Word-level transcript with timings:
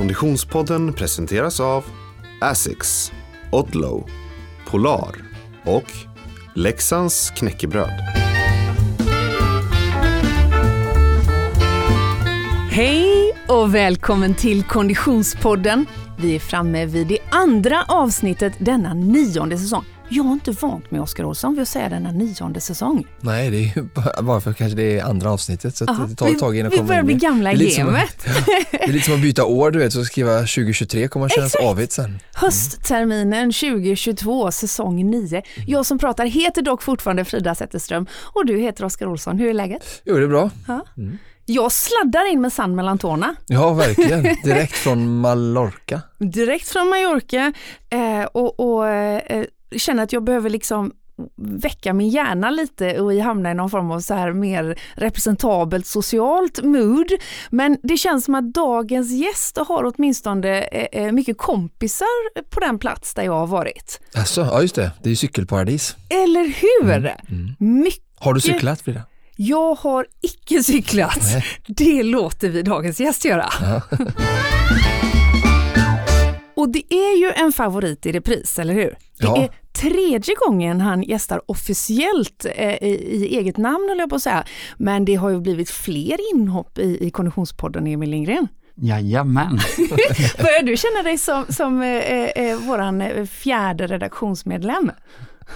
Konditionspodden 0.00 0.92
presenteras 0.92 1.60
av 1.60 1.84
Asics, 2.40 3.12
Odlow, 3.52 4.10
Polar 4.66 5.14
och 5.64 5.84
Leksands 6.54 7.30
knäckebröd. 7.30 7.90
Hej 12.70 13.32
och 13.48 13.74
välkommen 13.74 14.34
till 14.34 14.62
Konditionspodden. 14.62 15.86
Vi 16.18 16.34
är 16.34 16.40
framme 16.40 16.86
vid 16.86 17.06
det 17.06 17.18
andra 17.30 17.84
avsnittet 17.88 18.52
denna 18.58 18.94
nionde 18.94 19.58
säsong. 19.58 19.84
Jag 20.12 20.24
har 20.24 20.32
inte 20.32 20.50
vant 20.50 20.90
mig 20.90 21.00
Oskar 21.00 21.24
Olsson 21.24 21.54
vid 21.54 21.62
att 21.62 21.68
säga 21.68 21.88
denna 21.88 22.12
nionde 22.12 22.60
säsong. 22.60 23.06
Nej, 23.20 23.50
det 23.50 23.56
är 23.56 23.76
ju 23.76 23.88
bara 24.22 24.40
för 24.40 24.52
kanske 24.52 24.76
det 24.76 24.98
är 24.98 25.04
andra 25.04 25.30
avsnittet 25.32 25.76
så 25.76 25.84
Ja, 25.88 26.06
det 26.08 26.14
tar 26.14 26.28
ett 26.28 26.38
tag 26.38 26.56
innan 26.58 26.70
vi, 26.70 26.76
vi 26.76 26.82
börjar 26.82 27.02
bli 27.02 27.14
gamla 27.14 27.52
i 27.52 27.56
lite 27.56 27.74
som 27.74 27.84
gamet. 27.84 28.26
Det 28.70 28.82
är 28.84 28.92
lite 28.92 29.04
som 29.04 29.14
att 29.14 29.22
byta 29.22 29.44
år 29.44 29.70
du 29.70 29.78
vet, 29.78 29.92
så 29.92 30.04
skriva 30.04 30.38
2023 30.38 31.08
kommer 31.08 31.28
kännas 31.28 31.54
Exakt. 31.54 31.64
avigt 31.64 31.92
sen. 31.92 32.18
Höstterminen 32.34 33.52
2022, 33.52 34.50
säsong 34.52 35.10
9. 35.10 35.42
Jag 35.66 35.86
som 35.86 35.98
pratar 35.98 36.24
heter 36.26 36.62
dock 36.62 36.82
fortfarande 36.82 37.24
Frida 37.24 37.54
Zetterström 37.54 38.06
och 38.34 38.46
du 38.46 38.58
heter 38.58 38.84
Oskar 38.84 39.06
Olsson. 39.06 39.38
Hur 39.38 39.48
är 39.48 39.54
läget? 39.54 40.02
Jo, 40.04 40.16
det 40.16 40.22
är 40.22 40.28
bra. 40.28 40.50
Ja. 40.68 40.84
Jag 41.46 41.72
sladdar 41.72 42.32
in 42.32 42.40
med 42.40 42.52
sand 42.52 42.76
mellan 42.76 42.98
tårna. 42.98 43.34
Ja, 43.46 43.72
verkligen. 43.72 44.22
Direkt 44.44 44.72
från 44.76 45.20
Mallorca. 45.20 46.00
direkt 46.18 46.68
från 46.68 46.88
Mallorca 46.88 47.52
eh, 47.90 48.24
och, 48.24 48.60
och 48.60 48.88
eh, 48.88 49.44
känner 49.76 50.02
att 50.02 50.12
jag 50.12 50.24
behöver 50.24 50.50
liksom 50.50 50.92
väcka 51.36 51.92
min 51.92 52.08
hjärna 52.08 52.50
lite 52.50 53.00
och 53.00 53.12
hamna 53.12 53.50
i 53.50 53.54
någon 53.54 53.70
form 53.70 53.90
av 53.90 54.00
så 54.00 54.14
här 54.14 54.32
mer 54.32 54.78
representabelt 54.94 55.86
socialt 55.86 56.62
mood. 56.62 57.12
Men 57.50 57.76
det 57.82 57.96
känns 57.96 58.24
som 58.24 58.34
att 58.34 58.54
dagens 58.54 59.10
gäst 59.10 59.58
har 59.58 59.92
åtminstone 59.94 60.62
eh, 60.62 61.02
eh, 61.02 61.12
mycket 61.12 61.38
kompisar 61.38 62.42
på 62.50 62.60
den 62.60 62.78
plats 62.78 63.14
där 63.14 63.22
jag 63.22 63.32
har 63.38 63.46
varit. 63.46 64.00
Alltså, 64.14 64.40
ja 64.40 64.62
just 64.62 64.74
det, 64.74 64.90
det 65.02 65.08
är 65.08 65.10
ju 65.10 65.16
cykelparadis. 65.16 65.96
Eller 66.08 66.46
hur? 66.46 67.14
Mycket. 67.58 68.04
Har 68.18 68.34
du 68.34 68.40
cyklat 68.40 68.80
Frida? 68.80 69.02
Jag 69.36 69.74
har 69.74 70.06
icke 70.20 70.62
cyklat. 70.62 71.22
Nej. 71.22 71.44
Det 71.66 72.02
låter 72.02 72.48
vi 72.48 72.62
dagens 72.62 73.00
gäst 73.00 73.24
göra. 73.24 73.50
Och 76.60 76.68
det 76.72 76.94
är 76.94 77.18
ju 77.18 77.30
en 77.44 77.52
favorit 77.52 78.06
i 78.06 78.12
repris, 78.12 78.58
eller 78.58 78.74
hur? 78.74 78.90
Det 79.18 79.26
Ja. 79.26 79.36
är 79.42 79.48
tredje 79.72 80.34
gången 80.46 80.80
han 80.80 81.02
gästar 81.02 81.40
officiellt 81.46 82.46
eh, 82.54 82.74
i, 82.82 82.88
i 83.12 83.38
eget 83.38 83.56
namn, 83.56 83.86
höll 83.88 83.98
jag 83.98 84.08
på 84.08 84.16
att 84.16 84.22
säga. 84.22 84.44
Men 84.78 85.04
det 85.04 85.14
har 85.14 85.30
ju 85.30 85.40
blivit 85.40 85.70
fler 85.70 86.16
inhopp 86.34 86.78
i, 86.78 87.06
i 87.06 87.10
Konditionspodden, 87.10 87.86
Emil 87.86 88.10
Lindgren. 88.10 88.48
Jajamän. 88.82 89.58
Börjar 90.38 90.62
du 90.62 90.76
känna 90.76 91.02
dig 91.02 91.18
som, 91.18 91.44
som 91.48 91.82
eh, 91.82 92.24
eh, 92.24 92.56
våran 92.58 93.00
eh, 93.00 93.24
fjärde 93.26 93.86
redaktionsmedlem? 93.86 94.90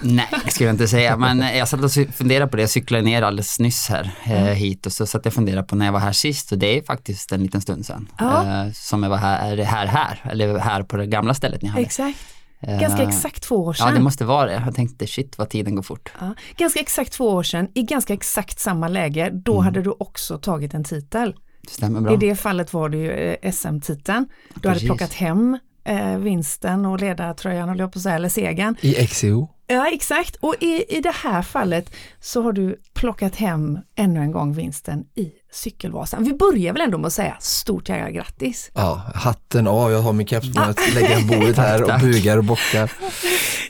Nej, 0.00 0.27
skulle 0.48 0.67
jag 0.69 0.75
inte 0.75 0.89
säga. 0.89 1.17
Men 1.17 1.39
jag 1.56 1.69
satt 1.69 1.81
och 1.84 1.92
funderade 1.92 2.50
på 2.50 2.56
det. 2.56 2.62
Jag 2.62 2.70
cyklade 2.70 3.05
ner 3.05 3.23
alldeles 3.23 3.59
nyss 3.61 3.89
här 3.89 4.11
eh, 4.27 4.34
hit 4.34 4.86
och 4.86 4.92
så 4.92 5.06
satt 5.06 5.25
jag 5.25 5.31
och 5.31 5.34
funderade 5.34 5.67
på 5.67 5.77
när 5.77 5.84
jag 5.86 5.92
var 5.92 6.01
här 6.01 6.12
sist 6.12 6.53
och 6.53 6.59
det 6.59 6.78
är 6.78 6.83
faktiskt 6.83 7.33
en 7.33 7.42
liten 7.42 7.61
stund 7.61 7.86
sedan. 7.86 8.09
Ja. 8.19 8.64
Eh, 8.64 8.73
som 8.73 9.03
jag 9.03 9.11
var 9.11 9.17
här, 9.17 9.56
här, 9.56 9.86
här, 9.86 10.20
eller 10.31 10.59
här 10.59 10.83
på 10.83 10.97
det 10.97 11.06
gamla 11.06 11.34
stället 11.34 11.62
ni 11.62 11.69
hade. 11.69 11.83
Exakt. 11.83 12.19
Eh, 12.61 12.81
Ganska 12.81 13.03
exakt 13.03 13.42
två 13.42 13.56
år 13.56 13.73
sedan. 13.73 13.89
Ja, 13.89 13.95
det 13.95 14.01
måste 14.01 14.25
vara 14.25 14.47
det. 14.47 14.62
Jag 14.67 14.75
tänkte 14.75 15.06
shit 15.06 15.39
vad 15.39 15.48
tiden 15.48 15.75
går 15.75 15.83
fort. 15.83 16.12
Ja, 16.20 16.34
ganska 16.56 16.81
exakt 16.81 17.12
två 17.12 17.29
år 17.31 17.42
sedan, 17.42 17.69
i 17.75 17.83
ganska 17.83 18.14
exakt 18.14 18.61
samma 18.61 18.89
läge, 18.89 19.31
då 19.33 19.61
hade 19.61 19.83
du 19.83 19.91
också 19.98 20.39
tagit 20.39 20.75
en 20.75 20.84
titel. 20.84 21.34
Det 21.62 21.70
stämmer 21.70 22.01
bra. 22.01 22.14
I 22.14 22.17
det 22.17 22.36
fallet 22.36 22.73
var 22.73 22.89
det 22.89 22.96
ju 22.96 23.36
SM-titeln. 23.52 24.27
Du 24.55 24.69
hade 24.69 24.74
Precis. 24.74 24.89
plockat 24.89 25.13
hem 25.13 25.58
eh, 25.85 26.17
vinsten 26.19 26.86
och 26.86 27.01
ledartröjan, 27.01 27.69
höll 27.69 27.79
jag 27.79 27.92
på 27.92 27.98
att 27.98 28.02
säga, 28.02 28.14
eller 28.14 28.29
segern. 28.29 28.77
I 28.80 29.07
XCO. 29.07 29.48
Ja, 29.67 29.89
exakt. 29.92 30.36
Och 30.36 30.55
i, 30.61 30.85
i 30.89 31.01
det 31.01 31.14
här 31.14 31.42
fallet 31.42 31.95
så 32.20 32.42
har 32.42 32.52
du 32.52 32.80
plockat 32.95 33.36
hem 33.36 33.79
ännu 33.97 34.20
en 34.20 34.33
gång 34.33 34.52
vinsten 34.52 35.05
i 35.14 35.33
Cykelvasan. 35.52 36.25
Vi 36.25 36.35
börjar 36.35 36.73
väl 36.73 36.83
ändå 36.83 36.98
med 36.98 37.07
att 37.07 37.13
säga 37.13 37.36
stort 37.41 37.89
jävla 37.89 38.11
grattis. 38.11 38.70
Ja, 38.75 39.02
hatten 39.14 39.67
av, 39.67 39.92
jag 39.92 40.01
har 40.01 40.13
min 40.13 40.27
keps 40.27 40.52
på 40.52 40.61
mig, 40.61 40.70
att 40.70 40.95
lägga 40.95 41.17
på 41.17 41.27
bordet 41.27 41.57
här 41.57 41.83
och 41.83 42.01
bugar 42.01 42.39
och 42.39 42.45
bockar. 42.45 42.92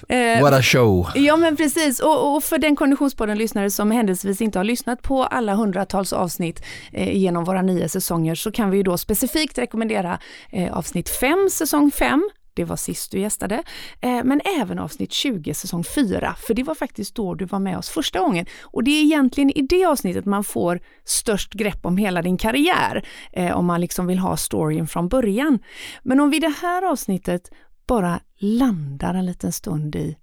Eh, 0.08 0.42
What 0.42 0.52
a 0.52 0.62
show! 0.62 1.06
Ja 1.14 1.36
men 1.36 1.56
precis 1.56 2.00
och, 2.00 2.36
och 2.36 2.44
för 2.44 2.58
den 2.58 2.76
konditionspodden 2.76 3.38
lyssnare 3.38 3.70
som 3.70 3.90
händelsevis 3.90 4.40
inte 4.40 4.58
har 4.58 4.64
lyssnat 4.64 5.02
på 5.02 5.24
alla 5.24 5.54
hundratals 5.54 6.12
avsnitt 6.12 6.64
eh, 6.92 7.16
genom 7.16 7.44
våra 7.44 7.62
nio 7.62 7.88
säsonger 7.88 8.34
så 8.34 8.52
kan 8.52 8.70
vi 8.70 8.76
ju 8.76 8.82
då 8.82 8.98
specifikt 8.98 9.58
rekommendera 9.58 10.18
eh, 10.50 10.76
avsnitt 10.76 11.08
5 11.08 11.48
säsong 11.50 11.90
5 11.90 12.30
det 12.54 12.64
var 12.64 12.76
sist 12.76 13.10
du 13.10 13.20
gästade, 13.20 13.62
eh, 14.00 14.24
men 14.24 14.40
även 14.60 14.78
avsnitt 14.78 15.12
20 15.12 15.54
säsong 15.54 15.84
4, 15.84 16.34
för 16.38 16.54
det 16.54 16.62
var 16.62 16.74
faktiskt 16.74 17.14
då 17.14 17.34
du 17.34 17.44
var 17.44 17.58
med 17.58 17.78
oss 17.78 17.88
första 17.88 18.20
gången. 18.20 18.46
Och 18.62 18.84
det 18.84 18.90
är 18.90 19.02
egentligen 19.02 19.50
i 19.50 19.62
det 19.62 19.84
avsnittet 19.84 20.24
man 20.24 20.44
får 20.44 20.80
störst 21.04 21.52
grepp 21.52 21.86
om 21.86 21.96
hela 21.96 22.22
din 22.22 22.36
karriär, 22.36 23.06
eh, 23.32 23.56
om 23.56 23.66
man 23.66 23.80
liksom 23.80 24.06
vill 24.06 24.18
ha 24.18 24.36
storyn 24.36 24.86
från 24.86 25.08
början. 25.08 25.58
Men 26.02 26.20
om 26.20 26.30
vi 26.30 26.36
i 26.36 26.40
det 26.40 26.54
här 26.62 26.82
avsnittet 26.82 27.50
bara 27.86 28.20
landar 28.38 29.14
en 29.14 29.26
liten 29.26 29.52
stund 29.52 29.96
i 29.96 30.16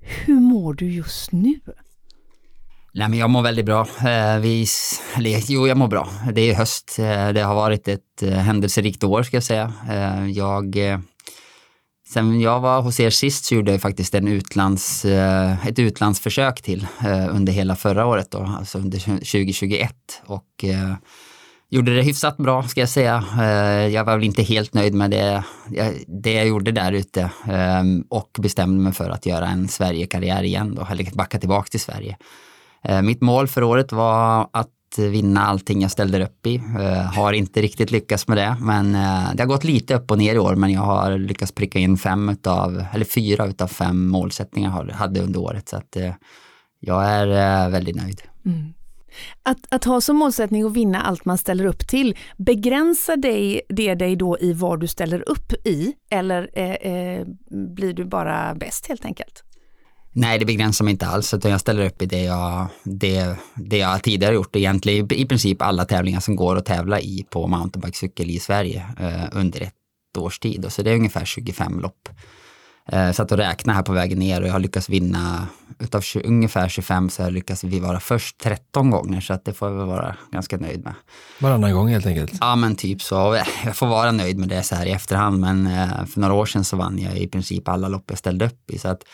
hur 0.00 0.40
mår 0.40 0.74
du 0.74 0.92
just 0.92 1.32
nu? 1.32 1.60
Nej 2.94 3.08
men 3.08 3.18
jag 3.18 3.30
mår 3.30 3.42
väldigt 3.42 3.66
bra. 3.66 3.80
Eh, 3.80 4.38
vi, 4.40 4.66
eller, 5.16 5.52
jo, 5.52 5.68
jag 5.68 5.76
mår 5.76 5.88
bra. 5.88 6.08
Det 6.32 6.50
är 6.50 6.54
höst. 6.54 6.94
Det 7.34 7.42
har 7.42 7.54
varit 7.54 7.88
ett 7.88 8.22
händelserikt 8.22 9.04
år 9.04 9.22
ska 9.22 9.36
jag 9.36 9.44
säga. 9.44 9.72
Jag, 10.34 10.76
sen 12.14 12.40
jag 12.40 12.60
var 12.60 12.82
hos 12.82 13.00
er 13.00 13.10
sist 13.10 13.44
så 13.44 13.54
gjorde 13.54 13.72
jag 13.72 13.80
faktiskt 13.80 14.14
en 14.14 14.28
utlands, 14.28 15.04
eh, 15.04 15.66
ett 15.66 15.78
utlandsförsök 15.78 16.62
till 16.62 16.86
eh, 17.04 17.36
under 17.36 17.52
hela 17.52 17.76
förra 17.76 18.06
året 18.06 18.30
då, 18.30 18.38
alltså 18.58 18.78
under 18.78 18.98
2021. 18.98 19.94
Och 20.26 20.64
eh, 20.64 20.94
gjorde 21.70 21.96
det 21.96 22.02
hyfsat 22.02 22.36
bra 22.36 22.62
ska 22.62 22.80
jag 22.80 22.88
säga. 22.88 23.24
Jag 23.90 24.04
var 24.04 24.16
väl 24.16 24.24
inte 24.24 24.42
helt 24.42 24.74
nöjd 24.74 24.94
med 24.94 25.10
det 25.10 25.44
jag, 25.70 25.94
det 26.06 26.32
jag 26.32 26.46
gjorde 26.46 26.72
där 26.72 26.92
ute 26.92 27.30
ehm, 27.48 28.04
och 28.10 28.30
bestämde 28.38 28.82
mig 28.82 28.92
för 28.92 29.10
att 29.10 29.26
göra 29.26 29.48
en 29.48 29.68
Sverigekarriär 29.68 30.42
igen 30.42 30.74
då, 30.74 30.86
eller 30.90 31.16
backa 31.16 31.38
tillbaka 31.38 31.68
till 31.68 31.80
Sverige. 31.80 32.16
Mitt 33.02 33.20
mål 33.20 33.48
för 33.48 33.62
året 33.62 33.92
var 33.92 34.48
att 34.52 34.70
vinna 34.98 35.46
allting 35.46 35.82
jag 35.82 35.90
ställde 35.90 36.24
upp 36.24 36.46
i. 36.46 36.54
Eh, 36.54 37.14
har 37.14 37.32
inte 37.32 37.62
riktigt 37.62 37.90
lyckats 37.90 38.28
med 38.28 38.36
det, 38.36 38.56
men 38.60 38.94
eh, 38.94 39.34
det 39.34 39.42
har 39.42 39.46
gått 39.46 39.64
lite 39.64 39.94
upp 39.94 40.10
och 40.10 40.18
ner 40.18 40.34
i 40.34 40.38
år, 40.38 40.54
men 40.54 40.72
jag 40.72 40.80
har 40.80 41.18
lyckats 41.18 41.52
pricka 41.52 41.78
in 41.78 41.96
fem 41.96 42.28
utav, 42.28 42.84
eller 42.92 43.04
fyra 43.04 43.46
utav 43.46 43.68
fem 43.68 44.08
målsättningar 44.08 44.84
jag 44.88 44.94
hade 44.94 45.20
under 45.20 45.40
året, 45.40 45.68
så 45.68 45.76
att 45.76 45.96
eh, 45.96 46.12
jag 46.80 47.04
är 47.04 47.70
väldigt 47.70 47.96
nöjd. 47.96 48.22
Mm. 48.46 48.74
Att, 49.42 49.74
att 49.74 49.84
ha 49.84 50.00
som 50.00 50.16
målsättning 50.16 50.62
att 50.62 50.72
vinna 50.72 51.00
allt 51.00 51.24
man 51.24 51.38
ställer 51.38 51.64
upp 51.64 51.88
till, 51.88 52.16
begränsar 52.36 53.16
dig, 53.16 53.60
det 53.68 53.94
dig 53.94 54.16
då 54.16 54.38
i 54.40 54.52
vad 54.52 54.80
du 54.80 54.86
ställer 54.86 55.28
upp 55.28 55.52
i 55.64 55.92
eller 56.10 56.50
eh, 56.52 56.92
eh, 56.92 57.26
blir 57.50 57.92
du 57.92 58.04
bara 58.04 58.54
bäst 58.54 58.86
helt 58.86 59.04
enkelt? 59.04 59.43
Nej, 60.16 60.38
det 60.38 60.44
begränsar 60.44 60.84
mig 60.84 60.92
inte 60.92 61.06
alls, 61.06 61.34
utan 61.34 61.50
jag 61.50 61.60
ställer 61.60 61.86
upp 61.86 62.02
i 62.02 62.06
det 62.06 62.22
jag, 62.22 62.66
det, 62.84 63.36
det 63.54 63.78
jag 63.78 64.02
tidigare 64.02 64.34
gjort. 64.34 64.56
Egentligen 64.56 65.12
i 65.12 65.26
princip 65.26 65.62
alla 65.62 65.84
tävlingar 65.84 66.20
som 66.20 66.36
går 66.36 66.56
att 66.56 66.66
tävla 66.66 67.00
i 67.00 67.26
på 67.30 67.46
mountainbikecykel 67.46 68.30
i 68.30 68.38
Sverige 68.38 68.86
eh, 69.00 69.28
under 69.32 69.60
ett 69.60 69.74
års 70.18 70.38
tid. 70.38 70.64
Och 70.64 70.72
så 70.72 70.82
det 70.82 70.90
är 70.90 70.96
ungefär 70.96 71.24
25 71.24 71.80
lopp. 71.80 72.08
Eh, 72.88 73.12
satt 73.12 73.32
och 73.32 73.38
räknade 73.38 73.76
här 73.76 73.82
på 73.82 73.92
vägen 73.92 74.18
ner 74.18 74.40
och 74.40 74.48
jag 74.48 74.52
har 74.52 74.60
lyckats 74.60 74.88
vinna, 74.88 75.46
utav 75.78 76.00
20, 76.00 76.22
ungefär 76.24 76.68
25 76.68 77.10
så 77.10 77.22
har 77.22 77.26
jag 77.26 77.34
lyckats 77.34 77.64
vi 77.64 77.80
vara 77.80 78.00
först 78.00 78.38
13 78.38 78.90
gånger, 78.90 79.20
så 79.20 79.32
att 79.32 79.44
det 79.44 79.52
får 79.52 79.68
jag 79.68 79.76
väl 79.76 79.86
vara 79.86 80.16
ganska 80.30 80.56
nöjd 80.56 80.84
med. 80.84 80.94
Varannan 81.38 81.72
gång 81.72 81.88
helt 81.88 82.06
enkelt. 82.06 82.32
Ja 82.40 82.56
men 82.56 82.76
typ 82.76 83.02
så. 83.02 83.14
Jag 83.64 83.76
får 83.76 83.86
vara 83.86 84.12
nöjd 84.12 84.38
med 84.38 84.48
det 84.48 84.62
så 84.62 84.74
här 84.74 84.86
i 84.86 84.90
efterhand 84.90 85.40
men 85.40 85.66
eh, 85.66 86.04
för 86.06 86.20
några 86.20 86.34
år 86.34 86.46
sedan 86.46 86.64
så 86.64 86.76
vann 86.76 86.98
jag 86.98 87.18
i 87.18 87.28
princip 87.28 87.68
alla 87.68 87.88
lopp 87.88 88.04
jag 88.06 88.18
ställde 88.18 88.46
upp 88.46 88.70
i. 88.70 88.78
Så 88.78 88.88
att, 88.88 89.04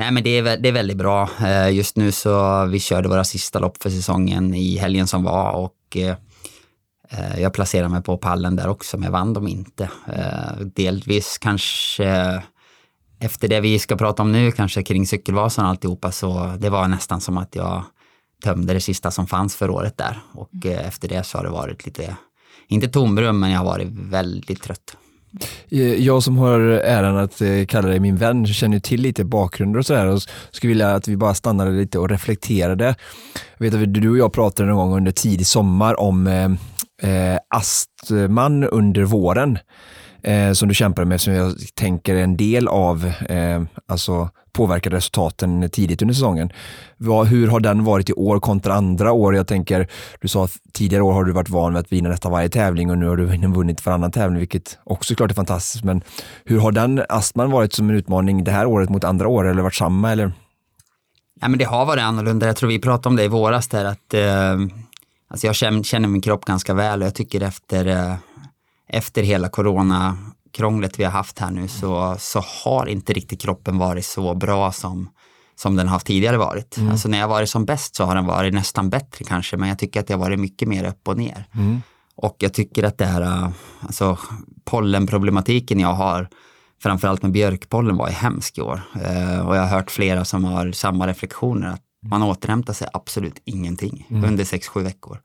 nej 0.00 0.10
men 0.12 0.22
det 0.22 0.38
är, 0.38 0.56
det 0.56 0.68
är 0.68 0.72
väldigt 0.72 0.96
bra. 0.96 1.30
Eh, 1.40 1.70
Just 1.70 1.96
nu 1.96 2.12
så 2.12 2.64
vi 2.64 2.80
körde 2.80 3.08
våra 3.08 3.24
sista 3.24 3.58
lopp 3.58 3.82
för 3.82 3.90
säsongen 3.90 4.54
i 4.54 4.76
helgen 4.76 5.06
som 5.06 5.24
var 5.24 5.52
och 5.52 5.96
eh, 5.96 6.16
eh, 7.10 7.40
jag 7.40 7.52
placerade 7.52 7.88
mig 7.88 8.02
på 8.02 8.16
pallen 8.16 8.56
där 8.56 8.68
också 8.68 8.96
men 8.96 9.04
jag 9.04 9.12
vann 9.12 9.32
dem 9.32 9.48
inte. 9.48 9.90
Delvis 10.74 11.38
kanske 11.38 12.42
efter 13.20 13.48
det 13.48 13.60
vi 13.60 13.78
ska 13.78 13.96
prata 13.96 14.22
om 14.22 14.32
nu, 14.32 14.52
kanske 14.52 14.82
kring 14.82 15.06
cykelvasan 15.06 15.64
och 15.64 15.70
alltihopa, 15.70 16.12
så 16.12 16.56
det 16.58 16.70
var 16.70 16.88
nästan 16.88 17.20
som 17.20 17.38
att 17.38 17.54
jag 17.54 17.84
tömde 18.44 18.72
det 18.72 18.80
sista 18.80 19.10
som 19.10 19.26
fanns 19.26 19.56
för 19.56 19.70
året 19.70 19.96
där. 19.96 20.18
Och 20.32 20.66
eh, 20.66 20.88
efter 20.88 21.08
det 21.08 21.24
så 21.24 21.38
har 21.38 21.44
det 21.44 21.50
varit 21.50 21.86
lite, 21.86 22.16
inte 22.68 22.88
tomrum, 22.88 23.40
men 23.40 23.50
jag 23.50 23.58
har 23.58 23.66
varit 23.66 23.88
väldigt 23.90 24.62
trött. 24.62 24.96
Eh, 25.68 25.94
jag 25.94 26.22
som 26.22 26.38
har 26.38 26.60
äran 26.60 27.16
att 27.16 27.40
eh, 27.40 27.64
kalla 27.68 27.88
dig 27.88 28.00
min 28.00 28.16
vän 28.16 28.46
känner 28.46 28.76
ju 28.76 28.80
till 28.80 29.00
lite 29.00 29.24
bakgrunder 29.24 29.78
och 29.78 29.86
sådär 29.86 30.06
och 30.06 30.22
skulle 30.50 30.68
vilja 30.68 30.94
att 30.94 31.08
vi 31.08 31.16
bara 31.16 31.34
stannade 31.34 31.70
lite 31.70 31.98
och 31.98 32.08
reflekterade. 32.08 32.94
Jag 33.58 33.70
vet 33.70 33.74
att 33.74 33.94
du 33.94 34.10
och 34.10 34.18
jag 34.18 34.32
pratade 34.32 34.68
någon 34.68 34.88
gång 34.88 34.96
under 34.96 35.12
tidig 35.12 35.46
sommar 35.46 36.00
om 36.00 36.26
eh, 36.26 36.50
eh 37.10 37.38
astman 37.48 38.64
under 38.64 39.04
våren 39.04 39.58
eh, 40.22 40.52
som 40.52 40.68
du 40.68 40.74
kämpade 40.74 41.06
med, 41.06 41.20
som 41.20 41.32
jag 41.32 41.54
tänker 41.74 42.14
är 42.14 42.22
en 42.22 42.36
del 42.36 42.68
av 42.68 43.12
eh, 43.28 43.62
alltså 43.86 44.30
påverkade 44.52 44.96
resultaten 44.96 45.70
tidigt 45.70 46.02
under 46.02 46.14
säsongen. 46.14 46.52
Vad, 46.96 47.26
hur 47.26 47.48
har 47.48 47.60
den 47.60 47.84
varit 47.84 48.10
i 48.10 48.12
år 48.12 48.40
kontra 48.40 48.74
andra 48.74 49.12
år? 49.12 49.36
Jag 49.36 49.46
tänker, 49.46 49.88
du 50.20 50.28
sa 50.28 50.44
att 50.44 50.52
tidigare 50.72 51.02
år 51.02 51.12
har 51.12 51.24
du 51.24 51.32
varit 51.32 51.48
van 51.48 51.72
vid 51.72 51.80
att 51.80 51.92
vinna 51.92 52.08
nästan 52.08 52.32
varje 52.32 52.48
tävling 52.48 52.90
och 52.90 52.98
nu 52.98 53.08
har 53.08 53.16
du 53.16 53.24
vunnit 53.54 53.86
varannan 53.86 54.10
tävling, 54.10 54.38
vilket 54.38 54.78
också 54.84 55.14
klart 55.14 55.30
är 55.30 55.34
fantastiskt. 55.34 55.84
Men 55.84 56.02
hur 56.44 56.60
har 56.60 56.72
den 56.72 57.02
astman 57.08 57.50
varit 57.50 57.72
som 57.72 57.90
en 57.90 57.96
utmaning 57.96 58.44
det 58.44 58.50
här 58.50 58.66
året 58.66 58.88
mot 58.90 59.04
andra 59.04 59.28
år 59.28 59.48
eller 59.48 59.62
varit 59.62 59.74
samma? 59.74 60.12
Eller? 60.12 60.32
Ja, 61.40 61.48
men 61.48 61.58
det 61.58 61.64
har 61.64 61.86
varit 61.86 62.02
annorlunda. 62.02 62.46
Jag 62.46 62.56
tror 62.56 62.68
vi 62.68 62.78
pratade 62.78 63.08
om 63.08 63.16
det 63.16 63.24
i 63.24 63.28
våras 63.28 63.68
där 63.68 63.84
att 63.84 64.14
eh, 64.14 64.52
alltså 65.28 65.46
jag 65.46 65.54
känner, 65.54 65.82
känner 65.82 66.08
min 66.08 66.20
kropp 66.20 66.44
ganska 66.44 66.74
väl 66.74 67.00
och 67.00 67.06
jag 67.06 67.14
tycker 67.14 67.40
efter, 67.40 67.86
eh, 67.86 68.14
efter 68.92 69.22
hela 69.22 69.48
corona 69.48 70.16
krånglet 70.52 70.98
vi 70.98 71.04
har 71.04 71.10
haft 71.10 71.38
här 71.38 71.50
nu 71.50 71.68
så, 71.68 72.16
så 72.18 72.44
har 72.64 72.86
inte 72.86 73.12
riktigt 73.12 73.40
kroppen 73.40 73.78
varit 73.78 74.04
så 74.04 74.34
bra 74.34 74.72
som, 74.72 75.08
som 75.56 75.76
den 75.76 75.86
har 75.86 75.92
haft 75.92 76.06
tidigare 76.06 76.36
varit. 76.36 76.76
Mm. 76.76 76.90
Alltså 76.90 77.08
när 77.08 77.18
jag 77.18 77.28
varit 77.28 77.50
som 77.50 77.64
bäst 77.64 77.96
så 77.96 78.04
har 78.04 78.14
den 78.14 78.26
varit 78.26 78.54
nästan 78.54 78.90
bättre 78.90 79.24
kanske, 79.24 79.56
men 79.56 79.68
jag 79.68 79.78
tycker 79.78 80.00
att 80.00 80.06
det 80.06 80.14
har 80.14 80.20
varit 80.20 80.40
mycket 80.40 80.68
mer 80.68 80.84
upp 80.84 81.08
och 81.08 81.16
ner. 81.16 81.44
Mm. 81.54 81.82
Och 82.16 82.36
jag 82.38 82.54
tycker 82.54 82.82
att 82.84 82.98
det 82.98 83.06
här, 83.06 83.52
alltså 83.80 84.18
pollenproblematiken 84.64 85.80
jag 85.80 85.92
har, 85.92 86.28
framförallt 86.82 87.22
med 87.22 87.32
björkpollen 87.32 87.96
var 87.96 88.08
ju 88.08 88.14
hemsk 88.14 88.58
i 88.58 88.60
år. 88.60 88.82
Eh, 88.94 89.46
och 89.46 89.56
jag 89.56 89.62
har 89.62 89.68
hört 89.68 89.90
flera 89.90 90.24
som 90.24 90.44
har 90.44 90.72
samma 90.72 91.06
reflektioner, 91.06 91.68
att 91.68 91.82
man 92.06 92.22
återhämtar 92.22 92.72
sig 92.72 92.88
absolut 92.92 93.42
ingenting 93.44 94.06
mm. 94.10 94.24
under 94.24 94.44
6-7 94.44 94.82
veckor. 94.82 95.20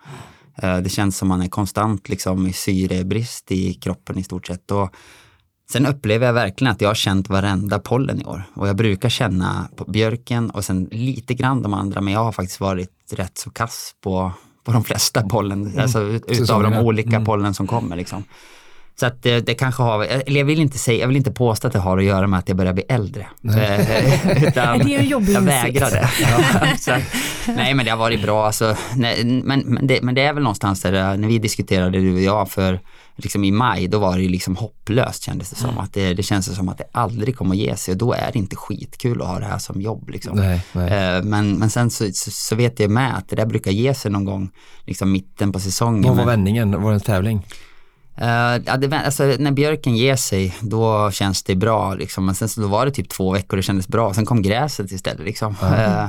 Eh, 0.57 0.77
det 0.77 0.89
känns 0.89 1.17
som 1.17 1.27
man 1.27 1.41
är 1.41 1.47
konstant 1.47 2.09
liksom 2.09 2.47
i 2.47 2.53
syrebrist 2.53 3.51
i 3.51 3.73
kroppen 3.73 4.17
i 4.17 4.23
stort 4.23 4.47
sett. 4.47 4.71
Och 4.71 4.95
sen 5.69 5.85
upplever 5.85 6.25
jag 6.25 6.33
verkligen 6.33 6.71
att 6.71 6.81
jag 6.81 6.89
har 6.89 6.95
känt 6.95 7.29
varenda 7.29 7.79
pollen 7.79 8.21
i 8.21 8.25
år. 8.25 8.43
Och 8.53 8.67
jag 8.67 8.75
brukar 8.75 9.09
känna 9.09 9.69
på 9.75 9.83
björken 9.91 10.49
och 10.49 10.65
sen 10.65 10.87
lite 10.91 11.33
grann 11.33 11.61
de 11.61 11.73
andra, 11.73 12.01
men 12.01 12.13
jag 12.13 12.23
har 12.23 12.31
faktiskt 12.31 12.59
varit 12.59 12.91
rätt 13.11 13.37
så 13.37 13.49
kass 13.49 13.95
på, 14.01 14.31
på 14.63 14.71
de 14.71 14.83
flesta 14.83 15.21
pollen, 15.29 15.65
mm. 15.65 15.79
alltså 15.79 16.01
utav 16.27 16.63
de 16.63 16.77
olika 16.77 17.09
mm. 17.15 17.25
pollen 17.25 17.53
som 17.53 17.67
kommer. 17.67 17.95
Liksom. 17.95 18.23
Så 18.99 19.05
att 19.05 19.23
det, 19.23 19.39
det, 19.39 19.53
kanske 19.53 19.83
har, 19.83 20.03
eller 20.03 20.39
jag 20.39 20.45
vill 20.45 20.59
inte 20.59 20.77
säga, 20.77 20.99
jag 20.99 21.07
vill 21.07 21.17
inte 21.17 21.31
påstå 21.31 21.67
att 21.67 21.73
det 21.73 21.79
har 21.79 21.97
att 21.97 22.03
göra 22.03 22.27
med 22.27 22.39
att 22.39 22.47
jag 22.47 22.57
börjar 22.57 22.73
bli 22.73 22.83
äldre. 22.89 23.27
Nej. 23.41 23.79
Eh, 23.79 24.43
utan 24.47 24.79
det 24.79 24.95
är 24.95 24.99
en 24.99 25.07
jobbig 25.07 25.33
Jag 25.33 25.41
vägrar 25.41 25.91
det. 25.91 26.09
Ja, 26.87 26.99
nej 27.55 27.73
men 27.73 27.85
det 27.85 27.91
har 27.91 27.97
varit 27.97 28.21
bra 28.21 28.45
alltså, 28.45 28.75
nej, 28.95 29.25
men, 29.43 29.59
men, 29.59 29.87
det, 29.87 30.01
men 30.01 30.15
det 30.15 30.21
är 30.21 30.33
väl 30.33 30.43
någonstans 30.43 30.81
där, 30.81 30.93
eh, 30.93 31.17
när 31.17 31.27
vi 31.27 31.39
diskuterade 31.39 31.99
du 31.99 32.13
och 32.13 32.21
jag 32.21 32.51
för 32.51 32.79
liksom 33.15 33.43
i 33.43 33.51
maj, 33.51 33.87
då 33.87 33.99
var 33.99 34.17
det 34.17 34.27
liksom 34.27 34.55
hopplöst 34.55 35.23
kändes 35.23 35.49
det 35.49 35.55
som. 35.55 35.69
Mm. 35.69 35.83
Att 35.83 35.93
det, 35.93 36.13
det 36.13 36.23
känns 36.23 36.55
som 36.55 36.69
att 36.69 36.77
det 36.77 36.87
aldrig 36.91 37.37
kommer 37.37 37.51
att 37.51 37.57
ge 37.57 37.75
sig 37.75 37.91
och 37.91 37.97
då 37.97 38.13
är 38.13 38.31
det 38.31 38.39
inte 38.39 38.55
skitkul 38.55 39.21
att 39.21 39.27
ha 39.27 39.39
det 39.39 39.45
här 39.45 39.57
som 39.57 39.81
jobb. 39.81 40.09
Liksom. 40.09 40.37
Nej, 40.37 40.61
nej. 40.73 41.15
Eh, 41.17 41.23
men, 41.23 41.57
men 41.57 41.69
sen 41.69 41.89
så, 41.89 42.05
så, 42.13 42.31
så, 42.31 42.55
vet 42.55 42.79
jag 42.79 42.91
med 42.91 43.17
att 43.17 43.29
det 43.29 43.35
där 43.35 43.45
brukar 43.45 43.71
ge 43.71 43.93
sig 43.93 44.11
någon 44.11 44.25
gång, 44.25 44.49
liksom 44.85 45.11
mitten 45.11 45.51
på 45.51 45.59
säsongen. 45.59 46.03
Vad 46.03 46.17
var 46.17 46.25
vändningen? 46.25 46.81
Var 46.81 46.89
det 46.89 46.95
en 46.95 47.01
tävling? 47.01 47.45
Uh, 48.21 48.63
ja, 48.65 48.77
det, 48.77 48.97
alltså, 48.97 49.23
när 49.23 49.51
björken 49.51 49.95
ger 49.95 50.15
sig, 50.15 50.55
då 50.61 51.11
känns 51.11 51.43
det 51.43 51.55
bra. 51.55 51.93
Liksom. 51.93 52.25
Men 52.25 52.35
sen 52.35 52.49
så 52.49 52.61
då 52.61 52.67
var 52.67 52.85
det 52.85 52.91
typ 52.91 53.09
två 53.09 53.31
veckor 53.31 53.57
det 53.57 53.63
kändes 53.63 53.87
bra. 53.87 54.13
Sen 54.13 54.25
kom 54.25 54.41
gräset 54.41 54.91
istället. 54.91 55.25
Liksom. 55.25 55.55
Mm. 55.61 55.91
Uh, 55.91 56.07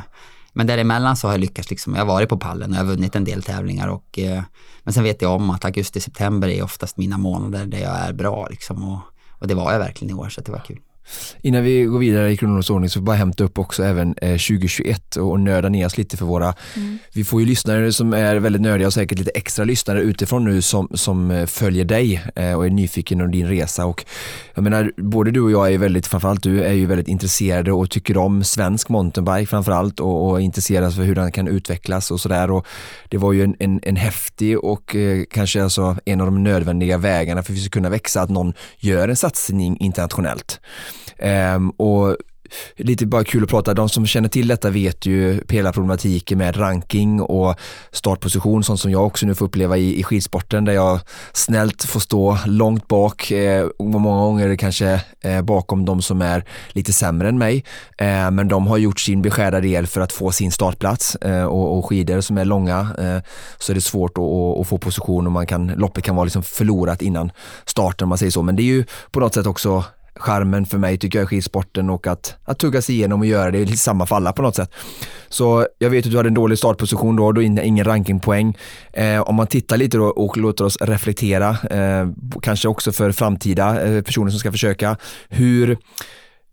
men 0.53 0.67
däremellan 0.67 1.17
så 1.17 1.27
har 1.27 1.33
jag 1.33 1.41
lyckats. 1.41 1.71
Liksom. 1.71 1.95
Jag 1.95 2.01
har 2.01 2.07
varit 2.07 2.29
på 2.29 2.39
pallen 2.39 2.71
och 2.71 2.77
jag 2.77 2.81
har 2.81 2.91
vunnit 2.91 3.17
en 3.17 3.25
del 3.25 3.43
tävlingar. 3.43 3.89
Och, 3.89 4.19
uh, 4.19 4.43
men 4.83 4.95
sen 4.95 5.05
vet 5.05 5.23
jag 5.23 5.33
om 5.33 5.51
att 5.51 5.65
augusti-september 5.65 6.49
är 6.49 6.63
oftast 6.63 6.97
mina 6.97 7.19
månader 7.19 7.67
där 7.67 7.79
jag 7.79 7.97
är 7.99 8.13
bra. 8.13 8.47
Liksom. 8.51 8.93
Och, 8.93 9.01
och 9.31 9.49
det 9.49 9.55
var 9.55 9.73
jag 9.73 9.79
verkligen 9.79 10.17
i 10.17 10.21
år, 10.21 10.29
så 10.29 10.41
det 10.41 10.53
var 10.53 10.59
kul. 10.67 10.81
Innan 11.41 11.65
vi 11.65 11.83
går 11.83 11.99
vidare 11.99 12.33
i 12.33 12.37
kronologisk 12.37 12.71
ordning 12.71 12.91
så 12.91 13.01
bara 13.01 13.17
hämta 13.17 13.45
upp 13.45 13.59
också 13.59 13.85
även 13.85 14.15
2021 14.15 15.17
eh, 15.17 15.23
och 15.23 15.41
nörda 15.41 15.69
ner 15.69 15.87
oss 15.87 15.99
lite 15.99 16.17
för 16.17 16.25
våra, 16.25 16.55
mm. 16.77 16.99
vi 17.13 17.25
får 17.25 17.41
ju 17.41 17.47
lyssnare 17.47 17.93
som 17.93 18.13
är 18.13 18.37
väldigt 18.37 18.63
nördiga 18.63 18.87
och 18.87 18.93
säkert 18.93 19.19
lite 19.19 19.31
extra 19.31 19.65
lyssnare 19.65 20.01
utifrån 20.01 20.45
nu 20.45 20.63
som, 20.63 20.89
som 20.95 21.31
eh, 21.31 21.47
följer 21.47 21.85
dig 21.85 22.23
eh, 22.37 22.53
och 22.53 22.67
är 22.67 22.71
nyfiken 22.71 23.21
om 23.21 23.31
din 23.31 23.49
resa 23.49 23.87
och 23.87 24.05
jag 24.55 24.65
menar 24.65 24.93
både 24.97 25.31
du 25.31 25.41
och 25.41 25.51
jag 25.51 25.73
är 25.73 25.79
väldigt, 25.79 26.07
framförallt 26.07 26.43
du 26.43 26.63
är 26.63 26.73
ju 26.73 26.87
väldigt 26.87 27.09
intresserade 27.09 27.73
och 27.73 27.91
tycker 27.91 28.17
om 28.17 28.45
svensk 28.45 28.89
mountainbike 28.89 29.47
framförallt 29.47 30.01
och, 30.01 30.31
och 30.31 30.41
intresserad 30.41 30.95
för 30.95 31.03
hur 31.03 31.15
den 31.15 31.33
kan 31.33 31.49
utvecklas 31.49 32.11
och 32.11 32.21
sådär 32.21 32.51
och 32.51 32.67
det 33.09 33.19
var 33.19 33.33
ju 33.33 33.43
en, 33.43 33.57
en, 33.59 33.81
en 33.83 33.97
häftig 33.97 34.65
och 34.65 34.97
kanske 35.31 35.63
alltså 35.63 35.97
en 36.05 36.21
av 36.21 36.27
de 36.27 36.43
nödvändiga 36.43 36.99
vägarna 36.99 37.43
för 37.43 37.53
att 37.53 37.59
vi 37.59 37.63
ska 37.63 37.71
kunna 37.71 37.89
växa 37.89 38.23
att 38.23 38.31
någon 38.31 38.55
gör 38.79 39.09
en 39.09 39.17
satsning 39.17 39.77
internationellt. 39.81 40.61
Um, 41.19 41.71
och 41.71 42.17
lite 42.77 43.07
bara 43.07 43.25
kul 43.25 43.45
att 43.45 43.51
prata, 43.51 43.75
de 43.75 43.89
som 43.89 44.07
känner 44.07 44.29
till 44.29 44.49
detta 44.49 44.71
vet 44.71 45.07
ju 45.07 45.41
hela 45.49 45.73
problematiken 45.73 46.39
med 46.39 46.61
ranking 46.61 47.21
och 47.21 47.57
startposition, 47.93 48.65
sånt 48.65 48.81
som 48.81 48.91
jag 48.91 49.07
också 49.07 49.27
nu 49.27 49.35
får 49.35 49.47
uppleva 49.47 49.77
i, 49.77 50.01
i 50.01 50.03
skidsporten 50.03 50.65
där 50.65 50.73
jag 50.73 51.01
snällt 51.33 51.85
får 51.85 52.01
stå 52.01 52.39
långt 52.47 52.89
bak, 52.89 53.31
eh, 53.31 53.67
många 53.79 54.21
gånger 54.21 54.57
kanske 54.57 55.01
eh, 55.21 55.43
bakom 55.43 55.85
de 55.85 56.03
som 56.03 56.23
är 56.23 56.45
lite 56.69 56.93
sämre 56.93 57.29
än 57.29 57.39
mig. 57.39 57.65
Eh, 57.99 58.31
men 58.31 58.49
de 58.49 58.67
har 58.67 58.77
gjort 58.77 59.01
sin 59.01 59.23
beskärda 59.23 59.61
del 59.61 59.87
för 59.87 60.01
att 60.01 60.13
få 60.13 60.33
sin 60.33 60.53
startplats 60.53 61.17
eh, 61.17 61.45
och, 61.45 61.79
och 61.79 61.89
skidor 61.89 62.21
som 62.21 62.39
är 62.39 62.45
långa 62.45 62.81
eh, 62.99 63.31
så 63.59 63.73
är 63.73 63.75
det 63.75 63.81
svårt 63.81 64.19
att, 64.19 64.25
att, 64.25 64.61
att, 64.61 64.69
få 64.69 64.79
position 64.79 65.27
och 65.27 65.33
man 65.33 65.47
kan, 65.47 65.67
loppet 65.67 66.05
kan 66.05 66.17
vara 66.17 66.25
liksom 66.25 66.43
förlorat 66.43 67.03
innan 67.03 67.31
starten 67.65 68.05
om 68.05 68.09
man 68.09 68.19
säger 68.19 68.33
så. 68.33 68.43
Men 68.43 68.57
det 68.57 68.63
är 68.63 68.65
ju 68.65 68.85
på 69.11 69.21
något 69.21 69.35
sätt 69.35 69.47
också 69.47 69.85
charmen 70.17 70.67
för 70.67 70.79
mig 70.79 70.99
tycker 70.99 71.19
jag 71.19 71.23
är 71.25 71.27
skidsporten 71.27 71.91
och 71.91 72.07
att, 72.07 72.37
att 72.45 72.59
tugga 72.59 72.83
sig 72.83 72.95
igenom 72.95 73.21
och 73.21 73.27
göra 73.27 73.51
det 73.51 73.59
i 73.59 73.77
samma 73.77 74.07
falla 74.07 74.33
på 74.33 74.43
något 74.43 74.57
sätt. 74.57 74.71
Så 75.29 75.67
jag 75.79 75.91
vet 75.91 76.05
att 76.05 76.11
du 76.11 76.17
hade 76.17 76.29
en 76.29 76.35
dålig 76.35 76.59
startposition 76.59 77.17
då, 77.17 77.33
då 77.33 77.43
ingen 77.43 77.85
rankingpoäng. 77.85 78.59
Eh, 78.93 79.21
om 79.21 79.35
man 79.35 79.47
tittar 79.47 79.77
lite 79.77 79.97
då 79.97 80.05
och 80.05 80.37
låter 80.37 80.65
oss 80.65 80.77
reflektera, 80.81 81.51
eh, 81.71 82.09
kanske 82.43 82.69
också 82.69 82.93
för 82.93 83.13
framtida 83.13 83.83
eh, 83.83 84.03
personer 84.03 84.31
som 84.31 84.41
ska 84.41 84.53
försöka, 84.53 84.97
hur 85.29 85.79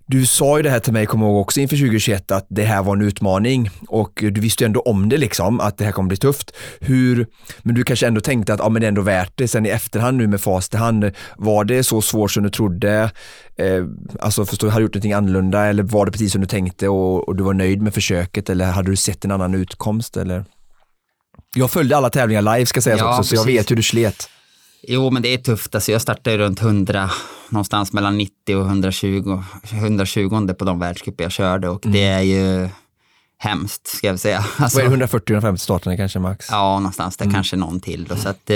du 0.06 0.26
sa 0.26 0.58
ju 0.58 0.64
det 0.64 0.70
här 0.70 0.80
till 0.80 0.94
mig, 0.94 1.06
kommer 1.06 1.26
ihåg 1.26 1.42
också 1.42 1.60
inför 1.60 1.76
2021, 1.76 2.32
att 2.32 2.46
det 2.50 2.64
här 2.64 2.84
var 2.84 2.96
en 2.96 3.02
utmaning 3.02 3.70
och 3.88 4.12
du 4.22 4.42
visste 4.42 4.64
ju 4.64 4.66
ändå 4.66 4.80
om 4.80 5.10
det 5.10 5.18
liksom, 5.18 5.60
att 5.60 5.78
det 5.78 5.86
här 5.86 5.92
kommer 5.92 6.08
bli 6.08 6.18
tufft. 6.18 6.52
Hur, 6.80 7.28
men 7.62 7.76
du 7.76 7.84
kanske 7.84 8.08
ändå 8.08 8.22
tänkte 8.22 8.54
att 8.54 8.60
ja, 8.60 8.70
men 8.70 8.82
det 8.82 8.86
är 8.86 8.90
ändå 8.90 9.02
värt 9.02 9.32
det. 9.36 9.48
Sen 9.48 9.66
i 9.66 9.70
efterhand 9.70 10.18
nu 10.18 10.28
med 10.28 10.42
fast 10.42 10.74
i 10.74 10.78
hand, 10.78 11.12
var 11.38 11.64
det 11.64 11.84
så 11.84 12.02
svårt 12.02 12.32
som 12.32 12.44
du 12.44 12.50
trodde? 12.50 13.12
Eh, 13.58 13.86
alltså 14.20 14.46
förstår 14.46 14.70
har 14.70 14.80
du 14.80 14.84
gjort 14.86 14.94
någonting 14.94 15.14
annorlunda 15.14 15.66
eller 15.66 15.84
var 15.84 16.06
det 16.06 16.12
precis 16.12 16.32
som 16.32 16.42
du 16.42 16.48
tänkte 16.48 16.90
och, 16.90 17.28
och, 17.28 17.36
du 17.36 17.44
var 17.44 17.54
nöjd 17.54 17.82
med 17.82 17.94
försöket 17.94 18.50
eller 18.50 18.66
hade 18.66 18.92
du 18.92 18.96
sett 18.96 19.26
en 19.26 19.32
annan 19.32 19.54
utkomst 19.54 20.18
eller? 20.18 20.46
Jag 21.56 21.72
följde 21.72 21.98
alla 21.98 22.10
tävlingar 22.10 22.42
live 22.42 22.66
ska 22.66 22.82
sägas 22.82 23.00
ja, 23.00 23.10
också, 23.10 23.24
så 23.24 23.36
jag 23.36 23.46
vet 23.46 23.72
hur 23.72 23.76
du 23.76 23.84
slet. 23.84 24.30
Jo, 24.88 25.10
men 25.10 25.22
det 25.22 25.34
är 25.34 25.38
tufft. 25.38 25.76
Alltså, 25.76 25.92
jag 25.92 26.02
startade 26.02 26.38
runt 26.38 26.62
100, 26.62 27.10
någonstans 27.50 27.94
mellan 27.94 28.18
90 28.18 28.56
och 28.56 28.66
120, 28.66 29.44
120 29.72 30.54
på 30.54 30.66
de 30.66 30.80
världscuper 30.80 31.24
jag 31.24 31.32
körde 31.32 31.70
och 31.70 31.86
mm. 31.86 31.94
det 31.94 32.04
är 32.04 32.22
ju 32.22 32.70
hemskt, 33.44 33.88
ska 33.88 34.08
jag 34.08 34.20
säga. 34.20 34.46
Alltså, 34.58 34.84
Vad 34.84 34.94
är 34.94 34.98
det, 34.98 35.06
140-150 35.06 35.56
startande 35.56 35.98
kanske 35.98 36.20
max? 36.20 36.48
Ja, 36.52 36.80
någonstans 36.80 37.18
där, 37.18 37.26
mm. 37.26 37.34
kanske 37.34 37.56
någon 37.56 37.80
till. 37.80 38.04
Då. 38.04 38.16
Så 38.16 38.30
att, 38.30 38.50
eh, 38.50 38.56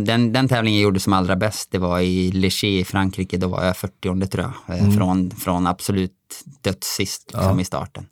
den, 0.00 0.32
den 0.32 0.48
tävlingen 0.48 0.80
jag 0.80 0.84
gjorde 0.84 1.00
som 1.00 1.12
allra 1.12 1.36
bäst, 1.36 1.68
det 1.72 1.78
var 1.78 2.00
i 2.00 2.32
Leché 2.32 2.78
i 2.78 2.84
Frankrike, 2.84 3.36
då 3.36 3.48
var 3.48 3.64
jag 3.64 3.76
40 3.76 4.26
tror 4.26 4.52
jag, 4.66 4.76
eh, 4.76 4.82
mm. 4.82 4.96
från, 4.96 5.30
från 5.30 5.66
absolut 5.66 6.12
dödssist 6.62 7.30
liksom, 7.32 7.56
ja. 7.58 7.60
i 7.60 7.64
starten. 7.64 8.06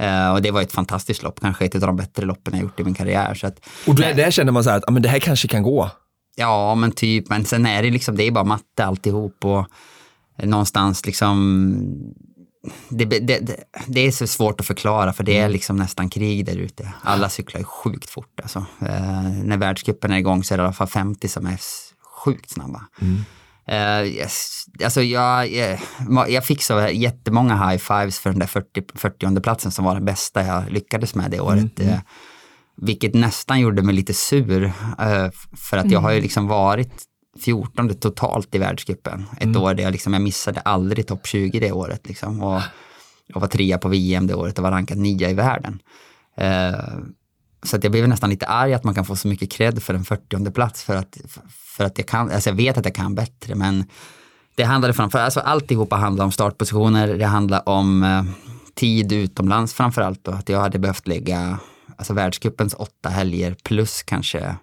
Uh, 0.00 0.32
och 0.32 0.42
det 0.42 0.50
var 0.50 0.62
ett 0.62 0.72
fantastiskt 0.72 1.22
lopp, 1.22 1.40
kanske 1.40 1.64
ett 1.64 1.74
av 1.74 1.80
de 1.80 1.96
bättre 1.96 2.26
loppen 2.26 2.54
jag 2.54 2.62
gjort 2.62 2.80
i 2.80 2.84
min 2.84 2.94
karriär. 2.94 3.34
Så 3.34 3.46
att, 3.46 3.60
och 3.86 3.94
där, 3.94 4.14
där 4.14 4.30
känner 4.30 4.52
man 4.52 4.64
så 4.64 4.70
här 4.70 4.76
att 4.76 4.84
ah, 4.88 4.90
men 4.92 5.02
det 5.02 5.08
här 5.08 5.18
kanske 5.18 5.48
kan 5.48 5.62
gå? 5.62 5.90
Ja, 6.36 6.74
men 6.74 6.92
typ, 6.92 7.28
men 7.28 7.44
sen 7.44 7.66
är 7.66 7.82
det 7.82 7.90
liksom, 7.90 8.16
det 8.16 8.22
är 8.22 8.30
bara 8.30 8.44
matte 8.44 8.84
alltihop 8.84 9.44
och 9.44 9.66
någonstans 10.42 11.06
liksom 11.06 11.54
det, 12.88 13.04
det, 13.04 13.64
det, 13.86 14.00
är 14.00 14.10
så 14.10 14.26
svårt 14.26 14.60
att 14.60 14.66
förklara 14.66 15.12
för 15.12 15.24
det 15.24 15.36
är 15.36 15.40
mm. 15.40 15.52
liksom 15.52 15.76
nästan 15.76 16.10
krig 16.10 16.46
där 16.46 16.56
ute. 16.56 16.92
Alla 17.02 17.28
cyklar 17.28 17.58
ju 17.58 17.64
sjukt 17.64 18.10
fort 18.10 18.40
alltså. 18.42 18.58
Eh, 18.80 19.30
när 19.44 19.56
världscupen 19.56 20.12
är 20.12 20.18
igång 20.18 20.44
så 20.44 20.54
är 20.54 20.58
det 20.58 20.62
i 20.62 20.64
alla 20.64 20.72
fall 20.72 20.86
50 20.86 21.28
som 21.28 21.46
är 21.46 21.60
sjukt 22.24 22.50
snabba. 22.50 22.82
Mm. 23.00 23.24
Uh, 23.68 24.08
yes. 24.08 24.64
Alltså 24.84 25.02
jag, 25.02 25.52
jag, 25.52 26.30
jag 26.30 26.44
fick 26.44 26.62
så 26.62 26.88
jättemånga 26.92 27.68
high 27.68 27.78
fives 27.78 28.18
för 28.18 28.30
den 28.30 28.38
där 28.38 28.46
40, 28.46 28.82
40 28.94 29.40
platsen 29.40 29.72
som 29.72 29.84
var 29.84 29.94
den 29.94 30.04
bästa 30.04 30.46
jag 30.46 30.70
lyckades 30.70 31.14
med 31.14 31.30
det 31.30 31.40
året. 31.40 31.80
Mm. 31.80 31.98
Vilket 32.76 33.14
nästan 33.14 33.60
gjorde 33.60 33.82
mig 33.82 33.94
lite 33.94 34.14
sur. 34.14 34.64
Uh, 34.64 35.30
för 35.56 35.76
att 35.76 35.90
jag 35.90 36.00
har 36.00 36.10
ju 36.10 36.16
mm. 36.16 36.22
liksom 36.22 36.46
varit 36.46 37.02
14 37.44 37.94
totalt 37.94 38.54
i 38.54 38.58
världscupen. 38.58 39.24
Ett 39.36 39.42
mm. 39.42 39.62
år 39.62 39.74
där 39.74 39.84
jag, 39.84 39.92
liksom, 39.92 40.12
jag 40.12 40.22
missade 40.22 40.60
aldrig 40.60 41.06
topp 41.06 41.26
20 41.26 41.60
det 41.60 41.72
året. 41.72 42.08
Liksom. 42.08 42.42
Och 42.42 42.62
jag 43.26 43.40
var 43.40 43.48
trea 43.48 43.78
på 43.78 43.88
VM 43.88 44.26
det 44.26 44.34
året 44.34 44.58
och 44.58 44.62
var 44.62 44.70
rankad 44.70 44.98
nia 44.98 45.30
i 45.30 45.34
världen. 45.34 45.82
Uh, 46.40 47.04
så 47.62 47.76
att 47.76 47.84
jag 47.84 47.92
blev 47.92 48.08
nästan 48.08 48.30
lite 48.30 48.46
arg 48.46 48.74
att 48.74 48.84
man 48.84 48.94
kan 48.94 49.04
få 49.04 49.16
så 49.16 49.28
mycket 49.28 49.50
cred 49.52 49.82
för 49.82 49.94
en 49.94 50.04
40 50.04 50.50
plats 50.50 50.82
för 50.82 50.96
att, 50.96 51.18
för 51.76 51.84
att 51.84 51.98
jag 51.98 52.08
kan, 52.08 52.30
alltså 52.30 52.50
jag 52.50 52.56
vet 52.56 52.78
att 52.78 52.84
jag 52.84 52.94
kan 52.94 53.14
bättre 53.14 53.54
men 53.54 53.84
det 54.54 54.64
handlade 54.64 54.94
framför 54.94 55.18
alltså 55.18 55.40
alltihopa 55.40 55.96
handlar 55.96 56.24
om 56.24 56.32
startpositioner, 56.32 57.14
det 57.14 57.26
handlar 57.26 57.68
om 57.68 58.02
eh, 58.02 58.24
tid 58.74 59.12
utomlands 59.12 59.74
framförallt 59.74 60.28
och 60.28 60.34
att 60.34 60.48
jag 60.48 60.60
hade 60.60 60.78
behövt 60.78 61.08
lägga 61.08 61.58
alltså 61.98 62.14
världscupens 62.14 62.74
åtta 62.74 63.08
helger 63.08 63.56
plus 63.62 64.02
kanske 64.02 64.56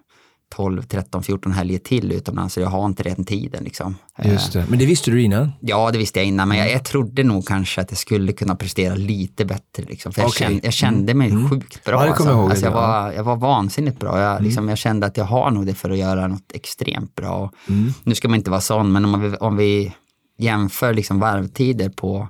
12, 0.54 0.82
13, 0.82 1.22
14 1.22 1.52
helger 1.52 1.78
till 1.78 2.12
utomlands 2.12 2.54
så 2.54 2.60
jag 2.60 2.68
har 2.68 2.86
inte 2.86 3.02
den 3.02 3.24
tiden. 3.24 3.64
Liksom. 3.64 3.96
Just 4.24 4.52
det. 4.52 4.66
Men 4.68 4.78
det 4.78 4.86
visste 4.86 5.10
du 5.10 5.22
innan? 5.22 5.52
Ja, 5.60 5.90
det 5.90 5.98
visste 5.98 6.18
jag 6.18 6.26
innan, 6.26 6.48
men 6.48 6.58
jag, 6.58 6.70
jag 6.72 6.84
trodde 6.84 7.24
nog 7.24 7.46
kanske 7.46 7.80
att 7.80 7.90
jag 7.90 7.98
skulle 7.98 8.32
kunna 8.32 8.54
prestera 8.56 8.94
lite 8.94 9.44
bättre. 9.44 9.82
Liksom. 9.82 10.12
För 10.12 10.20
jag, 10.22 10.28
Okej. 10.28 10.46
kände, 10.46 10.60
jag 10.64 10.72
kände 10.72 11.14
mig 11.14 11.30
Mm. 11.30 11.50
sjukt 11.50 11.84
bra. 11.84 12.06
Ja, 12.06 12.14
kommer 12.14 12.30
jag 12.30 12.50
alltså, 12.50 12.64
jag, 12.64 12.72
ja. 12.74 12.76
var, 12.76 13.12
jag 13.12 13.24
var 13.24 13.36
vansinnigt 13.36 13.98
bra. 14.00 14.20
Jag, 14.20 14.30
Mm. 14.32 14.44
liksom, 14.44 14.68
jag 14.68 14.78
kände 14.78 15.06
att 15.06 15.16
jag 15.16 15.24
har 15.24 15.50
nog 15.50 15.66
det 15.66 15.74
för 15.74 15.90
att 15.90 15.98
göra 15.98 16.28
något 16.28 16.52
extremt 16.54 17.14
bra. 17.14 17.50
Mm. 17.68 17.92
Nu 18.04 18.14
ska 18.14 18.28
man 18.28 18.38
inte 18.38 18.50
vara 18.50 18.60
sån, 18.60 18.92
men 18.92 19.04
om, 19.04 19.20
vi, 19.20 19.36
om 19.36 19.56
vi 19.56 19.92
jämför 20.38 20.94
liksom 20.94 21.18
varvtider 21.20 21.88
på, 21.88 22.28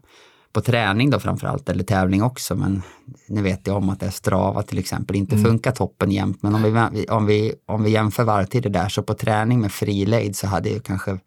på 0.52 0.60
träning 0.60 1.10
då 1.10 1.20
framförallt, 1.20 1.68
eller 1.68 1.84
tävling 1.84 2.22
också, 2.22 2.54
men 2.54 2.82
nu 3.28 3.42
vet 3.42 3.66
jag 3.66 3.76
om 3.76 3.88
att 3.88 4.00
det 4.00 4.06
är 4.06 4.10
Strava 4.10 4.62
till 4.62 4.78
exempel 4.78 5.16
inte 5.16 5.34
Mm. 5.34 5.44
funkar 5.50 5.72
toppen 5.72 6.10
jämt, 6.10 6.42
men 6.42 6.54
om 6.54 6.62
vi, 6.62 7.06
om, 7.08 7.26
vi, 7.26 7.54
om 7.66 7.82
vi 7.82 7.90
jämför 7.90 8.24
varvtider 8.24 8.70
där, 8.70 8.88
så 8.88 9.02
på 9.02 9.14
träning 9.14 9.60
med 9.60 9.72
frilejd 9.72 10.36
så 10.36 10.46
hade 10.46 10.70
jag 10.70 10.84
kanske 10.84 11.18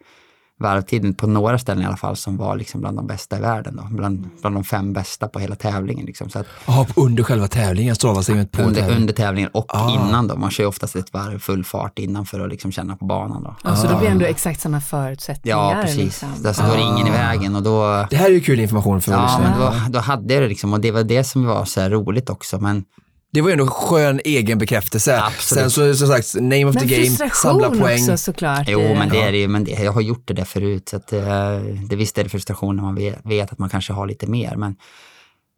varvtiden 0.59 1.13
på 1.13 1.27
några 1.27 1.57
ställen 1.59 1.83
i 1.83 1.85
alla 1.85 1.97
fall 1.97 2.15
som 2.15 2.37
var 2.37 2.55
liksom 2.55 2.81
bland 2.81 2.97
de 2.97 3.07
bästa 3.07 3.37
i 3.37 3.41
världen. 3.41 3.75
Då. 3.75 3.83
Bland, 3.95 4.29
bland 4.41 4.55
de 4.55 4.63
fem 4.63 4.93
bästa 4.93 5.27
på 5.27 5.39
hela 5.39 5.55
tävlingen. 5.55 6.05
Liksom. 6.05 6.29
Så 6.29 6.39
att 6.39 6.45
Ja, 6.67 6.87
under 6.95 7.23
själva 7.23 7.47
tävlingen 7.47 7.95
stavas 7.95 8.25
det 8.25 8.51
på 8.51 8.61
under, 8.61 8.75
tävlingen. 8.81 9.01
under 9.01 9.13
tävlingen 9.13 9.49
och 9.53 9.65
Ah. 9.75 9.89
innan 9.93 10.27
då. 10.27 10.35
Man 10.35 10.51
kör 10.51 10.63
ju 10.63 10.67
oftast 10.67 10.95
ett 10.95 11.13
varv 11.13 11.39
full 11.39 11.63
fart 11.63 11.99
innan 11.99 12.25
för 12.25 12.39
att 12.39 12.49
liksom 12.49 12.71
känna 12.71 12.95
på 12.95 13.05
banan. 13.05 13.43
Då. 13.43 13.55
Alltså 13.69 13.87
då 13.87 13.97
blir 13.97 14.07
det 14.07 14.11
ändå 14.11 14.25
exakt 14.25 14.61
samma 14.61 14.81
förutsättningar. 14.81 15.57
Ja, 15.57 15.81
precis. 15.81 15.97
Liksom. 15.97 16.29
Där 16.43 16.53
står 16.53 16.77
ingen 16.77 17.07
i 17.07 17.11
vägen 17.11 17.55
och 17.55 17.63
då 17.63 18.07
Det 18.09 18.15
här 18.17 18.25
är 18.25 18.33
ju 18.33 18.41
kul 18.41 18.59
information 18.59 19.01
för 19.01 19.11
Ja, 19.11 19.39
men 19.43 19.59
då, 19.59 19.73
då 19.89 19.99
hade 19.99 20.33
jag 20.33 20.43
det 20.43 20.49
liksom 20.49 20.73
och 20.73 20.79
det 20.79 20.91
var 20.91 21.03
det 21.03 21.23
som 21.23 21.45
var 21.45 21.65
så 21.65 21.81
här 21.81 21.89
roligt 21.89 22.29
också. 22.29 22.59
Men 22.59 22.83
Det 23.33 23.41
var 23.41 23.49
ju 23.49 23.53
ändå 23.53 23.67
skön 23.67 24.21
egen 24.25 24.57
bekräftelse. 24.57 25.21
Absolut. 25.21 25.61
Sen 25.61 25.71
så 25.71 25.93
som 25.93 26.07
sagt, 26.07 26.35
name 26.35 26.65
of 26.65 26.75
Men 26.75 26.87
the 26.87 26.95
game, 26.95 27.05
samla 27.07 27.29
frustration 27.29 27.79
poäng. 27.79 27.99
också 27.99 28.17
såklart. 28.17 28.67
jo, 28.69 28.79
men 28.79 29.09
det 29.09 29.21
är 29.21 29.31
det 29.31 29.37
ju, 29.37 29.47
men 29.47 29.63
det, 29.63 29.71
jag 29.71 29.91
har 29.91 30.01
gjort 30.01 30.27
det 30.27 30.33
där 30.33 30.45
förut 30.45 30.89
så 30.89 30.95
att 30.97 31.13
eh, 31.13 31.21
det 31.89 31.95
visst 31.95 32.17
är 32.17 32.23
det 32.23 32.29
frustration 32.29 32.75
när 32.75 32.83
man 32.83 32.95
vet, 32.95 33.19
vet 33.23 33.51
att 33.51 33.59
man 33.59 33.69
kanske 33.69 33.93
har 33.93 34.07
lite 34.07 34.27
mer. 34.27 34.55
Men 34.55 34.75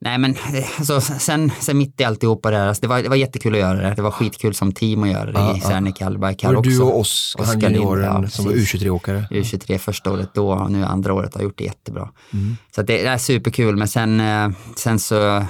nej, 0.02 0.18
men 0.18 0.32
eh, 0.32 0.66
alltså, 0.78 1.02
sen, 1.02 1.52
sen 1.60 1.78
mitt 1.78 2.02
i 2.02 2.04
alltihopa 2.04 2.52
det 2.52 2.58
här, 2.58 2.68
alltså, 2.68 2.82
det, 2.82 2.88
var, 2.88 3.02
det 3.02 3.10
var 3.10 3.16
jättekul 3.16 3.54
att 3.54 3.60
göra 3.60 3.82
det. 3.82 3.94
Det 3.96 4.02
var 4.02 4.12
skitkul 4.12 4.54
som 4.54 4.72
team 4.72 5.04
att 5.04 5.10
göra 5.10 5.32
det 5.32 5.40
Ja, 5.40 5.56
i 5.56 5.60
ja. 5.64 5.68
Serneke 5.68 6.04
här 6.04 6.12
det 6.52 6.58
också. 6.58 6.70
du 6.70 6.82
och 6.82 7.00
Oskar, 7.00 7.46
han 7.46 7.60
junioren 7.60 8.24
ja, 8.24 8.30
som 8.30 8.46
var 8.46 8.52
precis. 8.52 8.82
U23-åkare? 8.82 9.28
U23 9.32 9.78
första 9.78 10.12
året 10.12 10.30
då 10.34 10.52
och 10.52 10.72
nu 10.72 10.84
andra 10.84 11.14
året 11.14 11.36
har 11.36 11.42
gjort 11.42 11.58
det 11.58 11.64
jättebra. 11.64 12.10
Mm. 12.34 12.58
Så 12.76 12.82
att 12.82 12.88
det, 12.88 13.04
det 13.04 13.10
är 13.10 13.18
superkul 13.18 13.76
men 13.76 13.88
sen, 13.88 14.20
eh, 14.20 14.50
sen 14.76 15.00
så, 15.00 15.46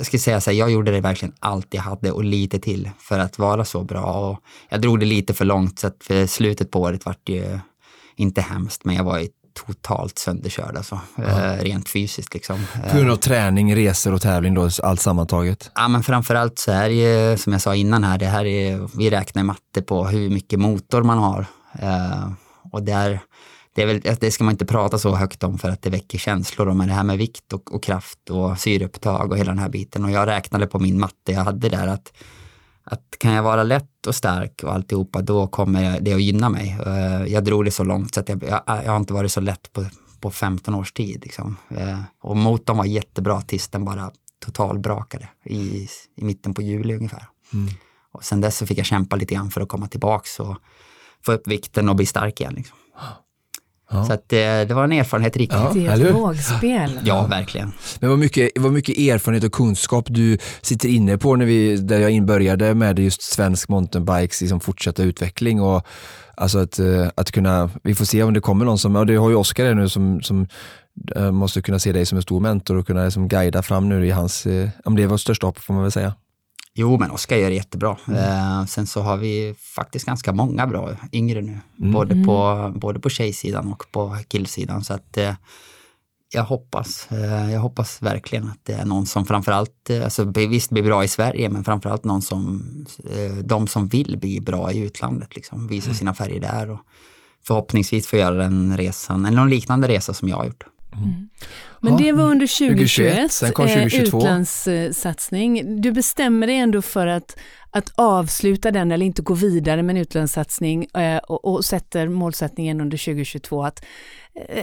jag 0.00 0.06
ska 0.06 0.18
säga 0.18 0.40
så 0.40 0.50
här, 0.50 0.58
jag 0.58 0.70
gjorde 0.70 0.90
det 0.90 1.00
verkligen 1.00 1.34
allt 1.40 1.66
jag 1.70 1.82
hade 1.82 2.12
och 2.12 2.24
lite 2.24 2.58
till 2.58 2.90
för 2.98 3.18
att 3.18 3.38
vara 3.38 3.64
så 3.64 3.84
bra 3.84 4.30
och 4.30 4.38
jag 4.68 4.80
drog 4.80 5.00
det 5.00 5.06
lite 5.06 5.34
för 5.34 5.44
långt 5.44 5.78
så 5.78 5.86
att 5.86 5.96
för 6.00 6.26
slutet 6.26 6.70
på 6.70 6.80
året 6.80 7.06
vart 7.06 7.20
det 7.24 7.32
ju 7.32 7.58
inte 8.16 8.40
hemskt 8.40 8.84
men 8.84 8.96
jag 8.96 9.04
var 9.04 9.18
ju 9.18 9.28
totalt 9.66 10.18
sönderkörd 10.18 10.76
alltså, 10.76 11.00
eh, 11.18 11.62
rent 11.62 11.88
fysiskt 11.88 12.34
liksom. 12.34 12.66
På 12.90 12.96
grund 12.96 13.10
av 13.10 13.16
träning, 13.16 13.76
resor 13.76 14.14
och 14.14 14.22
tävling 14.22 14.54
då, 14.54 14.68
allt 14.82 15.00
sammantaget? 15.00 15.70
Ja 15.74 15.88
men 15.88 16.02
framförallt 16.02 16.58
så 16.58 16.72
är 16.72 16.88
det 16.88 16.94
ju, 16.94 17.36
som 17.36 17.52
jag 17.52 17.62
sa 17.62 17.74
innan 17.74 18.04
här, 18.04 18.18
det 18.18 18.26
här 18.26 18.44
är, 18.44 18.88
vi 18.98 19.10
räknar 19.10 19.42
matte 19.42 19.82
på 19.82 20.04
hur 20.04 20.30
mycket 20.30 20.58
motor 20.58 21.02
man 21.02 21.18
har. 21.18 21.46
Eh, 21.78 22.30
och 22.72 22.82
där, 22.82 23.20
det, 23.74 23.84
väl, 23.84 24.00
det 24.20 24.30
ska 24.30 24.44
man 24.44 24.52
inte 24.52 24.66
prata 24.66 24.98
så 24.98 25.14
högt 25.14 25.42
om 25.42 25.58
för 25.58 25.68
att 25.68 25.82
det 25.82 25.90
väcker 25.90 26.18
känslor, 26.18 26.74
men 26.74 26.88
det 26.88 26.94
här 26.94 27.04
med 27.04 27.18
vikt 27.18 27.52
och, 27.52 27.74
och 27.74 27.82
kraft 27.82 28.30
och 28.30 28.58
syreupptag 28.58 29.30
och 29.30 29.38
hela 29.38 29.50
den 29.50 29.58
här 29.58 29.68
biten. 29.68 30.04
Och 30.04 30.10
jag 30.10 30.28
räknade 30.28 30.66
på 30.66 30.78
min 30.78 31.00
matte 31.00 31.32
jag 31.32 31.44
hade 31.44 31.68
där 31.68 31.86
att, 31.86 32.12
att 32.84 33.04
kan 33.18 33.32
jag 33.32 33.42
vara 33.42 33.62
lätt 33.62 34.06
och 34.06 34.14
stark 34.14 34.62
och 34.62 34.72
alltihopa, 34.72 35.22
då 35.22 35.46
kommer 35.46 36.00
det 36.00 36.12
att 36.12 36.22
gynna 36.22 36.48
mig. 36.48 36.76
Eh, 36.86 37.32
jag 37.32 37.44
drog 37.44 37.64
det 37.64 37.70
så 37.70 37.84
långt 37.84 38.14
så 38.14 38.20
att 38.20 38.28
jag, 38.28 38.42
jag, 38.42 38.62
jag 38.66 38.92
har 38.92 38.96
inte 38.96 39.12
varit 39.12 39.32
så 39.32 39.40
lätt 39.40 39.72
på, 39.72 39.86
på 40.20 40.30
15 40.30 40.74
års 40.74 40.92
tid. 40.92 41.20
Liksom. 41.22 41.56
Eh, 41.68 42.00
och 42.20 42.36
motorn 42.36 42.76
var 42.76 42.84
jättebra 42.84 43.40
tills 43.40 43.68
den 43.68 43.84
bara 43.84 44.10
totalbrakade 44.44 45.28
i, 45.44 45.88
i 46.16 46.24
mitten 46.24 46.54
på 46.54 46.62
juli 46.62 46.94
ungefär. 46.94 47.26
Mm. 47.52 47.74
Och 48.12 48.24
sen 48.24 48.40
dess 48.40 48.56
så 48.56 48.66
fick 48.66 48.78
jag 48.78 48.86
kämpa 48.86 49.16
lite 49.16 49.34
grann 49.34 49.50
för 49.50 49.60
att 49.60 49.68
komma 49.68 49.88
tillbaks 49.88 50.40
och 50.40 50.56
få 51.24 51.32
upp 51.32 51.46
vikten 51.46 51.88
och 51.88 51.96
bli 51.96 52.06
stark 52.06 52.40
igen. 52.40 52.54
Liksom. 52.54 52.76
Ja. 53.90 54.04
Så 54.04 54.12
att, 54.12 54.32
eh, 54.32 54.38
det 54.38 54.72
var 54.74 54.84
en 54.84 54.92
erfarenhet 54.92 55.36
rik. 55.36 55.50
Ja. 55.52 55.70
Det 55.74 55.86
är 55.86 56.08
ett 56.08 56.14
vågspel. 56.14 57.00
Ja, 57.04 57.26
verkligen. 57.26 57.72
Men 58.00 58.10
vad 58.10 58.18
mycket, 58.18 58.50
vad 58.58 58.72
mycket 58.72 58.98
erfarenhet 58.98 59.44
och 59.44 59.52
kunskap 59.52 60.04
du 60.08 60.38
sitter 60.62 60.88
inne 60.88 61.18
på 61.18 61.36
när 61.36 61.46
vi, 61.46 61.76
där 61.76 61.98
jag 61.98 62.10
inbörjade 62.10 62.74
med 62.74 62.98
just 62.98 63.22
svensk 63.22 63.68
mountainbikes 63.68 64.40
liksom 64.40 64.60
fortsatta 64.60 65.02
utveckling 65.02 65.60
och 65.60 65.86
alltså 66.34 66.58
att, 66.58 66.78
eh, 66.78 67.08
att 67.14 67.30
kunna, 67.30 67.70
vi 67.82 67.94
får 67.94 68.04
se 68.04 68.22
om 68.22 68.34
det 68.34 68.40
kommer 68.40 68.64
någon 68.64 68.78
som, 68.78 68.94
ja 68.94 69.04
det 69.04 69.16
har 69.16 69.30
ju 69.30 69.36
Oskar 69.36 69.74
nu 69.74 69.88
som, 69.88 70.22
som 70.22 70.46
eh, 71.16 71.30
måste 71.30 71.62
kunna 71.62 71.78
se 71.78 71.92
dig 71.92 72.06
som 72.06 72.16
en 72.16 72.22
stor 72.22 72.40
mentor 72.40 72.76
och 72.76 72.86
kunna 72.86 73.04
liksom 73.04 73.28
guida 73.28 73.62
fram 73.62 73.88
nu 73.88 74.06
i 74.06 74.10
hans, 74.10 74.46
om 74.84 74.96
det 74.96 75.02
är 75.02 75.06
vårt 75.06 75.20
största 75.20 75.46
hopp 75.46 75.58
får 75.58 75.74
man 75.74 75.82
väl 75.82 75.92
säga. 75.92 76.14
Jo, 76.80 76.98
men 76.98 77.10
Oskar 77.10 77.36
gör 77.36 77.50
det 77.50 77.56
jättebra. 77.56 77.96
Mm. 78.08 78.20
Eh, 78.20 78.66
sen 78.66 78.86
så 78.86 79.00
har 79.00 79.16
vi 79.16 79.54
faktiskt 79.76 80.06
ganska 80.06 80.32
många 80.32 80.66
bra 80.66 80.90
yngre 81.12 81.42
nu. 81.42 81.58
Mm. 81.80 81.92
Både, 81.92 82.24
på, 82.24 82.72
både 82.76 83.00
på 83.00 83.08
tjejsidan 83.08 83.72
och 83.72 83.84
på 83.92 84.16
killsidan. 84.28 84.84
Så 84.84 84.94
att 84.94 85.16
eh, 85.16 85.34
jag 86.32 86.44
hoppas, 86.44 87.08
eh, 87.10 87.52
jag 87.52 87.60
hoppas 87.60 88.02
verkligen 88.02 88.48
att 88.48 88.58
det 88.62 88.72
är 88.72 88.84
någon 88.84 89.06
som 89.06 89.26
framförallt, 89.26 89.90
alltså 90.04 90.24
visst 90.24 90.70
blir 90.70 90.82
bra 90.82 91.04
i 91.04 91.08
Sverige, 91.08 91.48
men 91.48 91.64
framförallt 91.64 92.04
någon 92.04 92.22
som, 92.22 92.62
de 93.44 93.66
som 93.66 93.88
vill 93.88 94.18
bli 94.18 94.40
bra 94.40 94.72
i 94.72 94.78
utlandet, 94.78 95.36
liksom, 95.36 95.66
visa 95.66 95.86
Mm. 95.86 95.96
sina 95.96 96.14
färger 96.14 96.40
där 96.40 96.70
och 96.70 96.80
förhoppningsvis 97.46 98.06
få 98.06 98.16
göra 98.16 98.34
den 98.34 98.76
resan, 98.76 99.26
eller 99.26 99.36
någon 99.36 99.50
liknande 99.50 99.88
resa 99.88 100.14
som 100.14 100.28
jag 100.28 100.36
har 100.36 100.44
gjort. 100.44 100.64
Men 101.80 101.92
Ja. 101.92 101.98
det 101.98 102.12
var 102.12 102.24
under 102.24 102.46
2021, 102.46 103.30
2021, 103.30 103.32
sen 103.32 103.52
kom 103.52 103.66
eh, 103.66 103.72
2022. 103.72 104.18
utlandssatsning. 104.18 105.80
Du 105.80 105.92
bestämmer 105.92 106.46
dig 106.46 106.56
ändå 106.56 106.82
för 106.82 107.06
att, 107.06 107.38
att 107.70 107.92
avsluta 107.94 108.70
den 108.70 108.92
eller 108.92 109.06
inte 109.06 109.22
gå 109.22 109.34
vidare 109.34 109.82
med 109.82 109.96
en 109.96 110.02
utlandssatsning 110.02 110.86
eh, 110.94 111.16
och, 111.18 111.44
och 111.44 111.64
sätter 111.64 112.08
målsättningen 112.08 112.80
under 112.80 112.98
2022 112.98 113.64
att 113.64 113.84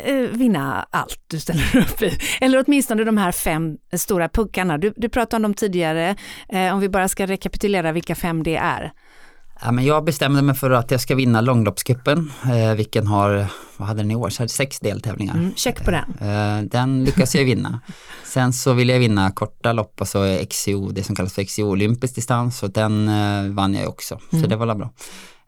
eh, 0.03 0.15
vinna 0.15 0.87
allt 0.89 1.21
du 1.27 1.39
ställer 1.39 1.77
upp 1.77 2.01
i. 2.01 2.11
Eller 2.41 2.63
åtminstone 2.67 3.03
de 3.03 3.17
här 3.17 3.31
fem 3.31 3.77
stora 3.93 4.29
puckarna. 4.29 4.77
Du, 4.77 4.93
du 4.95 5.09
pratade 5.09 5.35
om 5.35 5.41
dem 5.41 5.53
tidigare, 5.53 6.15
om 6.73 6.79
vi 6.79 6.89
bara 6.89 7.07
ska 7.07 7.25
rekapitulera 7.25 7.91
vilka 7.91 8.15
fem 8.15 8.43
det 8.43 8.55
är. 8.55 8.91
Ja, 9.61 9.71
men 9.71 9.85
jag 9.85 10.03
bestämde 10.03 10.41
mig 10.41 10.55
för 10.55 10.71
att 10.71 10.91
jag 10.91 11.01
ska 11.01 11.15
vinna 11.15 11.41
långloppscupen, 11.41 12.31
eh, 12.43 12.73
vilken 12.75 13.07
har, 13.07 13.45
vad 13.77 13.87
hade 13.87 13.99
den 14.01 14.11
i 14.11 14.15
år, 14.15 14.29
så 14.29 14.43
här, 14.43 14.47
sex 14.47 14.79
deltävlingar. 14.79 15.33
Mm, 15.33 15.53
check 15.55 15.85
på 15.85 15.91
den. 15.91 16.13
Eh, 16.29 16.63
Den 16.63 17.03
lyckas 17.03 17.35
jag 17.35 17.45
vinna. 17.45 17.79
Sen 18.25 18.53
så 18.53 18.73
vill 18.73 18.89
jag 18.89 18.99
vinna 18.99 19.31
korta 19.31 19.73
lopp, 19.73 20.01
alltså 20.01 20.37
XCO, 20.49 20.91
det 20.91 21.03
som 21.03 21.15
kallas 21.15 21.33
för 21.33 21.43
XCO 21.43 21.63
olympisk 21.63 22.15
distans 22.15 22.63
och 22.63 22.71
den 22.71 23.07
eh, 23.07 23.51
vann 23.53 23.73
jag 23.73 23.89
också. 23.89 24.19
Så 24.29 24.35
Mm. 24.37 24.49
det 24.49 24.55
var 24.55 24.75
bra. 24.75 24.89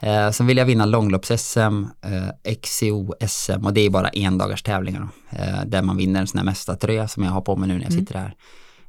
Eh, 0.01 0.31
sen 0.31 0.47
vill 0.47 0.57
jag 0.57 0.65
vinna 0.65 0.85
långlopps-SM, 0.85 1.85
eh, 2.01 2.53
XCO-SM 2.61 3.65
och 3.65 3.73
det 3.73 3.81
är 3.81 3.89
bara 3.89 4.09
en 4.09 4.37
dagars 4.37 4.63
tävlingar 4.63 5.07
eh, 5.29 5.65
där 5.65 5.81
man 5.81 5.97
vinner 5.97 6.19
en 6.21 6.27
sån 6.27 6.37
här 6.37 6.45
mästartröja 6.45 7.07
som 7.07 7.23
jag 7.23 7.31
har 7.31 7.41
på 7.41 7.55
mig 7.55 7.67
nu 7.67 7.73
när 7.73 7.81
jag 7.81 7.91
Mm. 7.91 8.05
sitter 8.05 8.19
här 8.19 8.35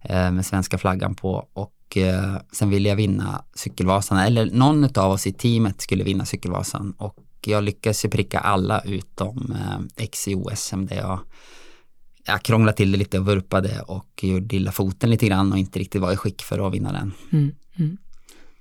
eh, 0.02 0.30
med 0.32 0.46
svenska 0.46 0.78
flaggan 0.78 1.14
på 1.14 1.46
och 1.54 1.70
eh, 1.96 2.36
sen 2.52 2.70
vill 2.70 2.84
jag 2.86 2.96
vinna 2.96 3.44
cykelvasan 3.54 4.18
eller 4.18 4.46
någon 4.46 4.84
av 4.84 5.10
oss 5.10 5.26
i 5.26 5.32
teamet 5.32 5.80
skulle 5.80 6.04
vinna 6.04 6.24
cykelvasan 6.24 6.94
och 6.98 7.16
jag 7.46 7.64
lyckas 7.64 8.04
ju 8.04 8.08
pricka 8.08 8.38
alla 8.38 8.80
utom 8.80 9.56
eh, 9.56 10.06
XCO-SM 10.06 10.86
där 10.86 10.96
jag 10.96 11.18
jag 12.24 12.42
krånglade 12.42 12.76
till 12.76 12.92
det 12.92 12.98
lite 12.98 13.18
och 13.18 13.26
vurpade 13.26 13.80
och 13.80 14.24
gjorde 14.24 14.56
illa 14.56 14.72
foten 14.72 15.10
lite 15.10 15.26
grann 15.26 15.52
och 15.52 15.58
inte 15.58 15.78
riktigt 15.78 16.00
var 16.00 16.12
i 16.12 16.16
skick 16.16 16.42
för 16.42 16.66
att 16.66 16.74
vinna 16.74 16.92
den. 16.92 17.12
Mm, 17.32 17.54
mm. 17.78 17.96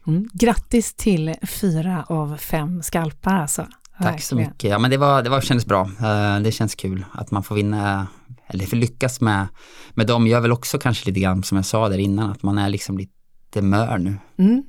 Mm. 0.08 0.30
Grattis 0.34 0.94
till 0.94 1.36
fyra 1.48 2.06
av 2.08 2.38
fem 2.38 2.84
skalpar 2.84 3.36
alltså. 3.36 3.68
Tack 4.02 4.22
så 4.22 4.36
mycket. 4.36 4.70
Ja 4.70 4.80
men 4.80 4.92
det 4.92 4.98
var, 4.98 5.24
det 5.24 5.30
var 5.30 5.42
kändes 5.42 5.66
bra. 5.66 5.82
Eh, 5.82 6.40
Det 6.40 6.52
känns 6.52 6.76
kul 6.76 7.06
att 7.12 7.32
man 7.32 7.44
får 7.44 7.56
vinna, 7.56 8.08
eller 8.48 8.66
får 8.66 8.78
lyckas 8.78 9.22
med, 9.22 9.48
med 9.94 10.08
dem. 10.08 10.28
Jag 10.28 10.42
väl 10.42 10.52
också 10.52 10.80
kanske 10.80 11.06
lite 11.10 11.20
grann 11.20 11.44
som 11.44 11.56
jag 11.56 11.66
sa 11.66 11.90
där 11.90 11.98
innan, 11.98 12.32
att 12.32 12.44
man 12.44 12.58
är 12.58 12.70
liksom 12.70 12.98
lite 12.98 13.14
mör 13.56 13.98
nu. 13.98 14.18
Mm. 14.38 14.64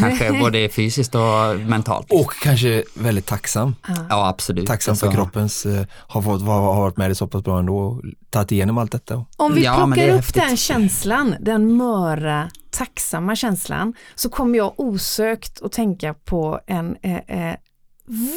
Kanske 0.00 0.32
både 0.40 0.68
fysiskt 0.68 1.14
och 1.14 1.60
mentalt. 1.66 2.06
Och 2.12 2.32
kanske 2.42 2.84
väldigt 2.94 3.26
tacksam. 3.26 3.74
Ja 4.10 4.28
absolut. 4.28 4.66
Tacksam 4.66 4.96
för 4.96 5.06
Alltså, 5.06 5.22
kroppens, 5.22 5.66
eh, 5.66 5.86
har, 5.92 6.22
fått, 6.22 6.42
har 6.42 6.60
varit 6.80 6.96
med 6.96 7.10
dig 7.10 7.14
så 7.14 7.26
pass 7.26 7.42
bra 7.44 7.58
ändå 7.58 7.78
och 7.78 8.02
tagit 8.30 8.52
igenom 8.52 8.78
allt 8.78 8.92
detta. 8.92 9.24
Om 9.36 9.54
vi 9.54 9.64
Ja, 9.64 9.72
det 9.72 9.86
plockar 9.86 10.08
upp 10.08 10.14
häftigt. 10.14 10.42
den 10.42 10.56
känslan, 10.56 11.34
den 11.40 11.76
möra 11.76 12.50
tacksamma 12.70 13.36
känslan 13.36 13.94
så 14.14 14.28
kommer 14.30 14.58
jag 14.58 14.72
osökt 14.80 15.62
att 15.62 15.72
tänka 15.72 16.14
på 16.14 16.60
en 16.66 16.96
eh, 17.02 17.16
eh, 17.16 17.56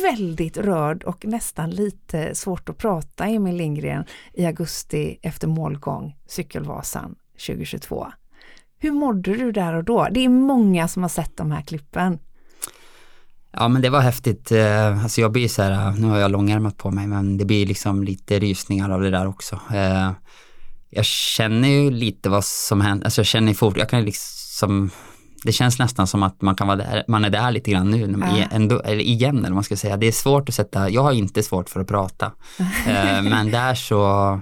väldigt 0.01 0.57
rörd 0.57 1.03
och 1.03 1.25
nästan 1.25 1.69
lite 1.69 2.35
svårt 2.35 2.69
att 2.69 2.77
prata 2.77 3.25
Emil 3.25 3.55
Lindgren 3.55 4.03
i 4.33 4.45
augusti 4.45 5.17
efter 5.21 5.47
målgång 5.47 6.15
Cykelvasan 6.27 7.15
2022. 7.47 8.07
Hur 8.79 8.91
mådde 8.91 9.33
du 9.35 9.51
där 9.51 9.73
och 9.73 9.83
då? 9.83 10.07
Det 10.11 10.25
är 10.25 10.29
många 10.29 10.87
som 10.87 11.01
har 11.01 11.09
sett 11.09 11.37
de 11.37 11.51
här 11.51 11.61
klippen. 11.61 12.19
Ja 13.51 13.67
men 13.67 13.81
det 13.81 13.89
var 13.89 14.01
häftigt. 14.01 14.51
Eh, 14.51 15.03
alltså 15.03 15.21
jag 15.21 15.31
blir 15.31 15.47
så 15.47 15.61
här, 15.61 15.91
nu 15.91 16.07
har 16.07 16.17
jag 16.17 16.31
långärmat 16.31 16.77
på 16.77 16.91
mig 16.91 17.07
men 17.07 17.37
det 17.37 17.45
blir 17.45 17.65
liksom 17.65 18.03
lite 18.03 18.39
rysningar 18.39 18.89
av 18.89 19.01
det 19.01 19.09
där 19.09 19.27
också. 19.27 19.59
Eh, 19.73 20.11
jag 20.89 21.05
känner 21.05 21.67
ju 21.67 21.91
lite 21.91 22.29
vad 22.29 22.45
som 22.45 22.81
händer, 22.81 23.05
alltså 23.05 23.19
jag 23.21 23.25
känner 23.25 23.53
fort, 23.53 23.77
jag 23.77 23.89
kan 23.89 24.05
liksom 24.05 24.89
det 25.43 25.51
känns 25.51 25.79
nästan 25.79 26.07
som 26.07 26.23
att 26.23 26.41
man 26.41 26.55
kan 26.55 26.67
vara 26.67 26.77
där, 26.77 27.03
man 27.07 27.25
är 27.25 27.29
där 27.29 27.51
lite 27.51 27.71
grann 27.71 27.91
nu, 27.91 28.15
ja. 28.21 28.47
ändå, 28.51 28.79
eller 28.79 29.03
igen 29.03 29.45
eller 29.45 29.55
man 29.55 29.63
ska 29.63 29.75
säga. 29.75 29.97
Det 29.97 30.07
är 30.07 30.11
svårt 30.11 30.49
att 30.49 30.55
sätta, 30.55 30.89
jag 30.89 31.01
har 31.01 31.11
inte 31.11 31.43
svårt 31.43 31.69
för 31.69 31.79
att 31.79 31.87
prata. 31.87 32.31
Eh, 32.87 33.21
men 33.21 33.51
där 33.51 33.75
så, 33.75 34.39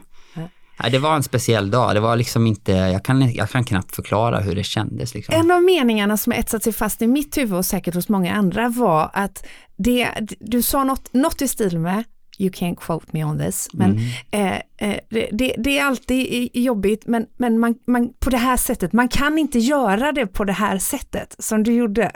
ja, 0.77 0.89
det 0.89 0.99
var 0.99 1.15
en 1.15 1.23
speciell 1.23 1.71
dag. 1.71 1.95
Det 1.95 1.99
var 1.99 2.15
liksom 2.15 2.47
inte, 2.47 2.71
jag 2.71 3.05
kan, 3.05 3.33
jag 3.33 3.49
kan 3.49 3.63
knappt 3.63 3.95
förklara 3.95 4.39
hur 4.39 4.55
det 4.55 4.63
kändes. 4.63 5.13
Liksom. 5.13 5.35
En 5.35 5.51
av 5.51 5.63
meningarna 5.63 6.17
som 6.17 6.33
etsat 6.33 6.63
sig 6.63 6.73
fast 6.73 7.01
i 7.01 7.07
mitt 7.07 7.37
huvud 7.37 7.57
och 7.57 7.65
säkert 7.65 7.95
hos 7.95 8.09
många 8.09 8.33
andra 8.33 8.69
var 8.69 9.09
att 9.13 9.45
det, 9.75 10.09
du 10.39 10.61
sa 10.61 10.83
något, 10.83 11.13
något 11.13 11.41
i 11.41 11.47
stil 11.47 11.79
med 11.79 12.03
you 12.39 12.49
can't 12.49 12.75
quote 12.75 13.05
me 13.11 13.23
on 13.23 13.39
this, 13.39 13.69
men 13.73 13.91
mm. 13.91 14.03
eh, 14.31 14.89
eh, 14.89 14.99
det, 15.31 15.55
det, 15.57 15.79
är 15.79 15.85
alltid 15.85 16.49
jobbigt, 16.53 17.05
men, 17.05 17.25
men 17.37 17.59
man, 17.59 17.75
man, 17.87 18.13
på 18.19 18.29
det 18.29 18.37
här 18.37 18.57
sättet, 18.57 18.93
man 18.93 19.07
kan 19.07 19.37
inte 19.37 19.59
göra 19.59 20.11
det 20.11 20.27
på 20.27 20.43
det 20.43 20.53
här 20.53 20.77
sättet 20.77 21.35
som 21.39 21.63
du 21.63 21.73
gjorde. 21.73 22.11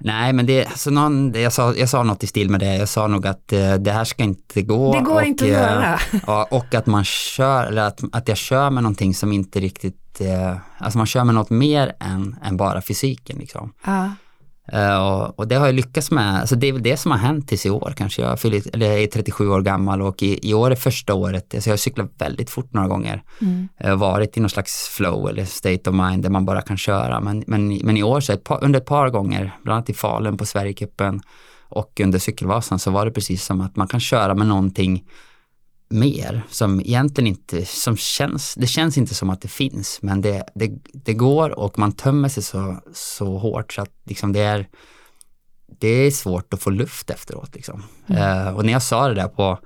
Nej, 0.00 0.32
men 0.32 0.46
det, 0.46 0.66
alltså 0.66 0.90
någon, 0.90 1.32
jag, 1.32 1.52
sa, 1.52 1.74
jag 1.74 1.88
sa 1.88 2.02
något 2.02 2.24
i 2.24 2.26
stil 2.26 2.50
med 2.50 2.60
det. 2.60 2.76
Jag 2.76 2.88
sa 2.88 3.06
nog 3.06 3.26
att 3.26 3.52
eh, 3.52 3.74
det 3.74 3.92
här 3.92 4.04
ska 4.04 4.22
inte 4.22 4.62
gå. 4.62 4.92
Det 4.92 5.00
går 5.00 5.14
och, 5.14 5.26
inte 5.26 5.44
att 5.44 5.50
göra. 5.50 6.00
Ja, 6.26 6.48
och 6.50 6.74
att 6.74 6.86
man 6.86 7.04
kör, 7.04 7.66
eller 7.66 7.82
att, 7.82 8.00
att 8.12 8.28
jag 8.28 8.36
kör 8.36 8.70
med 8.70 8.82
någonting 8.82 9.14
som 9.14 9.32
inte 9.32 9.60
riktigt, 9.60 10.20
eh, 10.20 10.56
alltså 10.78 10.98
man 10.98 11.06
kör 11.06 11.24
med 11.24 11.34
något 11.34 11.50
mer 11.50 11.92
än, 12.00 12.36
än 12.44 12.56
bara 12.56 12.82
fysiken 12.82 13.38
liksom. 13.38 13.72
Ja. 13.84 14.10
Uh, 14.74 15.22
och, 15.36 15.48
det 15.48 15.54
har 15.54 15.66
jag 15.66 15.74
lyckats 15.74 16.10
med, 16.10 16.40
alltså 16.40 16.56
det 16.56 16.68
är 16.68 16.72
väl 16.72 16.82
det 16.82 16.96
som 16.96 17.10
har 17.10 17.18
hänt 17.18 17.48
tills 17.48 17.66
i 17.66 17.70
år 17.70 17.92
kanske. 17.96 18.22
Jag, 18.22 18.44
eller 18.44 18.86
jag 18.86 19.02
är 19.02 19.06
37 19.06 19.48
år 19.48 19.60
gammal 19.60 20.02
och 20.02 20.22
i, 20.22 20.50
i 20.50 20.54
år 20.54 20.70
är 20.70 20.74
första 20.74 21.14
året, 21.14 21.54
alltså 21.54 21.70
jag 21.70 21.72
har 21.72 21.78
cyklat 21.78 22.10
väldigt 22.18 22.50
fort 22.50 22.72
några 22.72 22.88
gånger. 22.88 23.22
Mm. 23.40 23.68
Har 23.80 23.96
varit 23.96 24.36
i 24.36 24.40
någon 24.40 24.50
slags 24.50 24.88
flow 24.88 25.28
eller 25.28 25.44
state 25.44 25.90
of 25.90 25.96
mind 25.96 26.22
där 26.22 26.30
man 26.30 26.44
bara 26.44 26.62
kan 26.62 26.76
köra. 26.76 27.20
Men, 27.20 27.44
men, 27.46 27.68
men 27.68 27.96
i 27.96 28.02
år 28.02 28.20
så 28.20 28.32
ett 28.32 28.44
par, 28.44 28.64
under 28.64 28.80
ett 28.80 28.86
par 28.86 29.08
gånger, 29.08 29.56
bland 29.62 29.76
annat 29.76 29.90
i 29.90 29.94
Falun 29.94 30.36
på 30.36 30.46
Sverigecupen 30.46 31.20
och 31.68 32.00
under 32.04 32.18
Cykelvasan 32.18 32.78
så 32.78 32.90
var 32.90 33.04
det 33.04 33.10
precis 33.10 33.44
som 33.44 33.60
att 33.60 33.76
man 33.76 33.88
kan 33.88 34.00
köra 34.00 34.34
med 34.34 34.46
någonting 34.46 35.04
mer 35.90 36.42
som 36.50 36.80
egentligen 36.80 37.26
inte, 37.26 37.64
som 37.64 37.96
känns, 37.96 38.54
det 38.54 38.66
känns 38.66 38.98
inte 38.98 39.14
som 39.14 39.30
att 39.30 39.40
det 39.40 39.48
finns 39.48 39.98
men 40.02 40.20
det, 40.20 40.44
det, 40.54 40.70
det 40.92 41.14
går 41.14 41.58
och 41.58 41.78
man 41.78 41.92
tömmer 41.92 42.28
sig 42.28 42.42
så, 42.42 42.76
så 42.94 43.38
hårt 43.38 43.72
så 43.72 43.82
att 43.82 43.92
liksom 44.04 44.32
det 44.32 44.40
är 44.40 44.68
det 45.78 45.88
är 45.88 46.10
svårt 46.10 46.54
att 46.54 46.62
få 46.62 46.70
luft 46.70 47.10
efteråt 47.10 47.54
liksom. 47.54 47.82
Mm. 48.06 48.46
Uh, 48.46 48.54
och 48.54 48.64
när 48.64 48.72
jag 48.72 48.82
sa 48.82 49.08
det 49.08 49.14
där 49.14 49.28
på, 49.28 49.58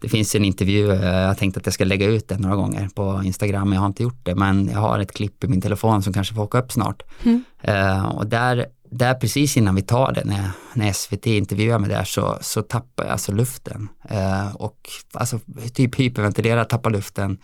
det 0.00 0.08
finns 0.08 0.34
en 0.34 0.44
intervju, 0.44 0.90
uh, 0.90 1.04
jag 1.04 1.38
tänkte 1.38 1.60
att 1.60 1.66
jag 1.66 1.72
ska 1.72 1.84
lägga 1.84 2.06
ut 2.06 2.28
den 2.28 2.40
några 2.40 2.56
gånger 2.56 2.88
på 2.94 3.22
Instagram, 3.24 3.72
jag 3.72 3.80
har 3.80 3.86
inte 3.86 4.02
gjort 4.02 4.24
det, 4.24 4.34
men 4.34 4.68
jag 4.68 4.78
har 4.78 4.98
ett 4.98 5.12
klipp 5.12 5.44
i 5.44 5.48
min 5.48 5.60
telefon 5.60 6.02
som 6.02 6.12
kanske 6.12 6.34
får 6.34 6.42
åka 6.42 6.58
upp 6.58 6.72
snart. 6.72 7.02
Mm. 7.22 7.44
Uh, 7.68 8.04
och 8.04 8.26
där 8.26 8.66
där 8.98 9.14
precis 9.14 9.56
innan 9.56 9.74
vi 9.74 9.82
tar 9.82 10.12
det, 10.12 10.24
när, 10.24 10.50
när 10.74 10.92
SVT 10.92 11.26
intervjuar 11.26 11.78
mig 11.78 11.90
där 11.90 12.04
så, 12.04 12.38
så 12.40 12.62
tappar 12.62 13.04
jag 13.04 13.12
alltså 13.12 13.32
luften. 13.32 13.88
Eh, 14.08 14.56
och 14.56 14.90
alltså 15.12 15.40
typ 15.74 16.00
hyperventilera, 16.00 16.64
tappa 16.64 16.88
luften 16.88 17.38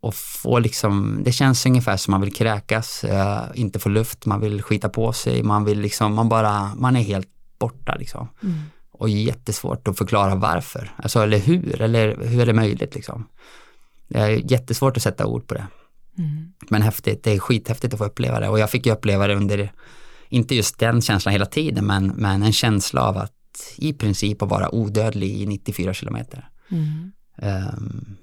och 0.00 0.14
få 0.14 0.58
liksom, 0.58 1.20
det 1.24 1.32
känns 1.32 1.66
ungefär 1.66 1.96
som 1.96 2.10
man 2.10 2.20
vill 2.20 2.32
kräkas, 2.32 3.04
eh, 3.04 3.42
inte 3.54 3.78
få 3.78 3.88
luft, 3.88 4.26
man 4.26 4.40
vill 4.40 4.62
skita 4.62 4.88
på 4.88 5.12
sig, 5.12 5.42
man 5.42 5.64
vill 5.64 5.80
liksom, 5.80 6.14
man 6.14 6.28
bara, 6.28 6.74
man 6.74 6.96
är 6.96 7.02
helt 7.02 7.28
borta 7.58 7.94
liksom. 7.94 8.28
Mm. 8.42 8.60
Och 8.92 9.08
jättesvårt 9.08 9.88
att 9.88 9.98
förklara 9.98 10.34
varför, 10.34 10.92
alltså 10.96 11.22
eller 11.22 11.38
hur, 11.38 11.82
eller 11.82 12.16
hur 12.16 12.40
är 12.40 12.46
det 12.46 12.52
möjligt 12.52 12.94
liksom. 12.94 13.28
Det 14.08 14.18
är 14.18 14.52
jättesvårt 14.52 14.96
att 14.96 15.02
sätta 15.02 15.26
ord 15.26 15.46
på 15.46 15.54
det. 15.54 15.66
Mm. 16.18 16.52
Men 16.68 16.82
häftigt, 16.82 17.24
det 17.24 17.30
är 17.30 17.38
skithäftigt 17.38 17.94
att 17.94 17.98
få 17.98 18.04
uppleva 18.04 18.40
det 18.40 18.48
och 18.48 18.58
jag 18.58 18.70
fick 18.70 18.86
ju 18.86 18.92
uppleva 18.92 19.26
det 19.26 19.34
under 19.34 19.72
inte 20.32 20.54
just 20.54 20.78
den 20.78 21.02
känslan 21.02 21.32
hela 21.32 21.46
tiden, 21.46 21.86
men, 21.86 22.06
men 22.06 22.42
en 22.42 22.52
känsla 22.52 23.08
av 23.08 23.16
att 23.16 23.32
i 23.76 23.92
princip 23.92 24.42
vara 24.42 24.74
odödlig 24.74 25.30
i 25.30 25.46
94 25.46 25.94
kilometer. 25.94 26.48
Mm. 26.70 27.12
Um, 27.36 28.16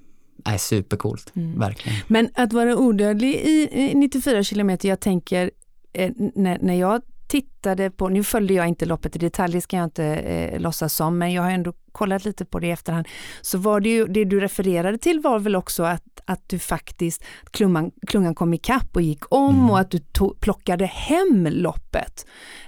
är 0.45 0.57
supercoolt, 0.57 1.31
mm. 1.35 1.59
verkligen. 1.59 1.99
Men 2.07 2.29
att 2.35 2.53
vara 2.53 2.77
odödlig 2.77 3.35
i 3.35 3.91
94 3.95 4.43
kilometer, 4.43 4.89
jag 4.89 4.99
tänker 4.99 5.51
eh, 5.93 6.11
när, 6.35 6.57
när 6.61 6.73
jag 6.73 7.01
tittade 7.29 7.91
på, 7.91 8.09
nu 8.09 8.23
följde 8.23 8.53
jag 8.53 8.67
inte 8.67 8.85
loppet 8.85 9.15
i 9.15 9.19
detalj, 9.19 9.53
det 9.53 9.61
ska 9.61 9.77
jag 9.77 9.83
inte 9.83 10.05
eh, 10.05 10.59
låtsas 10.59 10.93
som, 10.93 11.17
men 11.17 11.33
jag 11.33 11.41
har 11.43 11.51
ändå 11.51 11.73
kollat 11.91 12.25
lite 12.25 12.45
på 12.45 12.59
det 12.59 12.67
i 12.67 12.71
efterhand, 12.71 13.07
så 13.41 13.57
var 13.57 13.79
det 13.79 13.89
ju, 13.89 14.05
det 14.05 14.25
du 14.25 14.39
refererade 14.39 14.97
till 14.97 15.19
var 15.19 15.39
väl 15.39 15.55
också 15.55 15.83
att, 15.83 16.21
att 16.25 16.49
du 16.49 16.59
faktiskt, 16.59 17.23
klungan, 17.51 17.91
klungan 18.07 18.35
kom 18.35 18.53
ikapp 18.53 18.95
och 18.95 19.01
gick 19.01 19.33
om 19.33 19.55
mm. 19.55 19.69
och 19.69 19.79
att 19.79 19.91
du 19.91 19.99
tog, 19.99 20.39
plockade 20.39 20.85
hem 20.85 21.47
loppet 21.51 22.25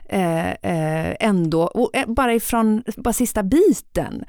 eh, 0.10 0.50
eh, 0.50 1.16
ändå, 1.20 1.62
och, 1.62 1.96
eh, 1.96 2.08
bara 2.08 2.34
ifrån, 2.34 2.84
bara 2.98 3.14
sista 3.14 3.44
biten. 3.44 4.24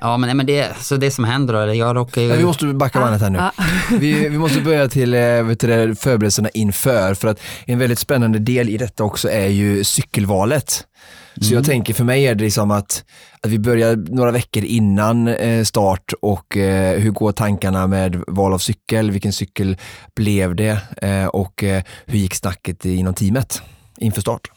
Ja 0.00 0.16
men, 0.16 0.36
men 0.36 0.46
det, 0.46 0.76
så 0.80 0.96
det 0.96 1.10
som 1.10 1.24
händer 1.24 1.66
då, 1.66 1.74
jag 1.74 1.96
råkar 1.96 2.22
ju... 2.22 2.28
Ja, 2.28 2.36
vi 2.36 2.44
måste 2.44 2.66
backa 2.66 3.00
bandet 3.00 3.20
här 3.22 3.30
nu. 3.30 3.38
Ah. 3.38 3.52
vi, 3.98 4.28
vi 4.28 4.38
måste 4.38 4.60
börja 4.60 4.88
till 4.88 5.14
eh, 5.14 5.42
vet 5.42 5.60
du, 5.60 5.94
förberedelserna 5.94 6.48
inför, 6.48 7.14
för 7.14 7.28
att 7.28 7.40
en 7.64 7.78
väldigt 7.78 7.98
spännande 7.98 8.38
del 8.38 8.68
i 8.68 8.76
detta 8.76 9.04
också 9.04 9.30
är 9.30 9.46
ju 9.46 9.84
cykelvalet. 9.84 10.86
Så 11.34 11.46
mm. 11.46 11.54
jag 11.54 11.64
tänker 11.64 11.94
för 11.94 12.04
mig 12.04 12.26
är 12.26 12.34
det 12.34 12.44
liksom 12.44 12.70
att, 12.70 13.04
att 13.40 13.50
vi 13.50 13.58
börjar 13.58 13.96
några 13.96 14.30
veckor 14.30 14.64
innan 14.64 15.28
eh, 15.28 15.64
start 15.64 16.12
och 16.22 16.56
eh, 16.56 17.00
hur 17.00 17.10
går 17.10 17.32
tankarna 17.32 17.86
med 17.86 18.22
val 18.26 18.52
av 18.52 18.58
cykel, 18.58 19.10
vilken 19.10 19.32
cykel 19.32 19.76
blev 20.16 20.56
det 20.56 20.78
eh, 21.02 21.26
och 21.26 21.64
hur 22.06 22.18
gick 22.18 22.34
snacket 22.34 22.84
inom 22.84 23.14
teamet 23.14 23.62
inför 23.98 24.20
start? 24.20 24.50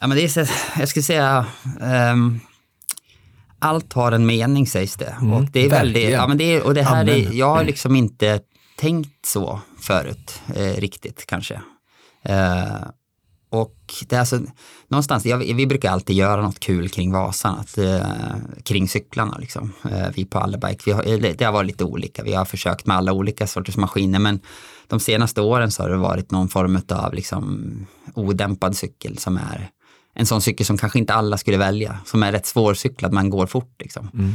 Ja 0.00 0.06
men 0.06 0.16
det 0.16 0.36
är 0.36 0.50
jag 0.78 0.88
skulle 0.88 1.02
säga 1.02 1.46
um 1.80 2.40
allt 3.64 3.92
har 3.92 4.12
en 4.12 4.26
mening 4.26 4.66
sägs 4.66 4.96
det. 4.96 5.16
Mm, 5.20 5.32
och 5.32 5.44
det 5.44 5.64
är 5.64 5.70
väldigt, 5.70 6.10
ja, 6.10 6.26
men 6.26 6.38
det 6.38 6.44
är, 6.44 6.62
och 6.62 6.74
det 6.74 6.82
här 6.82 7.08
är, 7.08 7.32
jag 7.32 7.54
har 7.54 7.64
liksom 7.64 7.96
inte 7.96 8.40
tänkt 8.78 9.26
så 9.26 9.60
förut 9.80 10.40
eh, 10.54 10.80
riktigt 10.80 11.26
kanske. 11.26 11.60
Eh, 12.22 12.88
och 13.50 13.76
det 14.08 14.16
är 14.16 14.20
alltså, 14.20 14.40
någonstans, 14.88 15.26
jag, 15.26 15.38
vi 15.38 15.66
brukar 15.66 15.90
alltid 15.90 16.16
göra 16.16 16.42
något 16.42 16.60
kul 16.60 16.88
kring 16.88 17.12
Vasan, 17.12 17.58
att, 17.58 17.78
eh, 17.78 18.06
kring 18.64 18.88
cyklarna 18.88 19.38
liksom. 19.38 19.72
Eh, 19.90 20.08
vi 20.14 20.24
på 20.24 20.38
Allebike, 20.38 20.82
vi 20.86 20.92
har, 20.92 21.34
det 21.34 21.44
har 21.44 21.52
varit 21.52 21.66
lite 21.66 21.84
olika, 21.84 22.22
vi 22.22 22.34
har 22.34 22.44
försökt 22.44 22.86
med 22.86 22.96
alla 22.96 23.12
olika 23.12 23.46
sorters 23.46 23.76
maskiner 23.76 24.18
men 24.18 24.40
de 24.86 25.00
senaste 25.00 25.40
åren 25.40 25.70
så 25.70 25.82
har 25.82 25.90
det 25.90 25.96
varit 25.96 26.30
någon 26.30 26.48
form 26.48 26.80
av 26.88 27.14
liksom 27.14 27.86
odämpad 28.14 28.76
cykel 28.76 29.18
som 29.18 29.36
är 29.36 29.70
en 30.14 30.26
sån 30.26 30.40
cykel 30.40 30.66
som 30.66 30.78
kanske 30.78 30.98
inte 30.98 31.14
alla 31.14 31.38
skulle 31.38 31.56
välja, 31.56 31.98
som 32.04 32.22
är 32.22 32.32
rätt 32.32 32.46
svårcyklad, 32.46 33.12
man 33.12 33.30
går 33.30 33.46
fort 33.46 33.74
liksom. 33.78 34.10
Mm. 34.14 34.34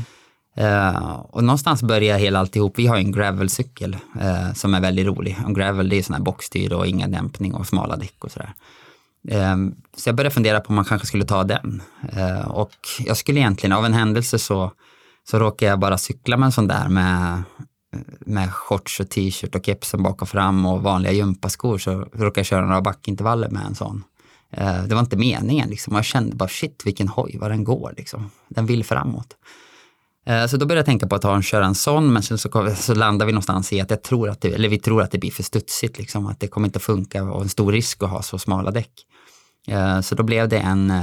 Uh, 0.57 1.13
och 1.13 1.43
någonstans 1.43 1.83
börjar 1.83 2.17
hela 2.17 2.39
alltihop. 2.39 2.79
Vi 2.79 2.87
har 2.87 2.97
en 2.97 3.11
gravelcykel 3.11 3.97
uh, 4.15 4.53
som 4.53 4.73
är 4.73 4.81
väldigt 4.81 5.05
rolig. 5.05 5.37
En 5.45 5.53
gravel 5.53 5.89
det 5.89 5.95
är 5.95 6.03
sån 6.03 6.13
här 6.13 6.21
boxstyr 6.21 6.73
och 6.73 6.87
inga 6.87 7.07
dämpning 7.07 7.53
och 7.53 7.67
smala 7.67 7.95
däck 7.95 8.23
och 8.23 8.31
sådär. 8.31 8.53
Uh, 9.31 9.71
så 9.97 10.09
jag 10.09 10.15
började 10.15 10.33
fundera 10.33 10.59
på 10.59 10.69
om 10.69 10.75
man 10.75 10.85
kanske 10.85 11.07
skulle 11.07 11.25
ta 11.25 11.43
den. 11.43 11.81
och 12.47 12.71
jag 12.99 13.17
skulle 13.17 13.39
egentligen, 13.39 13.73
av 13.73 13.85
en 13.85 13.93
händelse 13.93 14.39
så, 14.39 14.71
så 15.29 15.39
råkade 15.39 15.69
jag 15.69 15.79
bara 15.79 15.97
cykla 15.97 16.37
med 16.37 16.45
en 16.45 16.51
sån 16.51 16.67
där 16.67 16.89
med, 16.89 17.43
med 18.19 18.53
shorts 18.53 18.99
och 18.99 19.09
t-shirt 19.09 19.55
och 19.55 19.65
kepsen 19.65 20.03
bak 20.03 20.21
och 20.21 20.29
fram 20.29 20.65
och 20.65 20.81
vanliga 20.81 21.11
gympaskor 21.11 21.77
så 21.77 21.91
råkade 21.91 22.39
jag 22.39 22.45
köra 22.45 22.65
några 22.65 22.81
backintervaller 22.81 23.49
med 23.49 23.65
en 23.65 23.75
sån. 23.75 24.03
Eh, 24.53 24.83
det 24.83 24.95
var 24.95 25.01
inte 25.01 25.17
meningen 25.17 25.69
liksom. 25.69 25.95
Jag 25.95 26.05
kände 26.05 26.35
bara 26.35 26.49
shit 26.49 26.81
vilken 26.85 27.07
hoj, 27.07 27.37
vad 27.39 27.51
den 27.51 27.63
går 27.63 27.93
liksom. 27.97 28.31
Den 28.47 28.65
vill 28.65 28.83
framåt. 28.83 29.35
Eh, 30.25 30.47
så 30.47 30.57
då 30.57 30.65
började 30.65 30.79
jag 30.79 30.85
tänka 30.85 31.07
på 31.07 31.15
att 31.15 31.21
ta 31.21 31.35
en, 31.35 31.43
köra 31.43 31.65
en 31.65 31.75
sån, 31.75 32.13
men 32.13 32.23
sen 32.23 32.37
så, 32.37 32.75
så 32.75 32.95
landade 32.95 33.25
vi 33.25 33.31
någonstans 33.31 33.73
i 33.73 33.81
att 33.81 33.89
jag 33.89 34.03
tror 34.03 34.29
att 34.29 34.41
det, 34.41 34.53
eller 34.53 34.69
vi 34.69 34.79
tror 34.79 35.01
att 35.01 35.11
det 35.11 35.17
blir 35.17 35.31
för 35.31 35.43
studsigt, 35.43 35.97
liksom, 35.97 36.25
att 36.25 36.39
det 36.39 36.47
kommer 36.47 36.67
inte 36.67 36.79
funka 36.79 37.23
och 37.23 37.41
en 37.41 37.49
stor 37.49 37.71
risk 37.71 38.03
att 38.03 38.09
ha 38.09 38.21
så 38.21 38.37
smala 38.37 38.71
däck. 38.71 38.91
Eh, 39.67 40.01
så 40.01 40.15
då 40.15 40.23
blev 40.23 40.49
det 40.49 40.57
en, 40.57 40.93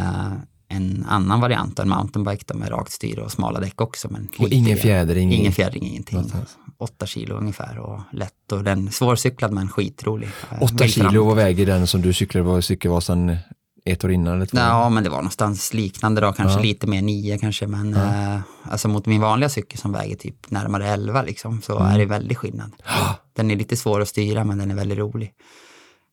en 0.68 1.06
annan 1.08 1.40
variant, 1.40 1.78
en 1.78 1.88
mountainbike 1.88 2.44
då, 2.46 2.58
med 2.58 2.70
rakt 2.70 2.92
styre 2.92 3.20
och 3.22 3.32
smala 3.32 3.60
däck 3.60 3.80
också. 3.80 4.08
Men 4.10 4.28
och 4.38 4.48
ingen 4.48 4.76
fjädring? 4.76 5.32
Ingen 5.32 5.52
fjädring, 5.52 5.86
ingenting. 5.86 6.16
Någonstans. 6.16 6.56
Åtta 6.78 7.06
kilo 7.06 7.34
ungefär 7.36 7.78
och 7.78 8.00
lätt 8.12 8.52
och 8.52 8.64
den 8.64 8.92
svårcyklad 8.92 9.52
men 9.52 9.68
skitrolig. 9.68 10.28
Åtta 10.60 10.86
kilo, 10.88 11.24
vad 11.24 11.36
väger 11.36 11.66
den 11.66 11.86
som 11.86 12.02
du 12.02 12.12
cyklade 12.12 12.46
på 12.46 12.62
Cykelvasan 12.62 13.36
ett 13.84 14.04
år 14.04 14.12
innan? 14.12 14.34
Eller 14.34 14.46
två? 14.46 14.58
Ja, 14.58 14.88
men 14.88 15.04
det 15.04 15.10
var 15.10 15.16
någonstans 15.16 15.74
liknande 15.74 16.20
då, 16.20 16.32
kanske 16.32 16.58
ja. 16.58 16.62
lite 16.62 16.86
mer 16.86 17.02
nio 17.02 17.38
kanske, 17.38 17.66
men 17.66 17.92
ja. 17.92 18.34
eh, 18.34 18.40
alltså 18.62 18.88
mot 18.88 19.06
min 19.06 19.20
vanliga 19.20 19.48
cykel 19.48 19.78
som 19.78 19.92
väger 19.92 20.16
typ 20.16 20.50
närmare 20.50 20.88
11 20.88 21.22
liksom, 21.22 21.62
så 21.62 21.78
mm. 21.78 21.92
är 21.92 21.98
det 21.98 22.06
väldigt 22.06 22.38
skillnad. 22.38 22.72
Den 23.36 23.50
är 23.50 23.56
lite 23.56 23.76
svår 23.76 24.00
att 24.00 24.08
styra, 24.08 24.44
men 24.44 24.58
den 24.58 24.70
är 24.70 24.74
väldigt 24.74 24.98
rolig. 24.98 25.32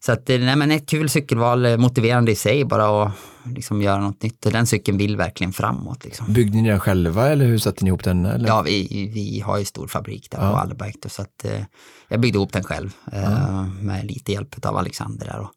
Så 0.05 0.11
att, 0.11 0.29
eh, 0.29 0.39
nej, 0.39 0.55
men 0.55 0.71
ett 0.71 0.89
kul 0.89 1.09
cykelval, 1.09 1.65
eh, 1.65 1.77
motiverande 1.77 2.31
i 2.31 2.35
sig 2.35 2.65
bara 2.65 3.03
att 3.03 3.11
liksom 3.45 3.81
göra 3.81 4.01
något 4.01 4.23
nytt. 4.23 4.41
Den 4.41 4.67
cykeln 4.67 4.97
vill 4.97 5.17
verkligen 5.17 5.53
framåt. 5.53 6.05
Liksom. 6.05 6.33
Byggde 6.33 6.57
ni 6.57 6.69
den 6.69 6.79
själva 6.79 7.29
eller 7.29 7.45
hur 7.45 7.57
satte 7.57 7.83
ni 7.83 7.87
ihop 7.87 8.03
den? 8.03 8.25
Eller? 8.25 8.47
Ja, 8.47 8.61
vi, 8.61 9.09
vi 9.13 9.39
har 9.39 9.57
ju 9.57 9.65
stor 9.65 9.87
fabrik 9.87 10.31
där 10.31 10.41
ja. 10.41 10.51
på 10.51 10.57
Allberg. 10.57 10.93
Så 11.07 11.21
att, 11.21 11.45
eh, 11.45 11.63
jag 12.07 12.19
byggde 12.19 12.37
ihop 12.37 12.53
den 12.53 12.63
själv 12.63 12.93
eh, 13.11 13.63
med 13.81 14.05
lite 14.05 14.31
hjälp 14.31 14.65
av 14.65 14.77
Alexander 14.77 15.25
där. 15.25 15.39
Och, 15.39 15.51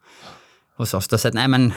hos 0.77 0.95
oss. 0.95 1.09
Då. 1.09 1.19
Så 1.19 1.29
att, 1.29 1.35
nej, 1.35 1.49
men, 1.49 1.73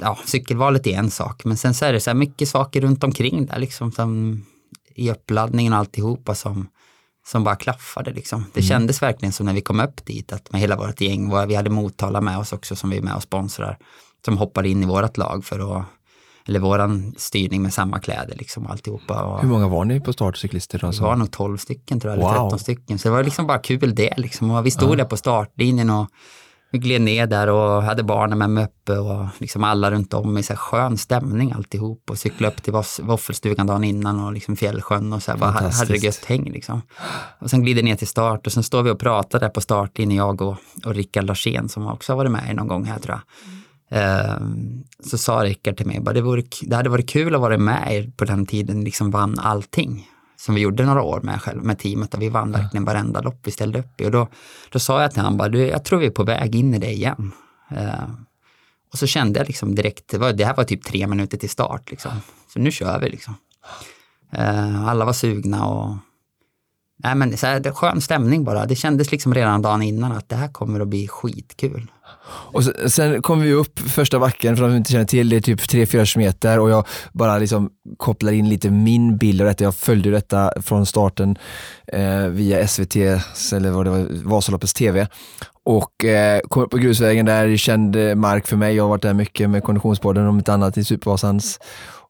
ja, 0.00 0.18
cykelvalet 0.24 0.86
är 0.86 0.98
en 0.98 1.10
sak, 1.10 1.44
men 1.44 1.56
sen 1.56 1.74
så 1.74 1.84
är 1.84 1.92
det 1.92 2.00
så 2.00 2.10
här 2.10 2.14
mycket 2.14 2.48
saker 2.48 2.80
runt 2.80 3.04
omkring 3.04 3.46
där, 3.46 3.58
liksom, 3.58 3.92
som 3.92 4.42
i 4.94 5.10
uppladdningen 5.10 5.72
och 5.72 5.78
alltihopa 5.78 6.34
som, 6.34 6.68
som 7.26 7.44
bara 7.44 7.56
klaffade. 7.56 8.12
Liksom. 8.12 8.44
Det 8.52 8.60
mm. 8.60 8.68
kändes 8.68 9.02
verkligen 9.02 9.32
som 9.32 9.46
när 9.46 9.52
vi 9.52 9.60
kom 9.60 9.80
upp 9.80 10.04
dit, 10.04 10.32
att 10.32 10.52
med 10.52 10.60
hela 10.60 10.76
vårt 10.76 11.00
gäng, 11.00 11.46
vi 11.48 11.54
hade 11.54 11.70
Motala 11.70 12.20
med 12.20 12.38
oss 12.38 12.52
också 12.52 12.76
som 12.76 12.90
vi 12.90 12.96
är 12.96 13.02
med 13.02 13.14
och 13.14 13.22
sponsrar, 13.22 13.78
som 14.24 14.38
hoppade 14.38 14.68
in 14.68 14.82
i 14.82 14.86
vårt 14.86 15.16
lag 15.16 15.44
för 15.44 15.78
att 15.78 15.86
eller 16.48 16.60
våran 16.60 17.14
styrning 17.16 17.62
med 17.62 17.74
samma 17.74 18.00
kläder 18.00 18.36
liksom 18.36 18.66
alltihopa. 18.66 19.22
Och 19.22 19.40
Hur 19.40 19.48
många 19.48 19.68
var 19.68 19.84
ni 19.84 20.00
på 20.00 20.12
start 20.12 20.36
cyklister? 20.36 20.78
Då? 20.78 20.90
Det 20.90 21.00
var 21.00 21.16
nog 21.16 21.30
12 21.30 21.56
stycken 21.56 22.00
tror 22.00 22.12
jag, 22.12 22.20
wow. 22.20 22.30
eller 22.30 22.42
13 22.42 22.58
stycken. 22.58 22.98
Så 22.98 23.08
det 23.08 23.12
var 23.12 23.24
liksom 23.24 23.46
bara 23.46 23.58
kul 23.58 23.94
det 23.94 24.14
liksom. 24.16 24.50
Och 24.50 24.66
vi 24.66 24.70
stod 24.70 24.90
ja. 24.90 24.96
där 24.96 25.04
på 25.04 25.16
startlinjen 25.16 25.90
och 25.90 26.08
gled 26.72 27.02
ner 27.02 27.26
där 27.26 27.46
och 27.46 27.82
hade 27.82 28.02
barnen 28.02 28.38
med 28.38 28.50
mig 28.50 28.64
uppe 28.64 28.98
och 28.98 29.26
liksom 29.38 29.64
alla 29.64 29.90
runt 29.90 30.14
om 30.14 30.38
i 30.38 30.42
så 30.42 30.56
skön 30.56 30.98
stämning 30.98 31.52
alltihop 31.52 32.10
och 32.10 32.18
cyklade 32.18 32.54
upp 32.54 32.62
till 32.62 32.72
våffelstugan 33.02 33.66
dagen 33.66 33.84
innan 33.84 34.24
och 34.24 34.32
liksom 34.32 34.56
fjällsjön 34.56 35.12
och 35.12 35.22
så 35.22 35.30
här 35.30 35.38
bara 35.38 35.50
hade 35.50 35.92
det 35.92 35.96
gött 35.96 36.24
häng 36.24 36.52
liksom. 36.52 36.82
Och 37.38 37.50
sen 37.50 37.62
glider 37.62 37.82
ner 37.82 37.96
till 37.96 38.08
start 38.08 38.46
och 38.46 38.52
sen 38.52 38.62
står 38.62 38.82
vi 38.82 38.90
och 38.90 39.00
pratar 39.00 39.40
där 39.40 39.48
på 39.48 39.60
startlinjen 39.60 40.16
jag 40.16 40.42
och, 40.42 40.56
och 40.84 40.94
Rickard 40.94 41.24
Larsén 41.24 41.68
som 41.68 41.86
också 41.86 42.12
har 42.12 42.16
varit 42.16 42.32
med 42.32 42.56
någon 42.56 42.68
gång 42.68 42.84
här 42.84 42.98
tror 42.98 43.14
jag. 43.14 43.22
Mm. 43.92 44.84
så 45.04 45.18
sa 45.18 45.44
Rickard 45.44 45.76
till 45.76 45.86
mig, 45.86 46.00
bara, 46.00 46.12
det, 46.12 46.20
vore, 46.20 46.42
det 46.62 46.76
hade 46.76 46.90
varit 46.90 47.08
kul 47.08 47.34
att 47.34 47.40
vara 47.40 47.58
med 47.58 48.16
på 48.16 48.24
den 48.24 48.46
tiden, 48.46 48.84
liksom 48.84 49.10
vann 49.10 49.38
allting 49.38 50.09
som 50.40 50.54
vi 50.54 50.60
gjorde 50.60 50.84
några 50.84 51.02
år 51.02 51.20
med, 51.20 51.42
själv, 51.42 51.64
med 51.64 51.78
teamet 51.78 52.14
och 52.14 52.22
vi 52.22 52.28
vann 52.28 52.52
verkligen 52.52 52.84
varenda 52.84 53.20
lopp 53.20 53.40
vi 53.42 53.50
ställde 53.50 53.78
upp 53.78 54.00
i. 54.00 54.06
Och 54.06 54.10
då, 54.10 54.28
då 54.70 54.78
sa 54.78 55.02
jag 55.02 55.10
till 55.10 55.22
honom, 55.22 55.38
bara, 55.38 55.48
du, 55.48 55.58
jag 55.58 55.84
tror 55.84 55.98
vi 55.98 56.06
är 56.06 56.10
på 56.10 56.24
väg 56.24 56.54
in 56.54 56.74
i 56.74 56.78
det 56.78 56.90
igen. 56.92 57.32
Uh, 57.72 58.10
och 58.92 58.98
så 58.98 59.06
kände 59.06 59.38
jag 59.38 59.46
liksom 59.46 59.74
direkt, 59.74 60.08
det, 60.08 60.18
var, 60.18 60.32
det 60.32 60.44
här 60.44 60.56
var 60.56 60.64
typ 60.64 60.84
tre 60.84 61.06
minuter 61.06 61.38
till 61.38 61.50
start, 61.50 61.90
liksom. 61.90 62.12
så 62.52 62.58
nu 62.58 62.70
kör 62.70 63.00
vi. 63.00 63.10
Liksom. 63.10 63.34
Uh, 64.38 64.88
alla 64.88 65.04
var 65.04 65.12
sugna 65.12 65.66
och 65.66 65.96
Nej, 67.02 67.14
men 67.14 67.36
så 67.36 67.46
här, 67.46 67.60
det 67.60 67.72
skön 67.72 68.00
stämning 68.00 68.44
bara. 68.44 68.66
Det 68.66 68.76
kändes 68.76 69.12
liksom 69.12 69.34
redan 69.34 69.62
dagen 69.62 69.82
innan 69.82 70.12
att 70.12 70.28
det 70.28 70.36
här 70.36 70.48
kommer 70.48 70.80
att 70.80 70.88
bli 70.88 71.08
skitkul. 71.08 71.90
Och 72.26 72.64
sen, 72.64 72.90
sen 72.90 73.22
kom 73.22 73.40
vi 73.40 73.52
upp 73.52 73.78
första 73.78 74.18
backen, 74.18 74.56
för 74.56 74.62
de 74.62 74.70
som 74.70 74.76
inte 74.76 74.92
känner 74.92 75.04
till 75.04 75.28
det, 75.28 75.36
är 75.36 75.40
typ 75.40 75.60
3-4 75.60 76.18
meter 76.18 76.58
och 76.58 76.70
jag 76.70 76.86
bara 77.12 77.38
liksom 77.38 77.70
kopplar 77.96 78.32
in 78.32 78.48
lite 78.48 78.70
min 78.70 79.16
bild 79.16 79.40
av 79.40 79.46
detta. 79.46 79.64
Jag 79.64 79.74
följde 79.74 80.10
detta 80.10 80.52
från 80.62 80.86
starten 80.86 81.38
eh, 81.86 82.26
via 82.26 82.68
SVT, 82.68 82.96
eller 82.96 83.70
vad 83.70 83.86
det 83.86 83.90
var, 83.90 84.06
Vasaloppets 84.24 84.74
TV. 84.74 85.06
Och 85.64 86.04
eh, 86.04 86.40
kom 86.40 86.62
upp 86.62 86.70
på 86.70 86.76
grusvägen 86.76 87.26
där, 87.26 87.56
känd 87.56 87.96
eh, 87.96 88.14
mark 88.14 88.46
för 88.46 88.56
mig. 88.56 88.76
Jag 88.76 88.84
har 88.84 88.88
varit 88.88 89.02
där 89.02 89.14
mycket 89.14 89.50
med 89.50 89.62
Konditionspodden 89.62 90.26
om 90.26 90.38
inte 90.38 90.52
annat 90.52 90.76
i 90.78 90.84
Supervasans 90.84 91.58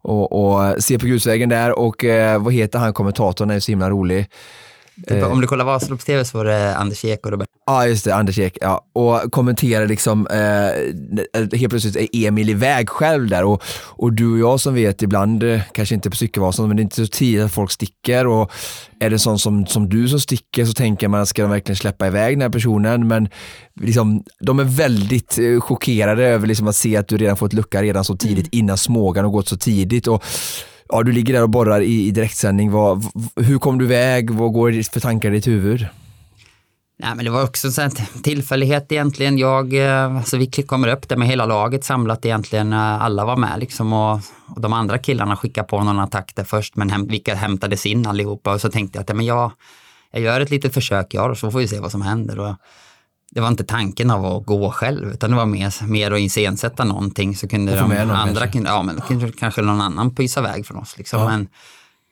och, 0.02 0.52
och 0.52 0.64
eh, 0.64 0.76
se 0.76 0.98
på 0.98 1.06
grusvägen 1.06 1.48
där 1.48 1.78
och 1.78 2.04
eh, 2.04 2.42
vad 2.42 2.52
heter 2.52 2.78
han 2.78 2.92
kommentatorn, 2.92 3.50
är 3.50 3.60
så 3.60 3.72
himla 3.72 3.90
rolig. 3.90 4.26
Typ, 5.06 5.22
eh, 5.22 5.32
om 5.32 5.40
du 5.40 5.46
kollar 5.46 5.64
Vasalopps-TV 5.64 6.24
så 6.24 6.38
var 6.38 6.44
det 6.44 6.76
Anders 6.76 7.04
Ek 7.04 7.26
och 7.26 7.32
Robert. 7.32 7.48
Ja, 7.66 7.86
just 7.86 8.04
det, 8.04 8.14
Anders 8.14 8.38
Ek. 8.38 8.58
Ja. 8.60 8.84
Och 8.92 9.32
kommenterar 9.32 9.86
liksom, 9.86 10.26
eh, 10.26 11.58
helt 11.58 11.70
plötsligt 11.70 11.96
är 11.96 12.08
Emil 12.26 12.50
iväg 12.50 12.88
själv 12.88 13.28
där 13.28 13.44
och, 13.44 13.62
och 13.86 14.12
du 14.12 14.32
och 14.32 14.38
jag 14.38 14.60
som 14.60 14.74
vet 14.74 15.02
ibland, 15.02 15.42
eh, 15.42 15.60
kanske 15.72 15.94
inte 15.94 16.10
på 16.10 16.16
cykelvasan, 16.16 16.68
men 16.68 16.76
det 16.76 16.80
är 16.80 16.84
inte 16.84 17.06
så 17.06 17.12
tidigt 17.12 17.44
att 17.44 17.52
folk 17.52 17.70
sticker 17.70 18.26
och 18.26 18.52
är 19.00 19.10
det 19.10 19.18
sån 19.18 19.38
som, 19.38 19.66
som 19.66 19.88
du 19.88 20.08
som 20.08 20.20
sticker 20.20 20.64
så 20.64 20.72
tänker 20.72 21.08
man, 21.08 21.26
ska 21.26 21.42
de 21.42 21.50
verkligen 21.50 21.76
släppa 21.76 22.06
iväg 22.06 22.36
den 22.36 22.42
här 22.42 22.48
personen? 22.48 23.08
Men 23.08 23.28
liksom, 23.80 24.24
de 24.40 24.58
är 24.58 24.64
väldigt 24.64 25.38
eh, 25.38 25.60
chockerade 25.60 26.24
över 26.24 26.46
liksom 26.46 26.68
att 26.68 26.76
se 26.76 26.96
att 26.96 27.08
du 27.08 27.16
redan 27.16 27.36
fått 27.36 27.52
lucka 27.52 27.82
redan 27.82 28.04
så 28.04 28.16
tidigt 28.16 28.54
mm. 28.54 28.64
innan 28.64 28.78
smågan 28.78 29.24
och 29.24 29.32
gått 29.32 29.48
så 29.48 29.56
tidigt. 29.56 30.06
Och 30.06 30.24
ja, 30.92 31.02
du 31.02 31.12
ligger 31.12 31.34
där 31.34 31.42
och 31.42 31.50
borrar 31.50 31.80
i, 31.80 32.06
i 32.06 32.10
direktsändning. 32.10 32.70
Vad, 32.70 33.06
hur 33.36 33.58
kom 33.58 33.78
du 33.78 33.84
iväg? 33.84 34.30
Vad 34.30 34.52
går 34.52 34.70
det 34.70 34.92
för 34.92 35.00
tankar 35.00 35.28
i 35.28 35.34
ditt 35.34 35.46
huvud? 35.46 35.86
Nej, 37.02 37.14
men 37.14 37.24
det 37.24 37.30
var 37.30 37.44
också 37.44 37.80
en 37.82 37.90
tillfällighet 38.22 38.92
egentligen. 38.92 39.38
Jag, 39.38 39.74
eh, 39.74 40.16
alltså 40.16 40.36
vi 40.36 40.46
kommer 40.46 40.88
upp 40.88 41.08
där 41.08 41.16
med 41.16 41.28
hela 41.28 41.46
laget 41.46 41.84
samlat 41.84 42.26
egentligen. 42.26 42.72
Eh, 42.72 43.02
alla 43.02 43.24
var 43.24 43.36
med 43.36 43.60
liksom 43.60 43.92
och, 43.92 44.20
och 44.46 44.60
de 44.60 44.72
andra 44.72 44.98
killarna 44.98 45.36
skickade 45.36 45.68
på 45.68 45.82
någon 45.82 45.98
attack 45.98 46.32
där 46.34 46.44
först, 46.44 46.76
men 46.76 46.90
hem, 46.90 47.06
vilka 47.06 47.34
hämtades 47.34 47.86
in 47.86 48.06
allihopa. 48.06 48.54
Och 48.54 48.60
så 48.60 48.70
tänkte 48.70 48.96
jag 48.96 49.02
att 49.02 49.08
ja, 49.08 49.14
men 49.14 49.26
jag, 49.26 49.52
jag 50.12 50.22
gör 50.22 50.40
ett 50.40 50.50
litet 50.50 50.74
försök 50.74 51.14
jag 51.14 51.30
och 51.30 51.38
så 51.38 51.50
får 51.50 51.58
vi 51.58 51.68
se 51.68 51.80
vad 51.80 51.90
som 51.90 52.02
händer. 52.02 52.38
Och 52.38 52.54
det 53.30 53.40
var 53.40 53.48
inte 53.48 53.64
tanken 53.64 54.10
av 54.10 54.26
att 54.26 54.46
gå 54.46 54.70
själv, 54.70 55.12
utan 55.12 55.30
det 55.30 55.36
var 55.36 55.46
mer, 55.46 55.86
mer 55.86 56.10
att 56.10 56.20
iscensätta 56.20 56.84
någonting 56.84 57.36
så 57.36 57.48
kunde 57.48 57.76
de 57.76 58.10
andra, 58.10 58.48
kunde, 58.48 58.68
ja 58.70 58.82
men 58.82 59.00
kunde 59.00 59.32
kanske 59.32 59.62
någon 59.62 59.80
annan 59.80 60.14
pysa 60.14 60.40
iväg 60.40 60.66
från 60.66 60.76
oss. 60.76 60.98
Liksom. 60.98 61.20
Ja. 61.20 61.28
Men 61.28 61.48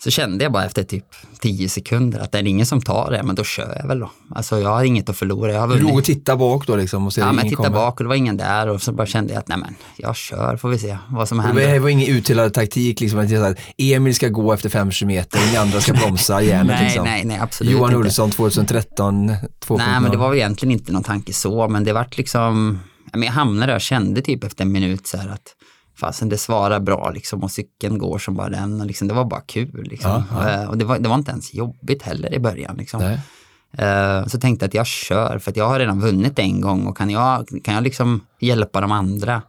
så 0.04 0.10
kände 0.10 0.44
jag 0.44 0.52
bara 0.52 0.64
efter 0.64 0.82
typ 0.82 1.04
tio 1.40 1.68
sekunder 1.68 2.20
att 2.20 2.32
det 2.32 2.38
är 2.38 2.46
ingen 2.46 2.66
som 2.66 2.80
tar 2.80 3.10
det, 3.10 3.22
men 3.22 3.34
då 3.34 3.44
kör 3.44 3.76
jag 3.80 3.88
väl 3.88 4.00
då. 4.00 4.10
Alltså 4.34 4.60
jag 4.60 4.70
har 4.70 4.84
inget 4.84 5.08
att 5.08 5.16
förlora. 5.16 5.52
Jag 5.52 5.70
du 5.70 5.78
låg 5.78 5.96
och 5.96 6.04
tittade 6.04 6.38
bak 6.38 6.66
då 6.66 6.76
liksom? 6.76 7.06
Och 7.06 7.12
ja, 7.16 7.26
men 7.26 7.36
jag 7.36 7.48
tittade 7.48 7.70
bak 7.70 8.00
och 8.00 8.04
det 8.04 8.08
var 8.08 8.14
ingen 8.14 8.36
där 8.36 8.68
och 8.68 8.82
så 8.82 8.92
bara 8.92 9.06
kände 9.06 9.32
jag 9.32 9.40
att 9.40 9.48
nej 9.48 9.58
men, 9.58 9.74
jag 9.96 10.16
kör 10.16 10.56
får 10.56 10.68
vi 10.68 10.78
se 10.78 10.98
vad 11.10 11.28
som 11.28 11.40
händer. 11.40 11.72
Det 11.72 11.78
var 11.78 11.88
ingen 11.88 12.08
utdelad 12.08 12.54
taktik 12.54 13.00
liksom 13.00 13.18
att 13.18 13.58
Emil 13.78 14.14
ska 14.14 14.28
gå 14.28 14.52
efter 14.52 14.68
500 14.68 15.06
meter, 15.06 15.40
ni 15.52 15.56
andra 15.56 15.80
ska 15.80 15.92
bromsa 15.92 16.42
järnet 16.42 16.66
nej, 16.66 16.84
liksom. 16.84 17.04
Nej, 17.04 17.24
nej, 17.24 17.38
absolut 17.38 17.72
Johan 17.72 17.94
Olsson 17.94 18.30
2013, 18.30 19.34
2. 19.60 19.76
Nej, 19.76 20.00
men 20.00 20.10
det 20.10 20.16
var 20.16 20.34
egentligen 20.34 20.72
inte 20.72 20.92
någon 20.92 21.02
tanke 21.02 21.32
så, 21.32 21.68
men 21.68 21.84
det 21.84 21.92
vart 21.92 22.16
liksom, 22.16 22.80
jag 23.12 23.22
hamnade 23.22 23.72
där 23.72 23.76
och 23.76 23.80
kände 23.80 24.22
typ 24.22 24.44
efter 24.44 24.64
en 24.64 24.72
minut 24.72 25.06
så 25.06 25.16
här 25.16 25.28
att 25.28 25.54
fasen 26.00 26.28
det 26.28 26.38
svarar 26.38 26.80
bra 26.80 27.10
liksom 27.10 27.42
och 27.42 27.50
cykeln 27.50 27.98
går 27.98 28.18
som 28.18 28.34
bara 28.34 28.48
den 28.48 28.80
och 28.80 28.86
liksom, 28.86 29.08
det 29.08 29.14
var 29.14 29.24
bara 29.24 29.40
kul. 29.40 29.86
Liksom. 29.90 30.10
Ja, 30.30 30.48
ja. 30.48 30.62
Uh, 30.62 30.70
och 30.70 30.78
det 30.78 30.84
var, 30.84 30.98
det 30.98 31.08
var 31.08 31.14
inte 31.14 31.30
ens 31.30 31.54
jobbigt 31.54 32.02
heller 32.02 32.34
i 32.34 32.38
början. 32.38 32.76
Liksom. 32.76 33.02
Uh, 33.02 34.26
så 34.26 34.40
tänkte 34.40 34.64
jag 34.64 34.68
att 34.68 34.74
jag 34.74 34.86
kör 34.86 35.38
för 35.38 35.50
att 35.50 35.56
jag 35.56 35.68
har 35.68 35.78
redan 35.78 36.00
vunnit 36.00 36.38
en 36.38 36.60
gång 36.60 36.86
och 36.86 36.96
kan 36.96 37.10
jag, 37.10 37.48
kan 37.64 37.74
jag 37.74 37.82
liksom 37.82 38.20
hjälpa 38.40 38.80
de 38.80 38.92
andra 38.92 39.42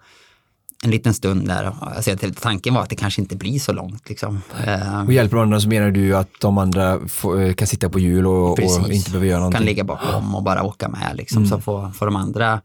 en 0.84 0.92
liten 0.92 1.14
stund 1.14 1.48
där. 1.48 1.74
Alltså, 1.82 2.18
tanken 2.42 2.74
var 2.74 2.82
att 2.82 2.90
det 2.90 2.96
kanske 2.96 3.22
inte 3.22 3.36
blir 3.36 3.60
så 3.60 3.74
långt. 3.74 4.10
Liksom. 4.10 4.42
Uh, 4.68 5.06
och 5.06 5.14
hjälper 5.14 5.38
de 5.38 5.44
andra 5.44 5.60
så 5.60 5.68
menar 5.68 5.92
du 5.92 6.16
att 6.18 6.30
de 6.42 6.58
andra 6.58 7.00
får, 7.08 7.54
kan 7.54 7.68
sitta 7.68 7.90
på 7.90 8.00
hjul 8.00 8.28
och, 8.28 8.52
och, 8.52 8.92
inte 8.92 9.12
behöver 9.12 9.28
göra 9.28 9.40
någonting? 9.40 9.58
kan 9.58 9.66
ligga 9.66 9.84
bakom 9.84 10.36
och 10.36 10.44
bara 10.44 10.64
åka 10.64 10.90
med. 10.90 11.12
Liksom, 11.16 11.38
mm. 11.38 11.50
Så 11.50 11.60
får, 11.60 11.92
får 11.92 12.06
de 12.06 12.16
andra 12.16 12.62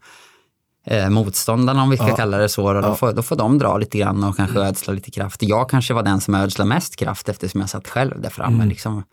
eh, 0.85 1.09
motståndarna 1.09 1.83
om 1.83 1.89
vi 1.89 1.97
ska 1.97 2.09
ja. 2.09 2.15
kalla 2.15 2.37
det 2.37 2.49
så. 2.49 2.73
Då, 2.73 2.79
ja. 2.79 2.95
får, 2.95 3.13
då 3.13 3.23
får 3.23 3.35
de 3.35 3.57
dra 3.57 3.77
lite 3.77 3.97
grann 3.97 4.23
och 4.23 4.37
kanske 4.37 4.57
mm. 4.57 4.67
ödsla 4.67 4.93
lite 4.93 5.11
kraft. 5.11 5.43
Jag 5.43 5.69
kanske 5.69 5.93
var 5.93 6.03
den 6.03 6.21
som 6.21 6.35
ödslade 6.35 6.69
mest 6.69 6.95
kraft 6.95 7.29
eftersom 7.29 7.61
jag 7.61 7.69
satt 7.69 7.87
själv 7.87 8.21
där 8.21 8.29
framme. 8.29 8.55
Mm. 8.55 8.69
Liksom. 8.69 9.03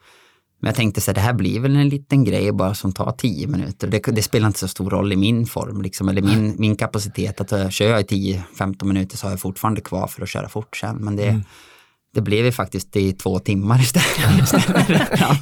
Men 0.63 0.69
jag 0.69 0.77
tänkte 0.77 1.01
så 1.01 1.13
det 1.13 1.21
här 1.21 1.33
blir 1.33 1.61
väl 1.61 1.77
en 1.77 1.89
liten 1.89 2.25
grej 2.25 2.53
bara 2.53 2.75
som 2.75 2.93
tar 2.93 3.13
tio 3.13 3.47
minuter. 3.47 3.89
Det, 3.89 3.99
det 3.99 4.23
spelar 4.23 4.47
inte 4.47 4.59
så 4.59 4.69
stor 4.69 4.91
roll 4.91 5.13
i 5.13 5.17
min 5.17 5.47
form, 5.47 5.83
liksom, 5.83 6.09
eller 6.09 6.23
min, 6.23 6.55
min 6.59 6.77
kapacitet. 6.77 7.41
att 7.41 7.53
uh, 7.53 7.69
Kör 7.69 7.91
jag 7.91 8.01
i 8.01 8.43
10-15 8.59 8.85
minuter 8.85 9.17
så 9.17 9.27
har 9.27 9.31
jag 9.31 9.41
fortfarande 9.41 9.81
kvar 9.81 10.07
för 10.07 10.23
att 10.23 10.29
köra 10.29 10.49
fort 10.49 10.77
sen. 10.77 10.97
Men 10.97 11.17
det, 11.17 11.29
mm. 11.29 11.43
det 12.15 12.21
blev 12.21 12.45
ju 12.45 12.53
faktiskt 12.53 12.97
i 12.97 13.13
två 13.13 13.39
timmar 13.39 13.81
istället. 13.81 14.55
ja, 15.21 15.37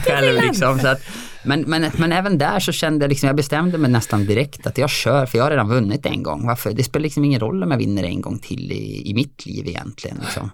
själv 0.06 0.42
liksom. 0.46 0.78
Så 0.78 0.88
att, 0.88 1.00
men, 1.44 1.60
men, 1.60 1.90
men 1.98 2.12
även 2.12 2.38
där 2.38 2.60
så 2.60 2.72
kände 2.72 3.04
jag, 3.04 3.08
liksom, 3.08 3.26
jag 3.26 3.36
bestämde 3.36 3.78
mig 3.78 3.90
nästan 3.90 4.26
direkt 4.26 4.66
att 4.66 4.78
jag 4.78 4.90
kör, 4.90 5.26
för 5.26 5.38
jag 5.38 5.44
har 5.44 5.50
redan 5.50 5.68
vunnit 5.68 6.06
en 6.06 6.22
gång. 6.22 6.46
Varför? 6.46 6.72
Det 6.72 6.84
spelar 6.84 7.02
liksom 7.02 7.24
ingen 7.24 7.40
roll 7.40 7.62
om 7.62 7.70
jag 7.70 7.78
vinner 7.78 8.02
en 8.02 8.20
gång 8.20 8.38
till 8.38 8.72
i, 8.72 9.10
i 9.10 9.14
mitt 9.14 9.46
liv 9.46 9.66
egentligen. 9.66 10.16
Liksom. 10.20 10.50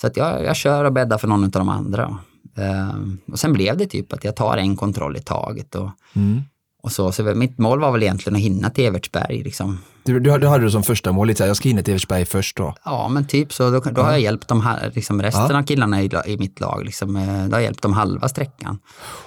Så 0.00 0.06
att 0.06 0.16
jag, 0.16 0.44
jag 0.44 0.56
kör 0.56 0.84
och 0.84 0.92
bäddar 0.92 1.18
för 1.18 1.28
någon 1.28 1.44
av 1.44 1.50
de 1.50 1.68
andra. 1.68 2.18
Uh, 2.58 3.14
och 3.32 3.38
sen 3.38 3.52
blev 3.52 3.76
det 3.76 3.86
typ 3.86 4.12
att 4.12 4.24
jag 4.24 4.36
tar 4.36 4.56
en 4.56 4.76
kontroll 4.76 5.16
i 5.16 5.20
taget. 5.20 5.74
Och, 5.74 5.90
mm. 6.12 6.42
och 6.82 6.92
så, 6.92 7.12
så 7.12 7.22
mitt 7.22 7.58
mål 7.58 7.80
var 7.80 7.92
väl 7.92 8.02
egentligen 8.02 8.36
att 8.36 8.42
hinna 8.42 8.70
till 8.70 8.84
Evertsberg. 8.84 9.42
Liksom. 9.42 9.78
Du, 10.04 10.20
du, 10.20 10.38
du 10.38 10.48
hade 10.48 10.64
det 10.64 10.70
som 10.70 10.82
första 10.82 11.12
mål, 11.12 11.26
lite 11.28 11.38
så 11.38 11.44
här, 11.44 11.48
jag 11.48 11.56
ska 11.56 11.68
hinna 11.68 11.82
till 11.82 11.92
Evertsberg 11.92 12.24
först 12.24 12.56
då. 12.56 12.74
Ja, 12.84 13.08
men 13.08 13.26
typ 13.26 13.52
så. 13.52 13.70
Då, 13.70 13.80
då 13.80 14.02
har 14.02 14.10
jag 14.10 14.20
hjälpt 14.20 14.48
de 14.48 14.60
här, 14.60 14.90
liksom 14.94 15.22
resten 15.22 15.46
Ja. 15.50 15.58
av 15.58 15.62
killarna 15.62 16.02
i, 16.02 16.10
i 16.26 16.36
mitt 16.38 16.60
lag. 16.60 16.84
Liksom, 16.84 17.16
eh, 17.16 17.22
då 17.26 17.30
har 17.32 17.48
jag 17.50 17.62
hjälpt 17.62 17.82
dem 17.82 17.92
halva 17.92 18.28
sträckan. 18.28 18.78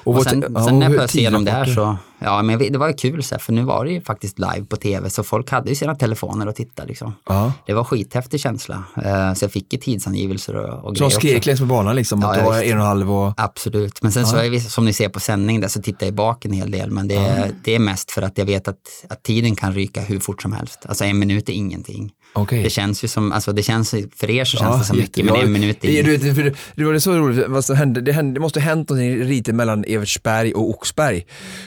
Och 0.04 0.16
Och, 0.16 0.24
sen, 0.24 0.46
ja, 0.56 0.66
sen 0.66 0.80
när 0.80 0.86
jag 0.86 0.92
började 0.92 1.08
se 1.08 1.30
dem 1.30 1.46
där 1.46 1.66
så, 1.66 1.98
ja 2.20 2.42
men 2.42 2.60
det 2.60 2.78
var 2.78 2.88
ju 2.88 2.94
kul 2.94 3.24
så 3.24 3.36
här, 3.36 3.40
för 3.40 3.54
nu 3.54 3.64
var 3.64 3.86
det 3.86 3.92
ju 3.92 4.02
faktiskt 4.02 4.40
live 4.40 4.66
på 4.70 4.76
tv 4.76 5.10
så 5.10 5.24
folk 5.24 5.52
hade 5.52 5.70
ju 5.70 5.76
sina 5.76 5.96
telefoner 5.96 6.48
och 6.48 6.56
tittade 6.56 6.88
liksom. 6.88 7.14
Ja. 7.30 7.54
Det 7.66 7.74
var 7.74 7.84
skithäftig 7.84 8.40
känsla. 8.40 8.84
Eh, 9.06 9.34
så 9.34 9.44
jag 9.46 9.52
fick 9.52 9.74
ju 9.74 9.80
tidsangivelser 9.80 10.56
och, 10.56 10.86
och 10.90 10.98
Så 10.98 11.04
de 11.04 11.12
skrek 11.12 11.46
längs 11.46 11.60
med 11.60 11.70
banan 11.70 11.96
liksom, 11.96 12.22
Ja, 12.22 12.32
att 12.32 12.38
ja, 12.38 12.44
det 12.44 12.50
var 12.50 12.62
en 12.62 12.78
och 12.78 12.82
en 12.82 12.88
halv 12.88 13.12
och... 13.14 13.34
Absolut, 13.38 14.02
men 14.02 14.12
sen 14.12 14.26
så 14.26 14.38
är 14.38 14.50
vi, 14.50 14.60
som 14.60 14.86
ni 14.86 14.94
ser 14.94 15.10
på 15.10 15.20
sändning 15.20 15.62
där 15.62 15.68
så 15.68 15.82
tittar 15.82 16.06
jag 16.08 16.16
bak 16.16 16.46
en 16.46 16.52
hel 16.54 16.72
del 16.72 16.92
men 16.92 17.08
det, 17.08 17.16
är- 17.16 17.52
det 17.64 17.76
är 17.76 17.80
mest 17.80 18.12
för 18.12 18.22
att 18.22 18.38
jag 18.38 18.46
vet 18.46 18.68
att, 18.68 18.78
att 19.10 19.24
tiden 19.24 19.56
kan 19.56 19.74
ryka 19.74 20.02
hur 20.02 20.20
fort 20.20 20.42
som 20.42 20.52
helst. 20.54 20.65
Alltså 20.82 21.04
en 21.06 21.20
minut 21.20 21.50
är 21.50 21.54
ingenting. 21.54 22.12
Okej. 22.36 22.64
Det 22.64 22.70
känns 22.70 23.04
ju 23.04 23.08
som, 23.08 23.32
alltså 23.32 23.54
det 23.54 23.64
känns, 23.64 23.96
för 24.16 24.30
er 24.30 24.46
så 24.46 24.58
känns 24.58 24.80
det 24.80 24.86
som 24.86 24.98
mycket 24.98 25.26
men 25.26 25.36
en 25.36 25.52
minut 25.52 25.86
är 25.86 26.04
det, 26.04 26.36
för 26.36 26.44
det, 26.44 26.56
det 26.76 26.84
var 26.84 26.94
det 26.94 27.02
så 27.02 27.14
roligt, 27.14 27.48
vad 27.48 27.66
som 27.66 27.76
hände, 27.76 28.02
det, 28.02 28.12
hände, 28.12 28.34
det 28.34 28.40
måste 28.40 28.60
ha 28.60 28.66
hänt 28.66 28.90
någonting 28.90 29.24
lite 29.24 29.54
mellan 29.54 29.86
Evertsberg 29.88 30.54
och 30.54 30.70
Oxberg. 30.70 31.26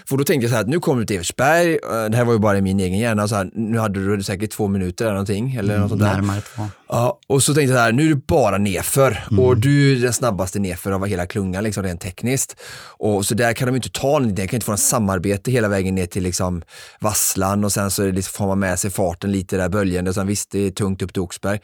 För 0.09 0.17
då 0.17 0.25
tänkte 0.25 0.45
jag 0.45 0.51
så 0.51 0.55
här 0.57 0.63
att 0.63 0.69
nu 0.69 0.81
kommer 0.81 1.01
du 1.01 1.07
till 1.07 1.17
Evertsberg, 1.17 1.73
eh, 1.73 2.11
det 2.11 2.17
här 2.17 2.25
var 2.25 2.33
ju 2.33 2.39
bara 2.39 2.59
i 2.59 2.63
min 2.63 2.81
egen 2.81 2.99
hjärna, 2.99 3.29
så 3.29 3.35
här, 3.35 3.51
nu 3.55 3.79
hade 3.79 4.17
du 4.17 4.23
säkert 4.23 4.51
två 4.51 4.69
minuter 4.69 5.05
eller 5.05 5.13
någonting. 5.15 5.55
Eller 5.55 5.79
något 5.79 5.89
sånt 5.89 6.01
där. 6.03 6.13
Närmare 6.15 6.41
två. 6.41 6.63
Ja, 6.89 7.19
och 7.27 7.43
så 7.43 7.55
tänkte 7.55 7.73
jag 7.73 7.79
så 7.79 7.83
här, 7.83 7.93
nu 7.93 8.05
är 8.05 8.09
du 8.09 8.23
bara 8.27 8.59
nerför 8.59 9.25
Mm. 9.31 9.45
och 9.45 9.57
du 9.57 9.93
är 9.93 10.03
den 10.03 10.13
snabbaste 10.13 10.59
nerför 10.59 10.93
av 10.93 11.07
hela 11.07 11.27
klungan 11.27 11.65
liksom 11.65 11.83
rent 11.83 12.01
tekniskt. 12.01 12.57
Och 12.99 13.27
så 13.27 13.35
där 13.35 13.53
kan 13.53 13.67
de 13.69 13.77
inte 13.77 13.91
ta 13.91 14.07
någonting, 14.07 14.35
de 14.35 14.47
kan 14.49 14.57
inte 14.57 14.65
få 14.65 14.73
något 14.73 14.81
samarbete 14.81 15.51
hela 15.51 15.69
vägen 15.69 15.95
ner 15.95 16.07
till 16.07 16.23
liksom 16.23 16.63
Vasslan 17.01 17.65
och 17.65 17.73
sen 17.73 17.91
så 17.91 18.03
det 18.03 18.13
liksom, 18.13 18.33
får 18.33 18.47
man 18.47 18.59
med 18.59 18.79
sig 18.79 18.91
farten 18.91 19.33
lite 19.33 19.57
där 19.57 19.69
böljande 19.69 20.09
och 20.11 20.15
sen 20.15 20.27
visst 20.27 20.55
det 20.59 20.67
är 20.67 20.71
tungt 20.71 21.03
upp 21.03 21.13
till 21.13 21.23
Oxberg. 21.23 21.59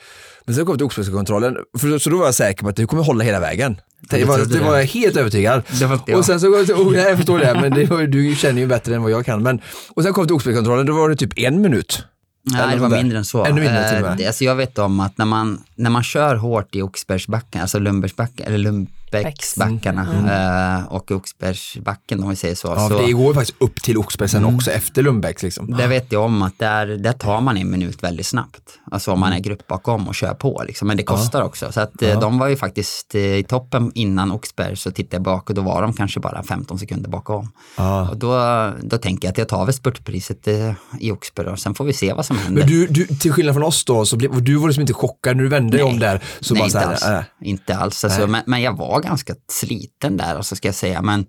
Men 0.44 0.54
sen 0.54 0.64
kom 0.64 0.74
vi 0.74 0.78
till 0.78 0.86
Oxbergskontrollen, 0.86 1.56
för, 1.78 1.98
så 1.98 2.10
då 2.10 2.18
var 2.18 2.24
jag 2.24 2.34
säker 2.34 2.62
på 2.62 2.68
att 2.68 2.76
det 2.76 2.86
kommer 2.86 3.02
hålla 3.02 3.24
hela 3.24 3.40
vägen. 3.40 3.80
Det 4.10 4.24
var, 4.24 4.38
det 4.38 4.60
var 4.60 4.76
jag 4.76 4.84
helt 4.84 5.16
övertygad. 5.16 5.62
Jag. 5.80 6.18
och 6.18 6.24
sen 6.24 6.40
så, 6.40 6.48
oh, 6.48 6.96
jag 6.96 7.16
förstår 7.16 7.38
det, 7.38 7.58
men 7.60 7.70
det 7.70 7.84
var, 7.84 8.02
du 8.02 8.34
känner 8.36 8.60
ju 8.60 8.66
bättre 8.66 8.94
än 8.94 9.02
vad 9.02 9.10
jag 9.10 9.26
kan. 9.26 9.42
Men, 9.42 9.60
och 9.88 10.02
sen 10.02 10.12
kom 10.12 10.24
vi 10.24 10.28
till 10.28 10.34
Oxbergskontrollen, 10.34 10.86
då 10.86 10.92
var 10.92 11.08
det 11.08 11.16
typ 11.16 11.38
en 11.38 11.60
minut. 11.60 12.04
Nej, 12.46 12.74
det 12.74 12.80
var 12.80 12.88
mindre 12.88 13.18
än 13.18 13.24
så. 13.24 13.44
Ännu 13.44 13.60
mindre 13.60 13.88
till 13.88 14.02
och 14.02 14.10
Eh, 14.10 14.16
med. 14.16 14.26
Alltså 14.26 14.44
jag 14.44 14.54
vet 14.54 14.78
om 14.78 15.00
att 15.00 15.18
när 15.18 15.24
man, 15.24 15.60
när 15.74 15.90
man 15.90 16.02
kör 16.02 16.36
hårt 16.36 16.74
i 16.74 16.82
Oxbergsbacken, 16.82 17.60
alltså 17.60 17.78
Lundbergsbacken, 17.78 18.46
eller 18.46 18.86
Lundbäcksbackarna 19.22 20.78
eh, 20.80 20.92
och 20.92 21.10
Oxbergsbacken 21.10 22.22
om 22.22 22.30
vi 22.30 22.36
säger 22.36 22.54
så. 22.54 22.68
Mm. 22.72 22.82
Ja, 22.82 22.88
så 22.88 22.98
det 23.06 23.12
går 23.12 23.26
ju 23.26 23.34
faktiskt 23.34 23.56
upp 23.62 23.82
till 23.82 23.98
Oxberg 23.98 24.28
sen 24.28 24.44
också 24.44 24.70
efter 24.70 25.02
Lundbäcks 25.02 25.42
liksom. 25.42 25.70
där 25.76 25.88
vet 25.88 26.12
jag 26.12 26.22
om 26.22 26.42
att 26.42 26.58
där, 26.58 26.86
där 26.86 27.12
tar 27.12 27.40
man 27.40 27.56
en 27.56 27.70
minut 27.70 28.02
väldigt 28.02 28.26
snabbt. 28.26 28.60
Alltså 28.90 29.12
om 29.12 29.20
man 29.20 29.28
Mm. 29.28 29.38
är 29.38 29.42
grupp 29.44 29.66
bakom 29.66 30.08
och 30.08 30.14
kör 30.14 30.34
på 30.34 30.62
liksom. 30.66 30.88
Men 30.88 30.96
det 30.96 31.02
kostar 31.02 31.42
också. 31.42 31.72
Så 31.72 31.80
att 31.80 32.02
eh, 32.02 32.20
de 32.20 32.38
var 32.38 32.48
ju 32.48 32.56
faktiskt 32.56 33.14
eh, 33.14 33.20
i 33.20 33.44
toppen 33.48 33.92
innan 33.94 34.32
Oxberg 34.32 34.76
så 34.76 34.90
tittade 34.90 35.16
jag 35.16 35.22
bak 35.22 35.48
och 35.50 35.54
då 35.56 35.62
var 35.62 35.82
de 35.82 35.92
kanske 35.92 36.20
bara 36.20 36.42
15 36.42 36.78
sekunder 36.78 37.10
bakom. 37.10 37.52
Ja. 37.76 38.08
Och 38.10 38.16
då, 38.16 38.38
då 38.82 38.98
tänker 38.98 39.28
jag 39.28 39.32
att 39.32 39.38
jag 39.38 39.48
tar 39.48 39.64
väl 39.64 39.74
spurtpriset 39.74 40.48
eh, 40.48 40.72
i 41.00 41.10
Oxberg 41.12 41.46
och 41.46 41.58
sen 41.58 41.74
får 41.74 41.84
vi 41.84 41.92
se 41.92 42.12
vad 42.12 42.26
som 42.26 42.38
händer. 42.38 42.60
Men 42.62 42.70
du, 42.70 42.86
du, 42.86 43.06
till 43.06 43.32
skillnad 43.32 43.54
från 43.54 43.64
oss 43.64 43.84
då, 43.84 44.04
så 44.06 44.16
blev, 44.16 44.42
du 44.42 44.54
var 44.56 44.68
liksom 44.68 44.80
inte 44.80 44.92
chockad 44.94 45.36
när 45.36 45.42
du 45.42 45.48
vände 45.50 45.76
dig 45.76 45.84
om 45.84 45.98
där. 45.98 46.20
Så 46.40 46.54
Nej, 46.54 46.60
bara 46.60 46.64
inte 46.66 46.98
så 47.00 47.06
här, 47.06 47.16
alls. 47.16 47.26
äh. 47.40 47.48
Inte 47.48 47.76
alls. 47.76 48.04
Alltså, 48.04 48.26
men, 48.26 48.42
men 48.46 48.62
jag 48.62 48.76
var 48.76 49.00
ganska 49.04 49.34
sliten 49.50 50.16
där, 50.16 50.38
och 50.38 50.46
så 50.46 50.56
ska 50.56 50.68
jag 50.68 50.74
säga. 50.74 51.02
Men 51.02 51.26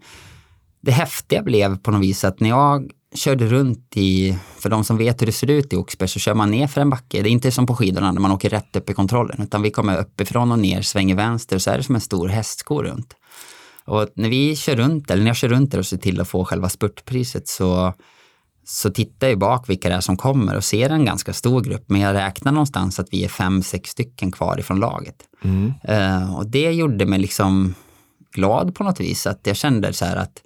det 0.81 0.91
häftiga 0.91 1.43
blev 1.43 1.77
på 1.77 1.91
något 1.91 2.01
vis 2.01 2.23
att 2.23 2.39
när 2.39 2.49
jag 2.49 2.91
körde 3.15 3.45
runt 3.45 3.93
i, 3.95 4.38
för 4.57 4.69
de 4.69 4.83
som 4.83 4.97
vet 4.97 5.21
hur 5.21 5.25
det 5.25 5.31
ser 5.31 5.49
ut 5.49 5.73
i 5.73 5.75
Oxberg, 5.75 6.09
så 6.09 6.19
kör 6.19 6.33
man 6.33 6.51
ner 6.51 6.67
för 6.67 6.81
en 6.81 6.89
backe. 6.89 7.21
Det 7.21 7.29
är 7.29 7.31
inte 7.31 7.51
som 7.51 7.65
på 7.65 7.75
skidorna 7.75 8.11
när 8.11 8.21
man 8.21 8.31
åker 8.31 8.49
rätt 8.49 8.75
upp 8.75 8.89
i 8.89 8.93
kontrollen, 8.93 9.41
utan 9.41 9.61
vi 9.61 9.71
kommer 9.71 9.97
uppifrån 9.97 10.51
och 10.51 10.59
ner, 10.59 10.81
svänger 10.81 11.15
vänster 11.15 11.55
och 11.55 11.61
så 11.61 11.71
är 11.71 11.77
det 11.77 11.83
som 11.83 11.95
en 11.95 12.01
stor 12.01 12.27
hästsko 12.27 12.83
runt. 12.83 13.13
Och 13.85 14.09
när 14.15 14.29
vi 14.29 14.55
kör 14.55 14.75
runt, 14.75 15.11
eller 15.11 15.23
när 15.23 15.29
jag 15.29 15.38
kör 15.38 15.49
runt 15.49 15.71
där 15.71 15.79
och 15.79 15.85
ser 15.85 15.97
till 15.97 16.21
att 16.21 16.27
få 16.27 16.45
själva 16.45 16.69
spurtpriset 16.69 17.47
så 17.47 17.93
så 18.65 18.89
tittar 18.89 19.28
jag 19.28 19.39
bak 19.39 19.69
vilka 19.69 19.89
det 19.89 19.95
är 19.95 20.01
som 20.01 20.17
kommer 20.17 20.56
och 20.56 20.63
ser 20.63 20.89
en 20.89 21.06
ganska 21.06 21.34
stor 21.34 21.62
grupp, 21.62 21.84
men 21.88 22.01
jag 22.01 22.13
räknar 22.13 22.51
någonstans 22.51 22.99
att 22.99 23.08
vi 23.12 23.23
är 23.23 23.30
fem, 23.30 23.63
sex 23.63 23.89
stycken 23.89 24.32
kvar 24.32 24.60
ifrån 24.60 24.80
laget. 24.80 25.15
Eh, 25.84 26.36
och 26.36 26.47
det 26.47 26.71
gjorde 26.71 27.06
mig 27.06 27.19
liksom 27.19 27.75
glad 28.34 28.75
på 28.75 28.84
något 28.84 28.99
vis, 28.99 29.28
att 29.28 29.39
jag 29.43 29.56
kände 29.56 29.93
så 29.93 30.06
här 30.06 30.15
att 30.15 30.41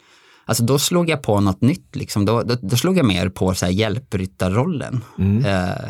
Alltså 0.45 0.63
då 0.63 0.79
slog 0.79 1.09
jag 1.09 1.21
på 1.21 1.39
något 1.39 1.61
nytt, 1.61 1.95
liksom. 1.95 2.25
då, 2.25 2.43
då, 2.43 2.55
då 2.61 2.75
slog 2.75 2.97
jag 2.97 3.05
mer 3.05 3.29
på 3.29 3.53
så 3.53 3.65
här 3.65 3.73
hjälpryttarrollen. 3.73 5.03
Eh, 5.45 5.89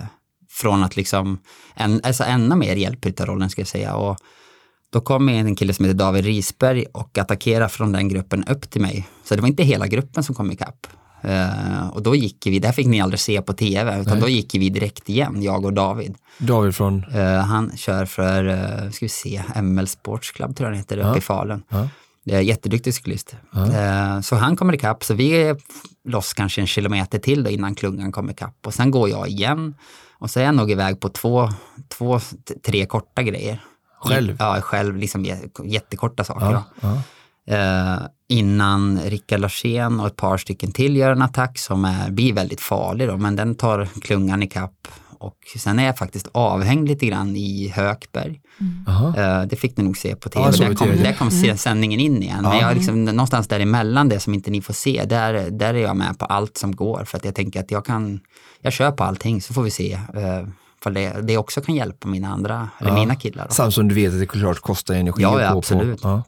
från 0.50 0.84
att 0.84 0.96
liksom, 0.96 1.40
en, 1.76 2.02
alltså 2.04 2.24
ännu 2.24 2.56
mer 2.56 2.76
hjälpryttarrollen 2.76 3.50
ska 3.50 3.62
jag 3.62 3.68
säga. 3.68 3.96
Och 3.96 4.18
då 4.92 5.02
kom 5.02 5.30
en 5.30 5.56
kille 5.56 5.74
som 5.74 5.86
heter 5.86 5.98
David 5.98 6.26
Risberg 6.26 6.86
och 6.94 7.18
attackerade 7.18 7.70
från 7.70 7.92
den 7.92 8.08
gruppen 8.08 8.44
upp 8.44 8.70
till 8.70 8.82
mig. 8.82 9.08
Så 9.24 9.36
det 9.36 9.42
var 9.42 9.48
inte 9.48 9.64
hela 9.64 9.88
gruppen 9.88 10.24
som 10.24 10.36
kom 10.36 10.52
ikapp. 10.52 10.88
Uh, 11.26 11.88
och 11.90 12.04
då 12.04 12.16
gick 12.16 12.48
vi, 12.48 12.60
det 12.60 12.68
här 12.68 12.74
fick 12.74 12.88
ni 12.88 13.02
aldrig 13.02 13.20
se 13.20 13.42
på 13.42 13.54
tv, 13.54 14.02
utan 14.02 14.20
då 14.20 14.30
gick 14.30 14.56
vi 14.56 14.70
direkt 14.70 15.10
igen, 15.10 15.42
jag 15.44 15.66
och 15.66 15.74
David. 15.74 16.16
David 16.38 16.76
från, 16.76 17.06
Uh, 17.16 17.38
han 17.38 17.78
kör 17.78 18.06
för, 18.06 18.46
uh, 18.46 18.92
ska 18.92 19.06
vi 19.06 19.10
se, 19.10 19.44
ML 19.62 19.88
Sports 19.88 20.32
Club 20.32 20.56
tror 20.56 20.66
jag 20.70 20.72
han 20.72 20.78
heter, 20.78 20.98
uppe 20.98 21.18
i 21.18 21.22
Falun. 21.22 21.64
Ja. 21.70 21.88
Jätteduktig 22.42 22.94
cyklist. 22.94 23.36
Uh, 23.56 24.22
så 24.22 24.36
han 24.36 24.56
kommer 24.56 24.74
ikapp, 24.74 25.04
så 25.04 25.14
vi 25.14 25.32
är 25.32 25.58
loss 26.10 26.34
kanske 26.34 26.62
en 26.62 26.68
kilometer 26.68 27.20
till 27.20 27.44
då 27.44 27.50
innan 27.50 27.76
klungan 27.76 28.12
kommer 28.12 28.32
ikapp. 28.32 28.56
Och 28.66 28.74
sen 28.74 28.92
går 28.92 29.10
jag 29.10 29.28
igen 29.28 29.76
och 30.20 30.30
så 30.32 30.40
är 30.40 30.44
jag 30.44 30.56
nog 30.56 30.72
iväg 30.72 31.00
på 31.00 31.10
två, 31.10 31.50
två 31.88 32.20
tre 32.66 32.86
korta 32.86 33.24
grejer. 33.24 33.60
Själv? 34.02 34.36
Ja, 34.40 34.62
själv, 34.62 34.96
liksom 34.98 35.26
jä- 35.26 35.66
jättekorta 35.66 36.24
saker. 36.24 36.52
ja, 36.52 36.64
ja. 36.82 37.02
Eh, 37.50 37.98
innan 38.28 39.00
Rickard 39.00 39.40
Larsén 39.40 40.00
och 40.00 40.08
ett 40.08 40.16
par 40.16 40.38
stycken 40.38 40.72
till 40.72 40.96
gör 40.98 41.12
en 41.12 41.22
attack 41.22 41.58
som 41.58 41.86
är, 41.86 42.12
blir 42.12 42.34
väldigt 42.34 42.62
farlig 42.62 43.08
då, 43.08 43.18
men 43.18 43.36
den 43.36 43.56
tar 43.56 43.86
klungan 44.02 44.44
i 44.44 44.48
kapp 44.48 44.88
och 45.20 45.38
sen 45.58 45.80
är 45.80 45.86
jag 45.86 45.98
faktiskt 45.98 46.28
avhängd 46.32 46.88
lite 46.88 47.06
grann 47.06 47.36
i 47.36 47.68
Hökberg. 47.76 48.42
Aha. 48.88 49.14
Eh, 49.18 49.42
det 49.46 49.56
fick 49.56 49.78
ni 49.78 49.84
nog 49.84 49.98
se 49.98 50.16
på 50.16 50.30
tv. 50.30 50.46
Ja, 50.46 50.52
så 50.52 50.64
där, 50.64 50.74
kom, 50.74 50.88
TV. 50.88 51.04
där 51.04 51.14
kom 51.14 51.32
se- 51.32 51.58
sändningen 51.58 52.00
in 52.00 52.24
igen. 52.24 52.42
Men 52.42 52.52
Ja. 52.52 52.62
jag 52.62 52.72
är 52.72 52.76
liksom, 52.76 53.06
någonstans 53.06 53.48
däremellan 53.48 54.10
det 54.10 54.20
som 54.20 54.34
inte 54.34 54.52
ni 54.52 54.62
får 54.62 54.74
se, 54.74 55.06
där, 55.06 55.50
där 55.50 55.74
är 55.74 55.80
jag 55.80 55.96
med 55.98 56.20
på 56.20 56.26
allt 56.26 56.58
som 56.58 56.76
går. 56.76 57.04
För 57.06 57.18
att 57.18 57.26
jag 57.26 57.36
tänker 57.36 57.60
att 57.60 57.72
jag 57.72 57.86
kan, 57.86 58.20
jag 58.62 58.74
kör 58.74 58.92
på 58.92 59.04
allting 59.04 59.42
så 59.42 59.54
får 59.54 59.64
vi 59.64 59.72
se. 59.72 59.94
Uh, 59.96 60.48
för 60.84 60.92
det, 60.92 61.22
det 61.22 61.38
också 61.38 61.62
kan 61.62 61.76
hjälpa 61.76 62.08
mina 62.08 62.28
andra, 62.28 62.70
eller 62.80 62.94
mina 62.94 63.16
killar. 63.16 63.46
Då. 63.48 63.54
Samt 63.54 63.74
som 63.74 63.88
du 63.88 63.96
vet 63.96 64.14
att 64.14 64.20
det 64.20 64.26
klart 64.26 64.60
kostar 64.60 64.94
energi. 64.96 65.22
Ja, 65.24 65.42
ja, 65.42 65.58
absolut. 65.58 66.02
På. 66.02 66.24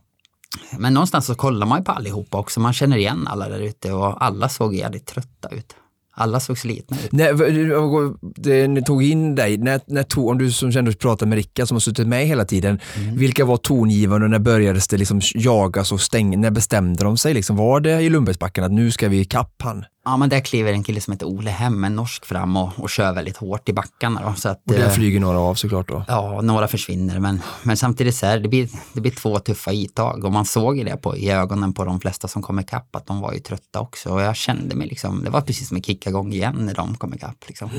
Men 0.80 0.94
någonstans 0.94 1.26
så 1.26 1.36
kollar 1.36 1.68
man 1.68 1.80
ju 1.80 1.84
på 1.86 1.92
allihopa 1.92 2.38
också. 2.38 2.60
Man 2.60 2.74
känner 2.74 2.98
igen 2.98 3.28
alla 3.28 3.50
där 3.50 3.60
ute 3.60 3.92
och 3.94 4.24
alla 4.26 4.50
såg 4.50 4.76
jävligt 4.76 5.06
trötta 5.06 5.50
ut. 5.50 5.76
Alla 6.14 6.40
såg 6.40 6.58
slitna 6.58 6.98
ut. 6.98 7.14
V- 7.14 8.14
det, 8.36 8.68
ni 8.68 8.84
tog 8.84 9.04
in 9.04 9.36
dig, 9.36 9.58
när, 9.58 9.82
när 9.88 10.04
tog, 10.04 10.28
om 10.30 10.38
du 10.38 10.52
som 10.52 10.72
kände 10.72 10.92
att 10.92 11.00
prata 11.00 11.26
med 11.26 11.36
Rickard 11.36 11.68
som 11.68 11.76
har 11.76 11.80
suttit 11.80 12.08
med 12.08 12.28
hela 12.28 12.46
tiden, 12.46 12.80
Mm. 12.98 13.18
vilka 13.18 13.46
var 13.46 13.58
tongivande 13.58 14.26
och 14.26 14.32
när 14.32 14.40
började 14.40 14.80
det 14.90 14.98
liksom 14.98 15.22
jagas 15.36 15.92
och 15.92 16.02
stänga, 16.02 16.38
när 16.38 16.52
bestämde 16.52 17.04
de 17.04 17.18
sig? 17.18 17.34
Liksom, 17.34 17.56
var 17.56 17.80
det 17.80 18.02
i 18.02 18.10
Lundbergsbacken 18.10 18.64
att 18.64 18.72
nu 18.72 18.92
ska 18.92 19.10
vi 19.10 19.20
ikapp 19.20 19.62
han? 19.64 19.86
Ja, 20.06 20.18
men 20.18 20.30
där 20.30 20.40
kliver 20.40 20.74
en 20.74 20.84
kille 20.84 21.02
som 21.02 21.12
heter 21.12 21.26
Ole 21.26 21.52
Hem, 21.52 21.84
en 21.84 21.96
norsk, 21.96 22.26
fram 22.26 22.58
och, 22.58 22.72
och 22.78 22.90
kör 22.90 23.14
väldigt 23.14 23.38
hårt 23.38 23.70
i 23.70 23.74
backarna. 23.74 24.22
Då, 24.22 24.34
så 24.34 24.50
att, 24.50 24.62
Och 24.68 24.74
där 24.74 24.86
eh, 24.86 24.92
flyger 24.92 25.20
några 25.20 25.40
av 25.40 25.56
såklart 25.56 25.88
då. 25.88 26.06
Ja, 26.08 26.42
några 26.42 26.68
försvinner, 26.68 27.20
men, 27.20 27.42
men 27.64 27.78
samtidigt 27.78 28.16
så 28.16 28.26
här, 28.26 28.40
det 28.40 28.50
blir, 28.50 28.70
det 28.94 29.02
blir 29.02 29.12
två 29.12 29.40
tuffa 29.40 29.74
itag 29.74 30.26
och 30.26 30.32
man 30.32 30.46
såg 30.46 30.78
ju 30.78 30.84
det 30.84 30.98
på, 30.98 31.18
i 31.18 31.32
ögonen 31.32 31.74
på 31.74 31.86
de 31.86 32.00
flesta 32.00 32.28
som 32.28 32.42
kom 32.42 32.60
ikapp 32.60 32.96
att 32.96 33.06
de 33.06 33.22
var 33.22 33.34
ju 33.34 33.40
trötta 33.40 33.80
också 33.80 34.10
och 34.10 34.22
jag 34.22 34.36
kände 34.36 34.76
mig 34.76 34.88
liksom, 34.88 35.24
det 35.24 35.30
var 35.30 35.42
precis 35.42 35.68
som 35.68 35.78
att 35.78 35.86
kicka 35.86 36.10
igång 36.10 36.34
igen 36.34 36.56
när 36.60 36.74
de 36.74 36.98
kom 36.98 37.14
ikapp. 37.14 37.48
Liksom. 37.48 37.70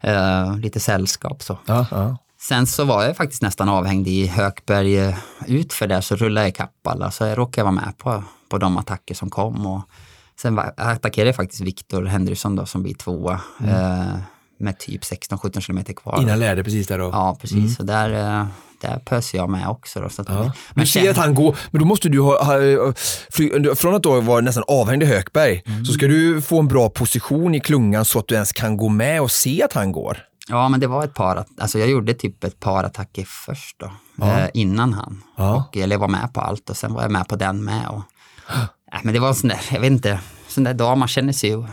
Eh, 0.00 0.58
lite 0.58 0.80
sällskap 0.80 1.42
så. 1.42 1.58
Ja, 1.66 1.86
ja. 1.90 2.16
Sen 2.40 2.66
så 2.66 2.84
var 2.84 3.04
jag 3.04 3.16
faktiskt 3.16 3.42
nästan 3.42 3.68
avhängd 3.68 4.08
i 4.08 4.26
Hökberg 4.26 4.98
eh, 4.98 5.14
ut 5.46 5.72
för 5.72 5.86
det 5.86 6.02
så 6.02 6.16
rullade 6.16 6.44
jag 6.44 6.48
ikapp 6.48 6.86
alla 6.86 7.10
så 7.10 7.24
jag 7.24 7.38
råkade 7.38 7.62
vara 7.62 7.74
med 7.74 7.98
på, 7.98 8.24
på 8.48 8.58
de 8.58 8.76
attacker 8.76 9.14
som 9.14 9.30
kom. 9.30 9.66
Och 9.66 9.82
sen 10.40 10.54
var, 10.54 10.72
attackerade 10.76 11.28
jag 11.28 11.36
faktiskt 11.36 11.60
Viktor 11.62 12.04
Henriksson 12.04 12.56
då 12.56 12.66
som 12.66 12.82
blir 12.82 12.94
tvåa 12.94 13.40
eh, 13.64 14.16
med 14.58 14.78
typ 14.78 15.02
16-17 15.02 15.60
kilometer 15.60 15.92
kvar. 15.92 16.18
Innan 16.22 16.38
lärde 16.38 16.64
precis 16.64 16.86
där 16.86 16.98
då. 16.98 17.04
Ja, 17.12 17.36
precis. 17.40 17.78
Och 17.78 17.86
där, 17.86 18.10
eh, 18.40 18.46
där 18.80 18.98
pöser 18.98 19.38
jag 19.38 19.50
med 19.50 19.68
också. 19.68 20.00
Då, 20.00 20.08
så 20.08 20.22
att, 20.22 20.28
Ja. 20.28 20.52
Men 20.74 20.84
du 20.84 20.86
ser 20.86 21.00
sen- 21.00 21.10
att 21.10 21.16
han 21.16 21.34
går, 21.34 21.56
men 21.70 21.80
då 21.80 21.86
måste 21.86 22.08
du 22.08 22.20
ha, 22.20 22.44
ha 22.44 22.92
fly, 23.32 23.74
från 23.74 23.94
att 23.94 24.02
då 24.02 24.20
vara 24.20 24.40
nästan 24.40 24.64
avhängd 24.68 25.02
i 25.02 25.06
Hökberg, 25.06 25.62
Mm. 25.66 25.84
så 25.84 25.92
ska 25.92 26.06
du 26.06 26.42
få 26.42 26.58
en 26.60 26.68
bra 26.68 26.90
position 26.90 27.54
i 27.54 27.60
klungan 27.60 28.04
så 28.04 28.18
att 28.18 28.28
du 28.28 28.34
ens 28.34 28.52
kan 28.52 28.76
gå 28.76 28.88
med 28.88 29.22
och 29.22 29.30
se 29.30 29.62
att 29.62 29.72
han 29.72 29.92
går. 29.92 30.18
Ja, 30.48 30.68
men 30.68 30.80
det 30.80 30.86
var 30.86 31.04
ett 31.04 31.14
par, 31.14 31.44
alltså 31.60 31.78
jag 31.78 31.88
gjorde 31.88 32.14
typ 32.14 32.44
ett 32.44 32.60
par 32.60 32.84
attacker 32.84 33.24
först 33.46 33.76
då, 33.80 34.24
eh, 34.26 34.46
innan 34.54 34.92
han. 34.92 35.22
Ja. 35.36 35.54
Och, 35.70 35.76
eller 35.76 35.94
jag 35.94 36.00
var 36.00 36.08
med 36.08 36.32
på 36.34 36.40
allt 36.40 36.70
och 36.70 36.76
sen 36.76 36.94
var 36.94 37.02
jag 37.02 37.10
med 37.10 37.28
på 37.28 37.36
den 37.36 37.64
med. 37.64 37.88
Och, 37.88 38.02
äh, 38.92 39.00
men 39.02 39.14
det 39.14 39.20
var 39.20 39.28
en 39.28 39.34
sån 39.34 39.48
där, 39.48 39.60
jag 39.72 39.80
vet 39.80 39.90
inte, 39.90 40.20
sån 40.48 40.64
där 40.64 40.74
dag 40.74 40.98
man 40.98 41.08
känner 41.08 41.32
sig 41.32 41.50
ju 41.50 41.64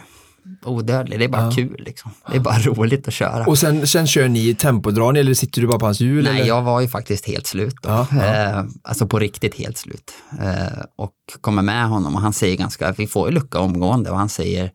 odödlig. 0.66 1.20
Det 1.20 1.26
är 1.26 1.30
bara 1.30 1.52
kul 1.52 1.84
liksom. 1.86 2.12
Det 2.32 2.36
är 2.36 2.40
bara 2.40 2.60
roligt 2.60 3.08
att 3.08 3.14
köra. 3.14 3.46
Och 3.46 3.58
sen, 3.58 3.88
sen 3.88 4.08
kör 4.08 4.28
ni 4.28 4.56
tempodrar 4.56 5.12
ni 5.12 5.20
eller 5.20 5.34
sitter 5.34 5.62
du 5.62 5.68
bara 5.68 5.80
på 5.80 5.86
hans 5.86 6.02
hjul? 6.02 6.24
Nej, 6.24 6.36
eller? 6.36 6.48
jag 6.48 6.62
var 6.62 6.82
ju 6.82 6.88
faktiskt 6.88 7.28
helt 7.28 7.48
slut 7.48 7.76
då. 7.82 7.90
Ja, 7.90 8.08
ja. 8.12 8.24
Eh, 8.24 8.64
alltså 8.82 9.08
på 9.08 9.20
riktigt 9.20 9.56
helt 9.56 9.78
slut. 9.78 10.14
Eh, 10.42 10.84
och 10.96 11.14
kommer 11.42 11.62
med 11.62 11.88
honom 11.88 12.16
och 12.16 12.22
han 12.22 12.34
säger 12.34 12.58
ganska, 12.58 12.92
vi 12.92 13.08
får 13.08 13.30
ju 13.30 13.36
lucka 13.36 13.60
omgående 13.60 14.12
och 14.12 14.18
han 14.18 14.30
säger 14.30 14.72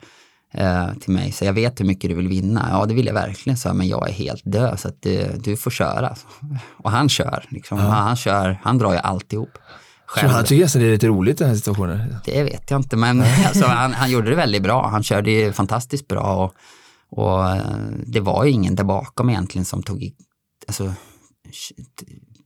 eh, 0.55 0.89
till 1.01 1.13
mig, 1.13 1.33
så 1.33 1.45
jag 1.45 1.53
vet 1.53 1.81
hur 1.81 1.85
mycket 1.85 2.11
du 2.11 2.17
vill 2.17 2.29
vinna. 2.29 2.69
Ja, 2.73 2.87
det 2.87 2.95
vill 2.95 3.07
jag 3.07 3.15
verkligen, 3.15 3.57
så 3.57 3.75
men 3.75 3.89
jag 3.89 4.09
är 4.09 4.13
helt 4.13 4.43
död 4.45 4.81
så 4.81 4.89
att 4.89 5.03
du, 5.03 5.27
du 5.45 5.57
får 5.57 5.71
köra. 5.71 6.17
Och 6.77 6.91
han 6.91 7.09
kör, 7.09 7.45
liksom. 7.49 7.79
han, 7.79 8.17
kör, 8.17 8.61
han 8.63 8.79
drar 8.79 8.93
ju 8.93 8.99
alltihop. 8.99 9.59
Så 10.09 10.15
Själv. 10.21 10.31
han 10.31 10.45
tycker 10.45 10.63
nästan 10.65 10.83
det 10.83 10.89
är 10.89 10.93
lite 10.93 11.07
roligt 11.07 11.39
den 11.39 11.49
här 11.49 11.55
situationen. 11.57 12.17
Det 12.25 12.43
vet 12.43 12.71
jag 12.71 12.81
inte, 12.81 12.97
men 12.97 13.21
alltså, 13.47 13.67
han, 13.67 13.93
han 13.95 14.11
gjorde 14.11 14.31
det 14.31 14.37
väldigt 14.37 14.63
bra. 14.63 14.89
Han 14.89 15.03
körde 15.03 15.31
ju 15.31 15.53
fantastiskt 15.53 16.09
bra 16.09 16.45
och, 16.45 16.55
och 17.11 17.49
eh, 17.51 17.63
det 18.07 18.21
var 18.21 18.45
ju 18.45 18.51
ingen 18.51 18.75
där 18.75 18.85
bakom 18.85 19.31
egentligen 19.31 19.65
som 19.65 19.83
tog, 19.83 20.11
alltså, 20.69 20.93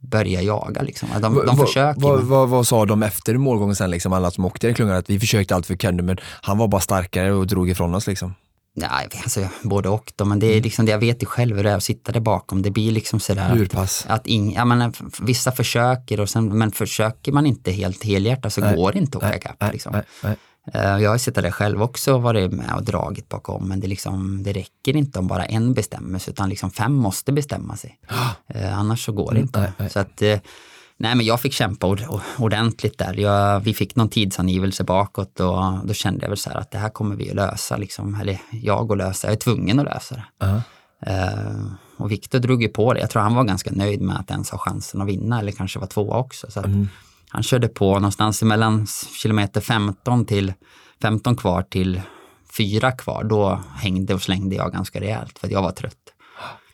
börja 0.00 0.42
jaga 0.42 0.82
liksom. 0.82 1.08
De, 1.20 1.20
de 1.20 1.56
Vad- 1.56 1.66
försöker. 1.66 2.00
Vad, 2.00 2.22
vad, 2.22 2.48
vad 2.48 2.66
sa 2.66 2.86
de 2.86 3.02
efter 3.02 3.36
målgången 3.36 3.76
sen, 3.76 3.90
liksom, 3.90 4.12
alla 4.12 4.30
som 4.30 4.44
åkte 4.44 4.68
i 4.68 4.74
klungan? 4.74 4.96
Att 4.96 5.10
vi 5.10 5.20
försökte 5.20 5.54
allt 5.54 5.66
för 5.66 5.76
kunde 5.76 6.02
men 6.02 6.16
han 6.42 6.58
var 6.58 6.68
bara 6.68 6.80
starkare 6.80 7.32
och 7.32 7.46
drog 7.46 7.70
ifrån 7.70 7.94
oss 7.94 8.06
liksom. 8.06 8.34
Nej, 8.74 9.08
alltså, 9.22 9.48
både 9.62 9.88
och 9.88 10.12
då, 10.16 10.24
men 10.24 10.38
det 10.38 10.46
är 10.46 10.62
liksom 10.62 10.86
det 10.86 10.92
jag 10.92 10.98
vet 10.98 11.22
ju 11.22 11.26
själv 11.26 11.56
hur 11.56 11.64
det 11.64 11.70
är 11.70 11.76
att 11.76 11.82
sitta 11.82 12.12
där 12.12 12.20
bakom. 12.20 12.62
Det 12.62 12.70
blir 12.70 12.92
liksom 12.92 13.20
sådär 13.20 13.68
att, 13.74 14.06
att 14.08 14.26
ing, 14.26 14.54
ja, 14.54 14.64
men, 14.64 14.92
vissa 15.20 15.52
försöker 15.52 16.20
och 16.20 16.30
sen, 16.30 16.58
men 16.58 16.72
försöker 16.72 17.32
man 17.32 17.46
inte 17.46 17.72
helt 17.72 18.04
helhjärtat 18.04 18.52
så 18.52 18.60
Nej. 18.60 18.76
går 18.76 18.92
det 18.92 18.98
inte 18.98 19.18
att 19.18 19.24
åka 19.24 19.36
ikapp. 19.36 19.72
Liksom. 19.72 19.92
nej, 19.92 20.02
nej. 20.22 20.36
Eh, 20.74 20.98
Jag 21.02 21.10
har 21.10 21.18
suttit 21.18 21.42
där 21.42 21.50
själv 21.50 21.82
också 21.82 22.14
och 22.14 22.22
varit 22.22 22.52
med 22.52 22.74
och 22.74 22.82
dragit 22.84 23.28
bakom 23.28 23.68
men 23.68 23.80
det, 23.80 23.86
liksom, 23.86 24.42
det 24.42 24.52
räcker 24.52 24.96
inte 24.96 25.18
om 25.18 25.26
bara 25.26 25.44
en 25.44 25.74
bestämmer 25.74 26.18
sig 26.18 26.32
utan 26.32 26.48
liksom 26.48 26.70
fem 26.70 26.92
måste 26.92 27.32
bestämma 27.32 27.76
sig. 27.76 27.98
Eh, 28.54 28.78
annars 28.78 29.04
så 29.04 29.12
går 29.12 29.32
det 29.34 29.40
inte. 29.40 29.60
nej, 29.60 29.70
nej. 29.76 29.90
Så 29.90 29.98
att, 29.98 30.22
eh, 30.22 30.38
nej 31.02 31.14
men 31.14 31.26
jag 31.26 31.40
fick 31.40 31.52
kämpa 31.52 31.86
ord- 31.86 32.20
ordentligt 32.38 32.98
där. 32.98 33.14
Jag, 33.14 33.60
vi 33.60 33.74
fick 33.74 33.96
någon 33.96 34.08
tidsangivelse 34.08 34.84
bakåt 34.84 35.40
och 35.40 35.62
då 35.84 35.94
kände 35.94 36.24
jag 36.24 36.28
väl 36.28 36.38
så 36.38 36.50
här 36.50 36.56
att 36.56 36.70
det 36.70 36.78
här 36.78 36.88
kommer 36.88 37.16
vi 37.16 37.30
att 37.30 37.36
lösa. 37.36 37.76
Liksom. 37.76 38.14
Eller 38.20 38.38
jag 38.50 38.92
att 38.92 38.98
lösa, 38.98 39.26
jag 39.26 39.32
är 39.32 39.38
tvungen 39.38 39.78
att 39.78 39.84
lösa 39.84 40.14
det. 40.14 40.24
Ja. 40.38 40.62
Eh, 41.06 41.66
och 41.96 42.10
Viktor 42.10 42.38
drog 42.38 42.62
ju 42.62 42.68
på 42.68 42.92
det. 42.94 43.00
Jag 43.00 43.10
tror 43.10 43.22
han 43.22 43.34
var 43.34 43.44
ganska 43.44 43.70
nöjd 43.72 44.00
med 44.00 44.16
att 44.16 44.30
ens 44.30 44.50
ha 44.50 44.58
chansen 44.58 45.00
att 45.00 45.08
vinna 45.08 45.38
eller 45.40 45.52
kanske 45.52 45.78
var 45.78 45.86
tvåa 45.86 46.16
också. 46.16 46.50
Så 46.50 46.60
att 46.60 46.66
Han 47.28 47.42
körde 47.42 47.68
på 47.68 47.94
någonstans 47.94 48.42
mellan 48.42 48.86
kilometer 49.22 49.60
15 49.60 50.24
till 50.24 50.52
15 51.02 51.36
kvar 51.36 51.62
till 51.62 52.00
fyra 52.56 52.92
kvar. 52.92 53.24
Då 53.24 53.60
hängde 53.76 54.14
och 54.14 54.22
slängde 54.22 54.56
jag 54.56 54.72
ganska 54.72 55.00
rejält 55.00 55.38
för 55.38 55.46
att 55.46 55.52
jag 55.52 55.62
var 55.62 55.70
trött. 55.72 56.01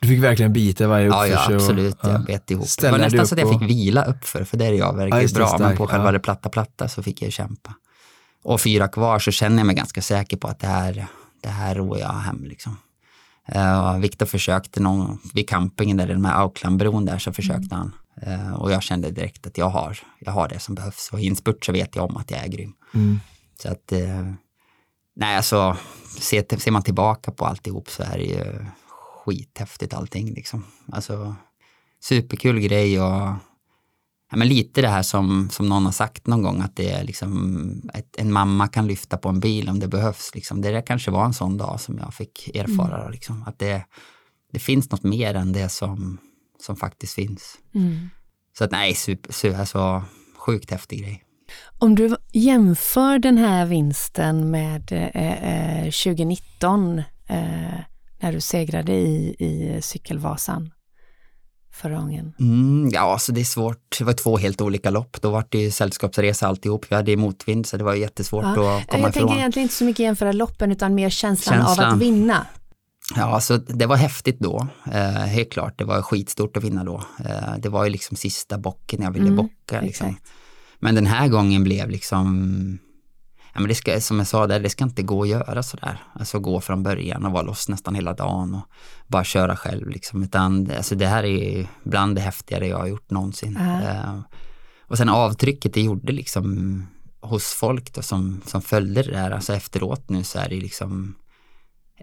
Du 0.01 0.09
fick 0.09 0.23
verkligen 0.23 0.53
bita 0.53 0.89
varje 0.89 1.07
Ja, 1.07 1.27
ja 1.27 1.35
uppförsbacke 1.35 1.55
och- 1.55 1.61
absolut. 1.63 1.99
ja. 2.03 2.11
Jag 2.11 2.25
bet 2.25 2.51
ihop. 2.51 2.63
Det 2.65 2.69
Ställa 2.71 2.91
var 2.91 2.99
nästan 2.99 3.27
så 3.27 3.35
att 3.35 3.41
jag 3.41 3.55
och- 3.55 3.61
fick 3.61 3.71
vila 3.71 4.05
uppför, 4.05 4.45
för 4.45 4.57
det 4.57 4.67
är 4.67 4.73
jag 4.73 4.79
Ja, 4.79 4.93
verkligen 4.93 5.27
det, 5.27 5.35
bra. 5.35 5.57
Men 5.59 5.77
på 5.77 5.87
själva 5.87 6.07
ja. 6.07 6.13
det 6.13 6.19
platta 6.19 6.49
platta 6.49 6.89
så 6.89 7.03
fick 7.03 7.23
jag 7.23 7.33
kämpa. 7.33 7.75
Och 8.43 8.61
fyra 8.61 8.89
kvar 8.89 9.19
så 9.19 9.31
känner 9.31 9.57
jag 9.59 9.67
mig 9.67 9.77
ganska 9.77 10.03
säker 10.03 10.37
på 10.37 10.49
att 10.49 10.59
det 10.61 10.67
här, 10.67 11.07
det 11.43 11.49
här 11.49 11.75
ror 11.75 11.99
jag 11.99 12.09
hem 12.09 12.45
liksom. 12.45 12.77
Uh, 13.57 13.99
Viktor 13.99 14.27
försökte 14.27 14.81
någon, 14.81 15.19
vid 15.35 15.49
campingen 15.49 15.97
där, 15.97 16.07
den 16.07 16.25
här 16.25 16.35
Aucklandbron 16.41 17.05
där, 17.05 17.19
så 17.19 17.33
försökte 17.33 17.75
han. 17.75 17.93
Eh, 18.23 18.53
och 18.55 18.73
jag 18.73 18.83
kände 18.83 19.11
direkt 19.11 19.47
att 19.47 19.59
jag 19.59 19.69
har, 19.69 19.99
jag 20.19 20.33
har 20.33 20.49
det 20.49 20.59
som 20.59 20.75
behövs. 20.75 21.09
Och 21.13 21.21
i 21.21 21.29
en 21.29 21.37
spurt 21.37 21.65
så 21.65 21.73
vet 21.73 21.97
jag 21.97 22.05
om 22.11 22.17
att 22.17 22.31
jag 22.31 22.41
är 22.45 22.49
grym. 22.49 22.73
Mm. 22.95 23.21
Så 23.63 23.69
att, 23.69 23.93
eh, 23.93 24.33
nej 25.17 25.37
alltså, 25.37 25.77
ser, 26.21 26.59
ser 26.59 26.71
man 26.71 26.83
tillbaka 26.83 27.31
på 27.31 27.47
alltihop 27.47 27.91
så 27.91 28.03
är 28.03 28.19
det 28.19 28.25
ju 28.25 28.65
skithäftigt 29.29 29.95
allting 29.95 30.35
liksom. 30.35 30.65
Alltså, 30.93 31.37
superkul 32.01 32.61
grej 32.61 33.01
och 33.01 33.35
ja, 34.31 34.37
men 34.37 34.49
lite 34.49 34.81
det 34.81 34.89
här 34.89 35.03
som, 35.03 35.49
som 35.51 35.69
någon 35.69 35.85
har 35.85 35.93
sagt 35.93 36.27
någon 36.27 36.43
gång 36.43 36.61
att 36.61 36.77
det 36.77 36.91
är 36.91 37.05
liksom 37.05 37.91
ett, 37.95 38.17
en 38.19 38.33
mamma 38.33 38.69
kan 38.69 38.87
lyfta 38.87 39.17
på 39.17 39.29
en 39.29 39.41
bil 39.41 39.69
om 39.69 39.79
det 39.79 39.89
behövs. 39.89 40.35
Liksom. 40.35 40.61
Det 40.61 40.71
där 40.71 40.81
kanske 40.81 41.11
var 41.11 41.25
en 41.25 41.35
sån 41.35 41.57
dag 41.57 41.81
som 41.81 41.99
jag 41.99 42.15
fick 42.15 42.57
erfara. 42.57 43.09
Liksom, 43.09 43.45
att 43.47 43.59
det, 43.59 43.85
det 44.53 44.59
finns 44.59 44.91
något 44.91 45.03
mer 45.03 45.35
än 45.35 45.53
det 45.53 45.69
som, 45.69 46.19
som 46.61 46.77
faktiskt 46.77 47.15
finns. 47.15 47.59
Mm. 47.75 48.09
Så 48.59 48.65
att 48.65 48.71
nej, 48.71 48.95
super, 48.95 49.33
super, 49.33 49.59
alltså, 49.59 50.05
sjukt 50.37 50.71
häftig 50.71 51.01
grej. 51.01 51.25
Om 51.79 51.95
du 51.95 52.17
jämför 52.33 53.19
den 53.19 53.39
här 53.39 53.67
vinsten 53.67 54.51
med 54.51 54.93
eh, 54.93 55.83
eh, 55.83 55.85
2019 55.85 57.03
eh, 57.29 57.81
när 58.21 58.33
du 58.33 58.41
segrade 58.41 58.93
i, 58.93 59.37
i 59.39 59.79
Cykelvasan 59.83 60.71
förra 61.73 61.99
gången. 61.99 62.33
Mm, 62.41 62.91
ja, 62.93 63.01
alltså 63.13 63.33
det 63.33 63.41
är 63.41 63.45
svårt. 63.45 63.97
Det 63.99 64.05
var 64.05 64.13
två 64.13 64.37
helt 64.39 64.61
olika 64.61 64.91
lopp. 64.91 65.17
Då 65.23 65.31
var 65.31 65.45
det 65.49 65.59
ju 65.59 65.71
sällskapsresa 65.71 66.47
alltihop. 66.49 66.87
Vi 66.91 66.97
hade 66.97 67.17
motvind 67.17 67.67
så 67.67 67.77
det 67.77 67.85
var 67.85 67.95
jättesvårt 67.95 68.45
Ja. 68.45 68.51
att 68.51 68.57
komma 68.57 68.77
Jag 68.91 68.99
ifrån. 69.01 69.13
tänker 69.13 69.35
egentligen 69.39 69.65
inte 69.65 69.75
så 69.75 69.85
mycket 69.85 70.01
jämföra 70.01 70.33
loppen 70.33 70.73
utan 70.73 70.95
mer 70.95 71.11
känslan, 71.11 71.61
av 71.61 71.67
Känslan. 71.67 71.95
att 71.95 71.99
vinna. 72.01 72.47
Ja, 73.17 73.23
alltså 73.25 73.59
det 73.59 73.87
var 73.87 73.97
häftigt 73.97 74.39
då. 74.41 74.67
Eh, 74.93 75.01
helt 75.11 75.53
klart, 75.53 75.79
det 75.79 75.85
var 75.85 76.03
skitstort 76.03 76.57
att 76.57 76.65
vinna 76.65 76.85
då. 76.85 77.03
Eh, 77.25 77.59
det 77.59 77.69
var 77.69 77.85
ju 77.85 77.91
liksom 77.91 78.17
sista 78.17 78.59
bocken 78.59 79.03
jag 79.03 79.11
ville 79.11 79.27
Mm, 79.27 79.37
bocka. 79.37 79.81
Liksom. 79.81 80.17
Men 80.81 80.95
den 80.95 81.07
här 81.07 81.29
gången 81.29 81.65
blev 81.65 81.91
liksom, 81.91 82.79
ja, 83.55 83.61
men 83.61 83.69
det 83.69 83.75
ska, 83.75 84.01
som 84.01 84.19
jag 84.19 84.27
sa 84.27 84.47
där, 84.47 84.61
det 84.61 84.71
ska 84.71 84.85
inte 84.85 85.03
gå 85.03 85.23
att 85.23 85.29
göra 85.29 85.63
sådär. 85.63 86.03
Alltså 86.13 86.39
gå 86.39 86.61
från 86.61 86.83
början 86.83 87.25
och 87.25 87.33
vara 87.33 87.43
loss 87.43 87.69
nästan 87.69 87.95
hela 87.95 88.13
dagen 88.13 88.55
och 88.55 88.63
bara 89.07 89.25
köra 89.25 89.57
själv. 89.57 89.89
Liksom. 89.89 90.23
Utan 90.23 90.71
alltså, 90.77 90.95
det 90.95 91.07
här 91.07 91.25
är 91.25 91.69
bland 91.83 92.17
det 92.17 92.21
häftigare 92.21 92.67
jag 92.67 92.79
har 92.79 92.87
gjort 92.87 93.11
någonsin. 93.11 93.57
Eh, 93.57 94.21
och 94.81 94.99
sen 94.99 95.09
avtrycket 95.09 95.75
det 95.75 95.83
gjorde 95.83 96.13
liksom 96.13 96.87
hos 97.21 97.45
folk 97.45 97.95
då, 97.95 98.03
som, 98.03 98.41
som 98.47 98.63
följde 98.63 99.03
det 99.03 99.13
där, 99.13 99.31
alltså 99.31 99.55
efteråt 99.55 100.09
nu 100.09 100.25
så 100.25 100.39
är 100.39 100.49
det 100.49 100.57
liksom 100.57 101.15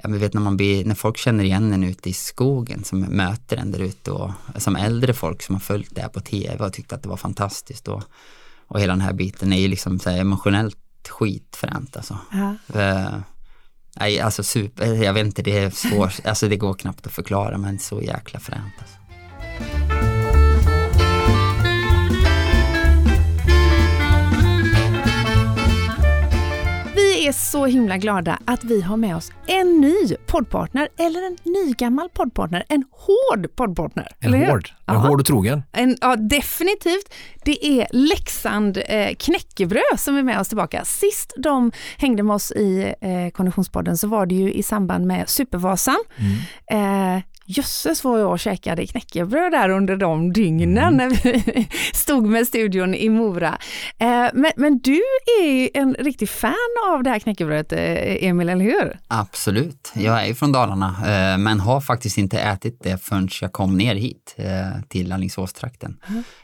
Ja, 0.03 0.09
men 0.09 0.19
vet 0.19 0.33
när, 0.33 0.41
man 0.41 0.57
blir, 0.57 0.85
när 0.85 0.95
folk 0.95 1.17
känner 1.17 1.43
igen 1.43 1.73
en 1.73 1.83
ute 1.83 2.09
i 2.09 2.13
skogen 2.13 2.83
som 2.83 2.99
möter 2.99 3.57
en 3.57 3.71
där 3.71 3.79
ute 3.79 4.11
och 4.11 4.31
som 4.57 4.75
äldre 4.75 5.13
folk 5.13 5.41
som 5.41 5.55
har 5.55 5.59
följt 5.59 5.95
det 5.95 6.01
här 6.01 6.09
på 6.09 6.19
tv 6.19 6.65
och 6.65 6.73
tyckt 6.73 6.93
att 6.93 7.03
det 7.03 7.09
var 7.09 7.17
fantastiskt 7.17 7.87
och, 7.87 8.03
och 8.67 8.79
hela 8.79 8.93
den 8.93 9.01
här 9.01 9.13
biten 9.13 9.53
är 9.53 9.59
ju 9.59 9.67
liksom 9.67 9.99
så 9.99 10.09
emotionellt 10.09 10.77
skitfränt 11.07 11.97
alltså. 11.97 12.17
Eh, 12.73 13.17
nej, 13.99 14.19
alltså 14.19 14.43
super, 14.43 14.93
jag 15.03 15.13
vet 15.13 15.25
inte, 15.25 15.41
det 15.41 15.57
är 15.57 15.69
svårt, 15.69 16.25
alltså 16.25 16.47
det 16.47 16.57
går 16.57 16.73
knappt 16.73 17.07
att 17.07 17.13
förklara 17.13 17.57
men 17.57 17.79
så 17.79 18.01
jäkla 18.01 18.39
fränt 18.39 18.73
alltså. 18.79 19.94
Är 27.27 27.31
så 27.31 27.65
himla 27.65 27.97
glada 27.97 28.39
att 28.45 28.63
vi 28.63 28.81
har 28.81 28.97
med 28.97 29.15
oss 29.15 29.31
en 29.47 29.81
ny 29.81 30.15
poddpartner, 30.27 30.87
eller 30.97 31.27
en 31.27 31.37
nygammal 31.45 32.09
poddpartner, 32.09 32.63
en 32.69 32.83
hård 32.91 33.55
poddpartner. 33.55 34.07
En 34.19 34.33
hård, 34.33 34.69
en 34.85 34.93
Ja. 34.95 34.99
hård 34.99 35.19
och 35.19 35.25
trogen. 35.25 35.63
En, 35.71 35.97
ja, 36.01 36.15
definitivt. 36.15 37.13
Det 37.45 37.65
är 37.65 37.87
Leksand 37.91 38.77
eh, 38.87 39.15
knäckebröd 39.19 39.81
som 39.99 40.17
är 40.17 40.23
med 40.23 40.39
oss 40.39 40.47
tillbaka. 40.47 40.85
Sist 40.85 41.33
de 41.37 41.71
hängde 41.97 42.23
med 42.23 42.33
oss 42.35 42.51
i 42.51 42.93
eh, 43.01 43.29
Konditionspodden 43.33 43.97
så 43.97 44.07
var 44.07 44.25
det 44.25 44.35
ju 44.35 44.53
i 44.53 44.63
samband 44.63 45.05
med 45.07 45.29
Supervasan. 45.29 45.97
Eh, 46.71 47.19
Jösses 47.47 48.03
vad 48.03 48.21
jag 48.21 48.39
käkade 48.39 48.87
knäckebröd 48.87 49.51
där 49.51 49.69
under 49.69 49.95
de 49.95 50.33
dygnen 50.33 50.97
när 50.97 51.09
vi 51.09 51.67
stod 51.93 52.25
med 52.25 52.47
studion 52.47 52.95
i 52.95 53.09
Mora. 53.09 53.57
Eh, 53.97 54.07
men, 54.33 54.51
men 54.55 54.79
du 54.79 55.01
är 55.41 55.69
en 55.73 55.93
riktig 55.93 56.29
fan 56.29 56.53
av 56.91 57.03
det 57.03 57.09
här 57.09 57.19
knäckebrödet, 57.19 57.71
eh, 57.71 58.27
Emil, 58.29 58.49
eller 58.49 58.65
hur? 58.65 58.99
Absolut, 59.07 59.91
jag 59.93 60.21
är 60.21 60.25
ju 60.25 60.35
från 60.35 60.51
Dalarna 60.51 60.87
eh, 60.87 61.37
men 61.37 61.59
har 61.59 61.81
faktiskt 61.81 62.17
inte 62.17 62.39
ätit 62.39 62.79
det 62.83 62.97
förrän 63.03 63.29
jag 63.41 63.53
kom 63.53 63.77
ner 63.77 63.95
hit 63.95 64.35
till 64.87 65.11
Alingsåstrakten. 65.11 65.97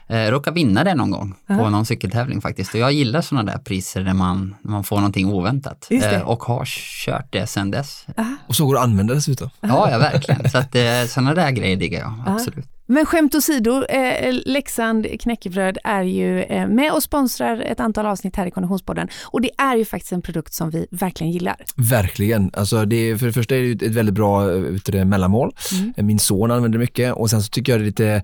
Eh, 0.06 0.30
råkade 0.30 0.54
vinna 0.54 0.84
det 0.84 0.94
någon 0.94 1.10
gång 1.10 1.34
på 1.46 1.70
någon 1.70 1.86
cykeltävling 1.86 2.40
faktiskt 2.40 2.74
och 2.74 2.80
jag 2.80 2.92
gillar 2.92 3.20
sådana 3.20 3.52
där 3.52 3.58
priser 3.58 4.00
där 4.00 4.14
man, 4.14 4.54
när 4.62 4.72
man 4.72 4.84
får 4.84 4.96
någonting 4.96 5.32
oväntat 5.32 5.88
och 6.24 6.42
har 6.42 6.64
kört 7.04 7.26
det 7.30 7.46
sedan 7.46 7.70
dess. 7.70 8.06
Och 8.46 8.56
så 8.56 8.66
går 8.66 8.74
det 8.74 8.80
att 8.80 8.86
använda 8.86 9.14
dessutom. 9.14 9.50
Ja, 9.60 9.90
ja 9.90 9.98
verkligen. 9.98 10.50
Så 10.50 10.58
att 10.58 10.72
sådana 11.08 11.34
där 11.34 11.50
grejer 11.50 11.76
diggar 11.76 12.00
jag, 12.00 12.14
absolut. 12.26 12.66
Men 12.86 13.06
skämt 13.06 13.34
åsido, 13.34 13.84
eh, 13.84 14.34
Leksand 14.44 15.06
knäckebröd 15.20 15.78
är 15.84 16.02
ju 16.02 16.42
eh, 16.42 16.68
med 16.68 16.92
och 16.92 17.02
sponsrar 17.02 17.60
ett 17.60 17.80
antal 17.80 18.06
avsnitt 18.06 18.36
här 18.36 18.46
i 18.46 18.50
Konditionspodden. 18.50 19.08
Och 19.24 19.40
det 19.40 19.50
är 19.58 19.76
ju 19.76 19.84
faktiskt 19.84 20.12
en 20.12 20.22
produkt 20.22 20.54
som 20.54 20.70
vi 20.70 20.86
verkligen 20.90 21.32
gillar. 21.32 21.56
Verkligen. 21.76 22.50
Alltså 22.54 22.84
det 22.84 22.96
är, 22.96 23.16
för 23.16 23.26
det 23.26 23.32
första 23.32 23.56
är 23.56 23.60
det 23.60 23.66
ju 23.66 23.72
ett 23.72 23.82
väldigt 23.82 24.14
bra 24.14 24.54
eh, 24.54 24.62
det, 24.84 25.04
mellanmål. 25.04 25.54
Mm. 25.72 26.06
Min 26.06 26.18
son 26.18 26.50
använder 26.50 26.78
det 26.78 26.82
mycket 26.82 27.14
och 27.14 27.30
sen 27.30 27.42
så 27.42 27.48
tycker 27.48 27.72
jag 27.72 27.80
det 27.80 27.84
är 27.84 27.86
lite 27.86 28.22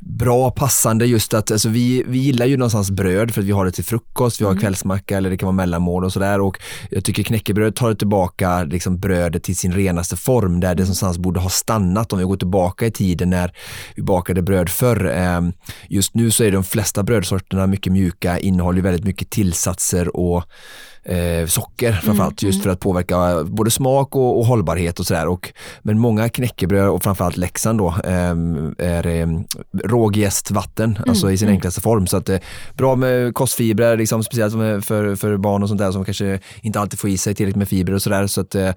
bra, 0.00 0.50
passande 0.50 1.06
just 1.06 1.34
att 1.34 1.50
alltså 1.50 1.68
vi, 1.68 2.04
vi 2.06 2.18
gillar 2.18 2.46
ju 2.46 2.56
någonstans 2.56 2.90
bröd 2.90 3.34
för 3.34 3.40
att 3.40 3.46
vi 3.46 3.52
har 3.52 3.64
det 3.64 3.70
till 3.72 3.84
frukost, 3.84 4.40
vi 4.40 4.44
har 4.44 4.52
Mm. 4.52 4.60
kvällsmacka 4.60 5.16
eller 5.16 5.30
det 5.30 5.36
kan 5.36 5.46
vara 5.46 5.56
mellanmål 5.56 6.04
och 6.04 6.12
sådär 6.12 6.40
och 6.40 6.58
jag 6.90 7.04
tycker 7.04 7.22
knäckebröd 7.22 7.74
tar 7.76 7.94
tillbaka 7.94 8.62
liksom 8.64 8.98
brödet 8.98 9.42
till 9.42 9.56
sin 9.56 9.72
renaste 9.72 10.16
form 10.16 10.60
där 10.60 10.74
det 10.74 10.82
någonstans 10.82 11.18
borde 11.18 11.40
ha 11.40 11.48
stannat 11.50 12.12
om 12.12 12.18
vi 12.18 12.24
går 12.24 12.36
tillbaka 12.36 12.86
i 12.86 12.90
tiden 12.90 13.30
när 13.30 13.52
vi 13.96 14.02
bakade 14.02 14.42
bröd 14.42 14.68
förr. 14.68 15.06
Ehm, 15.06 15.52
Just 15.88 16.14
nu 16.14 16.30
så 16.30 16.44
är 16.44 16.52
de 16.52 16.64
flesta 16.64 17.02
brödsorterna 17.02 17.66
mycket 17.66 17.92
mjuka, 17.92 18.38
innehåller 18.38 18.82
väldigt 18.82 19.04
mycket 19.04 19.30
tillsatser 19.30 20.16
och 20.16 20.44
eh, 21.04 21.46
socker 21.46 21.92
framförallt 21.92 22.42
just 22.42 22.62
för 22.62 22.70
att 22.70 22.80
påverka 22.80 23.44
både 23.44 23.70
smak 23.70 24.16
och, 24.16 24.38
och 24.38 24.46
hållbarhet 24.46 25.00
och 25.00 25.06
sådär. 25.06 25.38
Men 25.82 25.98
många 25.98 26.28
knäckebröd 26.28 26.88
och 26.88 27.02
framförallt 27.02 27.36
Leksand 27.36 27.78
då 27.78 27.94
ehm, 28.04 28.74
är 28.78 29.06
eh, 29.06 29.26
rågjäst 29.84 30.50
vatten, 30.50 30.98
alltså 31.06 31.30
i 31.30 31.38
sin 31.38 31.48
enklaste 31.48 31.80
form. 31.80 32.06
Så 32.06 32.16
att 32.16 32.28
eh, 32.28 32.38
bra 32.74 32.96
med 32.96 33.34
kostfibrer, 33.34 33.96
liksom, 33.96 34.24
speciellt 34.24 34.52
för, 34.86 35.16
för 35.16 35.36
barn 35.36 35.62
och 35.62 35.68
sånt 35.68 35.80
där 35.80 35.92
som 35.92 36.04
kanske 36.04 36.38
inte 36.62 36.80
alltid 36.80 36.98
får 36.98 37.10
i 37.10 37.18
sig 37.18 37.34
tillräckligt 37.34 37.56
med 37.56 37.68
fibrer 37.68 37.94
och 37.94 38.02
sådär. 38.02 38.26
Så 38.26 38.40
att 38.40 38.54
eh, 38.54 38.70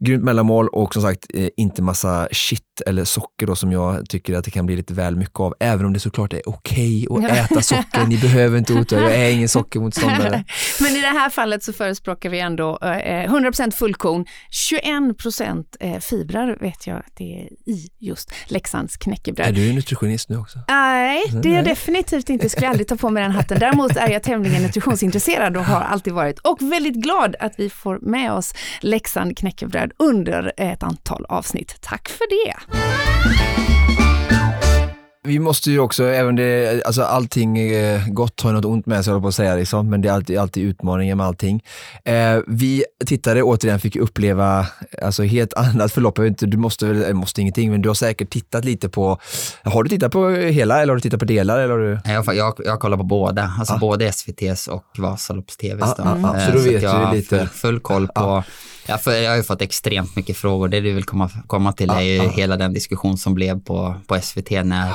grymt 0.00 0.24
mellanmål 0.24 0.68
och 0.68 0.92
som 0.92 1.02
sagt 1.02 1.26
eh, 1.34 1.48
inte 1.56 1.82
massa 1.82 2.28
shit 2.32 2.62
eller 2.86 3.04
socker 3.04 3.46
då 3.46 3.56
som 3.56 3.72
jag 3.72 4.08
tycker 4.08 4.34
att 4.34 4.44
det 4.44 4.50
kan 4.50 4.66
bli 4.66 4.76
lite 4.76 4.94
väl 4.94 5.16
mycket 5.16 5.40
av. 5.40 5.54
Även 5.60 5.86
om 5.86 5.92
det 5.92 6.00
såklart 6.00 6.32
är 6.32 6.48
okej 6.48 7.06
att 7.10 7.24
äta 7.24 7.62
socker, 7.62 8.06
ni 8.06 8.18
behöver 8.18 8.58
inte 8.58 8.74
ota, 8.74 9.00
jag 9.00 9.14
är 9.14 9.30
ingen 9.30 9.48
sockermotståndare. 9.48 10.44
Men 10.80 10.96
i 10.96 11.00
det 11.00 11.06
här 11.06 11.30
fallet 11.30 11.62
så 11.62 11.72
förespråkar 11.72 12.30
vi 12.30 12.40
ändå 12.40 12.78
eh, 12.82 12.86
100% 12.86 13.70
fullkorn, 13.70 14.26
21% 14.72 15.64
eh, 15.80 15.98
fibrer 15.98 16.58
vet 16.60 16.86
jag 16.86 16.96
att 16.96 17.16
det 17.16 17.40
är 17.40 17.70
i 17.70 17.90
just 17.98 18.32
Leksands 18.46 18.94
Är 18.94 18.98
knäckebröd. 18.98 19.54
du 19.54 19.72
nutritionist 19.72 20.28
nu 20.28 20.36
också? 20.36 20.58
Nej, 20.68 21.22
det 21.42 21.48
är 21.48 21.56
jag 21.56 21.64
definitivt 21.64 22.30
inte. 22.30 22.48
Skulle 22.48 22.68
aldrig 22.68 22.88
ta 22.88 22.96
på 22.96 23.10
mig 23.10 23.22
den 23.22 23.32
hatten. 23.32 23.58
Däremot 23.60 23.96
är 23.96 24.08
jag 24.08 24.22
tämligen 24.22 24.62
nutritionsintresserad 24.62 25.56
och 25.56 25.64
har 25.64 25.80
alltid 25.80 26.12
varit. 26.12 26.38
Och 26.38 26.62
väldigt 26.62 26.94
glad 26.94 27.36
att 27.40 27.54
vi 27.56 27.70
får 27.70 27.98
med 28.02 28.32
oss 28.32 28.54
Leksand 28.80 29.38
knäckebröd 29.38 29.87
under 29.96 30.52
ett 30.56 30.82
antal 30.82 31.24
avsnitt. 31.28 31.76
Tack 31.80 32.08
för 32.08 32.26
det! 32.30 32.54
Vi 35.24 35.38
måste 35.38 35.70
ju 35.70 35.78
också, 35.80 36.04
även 36.04 36.36
det, 36.36 36.82
alltså 36.86 37.02
allting 37.02 37.58
eh, 37.58 38.08
gott 38.08 38.40
har 38.40 38.52
något 38.52 38.64
ont 38.64 38.86
med 38.86 39.04
sig, 39.04 39.12
jag 39.12 39.22
på 39.22 39.28
att 39.28 39.34
säga, 39.34 39.54
liksom, 39.54 39.90
men 39.90 40.00
det 40.00 40.08
är 40.08 40.12
alltid, 40.12 40.38
alltid 40.38 40.64
utmaningar 40.64 41.14
med 41.14 41.26
allting. 41.26 41.62
Eh, 42.04 42.38
vi 42.46 42.84
tittare 43.06 43.42
återigen 43.42 43.80
fick 43.80 43.96
uppleva 43.96 44.66
alltså, 45.02 45.22
helt 45.22 45.54
annat 45.54 45.92
förlopp. 45.92 46.18
Jag 46.18 46.22
vet 46.24 46.30
inte, 46.30 46.46
du 46.46 46.56
måste, 46.56 46.86
väl- 46.86 47.04
eh, 47.08 47.12
måste 47.12 47.40
ingenting, 47.40 47.70
men 47.70 47.82
du 47.82 47.88
har 47.88 47.94
säkert 47.94 48.30
tittat 48.30 48.64
lite 48.64 48.88
på, 48.88 49.18
har 49.62 49.82
du 49.82 49.88
tittat 49.88 50.12
på 50.12 50.28
hela 50.30 50.82
eller 50.82 50.92
har 50.92 50.96
du 50.96 51.00
tittat 51.00 51.20
på 51.20 51.26
delar? 51.26 51.58
Eller 51.58 51.70
har 51.74 51.78
du... 51.78 51.98
Jag, 52.04 52.34
jag, 52.36 52.54
jag 52.64 52.80
kollar 52.80 52.96
på 52.96 53.02
båda, 53.04 53.52
alltså 53.58 53.74
Ah. 53.74 53.78
både 53.78 54.06
SVTs 54.06 54.68
och 54.68 54.84
Vasalopps-TVs. 54.98 55.82
Ah, 55.82 55.94
då. 55.96 56.02
ah, 56.02 56.30
ah. 56.34 56.36
Eh, 56.36 56.46
Så 56.46 56.52
då 56.52 56.58
att 56.58 56.66
vet 56.66 56.82
jag 56.82 56.94
du 57.00 57.04
har 57.04 57.14
lite. 57.14 57.38
Full, 57.38 57.48
full 57.48 57.80
koll 57.80 58.08
på, 58.08 58.44
jag, 58.88 59.02
för, 59.02 59.12
jag 59.12 59.30
har 59.30 59.36
ju 59.36 59.42
fått 59.42 59.62
extremt 59.62 60.16
mycket 60.16 60.36
frågor. 60.36 60.68
Det 60.68 60.80
du 60.80 60.92
vill 60.92 61.04
komma, 61.04 61.30
komma 61.46 61.72
till 61.72 61.90
är 61.90 62.00
ju 62.00 62.20
Ah, 62.20 62.24
ah. 62.24 62.28
hela 62.30 62.56
den 62.56 62.72
diskussion 62.74 63.18
som 63.18 63.34
blev 63.34 63.60
på, 63.60 63.94
på 64.06 64.20
SVT 64.20 64.50
när, 64.50 64.92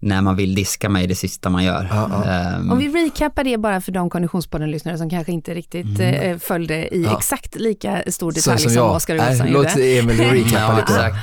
när 0.00 0.22
man 0.22 0.36
vill 0.36 0.54
diska 0.54 0.88
mig 0.88 1.06
det 1.06 1.14
sista 1.14 1.50
man 1.50 1.64
gör. 1.64 1.88
Ah, 1.92 2.08
ah. 2.12 2.24
Ehm, 2.24 2.70
Om 2.72 2.78
vi 2.78 2.88
recappar 2.88 3.44
det 3.44 3.58
bara 3.58 3.80
för 3.80 3.92
de 3.92 4.10
Konditionspodden-lyssnare 4.10 4.98
som 4.98 5.10
kanske 5.10 5.32
inte 5.32 5.54
riktigt 5.54 6.00
eh, 6.00 6.38
följde 6.38 6.94
i 6.96 7.02
Ja. 7.04 7.16
exakt 7.18 7.54
lika 7.60 8.02
stor 8.06 8.32
Så 8.32 8.36
detalj 8.50 8.58
som, 8.62 8.72
jag. 8.74 8.94
Oskar 8.96 9.30
Olsson 9.30 9.46
Låt 9.46 9.76
gjorde. 9.76 9.98
Emil 9.98 10.16
recappa 10.20 10.58
Ja, 10.58 10.70
lite. 10.76 10.82
exakt. 10.92 11.16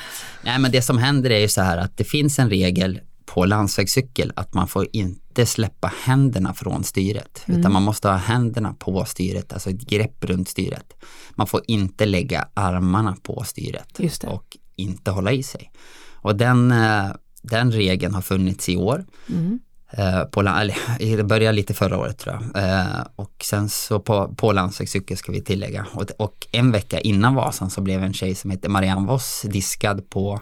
Nej, 0.43 0.59
men 0.59 0.71
det 0.71 0.81
som 0.81 0.97
händer 0.97 1.29
är 1.29 1.39
ju 1.39 1.47
så 1.47 1.61
här 1.61 1.77
att 1.77 1.97
det 1.97 2.03
finns 2.03 2.39
en 2.39 2.49
regel 2.49 2.99
på 3.33 3.45
landsvägscykel 3.45 4.31
att 4.35 4.53
man 4.53 4.67
får 4.67 4.87
inte 4.93 5.45
släppa 5.45 5.91
händerna 6.03 6.53
från 6.53 6.83
styret, 6.83 7.43
utan 7.45 7.73
man 7.73 7.83
måste 7.83 8.09
ha 8.09 8.15
händerna 8.15 8.73
på 8.73 9.05
styret, 9.05 9.53
alltså 9.53 9.69
ett 9.69 9.81
grepp 9.81 10.25
runt 10.25 10.49
styret. 10.49 10.93
Man 11.31 11.47
får 11.47 11.61
inte 11.67 12.05
lägga 12.05 12.47
armarna 12.53 13.15
på 13.23 13.43
styret 13.43 13.99
och 14.23 14.57
inte 14.75 15.11
hålla 15.11 15.31
i 15.31 15.43
sig. 15.43 15.71
Och 16.15 16.35
den, 16.35 16.71
eh, 16.71 17.05
den 17.41 17.71
regeln 17.71 18.13
har 18.13 18.21
funnits 18.21 18.69
i 18.69 18.77
år. 18.77 19.05
Mm. 19.29 19.59
Eh, 19.91 20.23
på, 20.23 20.41
det 20.99 21.23
började 21.23 21.55
lite 21.55 21.73
förra 21.73 21.97
året 21.97 22.17
tror 22.17 22.35
jag. 22.35 22.63
Eh, 22.63 23.05
och 23.15 23.33
sen 23.43 23.69
så 23.69 23.99
på, 23.99 24.35
på 24.35 24.51
landsvägscykel 24.51 25.17
ska 25.17 25.31
vi 25.31 25.41
tillägga. 25.41 25.85
Och, 25.93 26.11
och 26.17 26.47
en 26.51 26.71
vecka 26.71 26.99
innan 26.99 27.35
Vasan 27.35 27.69
så 27.69 27.81
blev 27.81 28.03
en 28.03 28.13
tjej 28.13 28.35
som 28.35 28.51
heter 28.51 28.69
Marianne 28.69 29.07
Voss 29.07 29.41
diskad 29.41 30.09
på 30.09 30.39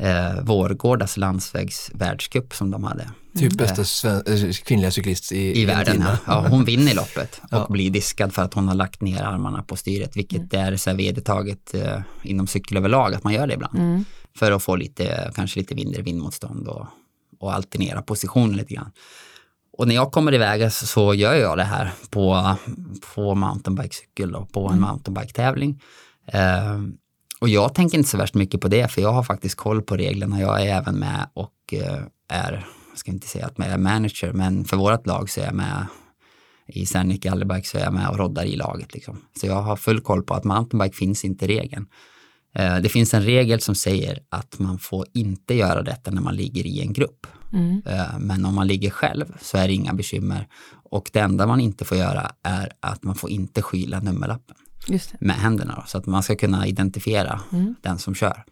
eh, 0.00 0.40
Vårgårdas 0.42 1.16
landsvägsvärldscup 1.16 2.54
som 2.54 2.70
de 2.70 2.84
hade 2.84 3.10
Typ 3.38 3.52
bästa 3.52 3.84
sven- 3.84 4.22
eh, 4.26 4.52
kvinnliga 4.52 4.90
cyklist 4.90 5.32
i, 5.32 5.62
i 5.62 5.64
världen. 5.64 6.04
Ja. 6.06 6.16
Ja, 6.26 6.46
hon 6.48 6.64
vinner 6.64 6.94
loppet 6.94 7.40
och 7.42 7.48
Ja. 7.50 7.66
blir 7.70 7.90
diskad 7.90 8.34
för 8.34 8.42
att 8.42 8.54
hon 8.54 8.68
har 8.68 8.74
lagt 8.74 9.00
ner 9.00 9.22
armarna 9.22 9.62
på 9.62 9.76
styret, 9.76 10.16
vilket 10.16 10.54
är 10.54 10.76
så 10.76 10.90
här 10.90 10.96
vedertaget 10.96 11.74
eh, 11.74 12.00
inom 12.22 12.46
cykel 12.46 12.76
överlag 12.76 13.14
att 13.14 13.24
man 13.24 13.32
gör 13.32 13.46
det 13.46 13.54
ibland. 13.54 13.78
Mm. 13.78 14.04
För 14.38 14.52
att 14.52 14.62
få 14.62 14.76
lite, 14.76 15.32
kanske 15.34 15.60
lite 15.60 15.74
mindre 15.74 16.02
vindmotstånd 16.02 16.68
och, 16.68 16.86
och 17.40 17.54
alternera 17.54 18.02
positionen 18.02 18.56
lite 18.56 18.74
grann. 18.74 18.90
Och 19.72 19.88
när 19.88 19.94
jag 19.94 20.12
kommer 20.12 20.34
iväg 20.34 20.72
så, 20.72 20.86
så 20.86 21.14
gör 21.14 21.34
jag 21.34 21.58
det 21.58 21.64
här 21.64 21.92
på, 22.10 22.56
på 23.14 23.34
mountainbikecykel 23.34 24.34
och 24.34 24.52
på 24.52 24.68
en 24.68 24.80
mountainbike-tävling. 24.80 25.82
Eh, 26.26 26.78
och 27.40 27.48
jag 27.48 27.74
tänker 27.74 27.98
inte 27.98 28.10
så 28.10 28.16
värst 28.18 28.34
mycket 28.34 28.60
på 28.60 28.68
det 28.68 28.88
för 28.90 29.02
jag 29.02 29.12
har 29.12 29.22
faktiskt 29.22 29.54
koll 29.54 29.82
på 29.82 29.96
reglerna. 29.96 30.40
Jag 30.40 30.62
är 30.62 30.66
även 30.76 30.94
med 30.98 31.28
och 31.34 31.54
eh, 31.72 32.02
är, 32.28 32.66
jag 32.90 32.98
ska 32.98 33.10
inte 33.10 33.26
säga 33.26 33.46
att 33.46 33.54
jag 33.56 33.66
är 33.66 33.78
manager, 33.78 34.32
men 34.32 34.64
för 34.64 34.76
vårt 34.76 35.06
lag 35.06 35.30
så 35.30 35.40
är 35.40 35.44
jag 35.44 35.54
med 35.54 35.86
i 36.66 36.86
Serneke 36.86 37.30
Allebike 37.30 37.68
så 37.68 37.78
är 37.78 37.82
jag 37.82 37.92
med 37.92 38.08
och 38.08 38.18
roddar 38.18 38.44
i 38.44 38.56
laget. 38.56 38.94
Liksom. 38.94 39.20
Så 39.40 39.46
jag 39.46 39.62
har 39.62 39.76
full 39.76 40.00
koll 40.00 40.22
på 40.22 40.34
att 40.34 40.44
mountainbike 40.44 40.96
finns 40.96 41.24
inte 41.24 41.44
i 41.44 41.48
regeln. 41.48 41.86
Eh, 42.54 42.76
Det 42.78 42.88
finns 42.88 43.14
en 43.14 43.22
regel 43.22 43.60
som 43.60 43.74
säger 43.74 44.18
att 44.28 44.58
man 44.58 44.78
får 44.78 45.06
inte 45.14 45.54
göra 45.54 45.82
detta 45.82 46.10
när 46.10 46.22
man 46.22 46.36
ligger 46.36 46.66
i 46.66 46.80
en 46.80 46.92
grupp. 46.92 47.26
Mm. 47.52 47.82
Eh, 47.86 48.18
Men 48.18 48.44
om 48.44 48.54
man 48.54 48.66
ligger 48.66 48.90
själv 48.90 49.24
så 49.40 49.58
är 49.58 49.66
det 49.68 49.74
inga 49.74 49.92
bekymmer. 49.94 50.48
Och 50.90 51.10
det 51.12 51.18
enda 51.20 51.46
man 51.46 51.60
inte 51.60 51.84
får 51.84 51.98
göra 51.98 52.32
är 52.42 52.72
att 52.80 53.02
man 53.04 53.14
får 53.14 53.30
inte 53.30 53.62
skyla 53.62 54.00
nummerlappen. 54.00 54.56
Med 55.20 55.36
händerna 55.36 55.74
då, 55.76 55.82
så 55.86 55.98
att 55.98 56.06
man 56.06 56.22
ska 56.22 56.36
kunna 56.36 56.66
identifiera 56.66 57.40
Mm. 57.52 57.74
den 57.82 57.98
som 57.98 58.14
kör. 58.14 58.44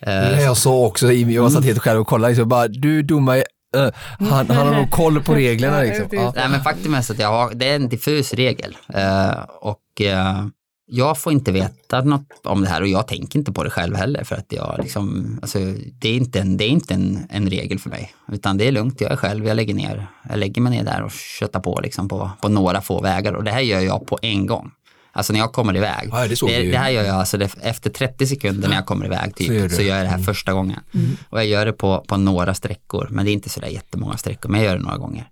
Det 0.00 0.10
Eh, 0.12 0.40
jag 0.42 0.56
sa 0.56 0.74
också, 0.86 1.12
i- 1.12 1.34
jag 1.34 1.52
satt 1.52 1.64
helt 1.64 1.78
själv 1.78 2.00
och 2.00 2.06
kollade, 2.06 2.32
liksom, 2.32 2.48
bara, 2.48 2.68
du 2.68 3.02
domare, 3.02 3.42
eh, 3.76 3.88
han, 4.18 4.50
han 4.50 4.66
har 4.68 4.74
nog 4.74 4.90
koll 4.90 5.22
på 5.22 5.34
reglerna. 5.44 5.80
Liksom. 5.80 6.06
Ja. 6.10 6.32
Nej, 6.36 6.48
men 6.48 6.62
faktum 6.62 6.94
är 6.94 7.02
så 7.02 7.12
att 7.12 7.18
jag 7.18 7.28
har, 7.28 7.54
det 7.54 7.68
är 7.68 7.76
en 7.76 7.88
diffus 7.88 8.34
regel 8.34 8.76
eh, 8.94 9.30
och 9.60 10.00
eh, 10.00 10.46
jag 10.86 11.18
får 11.18 11.32
inte 11.32 11.52
veta 11.52 12.00
något 12.00 12.26
om 12.44 12.62
det 12.62 12.68
här 12.68 12.80
och 12.82 12.88
jag 12.88 13.06
tänker 13.08 13.38
inte 13.38 13.52
på 13.52 13.64
det 13.64 13.70
själv 13.70 13.96
heller 13.96 14.24
för 14.24 14.36
att 14.36 14.46
jag 14.52 14.76
liksom, 14.82 15.38
alltså, 15.42 15.58
det 16.00 16.08
är 16.08 16.14
inte, 16.16 16.40
en, 16.40 16.56
det 16.56 16.64
är 16.64 16.68
inte 16.68 16.94
en, 16.94 17.18
en 17.30 17.50
regel 17.50 17.78
för 17.78 17.90
mig 17.90 18.14
utan 18.32 18.58
det 18.58 18.68
är 18.68 18.72
lugnt, 18.72 19.00
jag 19.00 19.12
är 19.12 19.16
själv, 19.16 19.46
jag 19.46 19.56
lägger 19.56 19.74
ner, 19.74 20.06
jag 20.28 20.38
lägger 20.38 20.62
mig 20.62 20.72
ner 20.72 20.84
där 20.84 21.02
och 21.02 21.10
köttar 21.12 21.60
på 21.60 21.80
liksom 21.82 22.08
på, 22.08 22.30
på 22.40 22.48
några 22.48 22.80
få 22.80 23.00
vägar 23.00 23.32
och 23.32 23.44
det 23.44 23.50
här 23.50 23.60
gör 23.60 23.80
jag 23.80 24.06
på 24.06 24.18
en 24.22 24.46
gång. 24.46 24.70
Alltså 25.14 25.32
när 25.32 25.40
jag 25.40 25.52
kommer 25.52 25.76
iväg. 25.76 26.08
Ja, 26.12 26.26
det 26.28 26.40
det, 26.46 26.70
det 26.70 26.78
här 26.78 26.90
gör 26.90 27.02
jag 27.04 27.16
alltså 27.16 27.38
det, 27.38 27.56
efter 27.62 27.90
30 27.90 28.26
sekunder 28.26 28.68
när 28.68 28.76
jag 28.76 28.86
kommer 28.86 29.06
iväg 29.06 29.34
typ, 29.36 29.46
Så 29.46 29.52
gör 29.52 29.68
så, 29.68 29.82
gör 29.82 29.96
jag 29.96 30.04
det 30.04 30.10
här 30.10 30.18
första 30.18 30.52
gången. 30.52 30.80
Och 31.28 31.38
jag 31.38 31.46
gör 31.46 31.66
det 31.66 31.72
på, 31.72 32.04
på 32.08 32.16
några 32.16 32.54
sträckor, 32.54 33.08
men 33.10 33.24
det 33.24 33.30
är 33.30 33.32
inte 33.32 33.48
sådär 33.48 33.68
jättemånga 33.68 34.16
sträckor, 34.16 34.48
men 34.50 34.60
jag 34.60 34.68
gör 34.70 34.76
det 34.76 34.82
några 34.84 34.98
gånger. 34.98 35.28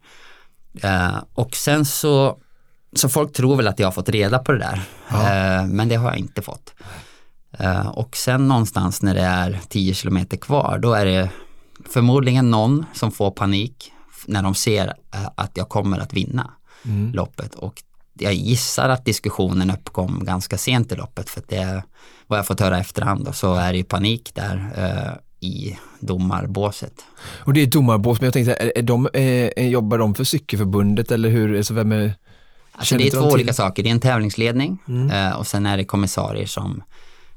Eh, 0.82 1.16
och 1.34 1.56
sen 1.56 1.84
så, 1.84 2.38
så 2.96 3.08
folk 3.08 3.32
tror 3.32 3.56
väl 3.56 3.68
att 3.68 3.78
jag 3.78 3.86
har 3.86 3.92
fått 3.92 4.08
reda 4.08 4.38
på 4.38 4.52
det 4.52 4.58
där, 4.58 4.82
Eh, 5.60 5.66
men 5.66 5.88
det 5.88 5.94
har 5.96 6.08
jag 6.10 6.18
inte 6.18 6.42
fått. 6.42 6.74
Eh, 7.58 7.86
och 7.88 8.16
sen 8.16 8.48
någonstans 8.48 9.02
när 9.02 9.14
det 9.14 9.22
är 9.22 9.60
10 9.68 9.94
kilometer 9.94 10.36
kvar, 10.36 10.78
då 10.82 10.94
är 10.94 11.06
det 11.06 11.30
förmodligen 11.90 12.50
någon 12.50 12.84
som 12.94 13.12
får 13.12 13.30
panik 13.30 13.92
när 14.26 14.42
de 14.42 14.54
ser 14.54 14.94
att 15.34 15.50
jag 15.54 15.68
kommer 15.68 15.98
att 15.98 16.12
vinna 16.12 16.50
loppet. 17.14 17.54
Och 17.54 17.82
jag 18.20 18.34
gissar 18.34 18.88
att 18.88 19.04
diskussionen 19.04 19.70
uppkom 19.70 20.24
ganska 20.24 20.58
sent 20.58 20.92
i 20.92 20.96
loppet 20.96 21.30
för 21.30 21.40
att 21.40 21.48
det, 21.48 21.82
vad 22.26 22.38
jag 22.38 22.46
fått 22.46 22.60
höra 22.60 22.78
efterhand, 22.78 23.24
då, 23.24 23.32
så 23.32 23.54
är 23.54 23.72
det 23.72 23.78
ju 23.78 23.84
panik 23.84 24.34
där 24.34 24.72
eh, 24.76 25.46
i 25.48 25.78
domarbåset. 26.00 26.94
Och 27.22 27.52
det 27.52 27.60
är 27.60 27.66
domarbås, 27.66 28.20
men 28.20 28.26
jag 28.26 28.32
tänkte, 28.32 28.54
är, 28.54 28.78
är 28.78 28.82
de, 28.82 29.08
eh, 29.12 29.68
jobbar 29.68 29.98
de 29.98 30.14
för 30.14 30.24
cykelförbundet 30.24 31.10
eller 31.10 31.28
hur? 31.28 31.56
Alltså, 31.56 31.74
vem 31.74 31.92
är, 31.92 32.14
Alltså 32.72 32.96
det 32.96 33.06
är 33.06 33.10
två 33.10 33.28
olika 33.28 33.52
saker. 33.52 33.82
Det 33.82 33.88
är 33.88 33.92
en 33.92 34.00
tävlingsledning 34.00 34.78
eh, 35.12 35.32
och 35.32 35.46
sen 35.46 35.66
är 35.66 35.76
det 35.76 35.84
kommissarier 35.84 36.46
som, 36.46 36.82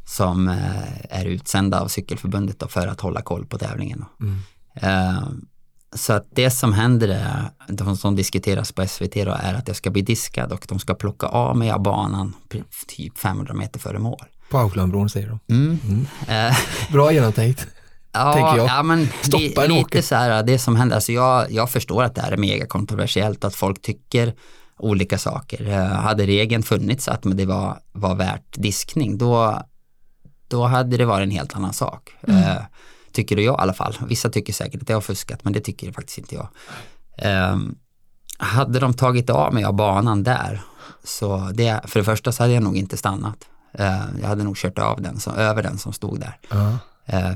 som 0.06 0.48
eh, 0.48 1.20
är 1.20 1.26
utsända 1.26 1.82
av 1.82 1.88
cykelförbundet 1.88 2.72
för 2.72 2.88
att 2.88 3.02
hålla 3.02 3.22
koll 3.22 3.46
på 3.46 3.58
tävlingen. 3.58 4.00
Då. 4.00 4.28
Så 5.96 6.14
att 6.14 6.28
det 6.30 6.52
som 6.52 6.74
händer 6.74 7.08
är, 7.08 7.50
de 7.68 7.98
som 7.98 8.16
diskuteras 8.16 8.72
på 8.72 8.88
SVT 8.88 9.14
då, 9.14 9.32
är 9.32 9.54
att 9.54 9.68
jag 9.68 9.78
ska 9.78 9.90
bli 9.90 10.02
diskad 10.02 10.52
och 10.52 10.66
de 10.70 10.80
ska 10.80 10.94
plocka 10.94 11.28
av 11.28 11.58
mig 11.58 11.72
av 11.72 11.82
banan 11.82 12.34
typ 12.88 13.18
500 13.20 13.54
meter 13.54 13.80
före 13.80 14.00
mål. 14.00 14.26
på 14.50 14.58
Aucklandbron 14.58 15.10
säger 15.10 15.28
de. 15.28 15.54
Mm. 15.56 16.08
Eh, 16.28 16.58
Bra 16.92 17.12
genomtänkt. 17.12 17.68
Ja, 18.16 18.34
tänker 18.34 18.58
jag. 18.58 18.68
ja 18.68 18.84
men 18.84 19.08
Stoppa 19.22 19.38
li, 19.40 19.54
en 19.58 19.62
lite 19.70 19.82
åker. 19.86 20.02
så 20.02 20.16
här, 20.16 20.44
det 20.44 20.60
som 20.60 20.76
händer, 20.76 20.96
alltså 20.96 21.12
jag, 21.12 21.52
jag 21.52 21.70
förstår 21.70 22.04
att 22.04 22.16
det 22.16 22.22
här 22.22 22.32
är 22.32 22.38
mega 22.38 22.66
kontroversiellt, 22.66 23.44
att 23.44 23.56
folk 23.56 23.82
tycker 23.82 24.34
olika 24.80 25.18
saker. 25.18 25.70
Eh, 25.70 25.86
hade 25.86 26.26
regeln 26.26 26.64
funnits 26.64 27.08
att 27.08 27.24
men 27.24 27.38
det 27.38 27.46
var, 27.46 27.78
var 27.92 28.16
värt 28.16 28.44
diskning, 28.54 29.18
då, 29.18 29.62
då 30.48 30.64
hade 30.64 30.98
det 30.98 31.06
varit 31.06 31.24
en 31.26 31.32
helt 31.32 31.56
annan 31.56 31.74
sak. 31.74 32.10
Eh, 32.28 32.62
tycker 33.14 33.38
jag 33.38 33.56
i 33.56 33.62
alla 33.62 33.74
fall. 33.74 33.98
Vissa 34.08 34.30
tycker 34.30 34.54
säkert 34.54 34.82
att 34.82 34.90
jag 34.90 34.96
har 34.96 35.02
fuskat, 35.02 35.44
men 35.44 35.54
det 35.54 35.60
tycker 35.60 35.92
faktiskt 35.92 36.18
inte 36.18 36.36
jag. 36.36 36.48
Um, 37.52 37.76
hade 38.38 38.80
de 38.80 38.94
tagit 38.94 39.30
av 39.30 39.54
mig 39.54 39.64
av 39.64 39.74
banan 39.74 40.24
där, 40.24 40.62
så 41.04 41.52
det, 41.54 41.82
för 41.88 42.00
det 42.00 42.04
första 42.04 42.32
så 42.32 42.44
hade 42.44 42.54
jag 42.54 42.64
nog 42.64 42.78
inte 42.78 42.98
stannat. 42.98 43.38
Uh, 43.80 44.06
jag 44.22 44.28
hade 44.28 44.44
nog 44.44 44.58
kört 44.58 44.80
av 44.80 45.02
den, 45.02 45.20
så, 45.20 45.32
över 45.32 45.64
den 45.64 45.78
som 45.78 45.94
stod 45.94 46.20
där. 46.20 46.40
Uh 46.54 46.76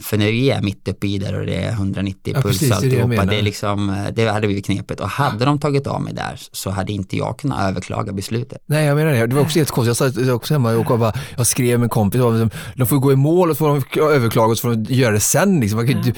för 0.02 0.18
när 0.18 0.26
vi 0.26 0.50
är 0.50 0.62
mitt 0.62 0.88
uppe 0.88 1.08
i 1.08 1.18
där 1.18 1.40
och 1.40 1.46
det 1.46 1.56
är 1.56 1.72
190 1.72 2.34
Ja, 2.36 2.42
puls 2.42 2.60
precis, 2.60 2.80
det 2.80 2.90
det 2.90 2.96
jag 2.96 3.04
alltihopa, 3.04 3.26
det, 3.26 3.40
är 3.40 3.42
liksom, 3.42 3.90
eh, 3.90 4.08
det 4.16 4.28
hade 4.28 4.48
blivit 4.48 4.66
knepigt. 4.66 5.00
Och 5.00 5.10
hade 5.10 5.46
de 5.46 5.60
tagit 5.60 5.88
av 5.88 6.02
mig 6.02 6.14
där 6.14 6.36
så 6.52 6.70
hade 6.70 6.94
inte 6.94 7.18
jag 7.18 7.40
kunnat 7.40 7.70
överklaga 7.70 8.14
beslutet. 8.14 8.62
Nej 8.66 8.86
jag 8.86 8.96
menar 8.96 9.12
det, 9.12 9.28
det 9.28 9.36
var 9.36 9.42
också 9.42 9.60
helt 9.60 9.72
konstigt. 9.72 10.00
Jag 10.02 10.14
satt 10.14 10.30
också 10.30 10.54
hemma 10.54 10.74
och 10.76 11.00
bara, 11.00 11.14
jag 11.38 11.48
skrev 11.48 11.80
med 11.80 11.86
en 11.86 11.90
kompis, 11.90 12.22
och 12.22 12.32
liksom, 12.34 12.50
de 12.76 12.88
får 12.88 12.98
gå 12.98 13.12
i 13.12 13.16
mål 13.16 13.50
och 13.50 13.58
så 13.58 13.60
får 13.80 14.00
de 14.00 14.16
överklaga 14.16 14.52
och 14.52 14.58
så 14.58 14.62
får 14.62 14.76
de 14.76 14.94
göra 14.94 15.12
det 15.14 15.20
sen. 15.20 15.60
Liksom. 15.60 15.80
Inte- 15.90 16.14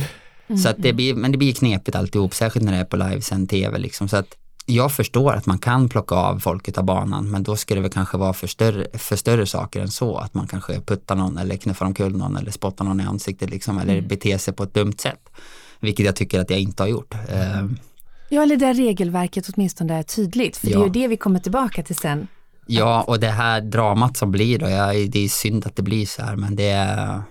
Så 0.63 0.69
att 0.69 0.75
det 0.79 0.93
blir, 0.93 1.13
men 1.13 1.31
det 1.31 1.37
blir 1.37 1.53
knepigt 1.53 1.95
alltihop, 1.95 2.33
särskilt 2.33 2.65
när 2.65 2.71
det 2.71 2.77
är 2.79 2.85
på 2.85 2.97
livesänd 2.97 3.49
tv. 3.49 3.77
Liksom. 3.77 4.07
Så 4.07 4.17
att 4.17 4.27
jag 4.69 4.91
förstår 4.91 5.33
att 5.33 5.45
man 5.45 5.57
kan 5.57 5.89
plocka 5.89 6.15
av 6.15 6.39
folket 6.39 6.77
av 6.77 6.83
banan, 6.83 7.31
men 7.31 7.43
då 7.43 7.55
ska 7.55 7.75
det 7.75 7.81
väl 7.81 7.91
kanske 7.91 8.17
vara 8.17 8.33
för 8.33 8.47
större, 8.47 8.97
för 8.97 9.15
större 9.15 9.45
saker 9.45 9.81
än 9.81 9.87
så. 9.87 10.17
Att 10.17 10.33
man 10.33 10.47
kanske 10.47 10.81
puttar 10.81 11.15
någon 11.15 11.37
eller 11.37 11.57
knuffar 11.57 11.85
omkull 11.85 12.17
någon 12.17 12.37
eller 12.37 12.51
spottar 12.51 12.85
någon 12.85 12.99
i 13.01 13.03
ansiktet 13.03 13.49
liksom, 13.49 13.77
eller 13.77 14.01
beter 14.01 14.37
sig 14.37 14.53
på 14.53 14.63
ett 14.63 14.73
dumt 14.73 14.93
sätt. 14.97 15.29
Vilket 15.79 16.05
jag 16.05 16.15
tycker 16.15 16.39
att 16.39 16.49
jag 16.49 16.59
inte 16.59 16.83
har 16.83 16.87
gjort. 16.87 17.13
Eh, 17.13 17.65
Ja, 18.31 18.43
eller 18.43 18.57
där 18.57 18.73
regelverket 18.73 19.49
åtminstone 19.55 19.93
är 19.99 20.03
tydligt, 20.03 20.57
för 20.57 20.67
det 20.67 20.73
är 20.73 20.77
Ja. 20.77 20.83
ju 20.83 20.89
det 20.89 21.07
vi 21.07 21.17
kommer 21.17 21.39
tillbaka 21.39 21.83
till 21.83 21.95
sen. 21.95 22.27
Ja, 22.67 23.01
och 23.01 23.19
det 23.19 23.27
här 23.29 23.61
dramat 23.61 24.17
som 24.17 24.31
blir 24.31 24.59
då, 24.59 24.69
jag, 24.69 25.11
det 25.11 25.19
är 25.25 25.29
synd 25.29 25.65
att 25.65 25.75
det 25.75 25.81
blir 25.81 26.05
så 26.05 26.21
här, 26.21 26.35
men 26.35 26.55
det 26.55 26.69
är, 26.69 27.21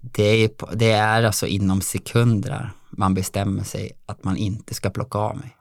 det 0.00 0.22
är, 0.44 0.50
det 0.74 0.90
är 0.90 1.22
alltså 1.22 1.46
inom 1.46 1.80
sekunder 1.80 2.70
man 2.90 3.14
bestämmer 3.14 3.64
sig 3.64 3.92
att 4.06 4.24
man 4.24 4.36
inte 4.36 4.74
ska 4.74 4.90
plocka 4.90 5.18
av 5.18 5.36
mig. 5.36 5.56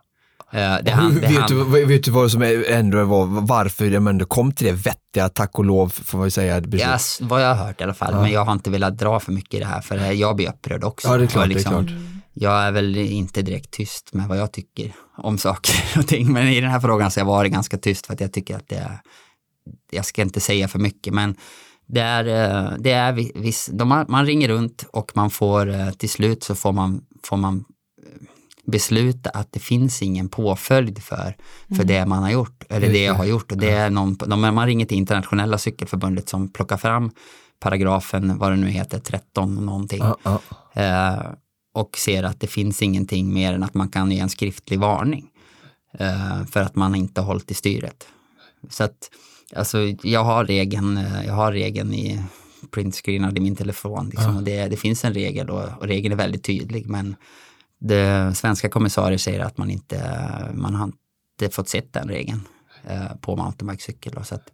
Eh, 0.51 0.77
Det, 0.83 0.91
han, 0.91 1.13
det, 1.13 1.19
vet, 1.19 1.31
han, 1.39 1.47
du, 1.71 1.85
vet 1.85 2.03
du 2.03 2.11
vad 2.11 2.31
som 2.31 2.41
ändå 2.67 3.03
var, 3.05 3.25
varför 3.25 3.89
de 3.89 4.07
ändå 4.07 4.25
kom 4.25 4.51
till 4.51 4.67
det 4.67 4.73
vettiga, 4.73 5.29
tack 5.29 5.59
och 5.59 5.65
lov 5.65 5.89
får 5.89 6.17
man 6.17 6.31
säga. 6.31 6.61
beslut? 6.61 6.81
Ja, 6.81 6.95
s- 6.95 7.19
vad 7.21 7.43
jag 7.43 7.55
har 7.55 7.65
hört 7.65 7.81
i 7.81 7.83
alla 7.83 7.93
fall, 7.93 8.13
men 8.21 8.31
jag 8.31 8.45
har 8.45 8.53
inte 8.53 8.69
velat 8.69 8.97
dra 8.97 9.19
för 9.19 9.31
mycket 9.31 9.53
i 9.53 9.59
det 9.59 9.65
här 9.65 9.81
för 9.81 9.97
jag 10.11 10.35
blir 10.35 10.49
upprörd 10.49 10.83
också. 10.83 11.07
Ja, 11.07 11.17
det 11.17 11.23
är 11.23 11.27
klart, 11.27 11.43
Och 11.43 11.49
det 11.49 11.59
är 11.59 11.63
klart. 11.63 11.85
Jag 12.33 12.63
är 12.63 12.71
väl 12.71 12.97
inte 12.97 13.41
direkt 13.41 13.71
tyst 13.71 14.13
med 14.13 14.27
vad 14.27 14.37
jag 14.37 14.51
tycker 14.51 14.91
om 15.17 15.37
saker 15.37 15.75
och 15.99 16.07
ting, 16.07 16.33
men 16.33 16.47
i 16.47 16.61
den 16.61 16.69
här 16.71 16.79
frågan 16.79 17.11
så 17.11 17.19
har 17.19 17.21
jag 17.27 17.33
varit 17.33 17.51
ganska 17.51 17.77
tyst 17.77 18.05
för 18.05 18.13
att 18.13 18.21
jag 18.21 18.33
tycker 18.33 18.55
att 18.55 18.67
det 18.69 18.75
är, 18.75 18.99
jag 19.91 20.05
ska 20.05 20.21
inte 20.21 20.39
säga 20.39 20.67
för 20.67 20.79
mycket, 20.79 21.13
men 21.13 21.35
det 21.87 22.01
är, 22.01 22.25
eh, 22.25 22.71
det 22.79 22.91
är 22.91 23.11
vi- 23.13 23.31
viss, 23.35 23.69
de 23.73 24.05
man 24.07 24.25
ringer 24.25 24.47
runt 24.47 24.85
och 24.93 25.11
man 25.15 25.29
får 25.29 25.69
eh, 25.69 25.89
till 25.91 26.09
slut 26.09 26.43
så 26.43 26.55
får 26.55 26.71
man, 26.71 27.01
får 27.23 27.37
man 27.37 27.63
besluta 28.69 29.29
att 29.29 29.51
det 29.51 29.59
finns 29.59 30.01
ingen 30.01 30.29
påföljd 30.29 31.03
för, 31.03 31.35
för 31.75 31.83
det 31.83 32.05
man 32.05 32.23
har 32.23 32.31
gjort, 32.31 32.63
eller 32.69 32.87
Just 32.87 32.93
det 32.93 33.03
jag 33.03 33.13
har 33.13 33.25
gjort. 33.25 33.51
Och 33.51 33.57
det 33.57 33.69
är 33.69 33.89
någon, 33.89 34.15
de, 34.15 34.41
man 34.41 34.65
ringer 34.67 34.85
till 34.85 34.97
internationella 34.97 35.57
cykelförbundet 35.57 36.29
som 36.29 36.49
plockar 36.49 36.77
fram 36.77 37.11
paragrafen, 37.59 38.37
vad 38.37 38.51
det 38.51 38.55
nu 38.55 38.67
heter, 38.67 38.99
13 38.99 39.65
någonting. 39.65 39.99
Ja, 39.99 40.17
ja. 40.23 40.41
Eh, 40.81 41.31
och 41.73 41.97
ser 41.97 42.23
att 42.23 42.39
det 42.39 42.47
finns 42.47 42.81
ingenting 42.81 43.33
mer 43.33 43.53
än 43.53 43.63
att 43.63 43.73
man 43.73 43.89
kan 43.89 44.11
ge 44.11 44.19
en 44.19 44.29
skriftlig 44.29 44.79
varning 44.79 45.27
eh, 45.99 46.45
för 46.45 46.59
att 46.59 46.75
man 46.75 46.95
inte 46.95 47.21
har 47.21 47.25
hållit 47.25 47.51
i 47.51 47.53
styret. 47.53 48.07
Så 48.69 48.83
att, 48.83 49.11
alltså, 49.55 49.77
jag 50.03 50.23
har 50.23 50.45
regeln, 50.45 50.97
eh, 50.97 51.25
jag 51.25 51.33
har 51.33 51.51
regeln 51.51 51.93
i 51.93 52.23
printscreenad 52.71 53.37
i 53.37 53.41
min 53.41 53.55
telefon. 53.55 54.09
Liksom, 54.09 54.37
och 54.37 54.43
det, 54.43 54.67
det 54.67 54.77
finns 54.77 55.05
en 55.05 55.13
regel 55.13 55.49
och, 55.49 55.63
och 55.77 55.87
regeln 55.87 56.13
är 56.13 56.17
väldigt 56.17 56.43
tydlig 56.43 56.89
men 56.89 57.15
det, 57.79 58.35
svenska 58.35 58.69
kommissarier 58.69 59.17
säger 59.17 59.39
att 59.39 59.57
man 59.57 59.69
inte, 59.69 60.01
man 60.53 60.75
har 60.75 60.91
inte 61.41 61.55
fått 61.55 61.69
sett 61.69 61.93
den 61.93 62.09
regeln 62.09 62.41
eh, 62.83 63.15
på 63.21 63.35
mountainbikecykel. 63.35 64.25
Så 64.25 64.35
att, 64.35 64.51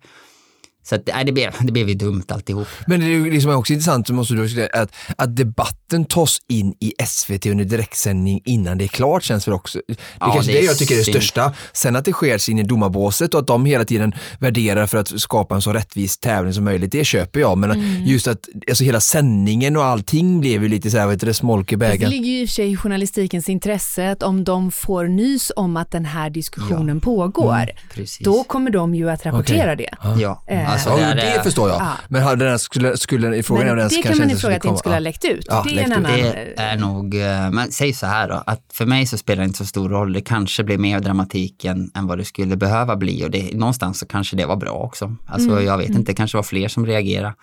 så 0.90 0.96
att, 0.96 1.02
nej, 1.16 1.26
det, 1.26 1.32
blev, 1.32 1.52
det 1.62 1.72
blev 1.72 1.90
ju 1.90 1.96
dumt 1.96 2.24
alltihop. 2.28 2.68
Men 2.88 3.00
det 3.00 3.06
är 3.06 3.10
ju 3.10 3.32
liksom 3.32 3.52
också 3.52 3.74
intressant, 3.74 4.10
måste 4.10 4.34
du 4.34 4.50
säga, 4.50 4.70
att, 4.74 4.92
att 5.18 5.36
debatten 5.36 6.06
tas 6.06 6.40
in 6.50 6.74
i 6.80 6.94
SVT 7.06 7.46
under 7.46 7.66
direktsändning 7.66 8.42
innan 8.46 8.78
det 8.78 8.84
är 8.86 8.88
klart 8.88 9.24
känns 9.24 9.48
väl 9.48 9.54
också. 9.54 9.80
Det 9.88 9.94
är 9.94 9.98
Ja, 10.20 10.32
kanske 10.34 10.52
det 10.52 10.58
det 10.58 10.64
är 10.64 10.68
jag 10.68 10.78
tycker 10.78 10.94
är 10.96 10.98
det 10.98 11.04
största. 11.04 11.54
Sen 11.74 11.96
att 11.96 12.06
det 12.06 12.12
sker 12.12 12.50
in 12.50 12.60
i 12.60 12.64
domarbåset 12.64 13.34
och 13.34 13.40
att 13.40 13.48
de 13.48 13.66
hela 13.66 13.86
tiden 13.86 14.14
värderar 14.40 14.88
för 14.88 14.98
att 14.98 15.20
skapa 15.22 15.56
en 15.56 15.62
så 15.62 15.74
rättvis 15.74 16.18
tävling 16.18 16.54
som 16.54 16.64
möjligt, 16.64 16.92
det 16.92 17.06
köper 17.06 17.40
jag. 17.40 17.58
Men 17.58 17.72
Mm. 17.72 18.04
just 18.06 18.28
att 18.28 18.40
alltså 18.70 18.84
hela 18.84 19.00
sändningen 19.00 19.78
och 19.78 19.84
allting 19.86 20.40
blev 20.40 20.64
ju 20.64 20.70
lite 20.70 20.92
så 20.92 20.98
här, 20.98 21.06
vad 21.06 21.14
heter 21.16 21.28
det, 21.28 21.34
smolk 21.34 21.72
i 21.72 21.76
Det 21.76 21.80
bägaren. 21.80 22.10
ligger 22.12 22.26
ju 22.32 22.42
i 22.42 22.46
och 22.46 22.50
för 22.50 22.54
sig 22.54 22.72
i 22.72 22.78
journalistikens 22.78 23.50
intresse 23.50 24.12
att 24.12 24.24
om 24.24 24.44
de 24.44 24.72
får 24.72 25.06
nys 25.08 25.52
om 25.56 25.78
att 25.78 25.92
den 25.92 26.06
här 26.06 26.30
diskussionen 26.30 27.00
pågår, 27.02 27.70
Precis. 27.94 28.26
då 28.26 28.44
kommer 28.44 28.72
de 28.72 28.96
ju 28.96 29.10
att 29.10 29.26
rapportera 29.26 29.76
det. 29.76 29.90
Ja, 30.20 30.44
Eh, 30.48 30.75
alltså 30.76 30.90
Ja, 30.90 31.16
det, 31.16 31.22
är- 31.22 31.38
det 31.38 31.44
förstår 31.44 31.70
jag. 31.70 31.82
Ja. 31.82 31.92
Men 32.08 32.24
hade 32.24 32.46
den 32.46 32.60
skulle, 32.60 32.98
skulle, 32.98 33.44
frågan 33.44 33.66
Men 33.68 33.78
den 33.78 33.88
det 33.88 33.94
kanske 33.96 34.10
kan 34.10 34.18
man 34.18 34.30
inte 34.30 34.38
ifrågasätta 34.38 34.56
att 34.56 34.62
det 34.64 34.68
inte 34.70 34.80
skulle 34.80 34.96
ha 34.96 35.00
läckt 35.00 35.26
ut. 35.26 35.46
Ja, 35.50 35.64
det 35.68 35.72
är 35.72 35.76
läckt 35.76 35.88
en 35.88 35.92
ut. 35.92 35.98
annan... 36.08 36.20
Det 36.20 36.54
är 36.62 36.78
nog, 36.78 37.16
eh, 37.16 37.52
men 37.52 37.72
säg 37.72 37.94
så 37.94 38.06
här 38.06 38.28
då, 38.30 38.44
att 38.46 38.62
för 38.74 38.86
mig 38.86 39.06
så 39.06 39.18
spelar 39.18 39.42
det 39.44 39.46
inte 39.48 39.58
så 39.58 39.66
stor 39.66 39.90
roll. 39.90 40.14
Det 40.14 40.22
kanske 40.22 40.64
blir 40.64 40.78
mer 40.78 41.00
dramatik 41.00 41.66
än, 41.66 41.92
än 41.96 42.08
vad 42.08 42.18
det 42.18 42.26
skulle 42.26 42.56
behöva 42.58 42.96
bli 42.96 43.26
och 43.26 43.32
det, 43.32 43.58
någonstans 43.58 44.00
så 44.00 44.06
kanske 44.06 44.36
det 44.36 44.46
var 44.46 44.56
bra 44.56 44.72
också. 44.72 45.16
Alltså 45.26 45.50
Mm, 45.50 45.66
jag 45.66 45.78
vet 45.78 45.90
inte, 45.90 46.12
det 46.12 46.16
kanske 46.16 46.38
var 46.38 46.44
fler 46.44 46.68
som 46.68 46.86
reagerade. 46.86 47.34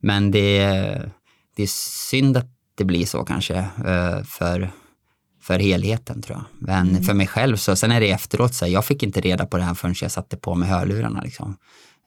Men 0.00 0.30
det, 0.30 0.58
det 1.56 1.62
är 1.62 1.66
synd 2.10 2.36
att 2.36 2.46
det 2.76 2.84
blir 2.84 3.06
så 3.06 3.24
kanske 3.24 3.54
eh, 3.86 4.22
för, 4.24 4.70
för 5.42 5.58
helheten 5.58 6.22
tror 6.22 6.36
jag. 6.38 6.44
Men 6.68 6.88
Mm. 6.90 7.02
för 7.02 7.14
mig 7.14 7.26
själv 7.26 7.56
så, 7.56 7.76
sen 7.76 7.92
är 7.92 8.00
det 8.00 8.10
efteråt 8.10 8.54
så 8.54 8.64
här, 8.64 8.72
jag 8.72 8.84
fick 8.84 9.02
inte 9.02 9.20
reda 9.20 9.46
på 9.46 9.56
det 9.56 9.62
här 9.62 9.74
förrän 9.74 9.94
jag 10.00 10.10
satte 10.10 10.36
på 10.36 10.54
mig 10.54 10.68
hörlurarna 10.68 11.20
liksom. 11.20 11.56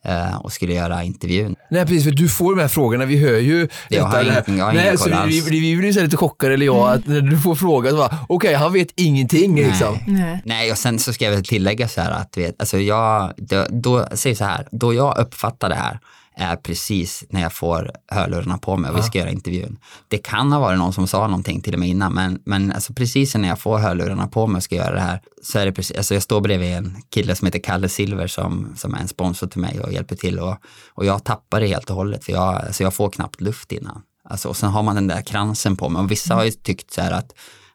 Eh, 0.04 0.36
Och 0.36 0.52
skulle 0.52 0.74
göra 0.74 1.02
intervjun. 1.04 1.54
Nej 1.70 1.82
precis, 1.86 2.04
för 2.04 2.10
du 2.10 2.28
får 2.28 2.54
de 2.56 2.60
här 2.60 2.68
frågorna, 2.68 3.04
vi 3.04 3.18
hör 3.18 3.38
ju 3.38 3.68
Jag 3.88 4.04
har 4.04 4.22
ingenting- 4.22 4.58
jag 4.58 4.64
har 4.64 4.72
Nej, 4.72 4.98
så 4.98 5.10
vi, 5.26 5.40
vi, 5.40 5.60
vi 5.60 5.76
blir 5.76 5.92
så 5.92 6.00
lite 6.00 6.16
chockade, 6.16 6.54
eller 6.54 6.66
jag, 6.66 6.88
att 6.92 7.06
när 7.06 7.20
du 7.20 7.38
får 7.38 7.54
frågan 7.54 8.08
okej 8.28 8.54
han 8.54 8.72
vet 8.72 8.88
ingenting 8.96 9.56
liksom. 9.56 9.98
Nej. 10.06 10.42
Nej, 10.44 10.72
och 10.72 10.78
sen 10.78 10.98
så 10.98 11.12
ska 11.12 11.24
jag 11.24 11.32
väl 11.32 11.44
tillägga 11.44 11.88
så 11.88 12.00
här 12.00 12.10
att 12.10 12.36
vet, 12.38 12.54
alltså 12.60 12.78
jag, 12.78 13.32
då, 13.36 13.66
då, 13.70 14.06
säg 14.12 14.34
så 14.34 14.44
här, 14.44 14.68
då 14.70 14.94
jag 14.94 15.18
uppfattar 15.18 15.68
det 15.68 15.74
här 15.74 15.98
är 16.38 16.56
precis 16.56 17.24
när 17.30 17.40
jag 17.40 17.52
får 17.52 17.90
hörlurarna 18.08 18.58
på 18.58 18.76
mig 18.76 18.90
och 18.90 18.98
vi 18.98 19.02
ska 19.02 19.18
göra 19.18 19.30
intervjun. 19.30 19.78
Det 20.08 20.18
kan 20.18 20.52
ha 20.52 20.60
varit 20.60 20.78
någon 20.78 20.92
som 20.92 21.06
sa 21.06 21.26
någonting 21.26 21.60
till 21.60 21.74
och 21.74 21.80
med 21.80 21.88
innan, 21.88 22.12
men, 22.12 22.42
men 22.44 22.72
alltså 22.72 22.92
precis 22.92 23.34
när 23.34 23.48
jag 23.48 23.60
får 23.60 23.78
hörlurarna 23.78 24.26
på 24.26 24.46
mig 24.46 24.56
och 24.56 24.62
ska 24.62 24.74
göra 24.74 24.94
det 24.94 25.00
här 25.00 25.20
så 25.42 25.58
är 25.58 25.66
det 25.66 25.72
precis, 25.72 25.96
alltså 25.96 26.14
jag 26.14 26.22
står 26.22 26.40
bredvid 26.40 26.74
en 26.74 27.02
kille 27.10 27.34
som 27.34 27.46
heter 27.46 27.58
Kalle 27.58 27.88
Silver 27.88 28.26
som, 28.26 28.72
som 28.76 28.94
är 28.94 28.98
en 28.98 29.08
sponsor 29.08 29.46
till 29.46 29.60
mig 29.60 29.80
och 29.80 29.92
hjälper 29.92 30.16
till 30.16 30.38
och, 30.38 30.56
och 30.94 31.04
jag 31.04 31.24
tappar 31.24 31.60
det 31.60 31.66
helt 31.66 31.90
och 31.90 31.96
hållet 31.96 32.24
för 32.24 32.32
jag, 32.32 32.54
alltså 32.54 32.82
jag 32.82 32.94
får 32.94 33.10
knappt 33.10 33.40
luft 33.40 33.72
innan. 33.72 34.02
Alltså, 34.24 34.48
och 34.48 34.56
sen 34.56 34.70
har 34.70 34.82
man 34.82 34.94
den 34.94 35.06
där 35.06 35.22
kransen 35.22 35.76
på 35.76 35.88
mig 35.88 36.02
och 36.02 36.10
vissa 36.10 36.34
har 36.34 36.44
ju 36.44 36.50
tyckt 36.50 36.92
så 36.92 37.00
här 37.00 37.12
att 37.12 37.32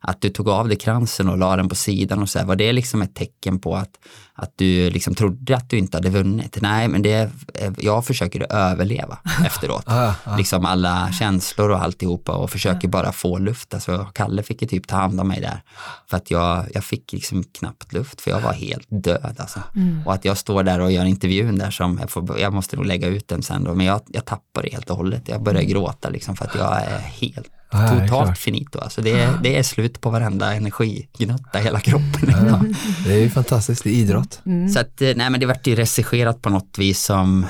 att 0.08 0.22
du 0.22 0.30
tog 0.30 0.50
av 0.50 0.68
dig 0.68 0.78
kransen 0.78 1.30
och 1.30 1.38
la 1.38 1.56
den 1.56 1.70
på 1.70 1.76
sidan 1.76 2.22
och 2.22 2.30
så 2.30 2.40
här, 2.40 2.46
var 2.46 2.56
det 2.56 2.74
liksom 2.74 3.02
ett 3.02 3.16
tecken 3.16 3.60
på 3.60 3.76
att, 3.76 4.00
att 4.34 4.54
du 4.56 4.90
liksom 4.90 5.16
trodde 5.16 5.56
att 5.56 5.70
du 5.70 5.78
inte 5.78 5.98
hade 5.98 6.10
vunnit? 6.10 6.58
Nej, 6.62 6.88
men 6.88 7.02
det, 7.02 7.32
jag 7.78 8.06
försöker 8.06 8.54
överleva 8.54 9.18
efteråt. 9.46 9.84
Ah, 9.86 10.14
ah. 10.24 10.38
Liksom 10.38 10.66
alla 10.66 11.12
känslor 11.12 11.70
och 11.70 11.84
alltihopa 11.84 12.32
och 12.32 12.50
försöker 12.50 12.88
bara 12.88 13.12
få 13.12 13.38
luft. 13.38 13.74
Alltså, 13.74 14.08
Kalle 14.14 14.44
fick 14.44 14.62
ju 14.62 14.68
typ 14.68 14.88
ta 14.88 14.96
hand 14.96 15.20
om 15.20 15.28
mig 15.28 15.42
där. 15.42 15.62
För 16.10 16.18
att 16.18 16.32
jag, 16.32 16.66
jag 16.74 16.84
fick 16.84 17.14
liksom 17.14 17.44
knappt 17.44 17.94
luft 17.94 18.22
för 18.22 18.32
jag 18.32 18.42
var 18.42 18.54
helt 18.54 18.88
död 18.90 19.36
alltså. 19.38 19.60
Och 20.06 20.14
att 20.14 20.26
jag 20.26 20.38
står 20.38 20.64
där 20.64 20.80
och 20.80 20.92
gör 20.92 21.06
intervjun 21.06 21.58
där 21.58 21.72
som, 21.72 21.98
jag, 22.02 22.10
får, 22.10 22.40
jag 22.40 22.54
måste 22.54 22.76
nog 22.76 22.86
lägga 22.86 23.08
ut 23.08 23.28
den 23.28 23.44
sen 23.44 23.64
då, 23.64 23.76
men 23.76 23.86
jag, 23.86 24.02
jag 24.08 24.26
tappar 24.26 24.64
det 24.64 24.70
helt 24.74 24.90
och 24.90 24.98
hållet. 24.98 25.30
Jag 25.30 25.44
börjar 25.44 25.64
gråta 25.64 26.10
liksom 26.10 26.36
för 26.36 26.46
att 26.46 26.56
jag 26.56 26.82
är 26.82 27.00
helt 27.00 27.52
Ja, 27.74 27.80
det 27.80 27.86
är 28.04 28.08
klart. 28.08 28.22
totalt 28.22 28.38
finito. 28.38 28.80
Alltså 28.80 29.02
det, 29.02 29.12
är, 29.12 29.38
det 29.44 29.58
är 29.58 29.64
slut 29.64 30.02
på 30.02 30.10
varenda 30.10 30.54
energignutta 30.54 31.60
i 31.60 31.64
hela 31.64 31.80
kroppen. 31.80 32.76
Det 33.06 33.14
är 33.14 33.18
ju 33.20 33.30
fantastiskt, 33.30 33.84
det 33.84 33.90
är 33.90 33.94
idrott. 33.94 34.42
Så 34.74 34.80
att, 34.80 35.02
eh, 35.02 35.12
nej 35.16 35.30
men 35.30 35.40
det 35.40 35.46
vart 35.46 35.68
ju 35.68 35.76
regisserat 35.76 36.42
på 36.42 36.50
något 36.50 36.76
vis 36.78 37.04
som, 37.04 37.46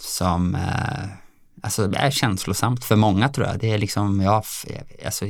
som 0.00 0.54
eh, 0.54 1.08
alltså 1.62 1.86
det 1.86 1.98
är 1.98 2.10
känslosamt 2.10 2.84
för 2.84 2.96
många 2.96 3.28
tror 3.28 3.46
jag. 3.46 3.58
Det 3.58 3.70
är 3.72 3.78
liksom, 3.78 4.20
ja, 4.20 4.42
f- 4.44 4.66
alltså 5.04 5.24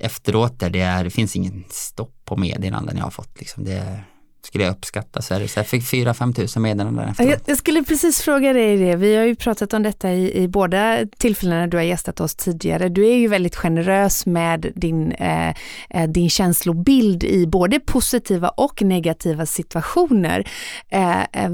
efteråt 0.00 0.60
där 0.60 0.70
det 0.70 0.80
är, 0.80 1.04
det 1.04 1.10
finns 1.10 1.36
ingen 1.36 1.64
stopp 1.70 2.14
på 2.24 2.36
meddelanden 2.36 2.96
jag 2.96 3.04
har 3.04 3.10
fått 3.10 3.38
liksom. 3.38 3.64
Det, 3.64 4.00
skulle 4.46 4.64
jag 4.64 4.72
uppskatta 4.72 5.22
så 5.22 5.34
är 5.34 5.40
det 5.40 5.48
så 5.48 5.58
jag 5.58 5.66
fick 5.66 5.82
4-5 5.82 6.34
tusen 6.34 6.62
meddelanden 6.62 7.08
efteråt. 7.08 7.42
Jag, 7.46 7.56
skulle 7.56 7.84
precis 7.84 8.20
fråga 8.20 8.52
dig 8.52 8.76
det. 8.76 8.96
Vi 8.96 9.16
har 9.16 9.24
ju 9.24 9.36
pratat 9.36 9.74
om 9.74 9.82
detta 9.82 10.12
i, 10.12 10.42
i 10.42 10.48
båda 10.48 10.98
tillfällena 11.18 11.66
du 11.66 11.76
har 11.76 11.84
gästat 11.84 12.20
oss 12.20 12.34
tidigare. 12.34 12.88
Du 12.88 13.06
är 13.06 13.16
ju 13.16 13.28
väldigt 13.28 13.56
generös 13.56 14.26
med 14.26 14.72
din, 14.74 15.12
eh, 15.12 15.48
eh 15.90 16.08
din 16.08 16.30
känslobild 16.30 17.24
i 17.24 17.46
både 17.46 17.80
positiva 17.80 18.48
och 18.48 18.82
negativa 18.82 19.46
situationer. 19.46 20.48
Eh, 20.88 21.20
eh 21.22 21.50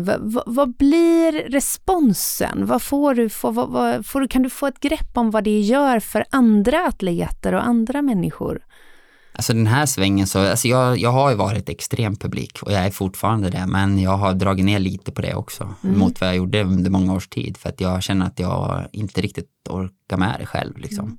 vad 0.46 0.76
blir 0.76 1.50
responsen? 1.50 2.66
Vad 2.66 2.82
får 2.82 3.14
du, 3.14 3.28
får, 3.28 3.52
vad, 3.52 3.68
vad, 3.68 4.06
får, 4.06 4.26
kan 4.26 4.42
du 4.42 4.50
få 4.50 4.66
ett 4.66 4.80
grepp 4.80 5.10
om 5.14 5.30
vad 5.30 5.44
det 5.44 5.60
gör 5.60 6.00
för 6.00 6.24
andra 6.30 6.86
atleter 6.86 7.54
och 7.54 7.66
andra 7.66 8.02
människor? 8.02 8.60
Alltså 9.32 9.52
den 9.52 9.66
här 9.66 9.86
svängen 9.86 10.26
så, 10.26 10.50
alltså 10.50 10.68
jag, 10.68 10.98
jag 10.98 11.12
har 11.12 11.30
ju 11.30 11.36
varit 11.36 11.68
extrem 11.68 12.16
publik 12.16 12.58
och 12.62 12.72
jag 12.72 12.86
är 12.86 12.90
fortfarande 12.90 13.50
det, 13.50 13.66
men 13.66 13.98
jag 13.98 14.16
har 14.16 14.34
dragit 14.34 14.64
ner 14.64 14.78
lite 14.78 15.12
på 15.12 15.22
det 15.22 15.34
också 15.34 15.74
mm. 15.84 15.98
mot 15.98 16.20
vad 16.20 16.28
jag 16.28 16.36
gjorde 16.36 16.62
under 16.62 16.90
många 16.90 17.14
års 17.14 17.28
tid 17.28 17.56
för 17.56 17.68
att 17.68 17.80
jag 17.80 18.02
känner 18.02 18.26
att 18.26 18.38
jag 18.38 18.86
inte 18.92 19.20
riktigt 19.20 19.48
orkar 19.68 20.16
med 20.16 20.36
det 20.38 20.46
själv. 20.46 20.78
Liksom. 20.78 21.18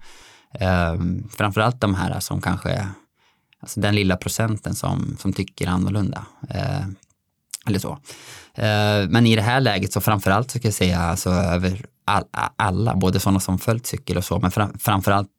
Mm. 0.54 0.94
Um, 0.94 1.30
framförallt 1.38 1.82
de 1.82 1.96
här 1.96 2.20
som 2.20 2.42
kanske, 2.42 2.88
alltså 3.60 3.80
den 3.80 3.96
lilla 3.96 4.18
procenten 4.18 4.76
som, 4.76 5.18
som 5.20 5.34
tycker 5.34 5.68
annorlunda. 5.68 6.26
Uh, 6.56 6.88
eller 7.68 7.80
så. 7.80 7.92
Uh, 7.92 9.10
men 9.10 9.28
i 9.28 9.36
det 9.36 9.42
här 9.42 9.60
läget 9.60 9.94
så 9.94 10.02
framförallt 10.02 10.52
så 10.52 10.60
ska 10.60 10.68
jag 10.68 10.76
säga 10.76 11.00
alltså 11.00 11.30
över 11.30 11.86
all, 12.06 12.24
alla, 12.56 12.96
både 12.96 13.20
sådana 13.20 13.40
som 13.40 13.60
följt 13.60 13.86
cykel 13.86 14.18
och 14.18 14.26
så, 14.26 14.40
men 14.40 14.52
fram, 14.52 14.78
framförallt 14.80 15.30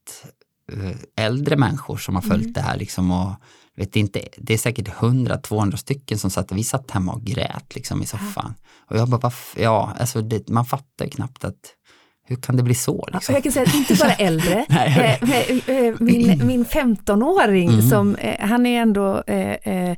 äldre 1.17 1.57
människor 1.57 1.97
som 1.97 2.15
har 2.15 2.23
följt 2.23 2.43
mm. 2.43 2.53
det 2.53 2.61
här 2.61 2.77
liksom 2.77 3.11
och 3.11 3.33
vet 3.77 3.97
inte, 3.97 4.29
det 4.37 4.55
är 4.55 4.59
säkert 4.59 4.89
100-200 4.89 5.77
stycken 5.77 6.19
som 6.19 6.31
satt, 6.31 6.53
vi 6.53 6.65
satt 6.65 6.91
hemma 6.91 7.13
och 7.13 7.25
grät 7.25 7.75
liksom 7.75 8.03
i 8.03 8.07
soffan. 8.07 8.55
Och 8.91 8.97
jag 8.97 9.09
bara, 9.09 9.33
ja, 9.57 9.93
alltså 9.99 10.23
det, 10.23 10.49
man 10.49 10.65
fattar 10.65 11.07
knappt 11.07 11.45
att 11.45 11.75
hur 12.25 12.37
kan 12.37 12.57
det 12.57 12.63
bli 12.63 12.75
så? 12.75 13.09
Liksom? 13.13 13.35
Jag 13.35 13.43
kan 13.43 13.53
säga 13.53 13.67
att 13.69 13.75
inte 13.75 13.95
bara 13.95 14.15
äldre. 14.15 14.67
Eh, 14.73 15.77
eh, 15.77 15.95
min, 16.01 16.47
min 16.47 16.65
15-åring, 16.65 17.69
mm. 17.69 17.83
som, 17.83 18.17
han 18.41 18.67
är 18.67 18.83
ändå 18.83 19.23
eh, 19.27 19.97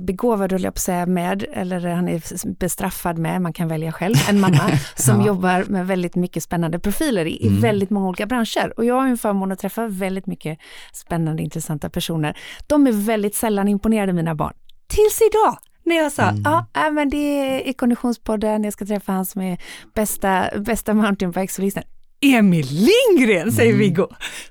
begåvad, 0.00 0.52
höll 0.52 0.62
jag 0.62 0.74
på 0.74 0.78
att 0.78 0.82
säga, 0.82 1.06
med, 1.06 1.44
eller 1.52 1.88
han 1.88 2.08
är 2.08 2.48
bestraffad 2.58 3.18
med, 3.18 3.42
man 3.42 3.52
kan 3.52 3.68
välja 3.68 3.92
själv, 3.92 4.14
en 4.28 4.40
mamma 4.40 4.70
som 4.96 5.20
ja. 5.20 5.26
jobbar 5.26 5.64
med 5.68 5.86
väldigt 5.86 6.14
mycket 6.14 6.42
spännande 6.42 6.78
profiler 6.78 7.26
i, 7.26 7.46
mm. 7.46 7.60
väldigt 7.60 7.90
många 7.90 8.08
olika 8.08 8.26
branscher. 8.26 8.72
Och 8.76 8.84
jag 8.84 8.94
har 8.94 9.06
en 9.06 9.18
förmån 9.18 9.52
att 9.52 9.58
träffa 9.58 9.86
väldigt 9.86 10.26
mycket 10.26 10.58
spännande, 10.92 11.42
intressanta 11.42 11.90
personer. 11.90 12.38
De 12.66 12.86
är 12.86 12.92
väldigt 12.92 13.34
sällan 13.34 13.68
imponerade, 13.68 14.12
mina 14.12 14.34
barn. 14.34 14.54
Tills 14.88 15.20
idag! 15.30 15.58
när 15.88 15.96
jag 15.96 16.12
sa, 16.12 16.22
mm. 16.22 16.42
ja, 16.44 16.66
äh, 16.76 16.92
men 16.92 17.10
det 17.10 17.16
är 17.16 17.68
i 17.68 17.72
Konditionspodden, 17.72 18.64
jag 18.64 18.72
ska 18.72 18.86
träffa 18.86 19.12
han 19.12 19.26
som 19.26 19.42
är 19.42 19.58
bästa, 19.94 20.48
bästa 20.58 20.94
mountainbikesolisten. 20.94 21.82
Emil 22.20 22.66
Lindgren, 22.70 23.52
säger 23.52 23.72
mm. 23.72 23.80
Viggo. 23.80 24.08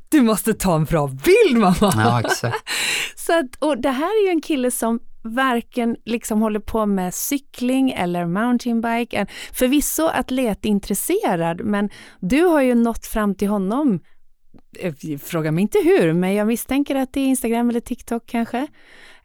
Du 0.09 0.21
måste 0.21 0.53
ta 0.53 0.75
en 0.75 0.83
bra 0.83 1.07
bild 1.07 1.57
mamma. 1.57 1.75
Ja, 1.81 2.19
exakt. 2.19 2.69
Så 3.15 3.39
att, 3.39 3.55
och 3.59 3.81
det 3.81 3.89
här 3.89 4.21
är 4.21 4.25
ju 4.25 4.31
en 4.31 4.41
kille 4.41 4.71
som 4.71 4.99
varken 5.27 5.95
liksom 6.05 6.41
håller 6.41 6.59
på 6.59 6.85
med 6.85 7.13
cykling 7.13 7.91
eller 7.91 8.25
mountainbike. 8.25 9.25
Förvisso 9.53 10.07
atletintresserad, 10.07 11.61
men 11.65 11.89
du 12.19 12.41
har 12.41 12.61
ju 12.61 12.75
nått 12.75 13.05
fram 13.05 13.35
till 13.35 13.47
honom 13.47 13.99
eh, 14.79 14.93
Fråga 15.17 15.51
mig 15.51 15.61
inte 15.61 15.77
hur, 15.83 16.13
men 16.13 16.33
jag 16.33 16.47
misstänker 16.47 16.95
att 16.95 17.13
det 17.13 17.19
är 17.19 17.27
Instagram 17.27 17.69
eller 17.69 17.79
TikTok 17.79 18.23
kanske, 18.25 18.67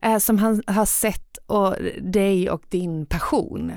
eh, 0.03 0.19
som 0.19 0.39
han 0.39 0.63
har 0.67 0.87
sett 0.87 1.39
och, 1.47 1.77
dig 2.01 2.51
och 2.51 2.63
din 2.69 3.07
passion. 3.07 3.73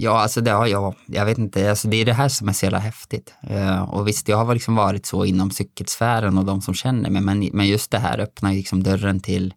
Ja, 0.00 0.20
alltså 0.20 0.40
det 0.40 0.50
har 0.50 0.66
jag. 0.66 0.94
Jag 1.06 1.24
vet 1.24 1.38
inte, 1.38 1.70
alltså 1.70 1.88
det 1.88 1.96
är 1.96 2.04
det 2.04 2.12
här 2.12 2.28
som 2.28 2.48
är 2.48 2.52
så 2.52 2.66
jävla 2.66 2.78
häftigt. 2.78 3.34
Uh, 3.50 3.94
och 3.94 4.08
visst, 4.08 4.28
jag 4.28 4.36
har 4.36 4.54
liksom 4.54 4.74
varit 4.74 5.06
så 5.06 5.24
inom 5.24 5.50
cykelsfären 5.50 6.38
och 6.38 6.44
de 6.44 6.60
som 6.60 6.74
känner 6.74 7.10
mig, 7.10 7.22
men, 7.22 7.50
men 7.52 7.66
just 7.66 7.90
det 7.90 7.98
här 7.98 8.18
öppnar 8.18 8.52
liksom 8.52 8.82
dörren 8.82 9.20
till, 9.20 9.54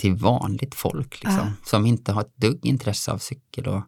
till 0.00 0.14
vanligt 0.14 0.74
folk 0.74 1.22
liksom, 1.24 1.46
uh. 1.46 1.52
som 1.64 1.86
inte 1.86 2.12
har 2.12 2.20
ett 2.20 2.36
dugg 2.36 2.66
intresse 2.66 3.12
av 3.12 3.18
cykel. 3.18 3.66
Och, 3.66 3.82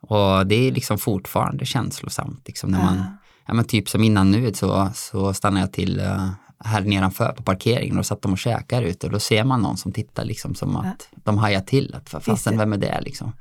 och 0.00 0.46
det 0.46 0.54
är 0.54 0.72
liksom 0.72 0.98
fortfarande 0.98 1.66
känslosamt. 1.66 2.42
Liksom, 2.46 2.70
när 2.70 2.78
uh. 2.78 2.84
man, 2.84 3.02
ja, 3.46 3.54
men 3.54 3.64
typ 3.64 3.88
som 3.88 4.02
innan 4.02 4.30
nu 4.30 4.52
så, 4.54 4.90
så 4.94 5.34
stannade 5.34 5.60
jag 5.60 5.72
till 5.72 6.00
uh, 6.00 6.30
här 6.64 6.80
nedanför 6.80 7.32
på 7.32 7.42
parkeringen 7.42 7.98
och 7.98 8.06
satt 8.06 8.22
de 8.22 8.32
och 8.32 8.38
käkade 8.38 8.86
ute 8.86 9.06
och 9.06 9.12
då 9.12 9.18
ser 9.18 9.44
man 9.44 9.62
någon 9.62 9.76
som 9.76 9.92
tittar 9.92 10.24
liksom 10.24 10.54
som 10.54 10.76
att 10.76 11.08
de 11.24 11.38
hajar 11.38 11.60
till 11.60 11.94
att 11.94 12.24
fasen 12.24 12.58
vem 12.58 12.72
är 12.72 12.78
det 12.78 13.00
liksom. 13.00 13.32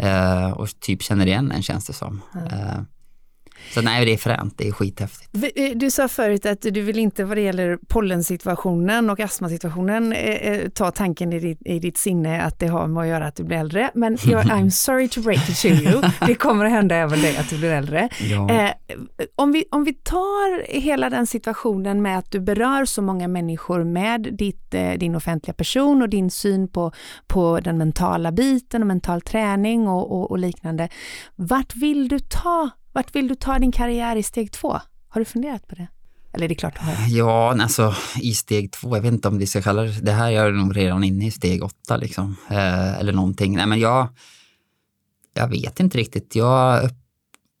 Uh, 0.00 0.50
och 0.50 0.80
typ 0.80 1.02
känner 1.02 1.26
igen 1.26 1.52
en 1.52 1.62
känns 1.62 1.86
det 1.86 1.92
som. 1.92 2.22
Uh, 2.34 2.80
så 3.74 3.82
nej, 3.82 4.04
det 4.04 4.12
är 4.12 4.16
fränt, 4.16 4.54
det 4.56 4.68
är 4.68 4.72
skithäftigt. 4.72 5.30
Eh, 5.56 5.70
du 5.74 5.90
sa 5.90 6.08
förut 6.08 6.46
att 6.46 6.62
du 6.62 6.80
vill 6.82 6.98
inte 6.98 7.24
vad 7.24 7.36
det 7.36 7.40
gäller 7.40 7.78
pollensituationen 7.88 9.10
och 9.10 9.20
astmasituationen 9.20 10.12
eh, 10.12 10.68
ta 10.68 10.90
tanken 10.90 11.32
i 11.32 11.38
ditt, 11.38 11.58
i 11.64 11.78
ditt 11.78 11.98
sinne 11.98 12.42
att 12.42 12.58
det 12.58 12.66
har 12.66 12.86
med 12.86 13.02
att 13.02 13.08
göra 13.08 13.26
att 13.26 13.36
du 13.36 13.44
blir 13.44 13.56
äldre. 13.56 13.90
Men 13.94 14.16
I'm 14.46 14.70
sorry 14.70 15.08
to 15.08 15.20
break 15.20 15.48
it 15.48 15.60
to 15.60 15.68
you, 15.68 16.02
det 16.26 16.34
kommer 16.34 16.64
att 16.64 16.70
hända 16.70 16.96
även 16.96 17.20
dig 17.20 17.36
att 17.36 17.50
du 17.50 17.58
blir 17.58 17.72
äldre. 17.72 18.08
Ja. 18.20 18.50
Eh, 18.50 18.70
om, 19.36 19.52
vi, 19.52 19.64
om 19.70 19.84
vi 19.84 19.94
tar 19.94 20.72
hela 20.72 21.10
den 21.10 21.26
situationen 21.26 22.02
med 22.02 22.18
att 22.18 22.30
du 22.30 22.40
berör 22.40 22.84
så 22.84 23.02
många 23.02 23.28
människor 23.28 23.84
med 23.84 24.28
ditt, 24.38 24.74
eh, 24.74 24.90
din 24.90 25.14
offentliga 25.14 25.54
person 25.54 26.02
och 26.02 26.08
din 26.08 26.30
syn 26.30 26.68
på, 26.68 26.92
på 27.26 27.60
den 27.60 27.78
mentala 27.78 28.32
biten 28.32 28.82
och 28.82 28.86
mental 28.86 29.20
träning 29.20 29.88
och, 29.88 30.12
och, 30.12 30.30
och 30.30 30.38
liknande. 30.38 30.88
Vart 31.36 31.76
vill 31.76 32.08
du 32.08 32.18
ta 32.18 32.70
vart 32.96 33.14
vill 33.14 33.28
du 33.28 33.34
ta 33.34 33.58
din 33.58 33.72
karriär 33.72 34.16
i 34.16 34.22
steg 34.22 34.52
två? 34.52 34.80
Har 35.08 35.20
du 35.20 35.24
funderat 35.24 35.68
på 35.68 35.74
det? 35.74 35.88
Eller 36.32 36.44
är 36.44 36.48
det 36.48 36.54
klart 36.54 36.74
du 36.74 36.86
har? 36.86 37.08
Ja, 37.08 37.62
alltså 37.62 37.94
i 38.20 38.34
steg 38.34 38.72
två, 38.72 38.96
jag 38.96 39.02
vet 39.02 39.12
inte 39.12 39.28
om 39.28 39.38
vi 39.38 39.46
ska 39.46 39.62
kalla 39.62 39.82
det, 39.82 40.00
det 40.00 40.12
här 40.12 40.32
är 40.32 40.52
nog 40.52 40.76
redan 40.76 41.04
inne 41.04 41.26
i 41.26 41.30
steg 41.30 41.64
åtta 41.64 41.96
liksom. 41.96 42.36
Eh, 42.50 42.98
eller 42.98 43.12
någonting. 43.12 43.56
Nej 43.56 43.66
men 43.66 43.80
jag, 43.80 44.08
jag 45.34 45.48
vet 45.48 45.80
inte 45.80 45.98
riktigt. 45.98 46.34
Jag, 46.34 46.84
upp, 46.84 46.96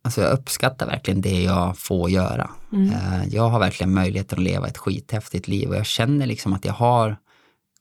alltså 0.04 0.20
jag 0.20 0.32
uppskattar 0.32 0.86
verkligen 0.86 1.20
det 1.20 1.42
jag 1.42 1.78
får 1.78 2.10
göra. 2.10 2.50
Mm. 2.72 2.90
Eh, 2.90 3.28
jag 3.28 3.48
har 3.48 3.58
verkligen 3.58 3.94
möjligheten 3.94 4.38
att 4.38 4.44
leva 4.44 4.68
ett 4.68 4.78
skithäftigt 4.78 5.48
liv 5.48 5.68
och 5.68 5.76
jag 5.76 5.86
känner 5.86 6.26
liksom 6.26 6.52
att 6.52 6.64
jag 6.64 6.72
har 6.72 7.16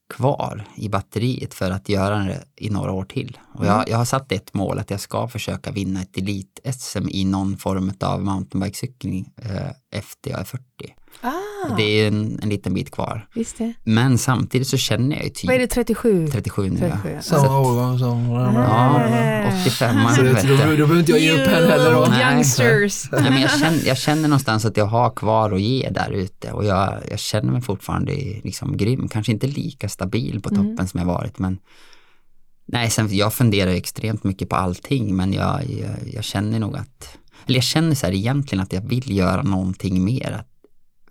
kvar 0.09 0.67
i 0.75 0.89
batteriet 0.89 1.53
för 1.53 1.71
att 1.71 1.89
göra 1.89 2.17
det 2.17 2.43
i 2.55 2.69
några 2.69 2.91
år 2.91 3.05
till. 3.05 3.37
Och 3.53 3.65
jag, 3.65 3.75
mm. 3.75 3.85
jag 3.87 3.97
har 3.97 4.05
satt 4.05 4.31
ett 4.31 4.53
mål 4.53 4.79
att 4.79 4.91
jag 4.91 4.99
ska 4.99 5.27
försöka 5.27 5.71
vinna 5.71 6.01
ett 6.01 6.17
elit-SM 6.17 7.09
i 7.09 7.25
någon 7.25 7.57
form 7.57 7.93
av 7.99 8.23
mountainbikecykling 8.23 9.33
eh, 9.37 9.71
efter 9.91 10.31
jag 10.31 10.39
är 10.39 10.43
40. 10.43 10.63
Ah. 11.21 11.75
Det 11.77 11.83
är 11.83 12.07
en, 12.07 12.39
en 12.43 12.49
liten 12.49 12.73
bit 12.73 12.91
kvar. 12.91 13.27
Men 13.83 14.17
samtidigt 14.17 14.67
så 14.67 14.77
känner 14.77 15.15
jag 15.15 15.25
ju 15.25 15.29
typ... 15.29 15.47
Vad 15.47 15.55
är 15.55 15.59
det, 15.59 15.67
37? 15.67 16.27
37 16.27 16.69
nu 16.69 16.79
37, 16.79 17.09
ja. 17.15 17.21
Samma 17.21 17.59
år 17.59 17.97
som... 17.97 18.29
Ja, 18.29 19.51
85 19.61 19.95
så 20.15 20.21
det, 20.21 20.47
då, 20.47 20.55
då 20.55 20.57
behöver 20.57 20.99
inte 20.99 21.11
jag 21.11 21.21
ge 21.21 21.31
upp 21.31 21.47
heller. 21.47 21.91
Då. 21.91 22.07
Youngsters. 22.21 23.11
Nej, 23.11 23.31
men 23.31 23.41
jag, 23.41 23.51
känner, 23.51 23.87
jag 23.87 23.97
känner 23.97 24.27
någonstans 24.27 24.65
att 24.65 24.77
jag 24.77 24.85
har 24.85 25.09
kvar 25.09 25.51
att 25.51 25.61
ge 25.61 25.89
där 25.89 26.11
ute 26.11 26.51
och 26.51 26.65
jag, 26.65 26.99
jag 27.09 27.19
känner 27.19 27.51
mig 27.51 27.61
fortfarande 27.61 28.13
liksom 28.43 28.77
grym. 28.77 29.07
Kanske 29.07 29.31
inte 29.31 29.47
lika 29.47 29.89
stabil 29.89 30.41
på 30.41 30.49
mm. 30.49 30.61
toppen 30.61 30.73
mm. 30.73 30.87
som 30.87 30.99
jag 30.99 31.07
varit 31.07 31.39
men 31.39 31.57
Nej, 32.67 32.89
sen, 32.89 33.15
jag 33.15 33.33
funderar 33.33 33.71
extremt 33.71 34.23
mycket 34.23 34.49
på 34.49 34.55
allting 34.55 35.15
men 35.15 35.33
jag, 35.33 35.61
jag, 35.69 36.13
jag 36.13 36.23
känner 36.23 36.59
nog 36.59 36.77
att, 36.77 37.17
eller 37.45 37.57
jag 37.57 37.63
känner 37.63 37.95
så 37.95 38.05
här 38.05 38.13
egentligen 38.13 38.63
att 38.63 38.73
jag 38.73 38.81
vill 38.81 39.17
göra 39.17 39.43
någonting 39.43 40.03
mer 40.05 40.43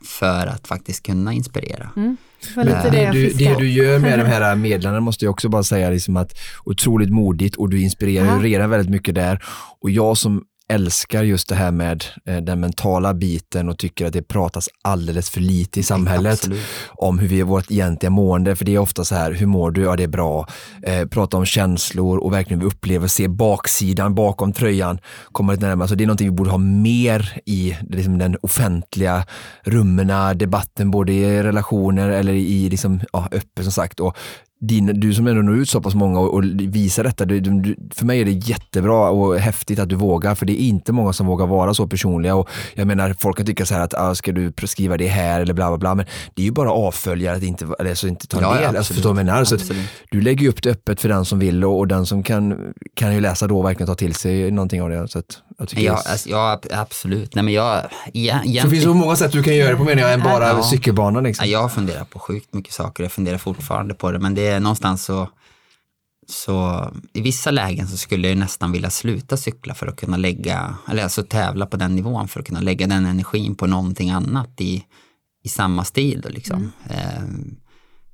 för 0.05 0.47
att 0.47 0.67
faktiskt 0.67 1.03
kunna 1.03 1.33
inspirera. 1.33 1.91
Mm. 1.97 2.17
Det, 2.55 2.91
det, 2.91 3.11
du, 3.13 3.29
det, 3.29 3.55
du, 3.59 3.71
gör 3.71 3.99
med 3.99 4.19
de 4.19 4.25
här 4.27 4.57
medlen 4.57 5.03
måste 5.03 5.25
jag 5.25 5.33
också 5.33 5.49
bara 5.49 5.63
säga 5.63 5.91
liksom 5.91 6.17
att 6.17 6.39
otroligt 6.65 7.11
modigt 7.11 7.57
och 7.57 7.69
du 7.69 7.83
inspirerar 7.83 8.27
ja. 8.27 8.37
ju 8.37 8.43
redan 8.43 8.71
väldigt 8.71 8.91
mycket 8.91 9.15
där. 9.15 9.45
Och 9.81 9.91
jag 9.91 10.17
som 10.17 10.45
älskar 10.73 11.23
just 11.23 11.49
det 11.49 11.55
här 11.55 11.71
med 11.71 12.05
eh, 12.27 12.37
den 12.37 12.61
mentala 12.61 13.15
biten 13.15 13.69
och 13.69 13.79
tycker 13.79 14.07
att 14.07 14.13
det 14.13 14.23
pratas 14.23 14.69
alldeles 14.83 15.31
för 15.31 15.41
lite 15.41 15.81
i 15.81 15.83
samhället 15.83 16.33
Absolut. 16.33 16.63
om 16.89 17.19
hur 17.19 17.29
vi 17.29 17.41
är 17.41 17.45
vårt 17.45 17.71
egentliga 17.71 18.11
mående. 18.11 18.57
För 18.57 18.65
det 18.65 18.75
är 18.75 18.79
ofta 18.79 19.05
så 19.05 19.15
här, 19.15 19.33
hur 19.33 19.47
mår 19.47 19.71
du? 19.71 19.83
Ja, 19.83 19.97
det 19.97 20.03
är 20.03 20.09
bra. 20.09 20.47
Eh, 20.83 21.07
prata 21.09 21.37
om 21.37 21.47
känslor 21.47 22.19
och 22.19 22.33
verkligen 22.33 22.63
uppleva, 22.63 23.09
se 23.09 23.29
baksidan 23.29 24.15
bakom 24.15 24.53
tröjan, 24.53 24.99
komma 25.33 25.53
lite 25.53 25.67
närmare. 25.67 25.89
Så 25.89 25.95
det 25.95 26.05
är 26.05 26.07
någonting 26.07 26.29
vi 26.29 26.37
borde 26.37 26.51
ha 26.51 26.59
mer 26.59 27.41
i 27.47 27.77
liksom, 27.89 28.19
den 28.19 28.37
offentliga 28.43 29.27
rummen, 29.65 30.39
debatten, 30.39 30.91
både 30.91 31.13
i 31.13 31.43
relationer 31.43 32.09
eller 32.09 32.33
i 32.33 32.69
liksom, 32.69 33.01
ja, 33.13 33.29
öppet 33.33 33.65
som 33.65 33.73
sagt. 33.73 34.01
Och 34.01 34.17
din, 34.67 35.01
du 35.01 35.15
som 35.15 35.27
ändå 35.27 35.43
når 35.43 35.57
ut 35.57 35.69
så 35.69 35.81
pass 35.81 35.95
många 35.95 36.21
och, 36.21 36.35
och 36.35 36.45
visar 36.61 37.05
detta, 37.05 37.25
du, 37.25 37.41
du, 37.41 37.77
för 37.95 38.07
mig 38.07 38.21
är 38.21 38.25
det 38.25 38.31
jättebra 38.31 39.11
och 39.11 39.39
häftigt 39.39 39.79
att 39.79 39.89
du 39.89 39.95
vågar, 39.97 40.35
för 40.35 40.47
det 40.47 40.53
är 40.63 40.67
inte 40.67 40.93
många 40.93 41.13
som 41.13 41.27
vågar 41.27 41.47
vara 41.47 41.75
så 41.75 41.87
personliga. 41.87 42.35
Och 42.35 42.49
jag 42.75 42.87
menar, 42.87 43.15
folk 43.21 43.37
kan 43.37 43.47
tycka 43.47 43.67
så 43.67 43.75
här 43.75 43.81
att 43.81 43.95
ah, 43.95 44.15
ska 44.15 44.33
du 44.33 44.53
skriva 44.65 44.97
det 44.97 45.09
här 45.09 45.41
eller 45.41 45.55
bla 45.55 45.69
bla 45.69 45.79
bla, 45.79 45.95
men 45.95 46.07
det 46.35 46.43
är 46.43 46.47
ju 46.47 46.53
bara 46.53 46.71
avföljare 46.73 47.37
att 47.37 47.43
inte, 47.43 47.67
alltså 47.91 48.09
inte 48.09 48.27
ta 48.27 48.41
Ja, 48.41 48.55
del. 48.55 48.63
ja, 48.63 48.79
alltså, 48.79 48.95
förstår 48.95 49.15
menar? 49.15 49.45
Så 49.45 49.57
du 50.11 50.21
lägger 50.21 50.43
ju 50.43 50.49
upp 50.49 50.63
det 50.63 50.71
öppet 50.71 51.01
för 51.01 51.09
den 51.09 51.25
som 51.25 51.39
vill 51.39 51.65
och, 51.65 51.79
och 51.79 51.89
den 51.89 52.07
som 52.07 52.23
kan, 52.23 52.73
kan 52.95 53.15
ju 53.15 53.21
läsa 53.21 53.47
då 53.47 53.59
och 53.59 53.65
verkligen 53.65 53.87
ta 53.87 53.95
till 53.95 54.15
sig 54.15 54.51
någonting 54.51 54.83
av 54.83 54.91
det. 54.91 55.09
Så 55.09 55.19
att 55.19 55.39
jag 55.59 55.69
tycker 55.69 55.83
Ja, 55.83 55.93
alltså, 56.07 56.29
ja, 56.29 56.61
absolut. 56.73 57.35
Nej, 57.35 57.45
men 57.45 57.55
jag, 57.55 57.83
ja, 58.13 58.39
så 58.45 58.67
det 58.67 58.71
finns 58.71 58.85
så 58.85 58.95
många 58.95 59.17
sätt 59.17 59.33
du 59.33 59.43
kan 59.43 59.57
göra 59.57 59.71
det 59.71 59.77
på 59.77 59.85
menar 59.85 60.03
jag 60.03 60.13
än 60.13 60.23
bara 60.23 60.49
Ja. 60.49 60.63
cykelbanan. 60.63 61.25
Liksom. 61.25 61.47
ja, 61.49 61.61
jag 61.61 61.73
funderar 61.73 62.05
på 62.05 62.19
sjukt 62.19 62.55
mycket 62.55 62.73
saker. 62.75 63.03
Jag 63.03 63.13
funderar 63.13 63.39
fortfarande 63.39 63.95
på 63.95 64.11
det, 64.13 64.19
men 64.19 64.35
det 64.35 64.47
är 64.57 64.61
någonstans 64.61 65.05
så, 65.05 65.29
så 66.29 66.85
i 67.13 67.21
vissa 67.21 67.51
lägen 67.51 67.89
så 67.89 67.97
skulle 67.97 68.29
jag 68.29 68.39
nästan 68.39 68.73
vilja 68.73 68.91
sluta 68.91 69.37
cykla 69.37 69.75
för 69.75 69.87
att 69.87 69.97
kunna 69.97 70.17
lägga, 70.17 70.75
eller 70.91 71.03
alltså 71.03 71.23
tävla 71.23 71.67
på 71.67 71.77
den 71.77 71.95
nivån 71.97 72.29
för 72.29 72.41
att 72.41 72.47
kunna 72.47 72.61
lägga 72.61 72.87
den 72.87 73.07
energin 73.07 73.55
på 73.55 73.67
någonting 73.67 74.11
annat 74.11 74.61
i, 74.61 74.85
i 75.45 75.49
samma 75.49 75.85
stil. 75.85 76.21
Då, 76.21 76.29
liksom. 76.29 76.73
Ehm, 76.89 77.57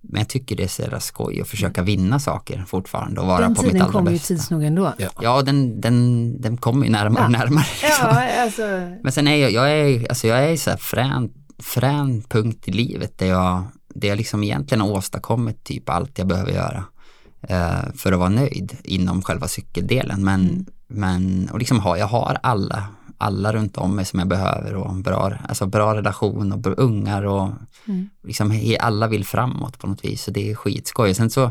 men 0.02 0.18
jag 0.20 0.28
tycker 0.28 0.56
det 0.56 0.62
är 0.62 0.68
så 0.68 0.82
jävla 0.82 1.00
skoj 1.00 1.40
att 1.40 1.48
försöka 1.48 1.82
vinna 1.82 2.18
saker 2.20 2.64
fortfarande 2.68 3.20
och 3.20 3.26
vara 3.26 3.40
Den 3.40 3.54
på 3.54 3.62
mitt 3.62 3.70
tiden 3.70 3.82
allra 3.86 3.92
kommer 3.92 4.10
ju 4.10 4.16
bästa. 4.16 4.28
tids 4.34 4.50
nog 4.50 4.62
ändå. 4.64 4.92
Ja. 4.98 5.08
Ja, 5.22 5.42
den, 5.42 5.80
den, 5.80 6.40
den 6.40 6.56
kommer 6.56 6.84
ju 6.86 6.92
närmare 6.92 7.24
och 7.26 7.32
Ja. 7.34 7.38
närmare. 7.38 7.64
liksom. 7.82 8.06
Ja, 8.08 8.42
alltså, 8.42 8.62
Men 9.02 9.12
sen 9.12 9.28
är 9.28 9.36
jag, 9.36 9.50
jag 9.52 9.70
är, 9.72 10.08
alltså 10.08 10.26
jag 10.26 10.44
är 10.50 10.56
så 10.56 10.70
här 10.70 10.76
frän, 10.76 11.30
frän 11.58 12.22
punkt 12.22 12.68
i 12.68 12.72
livet 12.72 13.18
där 13.18 13.26
jag, 13.26 13.64
där 13.94 14.08
jag 14.08 14.16
liksom 14.16 14.42
egentligen 14.44 14.80
har 14.80 14.90
åstadkommit 14.90 15.64
typ 15.64 15.88
allt 15.88 16.18
jag 16.18 16.26
behöver 16.26 16.52
göra 16.52 16.84
eh, 17.42 17.92
för 17.94 18.12
att 18.12 18.18
vara 18.18 18.28
nöjd 18.28 18.76
inom 18.84 19.22
själva 19.22 19.48
cykeldelen. 19.48 20.24
Men, 20.24 20.40
Mm. 20.40 20.66
men 20.88 21.48
och 21.52 21.58
liksom 21.58 21.80
har, 21.80 21.96
jag 21.96 22.06
har 22.06 22.38
alla, 22.42 22.84
alla 23.18 23.52
runt 23.52 23.76
om 23.76 23.96
mig 23.96 24.04
som 24.04 24.18
jag 24.18 24.28
behöver 24.28 24.74
och 24.74 24.90
en 24.90 25.02
bra, 25.02 25.32
alltså 25.48 25.66
bra 25.66 25.94
relation 25.94 26.52
och 26.52 26.78
ungar 26.80 27.22
och 27.22 27.48
Mm. 27.86 28.08
liksom 28.26 28.60
alla 28.80 29.08
vill 29.08 29.24
framåt 29.24 29.78
på 29.78 29.86
något 29.86 30.04
vis 30.04 30.22
så 30.22 30.30
det 30.30 30.50
är 30.50 30.54
skitskoj. 30.54 31.14
Sen 31.14 31.30
så 31.30 31.50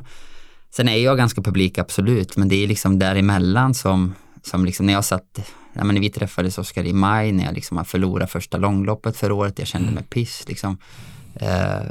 Sen 0.71 0.89
är 0.89 0.97
jag 0.97 1.17
ganska 1.17 1.41
publik 1.41 1.77
absolut, 1.77 2.37
men 2.37 2.47
det 2.47 2.63
är 2.63 2.67
liksom 2.67 2.99
däremellan 2.99 3.73
som, 3.73 4.13
som 4.43 4.65
liksom 4.65 4.85
när 4.85 4.93
jag 4.93 5.05
satt, 5.05 5.39
ja 5.73 5.83
men 5.83 6.01
vi 6.01 6.09
träffades 6.09 6.57
Oskar 6.57 6.83
i 6.83 6.93
maj, 6.93 7.31
när 7.31 7.45
jag 7.45 7.53
liksom 7.53 7.77
har 7.77 7.83
förlorat 7.83 8.31
första 8.31 8.57
långloppet 8.57 9.17
för 9.17 9.31
året, 9.31 9.59
jag 9.59 9.67
kände 9.67 9.91
mig 9.91 10.03
piss 10.03 10.45
liksom. 10.47 10.77
Eh, 11.35 11.81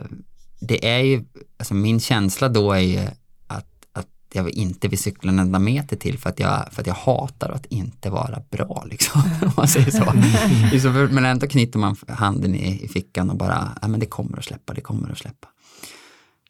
det 0.60 0.88
är 0.88 0.98
ju, 0.98 1.24
alltså 1.56 1.74
min 1.74 2.00
känsla 2.00 2.48
då 2.48 2.72
är 2.72 2.80
ju 2.80 2.98
att, 3.46 3.66
att 3.92 4.08
jag 4.32 4.50
inte 4.50 4.88
vill 4.88 4.98
cykla 4.98 5.30
en 5.30 5.38
enda 5.38 5.58
meter 5.58 5.96
till 5.96 6.18
för 6.18 6.30
att 6.30 6.40
jag, 6.40 6.68
för 6.72 6.80
att 6.80 6.86
jag 6.86 6.94
hatar 6.94 7.50
att 7.50 7.66
inte 7.66 8.10
vara 8.10 8.42
bra 8.50 8.84
liksom, 8.90 9.22
om 9.42 9.52
man 9.56 9.68
säger 9.68 9.90
så. 9.90 11.14
Men 11.14 11.24
ändå 11.24 11.46
knyter 11.46 11.78
man 11.78 11.96
handen 12.08 12.54
i, 12.54 12.84
i 12.84 12.88
fickan 12.88 13.30
och 13.30 13.36
bara, 13.36 13.78
ja 13.82 13.88
men 13.88 14.00
det 14.00 14.06
kommer 14.06 14.38
att 14.38 14.44
släppa, 14.44 14.74
det 14.74 14.80
kommer 14.80 15.10
att 15.10 15.18
släppa. 15.18 15.48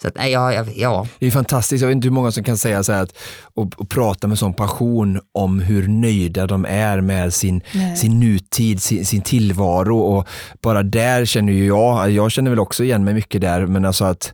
Så 0.03 0.09
att, 0.09 0.15
nej, 0.17 0.33
ja, 0.33 0.53
ja, 0.53 0.65
ja, 0.77 1.07
Det 1.19 1.27
är 1.27 1.31
fantastiskt, 1.31 1.81
jag 1.83 1.89
vet 1.89 1.95
inte 1.95 2.07
hur 2.09 2.13
många 2.13 2.31
som 2.33 2.45
kan 2.45 2.59
säga 2.59 2.83
så 2.83 2.93
här 2.93 3.03
att, 3.03 3.13
och, 3.55 3.73
och 3.77 3.89
prata 3.89 4.27
med 4.27 4.39
sån 4.39 4.55
passion 4.55 5.21
om 5.35 5.61
hur 5.61 5.89
nöjda 5.89 6.47
de 6.47 6.65
är 6.69 7.01
med 7.01 7.35
sin, 7.35 7.61
Nej. 7.75 7.97
sin 7.97 8.21
nutid, 8.21 8.83
sin, 8.83 9.07
sin 9.07 9.23
tillvaro 9.23 9.99
och 9.99 10.29
bara 10.63 10.83
där 10.83 11.25
känner 11.25 11.53
ju 11.53 11.67
jag, 11.67 12.11
jag 12.11 12.31
känner 12.33 12.51
väl 12.51 12.59
också 12.61 12.85
igen 12.85 13.05
mig 13.05 13.15
mycket 13.15 13.41
där, 13.41 13.67
men 13.67 13.85
alltså 13.85 14.05
att 14.05 14.33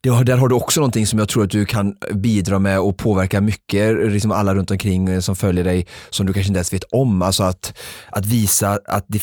det, 0.00 0.08
har- 0.08 0.24
där 0.24 0.36
har 0.36 0.48
du 0.48 0.54
också 0.54 0.80
någonting 0.80 1.06
som 1.06 1.18
jag 1.18 1.28
tror 1.28 1.44
att 1.44 1.50
du 1.50 1.66
kan 1.66 1.94
bidra 2.14 2.58
med 2.58 2.80
och 2.80 2.96
påverka 2.96 3.40
mycket, 3.40 4.12
liksom 4.12 4.30
alla 4.32 4.54
runt 4.54 4.70
omkring 4.70 5.22
som 5.22 5.36
följer 5.36 5.64
dig, 5.64 5.86
som 6.10 6.26
du 6.26 6.32
kanske 6.32 6.48
inte 6.48 6.58
ens 6.58 6.72
vet 6.72 6.84
om. 6.84 7.22
Alltså 7.22 7.42
att, 7.42 7.78
att 8.10 8.26
visa 8.26 8.78
att 8.86 9.04
det 9.08 9.20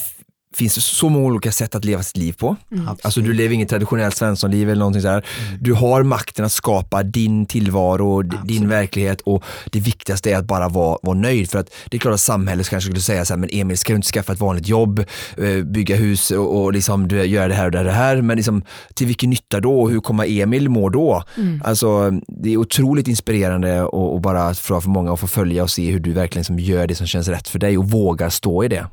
finns 0.58 0.86
så 0.86 1.10
många 1.10 1.26
olika 1.26 1.52
sätt 1.52 1.76
att 1.76 1.86
leva 1.86 2.04
sitt 2.04 2.18
liv 2.18 2.34
på. 2.34 2.56
Alltså 3.02 3.22
du 3.22 3.34
lever 3.34 3.54
inget 3.56 3.70
traditionellt 3.70 4.16
svenssonliv 4.18 4.70
eller 4.70 4.80
någonting 4.80 5.02
sådär. 5.02 5.26
Du 5.60 5.74
har 5.74 6.04
makten 6.04 6.46
att 6.46 6.52
skapa 6.52 7.04
din 7.04 7.46
tillvaro, 7.46 8.22
d- 8.22 8.38
din 8.44 8.56
Absolut. 8.58 8.72
verklighet 8.72 9.22
och 9.22 9.44
det 9.72 9.80
viktigaste 9.80 10.32
är 10.32 10.38
att 10.38 10.46
bara 10.46 10.70
vara, 10.70 10.98
vara 11.02 11.18
nöjd. 11.18 11.50
För 11.50 11.60
att 11.60 11.70
det 11.90 11.98
är 11.98 12.00
klart 12.00 12.14
att 12.14 12.20
samhället 12.20 12.70
kanske 12.70 12.86
skulle 12.88 13.02
säga 13.02 13.26
så 13.26 13.34
här, 13.34 13.40
men 13.40 13.50
Emil 13.52 13.78
ska 13.78 13.94
du 13.94 13.96
inte 13.96 14.08
skaffa 14.08 14.34
ett 14.34 14.40
vanligt 14.40 14.68
jobb, 14.68 15.00
eh, 15.38 15.64
bygga 15.66 15.96
hus 15.96 16.32
och, 16.32 16.62
och 16.64 16.74
liksom 16.74 17.08
du 17.08 17.24
gör 17.26 17.50
det 17.50 17.56
här 17.56 17.66
och 17.66 17.72
det 17.72 17.92
här. 17.92 18.22
Men 18.22 18.38
liksom, 18.38 18.64
till 18.94 19.08
vilken 19.08 19.30
nytta 19.30 19.60
då 19.60 19.82
och 19.82 19.90
hur 19.92 20.00
kommer 20.00 20.42
Emil 20.42 20.70
må 20.70 20.90
då? 20.90 21.24
Alltså, 21.64 22.12
det 22.28 22.54
är 22.54 22.58
otroligt 22.58 23.08
inspirerande 23.08 23.82
och, 23.84 24.14
och 24.14 24.22
bara 24.22 24.54
för, 24.54 24.80
för 24.80 24.90
många 24.90 25.14
att 25.14 25.20
få 25.20 25.28
följa 25.28 25.64
och 25.64 25.70
se 25.70 25.92
hur 25.92 26.00
du 26.00 26.12
verkligen 26.14 26.40
liksom 26.42 26.60
gör 26.60 26.88
det 26.88 26.96
som 26.96 27.08
känns 27.08 27.28
rätt 27.28 27.48
för 27.48 27.60
dig 27.60 27.78
och 27.78 27.92
vågar 27.92 28.30
stå 28.30 28.64
i 28.64 28.68
det. 28.68 28.88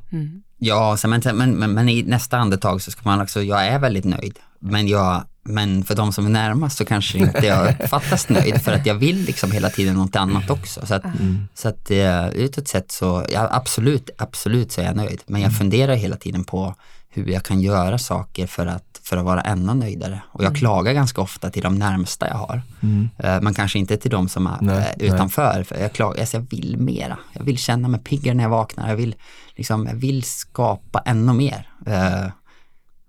Ja, 0.63 0.97
men, 1.05 1.23
men, 1.35 1.55
men, 1.55 1.73
men 1.73 1.89
i 1.89 2.03
nästa 2.03 2.39
andetag 2.39 2.83
så 2.83 2.91
ska 2.91 3.01
man 3.05 3.21
också, 3.21 3.43
jag 3.43 3.67
är 3.67 3.79
väldigt 3.79 4.05
nöjd. 4.05 4.39
Men, 4.59 4.89
jag, 4.89 5.23
men 5.43 5.85
för 5.85 5.95
de 5.95 6.13
som 6.13 6.27
är 6.27 6.31
närmast 6.31 6.79
så 6.79 6.85
kanske 6.85 7.19
inte 7.19 7.47
jag 7.47 7.69
uppfattas 7.81 8.29
nöjd 8.29 8.63
för 8.63 8.73
att 8.73 8.87
jag 8.87 8.95
vill 8.95 9.25
liksom 9.25 9.51
hela 9.53 9.71
tiden 9.71 9.95
något 9.95 10.17
annat 10.17 10.51
också. 10.51 10.87
Så 10.87 10.95
att, 10.95 11.03
så 11.55 11.69
att 11.69 11.91
eh, 11.91 12.29
utåt 12.29 12.69
sett 12.69 12.93
så, 12.93 13.27
ja, 13.33 13.49
absolut, 13.53 14.11
absolut 14.19 14.73
så 14.73 14.81
är 14.81 14.85
jag 14.85 14.97
nöjd. 14.97 15.21
Men 15.27 15.41
jag 15.41 15.59
funderar 15.59 15.95
hela 15.95 16.17
tiden 16.17 16.45
på 16.45 16.75
hur 17.13 17.27
jag 17.27 17.43
kan 17.43 17.61
göra 17.61 17.99
saker 17.99 18.47
för 18.47 18.67
att, 18.67 19.01
för 19.03 19.17
att 19.17 19.25
vara 19.25 19.41
ännu 19.41 19.75
nöjdare. 19.75 20.23
Och 20.27 20.45
jag 20.45 20.57
klagar 20.57 20.93
ganska 20.93 21.21
ofta 21.21 21.51
till 21.51 21.63
de 21.63 21.75
närmsta 21.75 22.29
jag 22.29 22.35
har. 22.35 22.63
Eh, 23.19 23.41
Men 23.41 23.55
kanske 23.55 23.79
inte 23.79 23.97
till 23.97 24.11
de 24.11 24.29
som 24.29 24.47
är 24.47 24.59
Nej, 24.61 24.77
eh, 24.77 24.83
nej. 24.99 25.09
utanför. 25.09 25.65
För 25.69 25.77
jag, 25.81 25.93
klagar, 25.93 26.21
alltså 26.21 26.37
jag 26.37 26.47
vill 26.51 26.77
mera. 26.79 27.19
Jag 27.33 27.45
vill 27.45 27.59
känna 27.59 27.89
mig 27.89 28.01
piggare 28.01 28.35
när 28.35 28.45
jag 28.45 28.51
vaknar. 28.51 28.89
Jag 28.89 28.97
vill, 28.97 29.15
liksom, 29.61 29.87
jag 29.87 29.95
vill 29.95 30.23
skapa 30.23 31.03
ännu 31.07 31.33
mer. 31.33 31.69
Eh, 31.87 32.27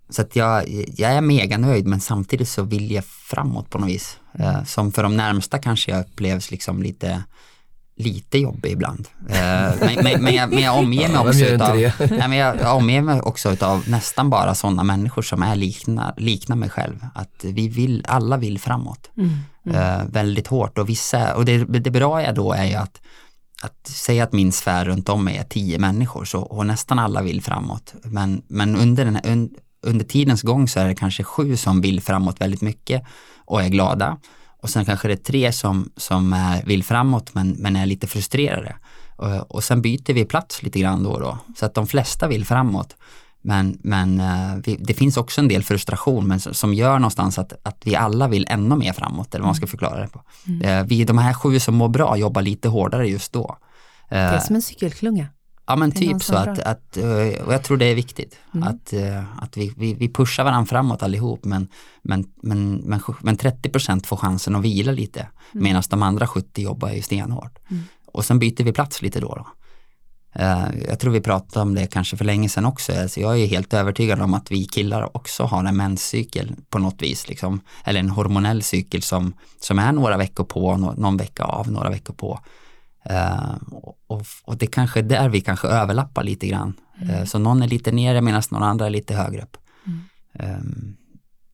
Så 0.10 0.22
att 0.22 0.36
jag, 0.36 0.70
jag 0.98 1.12
är 1.12 1.22
mega 1.22 1.58
nöjd 1.58 1.86
men 1.88 2.00
samtidigt 2.02 2.50
så 2.50 2.64
vill 2.64 2.92
jag 2.92 3.06
framåt 3.06 3.70
på 3.70 3.78
något 3.78 3.90
vis. 3.90 4.18
Eh, 4.40 4.64
Som 4.64 4.92
för 4.92 5.04
de 5.04 5.18
närmsta 5.18 5.58
kanske 5.60 5.92
jag 5.92 6.00
upplevs 6.02 6.52
liksom 6.52 6.84
lite 6.84 7.24
lite 7.96 8.38
jobbig 8.38 8.72
ibland. 8.72 9.08
Eh, 9.30 9.74
men, 9.80 9.96
men, 10.04 10.24
men, 10.24 10.34
jag, 10.36 10.50
men 10.50 10.64
jag 10.64 10.78
omger 10.78 11.08
mig 11.08 11.16
Ja, 11.18 11.28
också 11.28 11.40
inte 11.40 11.54
utav, 11.54 11.76
nej, 12.18 12.28
men 12.28 12.34
jag, 12.38 12.60
jag 12.62 12.76
omger 12.76 13.02
mig 13.02 13.22
också 13.22 13.52
utav 13.52 13.84
nästan 13.90 14.30
bara 14.30 14.56
sådana 14.56 14.84
människor 14.84 15.22
som 15.22 15.44
är 15.44 15.56
likna, 15.56 16.14
liknar 16.18 16.56
mig 16.56 16.70
själv. 16.70 17.06
Att 17.16 17.44
vi 17.44 17.68
vill, 17.70 18.06
alla 18.08 18.38
vill 18.38 18.60
framåt. 18.60 19.10
Eh, 19.74 20.04
väldigt 20.10 20.48
hårt 20.48 20.78
och 20.78 20.90
vissa, 20.90 21.36
och 21.36 21.46
det, 21.46 21.58
det 21.80 21.92
bra 21.92 22.22
är 22.22 22.34
då 22.34 22.54
är 22.54 22.66
ju 22.66 22.76
att 22.76 23.02
att 23.62 23.88
säga 23.88 24.24
att 24.24 24.34
min 24.34 24.52
sfär 24.52 24.86
runt 24.86 25.10
om 25.10 25.24
mig 25.24 25.38
är 25.38 25.44
tio 25.44 25.80
människor 25.80 26.26
så, 26.26 26.42
och 26.42 26.66
nästan 26.66 27.00
alla 27.00 27.22
vill 27.22 27.42
framåt. 27.42 27.94
Men, 28.04 28.42
men 28.48 28.76
under, 28.76 29.06
den, 29.06 29.16
här- 29.16 29.28
un, 29.32 29.50
under 29.82 30.06
tidens 30.06 30.42
gång 30.42 30.68
så 30.68 30.80
är 30.80 30.88
det 30.88 30.96
kanske 30.96 31.24
sju 31.24 31.58
som 31.58 31.82
vill 31.82 32.02
framåt 32.02 32.42
väldigt 32.42 32.62
mycket 32.62 33.04
och 33.46 33.64
är 33.64 33.70
glada. 33.70 34.18
Och 34.62 34.70
sen 34.70 34.86
kanske 34.86 35.08
det 35.08 35.14
är 35.14 35.18
tre 35.18 35.52
som, 35.52 35.92
som 35.98 36.34
är, 36.34 36.64
vill 36.64 36.84
framåt 36.84 37.34
men, 37.34 37.50
men 37.52 37.76
är 37.76 37.86
lite 37.86 38.08
frustrerade. 38.08 38.76
Och, 39.18 39.56
och 39.56 39.64
sen 39.64 39.82
byter 39.82 40.14
vi 40.14 40.26
plats 40.26 40.64
lite 40.64 40.80
grann 40.80 41.04
då 41.04 41.10
och 41.12 41.20
då. 41.20 41.38
Så 41.58 41.66
att 41.66 41.74
de 41.74 41.88
flesta 41.88 42.28
vill 42.28 42.46
framåt. 42.46 42.96
Men, 43.42 43.78
men 43.84 44.20
eh, 44.20 44.56
vi, 44.66 44.76
det 44.80 44.94
finns 44.94 45.18
också 45.18 45.42
en 45.42 45.48
del 45.48 45.64
frustration 45.64 46.28
men, 46.28 46.40
som- 46.40 46.74
gör 46.74 47.00
någonstans 47.00 47.40
att, 47.40 47.54
att 47.64 47.78
vi 47.84 47.96
alla 47.96 48.28
vill 48.28 48.46
ännu 48.50 48.76
mer 48.76 48.94
framåt, 48.94 49.34
eller 49.36 49.42
vad 49.44 49.48
man 49.48 49.56
ska 49.56 49.68
förklara 49.68 50.02
det 50.02 50.08
på. 50.08 50.22
Eh, 50.64 50.84
Vi, 50.84 51.04
de 51.04 51.18
här 51.18 51.34
sju 51.34 51.60
som 51.60 51.76
mår 51.76 51.90
bra 51.90 52.18
jobbar 52.18 52.42
lite 52.42 52.70
hårdare 52.70 53.08
just 53.10 53.34
då. 53.34 53.58
Det 54.10 54.16
är 54.16 54.36
Eh, 54.36 54.42
som 54.42 54.56
en 54.56 54.62
cykelklunga. 54.62 55.28
Ja 55.68 55.76
men 55.76 55.92
typ 55.92 56.24
så 56.24 56.36
att, 56.36 56.60
att 56.60 56.98
och 57.46 57.54
jag 57.54 57.64
tror 57.64 57.78
det 57.78 57.86
är 57.86 57.96
viktigt 57.96 58.38
Mm. 58.54 58.68
att, 58.68 58.94
att 59.44 59.58
vi, 59.58 59.74
vi, 59.78 59.94
vi 59.94 60.14
pushar 60.14 60.44
varandra 60.44 60.66
framåt 60.70 61.04
allihop 61.04 61.46
men, 61.46 61.68
men, 62.02 62.26
men, 62.44 62.76
men, 62.76 63.02
men 63.22 63.38
30% 63.38 64.06
får 64.06 64.18
chansen 64.18 64.56
att 64.56 64.62
vila 64.62 64.92
lite 64.92 65.20
Mm. 65.20 65.64
medan 65.64 65.84
de 65.90 66.04
andra 66.04 66.28
70 66.28 66.62
jobbar 66.62 66.90
ju 66.90 67.02
stenhårt. 67.02 67.60
Och 68.06 68.26
sen 68.26 68.40
byter 68.40 68.64
vi 68.64 68.72
plats 68.74 69.02
lite 69.02 69.20
då. 69.20 69.36
då. 69.36 69.48
Eh, 70.34 70.66
jag 70.88 71.00
tror 71.00 71.12
vi 71.14 71.22
pratade 71.22 71.64
om 71.64 71.76
det 71.76 71.88
kanske 71.88 72.18
för 72.18 72.26
länge 72.26 72.50
sedan 72.50 72.66
också. 72.66 73.02
Alltså 73.02 73.20
jag 73.20 73.40
är 73.40 73.48
helt 73.48 73.74
övertygad 73.74 74.22
om 74.22 74.34
att 74.34 74.52
vi 74.52 74.66
killar 74.66 75.18
också 75.18 75.44
har 75.44 75.66
en 75.66 75.78
menscykel 75.78 76.56
på 76.70 76.80
något 76.80 77.02
vis. 77.02 77.30
Liksom. 77.30 77.62
Eller 77.86 78.00
en 78.00 78.10
hormonell 78.10 78.64
cykel 78.64 79.02
som, 79.02 79.34
som 79.60 79.80
är 79.80 79.92
några 79.92 80.18
veckor 80.18 80.44
på, 80.44 80.78
nå- 80.78 80.94
någon 80.98 81.18
vecka 81.18 81.44
av, 81.44 81.72
några 81.72 81.90
veckor 81.90 82.14
på. 82.14 82.40
Eh, 83.06 83.56
och, 84.08 84.26
och, 84.44 84.58
det 84.58 84.68
kanske 84.68 85.00
är 85.00 85.04
där 85.04 85.30
vi 85.30 85.42
kanske 85.42 85.68
överlappar 85.68 86.24
lite 86.24 86.48
grann. 86.48 86.74
Eh, 87.02 87.24
så 87.24 87.40
någon 87.40 87.62
är 87.62 87.68
lite 87.68 87.92
nere 87.92 88.22
medan 88.22 88.42
någon 88.52 88.64
andra 88.64 88.86
är 88.86 88.90
lite 88.90 89.16
högre 89.16 89.42
upp. 89.42 89.58
Ehm, 90.34 90.96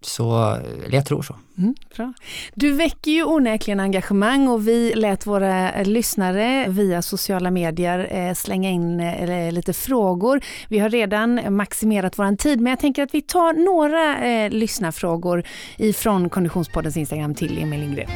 så, 0.02 0.58
jag 0.92 1.06
tror 1.06 1.22
så. 1.22 1.36
Mm, 1.58 1.76
bra. 1.96 2.14
Du 2.54 2.72
väcker 2.72 3.12
ju 3.12 3.24
onekligen 3.24 3.80
engagemang 3.80 4.48
och 4.48 4.68
vi 4.68 4.94
lät 4.96 5.28
våra 5.28 5.84
lyssnare 5.84 6.66
via 6.68 7.02
sociala 7.02 7.52
medier 7.52 8.08
eh, 8.12 8.34
slänga 8.34 8.70
in 8.70 9.00
eh, 9.00 9.52
lite 9.52 9.74
frågor. 9.74 10.42
Vi 10.70 10.80
har 10.80 10.90
redan 10.90 11.56
maximerat 11.56 12.20
vår 12.20 12.36
tid 12.36 12.62
men 12.62 12.70
jag 12.70 12.80
tänker 12.80 13.04
att 13.04 13.14
vi 13.14 13.22
tar 13.22 13.54
några 13.54 14.28
eh, 14.28 14.50
lyssnarfrågor 14.50 15.44
ifrån 15.78 16.30
Konditionspoddens 16.30 16.98
Instagram 16.98 17.36
till 17.36 17.58
Emil 17.58 17.80
Lindgren. 17.80 18.10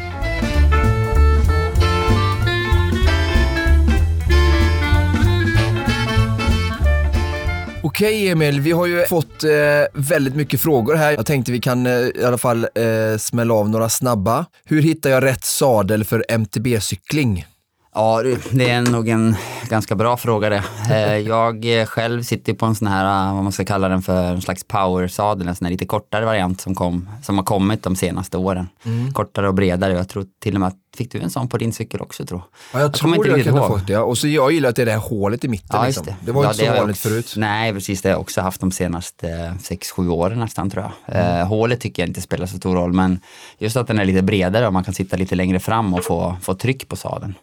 Okej 8.02 8.30
Emil, 8.30 8.62
vi 8.62 8.72
har 8.72 8.86
ju 8.86 9.06
fått 9.06 9.44
eh, 9.44 9.52
väldigt 9.94 10.36
mycket 10.36 10.62
frågor 10.62 10.96
här. 10.96 11.12
Jag 11.12 11.26
tänkte 11.26 11.52
vi 11.52 11.60
kan 11.60 11.86
eh, 11.86 11.94
i 11.94 12.24
alla 12.26 12.38
fall 12.38 12.64
eh, 12.64 13.18
smälla 13.20 13.54
av 13.54 13.70
några 13.70 13.90
snabba. 13.90 14.46
Hur 14.66 14.82
hittar 14.82 15.10
jag 15.10 15.24
rätt 15.24 15.44
sadel 15.44 16.04
för 16.04 16.26
MTB-cykling? 16.30 17.46
Ja, 17.94 18.24
det 18.52 18.70
är 18.70 18.82
nog 18.82 19.10
en 19.10 19.36
ganska 19.70 19.96
bra 19.96 20.18
fråga 20.18 20.50
det. 20.50 20.64
Eh, 20.92 21.18
jag 21.18 21.80
eh, 21.80 21.86
själv 21.86 22.24
sitter 22.24 22.54
på 22.54 22.66
en 22.66 22.76
sån 22.76 22.88
här, 22.88 23.28
eh, 23.30 23.36
vad 23.36 23.44
man 23.44 23.52
ska 23.52 23.66
kalla 23.66 23.90
den 23.90 24.02
för, 24.02 24.24
en 24.24 24.42
slags 24.42 24.64
powersadel, 24.64 25.48
en 25.48 25.56
sån 25.56 25.66
här 25.66 25.72
lite 25.72 25.86
kortare 25.86 26.26
variant 26.26 26.62
som, 26.62 26.76
kom, 26.76 27.10
som 27.24 27.38
har 27.38 27.46
kommit 27.46 27.84
de 27.84 27.96
senaste 27.96 28.38
åren. 28.38 28.70
Mm. 28.86 29.14
Kortare 29.14 29.48
och 29.48 29.54
bredare. 29.54 29.94
Jag 29.94 30.10
tror 30.10 30.26
till 30.42 30.54
och 30.54 30.60
med 30.60 30.68
att, 30.68 30.76
fick 30.98 31.12
du 31.12 31.20
en 31.20 31.30
sån 31.30 31.50
på 31.50 31.58
din 31.58 31.74
cykel 31.74 32.02
också 32.02 32.26
tror 32.26 32.42
Ja, 32.74 32.80
jag, 32.80 32.86
jag 32.86 32.94
tror 32.94 33.28
jag 33.28 33.44
kan 33.44 33.58
ha 33.58 33.68
fått 33.68 33.88
det. 33.88 33.98
Och 33.98 34.18
så 34.18 34.28
jag 34.28 34.52
gillar 34.52 34.70
att 34.70 34.76
det 34.76 34.82
är 34.82 34.86
det 34.86 34.92
här 34.92 35.00
hålet 35.00 35.44
i 35.44 35.48
mitten. 35.48 35.70
Ja, 35.80 35.86
liksom. 35.86 36.06
det. 36.06 36.16
det. 36.22 36.32
var 36.32 36.44
ja, 36.44 36.52
inte 36.52 36.66
så 36.66 36.72
vanligt 36.72 36.96
också, 36.96 37.10
förut. 37.10 37.34
Nej, 37.38 37.74
precis. 37.74 38.02
Det 38.02 38.10
har 38.10 38.14
jag 38.14 38.22
också 38.22 38.42
haft 38.42 38.62
de 38.62 38.72
senaste 38.72 39.56
6-7 39.60 40.10
åren 40.10 40.40
nästan 40.40 40.70
tror 40.70 40.84
jag. 41.06 41.16
Mm. 41.16 41.48
hålet 41.48 41.80
tycker 41.80 42.04
jag 42.04 42.10
inte 42.10 42.22
spelar 42.22 42.46
så 42.46 42.58
stor 42.58 42.76
roll, 42.76 42.94
men 42.94 43.20
just 43.58 43.78
att 43.78 43.88
den 43.88 44.00
är 44.00 44.06
lite 44.06 44.22
bredare 44.22 44.68
och 44.68 44.74
man 44.74 44.84
kan 44.84 44.94
sitta 44.94 45.18
lite 45.18 45.36
längre 45.36 45.60
fram 45.60 45.94
och 45.94 46.04
få, 46.04 46.38
få 46.42 46.54
tryck 46.54 46.88
på 46.88 46.96
sadeln. 46.96 47.36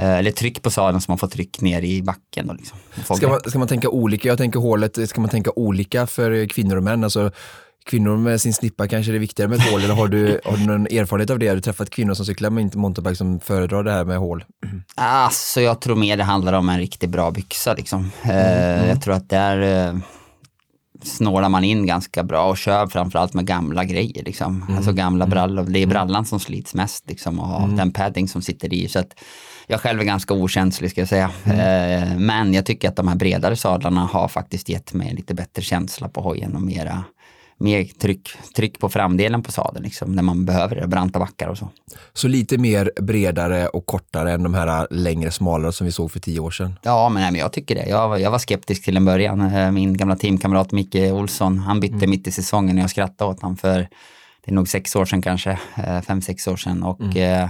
Eh, 0.00 0.18
eller 0.18 0.30
tryck 0.30 0.62
på 0.62 0.70
sadeln 0.70 1.00
så 1.00 1.10
man 1.10 1.18
får 1.18 1.28
tryck 1.28 1.60
ner 1.60 1.82
i 1.82 2.02
backen. 2.02 2.46
Då 2.46 2.52
liksom. 2.52 2.78
ska, 3.16 3.28
man, 3.28 3.40
ska 3.46 3.58
man 3.58 3.68
tänka 3.68 3.88
olika? 3.88 4.28
Jag 4.28 4.38
tänker 4.38 4.60
hålet, 4.60 5.08
ska 5.08 5.20
man 5.20 5.30
tänka 5.30 5.50
olika 5.56 6.06
för 6.06 6.48
kvinnor 6.48 6.76
och 6.76 6.82
män? 6.82 7.04
Alltså, 7.04 7.30
kvinnor 7.86 8.16
med 8.16 8.40
sin 8.40 8.54
snippa 8.54 8.88
kanske 8.88 9.12
det 9.12 9.18
är 9.18 9.20
viktigare 9.20 9.48
med 9.48 9.58
ett 9.58 9.70
hål 9.70 9.84
eller 9.84 9.94
har 9.94 10.08
du, 10.08 10.40
har 10.44 10.56
du 10.56 10.66
någon 10.66 10.86
erfarenhet 10.86 11.30
av 11.30 11.38
det? 11.38 11.48
Har 11.48 11.54
du 11.54 11.60
träffat 11.60 11.90
kvinnor 11.90 12.14
som 12.14 12.26
cyklar 12.26 12.50
med 12.50 12.76
mountainbike 12.76 13.16
som 13.16 13.40
föredrar 13.40 13.82
det 13.82 13.92
här 13.92 14.04
med 14.04 14.18
hål? 14.18 14.44
Alltså 14.94 15.60
jag 15.60 15.80
tror 15.80 15.96
mer 15.96 16.16
det 16.16 16.24
handlar 16.24 16.52
om 16.52 16.68
en 16.68 16.78
riktigt 16.78 17.10
bra 17.10 17.30
byxa 17.30 17.74
liksom. 17.74 18.10
Eh, 18.22 18.78
mm. 18.78 18.88
Jag 18.88 19.02
tror 19.02 19.14
att 19.14 19.28
där 19.28 19.86
eh, 19.88 19.98
snålar 21.02 21.48
man 21.48 21.64
in 21.64 21.86
ganska 21.86 22.22
bra 22.22 22.44
och 22.44 22.58
kör 22.58 22.86
framförallt 22.86 23.34
med 23.34 23.46
gamla 23.46 23.84
grejer 23.84 24.24
liksom. 24.24 24.62
Mm. 24.62 24.76
Alltså 24.76 24.92
gamla 24.92 25.24
mm. 25.24 25.30
brallor. 25.30 25.64
Det 25.64 25.78
är 25.78 25.82
mm. 25.82 25.92
brallan 25.92 26.26
som 26.26 26.40
slits 26.40 26.74
mest 26.74 27.04
liksom 27.08 27.40
och 27.40 27.68
den 27.68 27.92
padding 27.92 28.28
som 28.28 28.42
sitter 28.42 28.74
i. 28.74 28.88
Så 28.88 28.98
att 28.98 29.14
jag 29.66 29.80
själv 29.80 30.00
är 30.00 30.04
ganska 30.04 30.34
okänslig 30.34 30.90
ska 30.90 31.00
jag 31.00 31.08
säga. 31.08 31.30
Mm. 31.44 31.60
Eh, 31.60 32.18
men 32.18 32.54
jag 32.54 32.66
tycker 32.66 32.88
att 32.88 32.96
de 32.96 33.08
här 33.08 33.16
bredare 33.16 33.56
sadlarna 33.56 34.00
har 34.00 34.28
faktiskt 34.28 34.68
gett 34.68 34.92
mig 34.92 35.14
lite 35.14 35.34
bättre 35.34 35.62
känsla 35.62 36.08
på 36.08 36.20
hojen 36.20 36.56
och 36.56 36.62
mera 36.62 37.04
mer 37.58 37.84
tryck, 37.84 38.28
tryck 38.56 38.78
på 38.78 38.88
framdelen 38.88 39.42
på 39.42 39.52
sadeln 39.52 39.84
liksom, 39.84 40.12
när 40.12 40.22
man 40.22 40.44
behöver 40.44 40.76
det, 40.76 40.86
branta 40.86 41.18
backar 41.18 41.48
och 41.48 41.58
så. 41.58 41.68
Så 42.12 42.28
lite 42.28 42.58
mer 42.58 42.90
bredare 43.00 43.68
och 43.68 43.86
kortare 43.86 44.32
än 44.32 44.42
de 44.42 44.54
här 44.54 44.86
längre, 44.90 45.30
smalare 45.30 45.72
som 45.72 45.84
vi 45.84 45.92
såg 45.92 46.12
för 46.12 46.20
tio 46.20 46.40
år 46.40 46.50
sedan? 46.50 46.78
Ja, 46.82 47.08
men, 47.08 47.22
nej, 47.22 47.32
men 47.32 47.40
jag 47.40 47.52
tycker 47.52 47.74
det. 47.74 47.86
Jag, 47.86 48.20
jag 48.20 48.30
var 48.30 48.38
skeptisk 48.38 48.84
till 48.84 48.96
en 48.96 49.04
början. 49.04 49.40
Eh, 49.40 49.70
min 49.70 49.96
gamla 49.96 50.16
teamkamrat 50.16 50.72
Micke 50.72 50.94
Olsson, 50.94 51.58
han 51.58 51.80
bytte 51.80 51.94
mm. 51.94 52.10
mitt 52.10 52.26
i 52.26 52.32
säsongen 52.32 52.76
och 52.76 52.82
jag 52.82 52.90
skrattade 52.90 53.30
åt 53.30 53.40
honom 53.40 53.56
för 53.56 53.88
det 54.44 54.50
är 54.50 54.54
nog 54.54 54.68
sex 54.68 54.96
år 54.96 55.04
sedan 55.04 55.22
kanske, 55.22 55.58
eh, 55.76 56.00
fem, 56.00 56.22
sex 56.22 56.48
år 56.48 56.56
sedan. 56.56 56.82
Och 56.82 57.00
mm. 57.00 57.48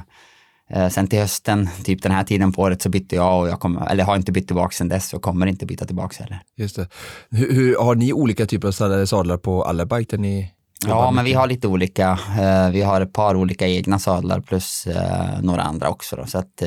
Eh, 0.71 0.89
sen 0.89 1.07
till 1.07 1.19
hösten, 1.19 1.69
typ 1.85 2.03
den 2.03 2.13
här 2.13 2.25
tiden 2.25 2.53
på 2.53 2.63
året, 2.63 2.83
så 2.83 2.89
bytte 2.89 3.17
jag 3.17 3.41
och 3.41 3.49
jag 3.49 3.61
kommer, 3.61 3.87
eller 3.87 4.05
har 4.05 4.17
inte 4.17 4.33
bytt 4.33 4.47
tillbaka 4.47 4.71
sen 4.73 4.89
dess 4.89 5.15
och 5.15 5.23
kommer 5.23 5.47
inte 5.47 5.67
byta 5.67 5.85
tillbaka 5.85 6.23
heller. 6.23 6.41
Just 6.57 6.77
det. 6.77 6.89
Hur, 7.31 7.53
hur, 7.53 7.79
har 7.79 7.95
ni 7.95 8.13
olika 8.13 8.47
typer 8.47 8.69
av 8.69 9.07
sadlar 9.07 9.37
på 9.37 9.65
alla 9.65 9.87
bike 9.87 10.17
ni 10.17 10.53
Ja, 10.87 11.11
men 11.11 11.25
vi 11.25 11.33
har 11.33 11.47
lite 11.47 11.69
olika. 11.69 12.19
Eh, 12.41 12.71
vi 12.71 12.83
har 12.83 13.01
ett 13.01 13.13
par 13.13 13.37
olika 13.37 13.67
egna 13.67 13.99
sadlar 13.99 14.41
plus 14.41 14.87
eh, 14.87 15.41
några 15.43 15.63
andra 15.63 15.89
också. 15.89 16.17
Då, 16.17 16.27
så 16.27 16.39
att, 16.39 16.63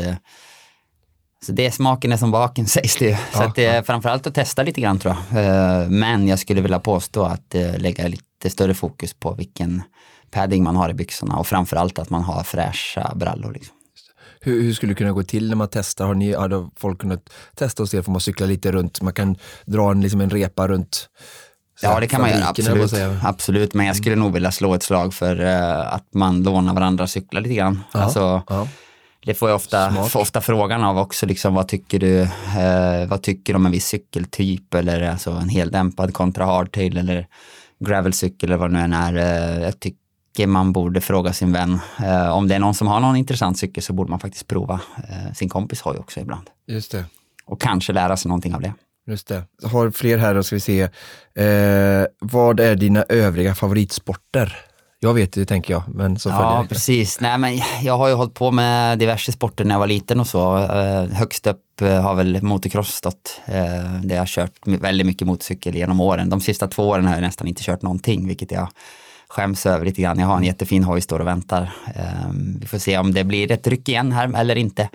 så 1.45 1.51
det 1.51 1.65
är 1.65 1.71
smaken 1.71 2.11
är 2.11 2.17
som 2.17 2.31
baken 2.31 2.65
sägs 2.67 2.95
det 2.95 3.05
ju. 3.05 3.15
Så 3.33 3.43
att 3.43 3.55
det 3.55 3.65
är 3.65 3.83
framförallt 3.83 4.27
att 4.27 4.35
testa 4.35 4.63
lite 4.63 4.81
grann 4.81 4.99
tror 4.99 5.15
jag. 5.31 5.91
Men 5.91 6.27
jag 6.27 6.39
skulle 6.39 6.61
vilja 6.61 6.79
påstå 6.79 7.23
att 7.23 7.55
lägga 7.77 8.07
lite 8.07 8.49
större 8.49 8.73
fokus 8.73 9.13
på 9.13 9.33
vilken 9.33 9.81
padding 10.31 10.63
man 10.63 10.75
har 10.75 10.89
i 10.89 10.93
byxorna 10.93 11.37
och 11.37 11.47
framförallt 11.47 11.99
att 11.99 12.09
man 12.09 12.23
har 12.23 12.43
fräscha 12.43 13.11
brallor. 13.15 13.53
Liksom. 13.53 13.75
Hur, 14.41 14.61
hur, 14.61 14.73
skulle 14.73 14.91
det 14.91 14.97
kunna 14.97 15.11
gå 15.11 15.23
till 15.23 15.49
när 15.49 15.55
man 15.55 15.67
testar? 15.71 16.05
Har, 16.05 16.13
ni, 16.13 16.33
har 16.33 16.69
folk 16.75 17.01
kunnat 17.01 17.29
testa 17.55 17.83
hos 17.83 17.93
er? 17.93 18.01
Får 18.01 18.11
man 18.11 18.21
cykla 18.21 18.45
lite 18.45 18.71
runt? 18.71 19.01
Man 19.01 19.13
kan 19.13 19.35
dra 19.65 19.91
en, 19.91 20.01
liksom 20.01 20.21
en 20.21 20.29
repa 20.29 20.67
runt 20.67 21.09
Ja, 21.81 21.99
det 21.99 22.07
kan 22.07 22.21
man 22.21 22.29
göra, 22.29 22.47
absolut. 22.47 22.93
absolut. 23.23 23.73
Men 23.73 23.85
jag 23.85 23.95
skulle 23.95 24.15
nog 24.15 24.33
vilja 24.33 24.51
slå 24.51 24.73
ett 24.73 24.83
slag 24.83 25.13
för 25.13 25.41
uh, 25.41 25.93
att 25.93 26.13
man 26.13 26.43
lånar 26.43 26.73
varandra 26.73 27.03
och 27.03 27.09
cyklar 27.09 27.41
lite 27.41 27.55
grann. 27.55 27.83
Ja, 27.93 27.99
alltså, 27.99 28.43
ja. 28.49 28.67
Det 29.25 29.33
får 29.33 29.49
jag 29.49 29.55
ofta, 29.55 30.03
får 30.03 30.19
ofta 30.19 30.41
frågan 30.41 30.83
av 30.83 30.97
också, 30.97 31.25
liksom, 31.25 31.53
vad 31.53 31.67
tycker 31.67 31.99
du 31.99 32.21
uh, 32.21 33.07
vad 33.07 33.21
tycker 33.21 33.53
du 33.53 33.57
om 33.57 33.65
en 33.65 33.71
viss 33.71 33.87
cykeltyp 33.87 34.73
eller 34.73 35.01
alltså, 35.01 35.31
en 35.31 35.49
heldämpad 35.49 36.13
kontra 36.13 36.45
hardtail 36.45 36.97
eller 36.97 37.27
gravelcykel 37.85 38.49
eller 38.49 38.57
vad 38.57 38.69
det 38.69 38.77
nu 38.77 38.83
än 38.83 38.93
är. 38.93 39.15
Uh, 39.15 39.63
jag 39.63 39.79
tycker 39.79 39.99
man 40.47 40.73
borde 40.73 41.01
fråga 41.01 41.33
sin 41.33 41.51
vän. 41.51 41.79
Eh, 42.03 42.29
om 42.29 42.47
det 42.47 42.55
är 42.55 42.59
någon 42.59 42.73
som 42.73 42.87
har 42.87 42.99
någon 42.99 43.15
intressant 43.15 43.59
cykel 43.59 43.83
så 43.83 43.93
borde 43.93 44.09
man 44.09 44.19
faktiskt 44.19 44.47
prova 44.47 44.79
eh, 44.97 45.33
sin 45.33 45.49
kompis 45.49 45.81
hoj 45.81 45.97
också 45.97 46.19
ibland. 46.19 46.49
Just 46.67 46.91
det. 46.91 47.05
Och 47.45 47.61
kanske 47.61 47.93
lära 47.93 48.17
sig 48.17 48.29
någonting 48.29 48.55
av 48.55 48.61
det. 48.61 48.73
Just 49.07 49.27
det. 49.27 49.43
Jag 49.61 49.69
har 49.69 49.91
fler 49.91 50.17
här, 50.17 50.35
då 50.35 50.43
ska 50.43 50.55
vi 50.55 50.59
se. 50.59 50.81
Eh, 50.81 52.05
vad 52.19 52.59
är 52.59 52.75
dina 52.75 53.03
övriga 53.09 53.55
favoritsporter? 53.55 54.57
Jag 55.01 55.13
vet 55.13 55.33
det 55.33 55.45
tänker 55.45 55.73
jag, 55.73 55.83
men 55.87 56.19
så 56.19 56.29
Ja, 56.29 56.65
precis. 56.69 57.19
Nej, 57.19 57.37
men 57.37 57.59
jag 57.81 57.97
har 57.97 58.07
ju 58.07 58.13
hållit 58.13 58.33
på 58.33 58.51
med 58.51 58.99
diverse 58.99 59.31
sporter 59.31 59.65
när 59.65 59.75
jag 59.75 59.79
var 59.79 59.87
liten 59.87 60.19
och 60.19 60.27
så. 60.27 60.57
Eh, 60.57 61.03
högst 61.03 61.47
upp 61.47 61.81
eh, 61.81 62.01
har 62.01 62.15
väl 62.15 62.41
motocross 62.41 62.93
stått. 62.93 63.41
Eh, 63.45 63.53
där 64.03 64.15
jag 64.15 64.21
har 64.21 64.25
kört 64.25 64.51
väldigt 64.65 65.07
mycket 65.07 65.27
motorcykel 65.27 65.75
genom 65.75 66.01
åren. 66.01 66.29
De 66.29 66.41
sista 66.41 66.67
två 66.67 66.89
åren 66.89 67.05
har 67.05 67.13
jag 67.13 67.21
nästan 67.21 67.47
inte 67.47 67.63
kört 67.63 67.81
någonting, 67.81 68.27
vilket 68.27 68.51
jag 68.51 68.67
skäms 69.29 69.65
över 69.65 69.85
lite 69.85 70.01
grann. 70.01 70.19
Jag 70.19 70.27
har 70.27 70.37
en 70.37 70.43
jättefin 70.43 70.83
hoj 70.83 71.01
står 71.01 71.19
och 71.19 71.27
väntar. 71.27 71.71
Ehm, 71.95 72.57
vi 72.59 72.67
får 72.67 72.77
se 72.77 72.97
om 72.97 73.13
det 73.13 73.23
blir 73.23 73.51
ett 73.51 73.67
ryck 73.67 73.89
igen 73.89 74.11
här 74.11 74.35
eller 74.35 74.55
inte. 74.55 74.89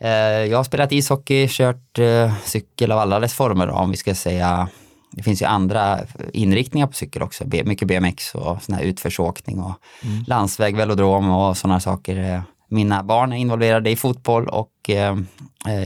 Ehm, 0.00 0.50
jag 0.50 0.56
har 0.56 0.64
spelat 0.64 0.92
ishockey, 0.92 1.48
kört 1.48 1.98
eh, 1.98 2.32
cykel 2.44 2.92
av 2.92 2.98
alla 2.98 3.20
dess 3.20 3.34
former 3.34 3.68
om 3.68 3.90
vi 3.90 3.96
ska 3.96 4.14
säga. 4.14 4.68
Det 5.12 5.22
finns 5.22 5.42
ju 5.42 5.46
andra 5.46 6.00
inriktningar 6.32 6.86
på 6.86 6.92
cykel 6.92 7.22
också, 7.22 7.44
mycket 7.64 7.88
BMX 7.88 8.34
och 8.34 8.62
sån 8.62 8.74
här 8.74 8.82
utförsåkning 8.82 9.60
och 9.60 9.74
mm. 10.02 10.24
landsväg, 10.26 10.76
velodrom 10.76 11.30
och 11.30 11.56
sådana 11.56 11.80
saker. 11.80 12.42
Mina 12.68 13.02
barn 13.02 13.32
är 13.32 13.36
involverade 13.36 13.90
i 13.90 13.96
fotboll 13.96 14.48
och 14.48 14.90
eh, 14.90 15.16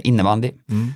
innebandy. 0.03 0.51
Mm. 0.70 0.92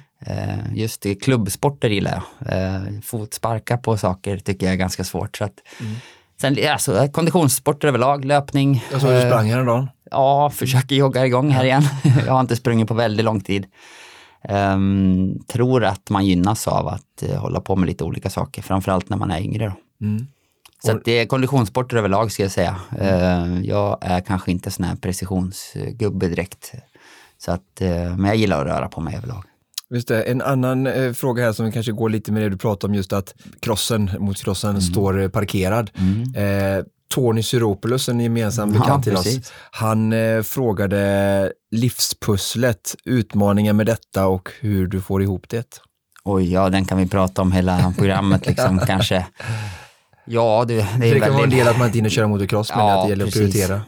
Just 0.74 1.06
klubbsporter 1.22 1.90
gillar 1.90 2.22
jag. 2.46 3.04
Fotsparka 3.04 3.76
på 3.76 3.96
saker 3.96 4.38
tycker 4.38 4.66
jag 4.66 4.72
är 4.72 4.76
ganska 4.76 5.04
svårt. 5.04 5.36
Så 5.36 5.44
att, 5.44 5.54
mm. 5.80 5.96
Sen 6.40 6.56
alltså, 6.72 7.08
konditionssporter 7.12 7.88
överlag, 7.88 8.24
löpning. 8.24 8.84
Jag 8.92 9.00
såg 9.00 9.10
du 9.10 9.20
sprang 9.20 9.50
häromdagen. 9.50 9.88
Ja, 10.10 10.50
försöker 10.50 10.96
jogga 10.96 11.26
igång 11.26 11.50
här 11.50 11.64
igen. 11.64 11.82
jag 12.26 12.32
har 12.32 12.40
inte 12.40 12.56
sprungit 12.56 12.88
på 12.88 12.94
väldigt 12.94 13.24
lång 13.24 13.40
tid. 13.40 13.66
Um, 14.48 15.38
tror 15.46 15.84
att 15.84 16.10
man 16.10 16.26
gynnas 16.26 16.68
av 16.68 16.88
att 16.88 17.22
uh, 17.22 17.36
hålla 17.36 17.60
på 17.60 17.76
med 17.76 17.86
lite 17.86 18.04
olika 18.04 18.30
saker, 18.30 18.62
framförallt 18.62 19.08
när 19.08 19.16
man 19.16 19.30
är 19.30 19.40
yngre. 19.40 19.72
Mm. 20.00 20.26
Så 20.84 20.92
att 20.92 21.04
det 21.04 21.12
är 21.12 21.26
konditionssporter 21.26 21.96
överlag 21.96 22.32
ska 22.32 22.42
jag 22.42 22.52
säga. 22.52 22.76
Uh, 23.00 23.62
jag 23.62 23.98
är 24.00 24.20
kanske 24.20 24.50
inte 24.50 24.70
sån 24.70 24.84
här 24.84 24.96
precisionsgubbe 24.96 26.28
direkt. 26.28 26.72
Så 27.38 27.52
att, 27.52 27.80
uh, 27.82 27.88
men 27.88 28.24
jag 28.24 28.36
gillar 28.36 28.60
att 28.60 28.66
röra 28.66 28.88
på 28.88 29.00
mig 29.00 29.16
överlag. 29.16 29.44
Just 29.94 30.08
det. 30.08 30.22
En 30.22 30.42
annan 30.42 30.86
eh, 30.86 31.12
fråga 31.12 31.44
här 31.44 31.52
som 31.52 31.72
kanske 31.72 31.92
går 31.92 32.08
lite 32.08 32.32
med 32.32 32.42
det 32.42 32.48
du 32.48 32.56
pratar 32.56 32.88
om 32.88 32.94
just 32.94 33.12
att 33.12 33.34
crossen, 33.60 34.10
motocrossen 34.18 34.70
mm. 34.70 34.82
står 34.82 35.20
eh, 35.20 35.28
parkerad. 35.28 35.90
Mm. 35.94 36.78
Eh, 36.78 36.84
Tony 37.14 37.42
Syropoulos, 37.42 38.08
en 38.08 38.20
gemensam 38.20 38.72
bekant 38.72 39.06
ja, 39.06 39.12
till 39.12 39.16
oss, 39.16 39.52
han 39.70 40.12
eh, 40.12 40.42
frågade 40.42 41.52
livspusslet, 41.70 42.94
utmaningen 43.04 43.76
med 43.76 43.86
detta 43.86 44.26
och 44.26 44.50
hur 44.60 44.86
du 44.86 45.00
får 45.00 45.22
ihop 45.22 45.48
det. 45.48 45.80
Oj, 46.24 46.52
ja 46.52 46.68
den 46.68 46.84
kan 46.84 46.98
vi 46.98 47.08
prata 47.08 47.42
om 47.42 47.52
hela 47.52 47.94
programmet 47.98 48.46
liksom 48.46 48.78
kanske. 48.86 49.26
Ja, 50.28 50.64
det, 50.68 50.74
det, 50.74 50.80
är 50.80 50.84
det 50.98 51.10
kan 51.10 51.20
väldigt... 51.20 51.32
vara 51.32 51.44
en 51.44 51.50
del 51.50 51.68
att 51.68 51.78
man 51.78 51.86
inte 51.86 51.98
hinner 51.98 52.10
köra 52.10 52.28
motocross, 52.28 52.72
men 52.76 52.86
ja, 52.86 52.98
att 52.98 53.06
det 53.06 53.10
gäller 53.10 53.24
precis. 53.24 53.42
att 53.42 53.52
prioritera. 53.52 53.82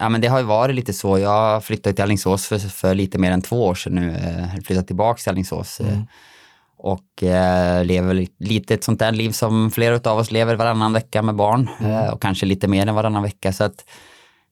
Ja, 0.00 0.08
men 0.08 0.20
det 0.20 0.28
har 0.28 0.38
ju 0.38 0.44
varit 0.44 0.76
lite 0.76 0.92
så. 0.92 1.18
Jag 1.18 1.64
flyttade 1.64 1.94
till 1.96 2.02
Alingsås 2.02 2.46
för, 2.46 2.58
för 2.58 2.94
lite 2.94 3.18
mer 3.18 3.30
än 3.30 3.42
två 3.42 3.64
år 3.64 3.74
sedan 3.74 3.94
nu. 3.94 4.16
Jag 4.54 4.64
flyttat 4.64 4.86
tillbaka 4.86 5.18
till 5.18 5.30
Alingsås. 5.30 5.80
Mm. 5.80 6.06
Och 6.78 7.22
eh, 7.22 7.84
lever 7.84 8.26
lite 8.38 8.74
ett 8.74 8.84
sånt 8.84 8.98
där 8.98 9.12
liv 9.12 9.30
som 9.30 9.70
flera 9.70 10.10
av 10.10 10.18
oss 10.18 10.30
lever 10.30 10.56
varannan 10.56 10.92
vecka 10.92 11.22
med 11.22 11.34
barn. 11.34 11.68
Mm. 11.80 11.92
Eh, 11.92 12.12
och 12.12 12.22
kanske 12.22 12.46
lite 12.46 12.68
mer 12.68 12.86
än 12.86 12.94
varannan 12.94 13.22
vecka. 13.22 13.52
Så 13.52 13.64
att 13.64 13.84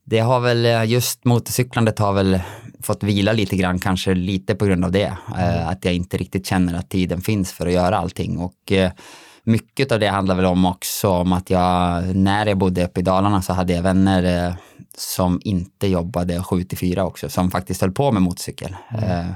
det 0.04 0.18
har 0.18 0.40
väl, 0.40 0.66
eh, 0.66 0.84
just 0.84 1.24
motorcyklandet 1.24 1.98
har 1.98 2.12
väl 2.12 2.40
fått 2.82 3.02
vila 3.02 3.32
lite 3.32 3.56
grann, 3.56 3.78
kanske 3.78 4.14
lite 4.14 4.54
på 4.54 4.66
grund 4.66 4.84
av 4.84 4.92
det. 4.92 5.16
Eh, 5.36 5.56
mm. 5.56 5.68
att 5.68 5.84
jag 5.84 5.94
inte 5.94 6.16
riktigt 6.16 6.46
känner 6.46 6.74
att 6.74 6.90
tiden 6.90 7.20
finns 7.20 7.52
för 7.52 7.66
att 7.66 7.72
göra 7.72 7.98
allting. 7.98 8.38
Och 8.38 8.72
eh, 8.72 8.90
mycket 9.44 9.92
av 9.92 10.00
det 10.00 10.08
handlar 10.08 10.34
väl 10.34 10.44
om 10.44 10.64
också 10.64 11.08
om 11.08 11.32
att 11.32 11.50
jag, 11.50 12.02
när 12.16 12.46
jag 12.46 12.58
bodde 12.58 12.84
uppe 12.84 13.00
i 13.00 13.02
Dalarna 13.02 13.42
så 13.42 13.52
hade 13.52 13.72
jag 13.72 13.82
vänner 13.82 14.48
eh, 14.48 14.54
som 14.96 15.40
inte 15.44 15.86
jobbade 15.86 16.42
7 16.42 16.64
till 16.64 16.78
4 16.78 17.04
också, 17.04 17.28
som 17.28 17.50
faktiskt 17.50 17.80
höll 17.80 17.92
på 17.92 18.12
med 18.12 18.22
motorcykel. 18.22 18.76
Mm. 18.90 19.04
Eh, 19.10 19.34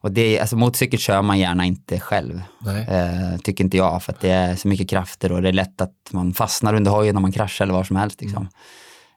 Och 0.00 0.12
det, 0.12 0.40
alltså 0.40 0.56
motorcykel 0.56 0.98
kör 0.98 1.22
man 1.22 1.38
gärna 1.38 1.64
inte 1.64 2.00
själv, 2.00 2.42
eh, 2.88 3.38
tycker 3.42 3.64
inte 3.64 3.76
jag, 3.76 4.02
för 4.02 4.12
att 4.12 4.20
det 4.20 4.30
är 4.30 4.56
så 4.56 4.68
mycket 4.68 4.90
krafter 4.90 5.32
och 5.32 5.42
det 5.42 5.48
är 5.48 5.52
lätt 5.52 5.80
att 5.80 5.94
man 6.10 6.34
fastnar 6.34 6.74
under 6.74 6.90
hojen 6.90 7.16
om 7.16 7.22
man 7.22 7.32
kraschar 7.32 7.64
eller 7.64 7.74
var 7.74 7.84
som 7.84 7.96
helst. 7.96 8.20
Liksom. 8.20 8.48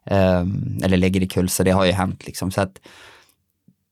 Mm. 0.06 0.78
Eh, 0.80 0.86
eller 0.86 0.98
lägger 0.98 1.24
i 1.24 1.28
kull, 1.28 1.50
så 1.50 1.64
det 1.64 1.72
har 1.72 1.86
ju 1.86 1.92
hänt. 1.92 2.26
Liksom. 2.26 2.52
Så 2.52 2.62
att, 2.62 2.80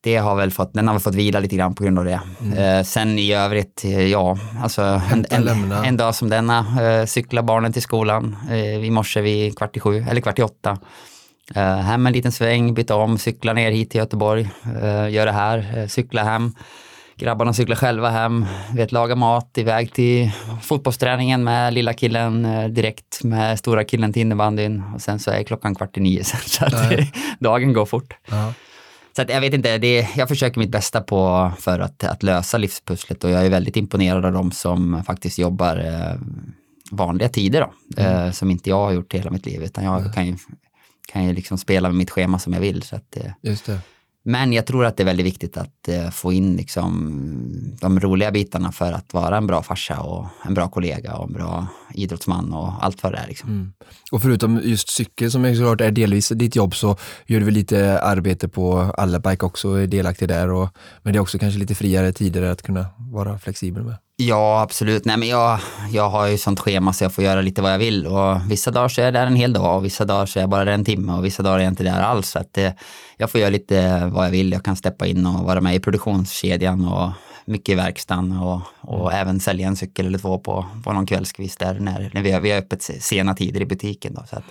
det 0.03 0.17
har 0.17 0.35
väl 0.35 0.51
fått, 0.51 0.73
den 0.73 0.87
har 0.87 0.95
väl 0.95 1.01
fått 1.01 1.15
vila 1.15 1.39
lite 1.39 1.55
grann 1.55 1.75
på 1.75 1.83
grund 1.83 1.99
av 1.99 2.05
det. 2.05 2.21
Mm. 2.41 2.57
Eh, 2.57 2.83
sen 2.83 3.19
i 3.19 3.33
övrigt, 3.33 3.85
eh, 3.85 4.07
ja, 4.07 4.37
alltså 4.61 4.81
en, 4.81 5.25
en, 5.29 5.71
en, 5.71 5.97
dag 5.97 6.15
som 6.15 6.29
denna, 6.29 6.81
eh, 6.81 7.05
cykla 7.05 7.43
barnen 7.43 7.73
till 7.73 7.81
skolan 7.81 8.35
eh, 8.49 8.85
i 8.85 8.89
morse 8.89 9.21
vid 9.21 9.57
kvart 9.57 9.77
i 9.77 9.79
sju, 9.79 10.05
eller 10.09 10.21
kvart 10.21 10.39
i 10.39 10.41
åtta. 10.43 10.77
Eh, 11.55 11.77
hem 11.77 12.07
en 12.07 12.13
liten 12.13 12.31
sväng, 12.31 12.73
byta 12.73 12.95
om, 12.95 13.17
cykla 13.17 13.53
ner 13.53 13.71
hit 13.71 13.91
till 13.91 13.99
Göteborg, 13.99 14.49
eh, 14.81 15.09
gör 15.09 15.25
det 15.25 15.31
här, 15.31 15.87
cykla 15.87 16.23
hem. 16.23 16.55
Grabbarna 17.15 17.53
cyklar 17.53 17.75
själva 17.75 18.09
hem, 18.09 18.45
vet, 18.73 18.91
laga 18.91 19.15
mat, 19.15 19.57
iväg 19.57 19.93
till 19.93 20.31
fotbollsträningen 20.61 21.43
med 21.43 21.73
lilla 21.73 21.93
killen 21.93 22.47
direkt 22.73 23.23
med 23.23 23.59
stora 23.59 23.83
killen 23.83 24.13
till 24.13 24.21
innebandyn 24.21 24.83
och 24.95 25.01
sen 25.01 25.19
så 25.19 25.31
är 25.31 25.43
klockan 25.43 25.75
kvart 25.75 25.97
i 25.97 25.99
nio 25.99 26.23
sen 26.23 26.39
så 26.45 26.65
att 26.65 26.91
dagen 27.39 27.73
går 27.73 27.85
fort. 27.85 28.13
Ja. 28.29 28.53
Så 29.15 29.21
att 29.21 29.29
jag 29.29 29.41
vet 29.41 29.53
inte, 29.53 29.77
det, 29.77 30.07
jag 30.15 30.27
försöker 30.27 30.59
mitt 30.59 30.71
bästa 30.71 31.01
på 31.01 31.51
för 31.59 31.79
att, 31.79 32.03
att 32.03 32.23
lösa 32.23 32.57
livspusslet 32.57 33.23
och 33.23 33.29
jag 33.29 33.45
är 33.45 33.49
väldigt 33.49 33.77
imponerad 33.77 34.25
av 34.25 34.33
de 34.33 34.51
som 34.51 35.03
faktiskt 35.03 35.39
jobbar 35.39 35.77
eh, 35.77 36.19
vanliga 36.91 37.29
tider 37.29 37.61
då, 37.61 38.01
mm. 38.01 38.15
eh, 38.15 38.31
som 38.31 38.51
inte 38.51 38.69
jag 38.69 38.85
har 38.85 38.91
gjort 38.91 39.13
hela 39.13 39.31
mitt 39.31 39.45
liv 39.45 39.63
utan 39.63 39.83
jag 39.83 39.99
mm. 39.99 40.13
kan 40.13 40.27
ju, 40.27 40.37
kan 41.07 41.25
ju 41.25 41.33
liksom 41.33 41.57
spela 41.57 41.89
med 41.89 41.97
mitt 41.97 42.11
schema 42.11 42.39
som 42.39 42.53
jag 42.53 42.61
vill. 42.61 42.83
Så 42.83 42.95
att, 42.95 43.17
eh, 43.17 43.31
Just 43.41 43.65
det. 43.65 43.79
Men 44.25 44.53
jag 44.53 44.65
tror 44.65 44.85
att 44.85 44.97
det 44.97 45.03
är 45.03 45.05
väldigt 45.05 45.25
viktigt 45.25 45.57
att 45.57 45.87
eh, 45.87 46.09
få 46.09 46.33
in 46.33 46.55
liksom, 46.55 47.73
de 47.81 47.99
roliga 47.99 48.31
bitarna 48.31 48.71
för 48.71 48.91
att 48.91 49.13
vara 49.13 49.37
en 49.37 49.47
bra 49.47 49.63
farsa 49.63 50.01
och 50.01 50.27
en 50.45 50.53
bra 50.53 50.69
kollega 50.69 51.15
och 51.15 51.27
en 51.27 51.33
bra 51.33 51.67
idrottsman 51.93 52.53
och 52.53 52.85
allt 52.85 53.03
vad 53.03 53.11
det 53.11 53.17
är. 53.17 53.27
Liksom. 53.27 53.49
Mm. 53.49 53.73
Och 54.11 54.21
förutom 54.21 54.61
just 54.63 54.89
cykel 54.89 55.31
som 55.31 55.45
är 55.45 55.55
såklart 55.55 55.81
är 55.81 55.91
delvis 55.91 56.29
ditt 56.29 56.55
jobb 56.55 56.75
så 56.75 56.97
gör 57.25 57.39
du 57.39 57.45
väl 57.45 57.53
lite 57.53 57.99
arbete 58.01 58.47
på 58.47 58.79
Allabike 58.79 59.45
också, 59.45 59.69
och 59.69 59.81
är 59.81 59.87
delaktig 59.87 60.27
där. 60.27 60.51
Och, 60.51 60.69
men 61.01 61.13
det 61.13 61.17
är 61.17 61.21
också 61.21 61.39
kanske 61.39 61.59
lite 61.59 61.75
friare 61.75 62.13
tider 62.13 62.41
att 62.41 62.61
kunna 62.61 62.85
vara 62.97 63.39
flexibel 63.39 63.83
med. 63.83 63.95
Ja, 64.15 64.61
absolut. 64.61 65.05
Nej, 65.05 65.17
men 65.17 65.27
jag, 65.27 65.59
jag 65.91 66.09
har 66.09 66.27
ju 66.27 66.37
sånt 66.37 66.59
schema 66.59 66.93
så 66.93 67.03
jag 67.03 67.13
får 67.13 67.23
göra 67.23 67.41
lite 67.41 67.61
vad 67.61 67.73
jag 67.73 67.79
vill 67.79 68.07
och 68.07 68.51
vissa 68.51 68.71
dagar 68.71 68.87
så 68.87 69.01
är 69.01 69.05
jag 69.05 69.13
där 69.13 69.27
en 69.27 69.35
hel 69.35 69.53
dag 69.53 69.77
och 69.77 69.85
vissa 69.85 70.05
dagar 70.05 70.25
så 70.25 70.39
är 70.39 70.43
jag 70.43 70.49
bara 70.49 70.65
där 70.65 70.71
en 70.71 70.85
timme 70.85 71.13
och 71.13 71.25
vissa 71.25 71.43
dagar 71.43 71.59
är 71.59 71.63
jag 71.63 71.71
inte 71.71 71.83
där 71.83 72.01
alls. 72.01 72.29
Så 72.29 72.39
att, 72.39 72.57
eh, 72.57 72.71
jag 73.17 73.31
får 73.31 73.41
göra 73.41 73.49
lite 73.49 74.05
vad 74.05 74.25
jag 74.25 74.31
vill. 74.31 74.51
Jag 74.51 74.63
kan 74.63 74.75
steppa 74.75 75.07
in 75.07 75.25
och 75.25 75.45
vara 75.45 75.61
med 75.61 75.75
i 75.75 75.79
produktionskedjan 75.79 76.87
och 76.87 77.09
mycket 77.45 77.73
i 77.73 77.75
verkstaden 77.75 78.37
och, 78.37 78.61
och 78.81 79.13
även 79.13 79.39
sälja 79.39 79.67
en 79.67 79.75
cykel 79.75 80.05
eller 80.05 80.19
två 80.19 80.39
på, 80.39 80.65
på 80.83 80.93
någon 80.93 81.05
kvällskvist 81.05 81.59
där 81.59 81.79
när, 81.79 82.11
när 82.13 82.21
vi, 82.21 82.31
har, 82.31 82.41
vi 82.41 82.51
har 82.51 82.57
öppet 82.57 82.83
sena 82.83 83.33
tider 83.33 83.61
i 83.61 83.65
butiken. 83.65 84.13
Då, 84.13 84.23
så 84.29 84.35
att, 84.35 84.45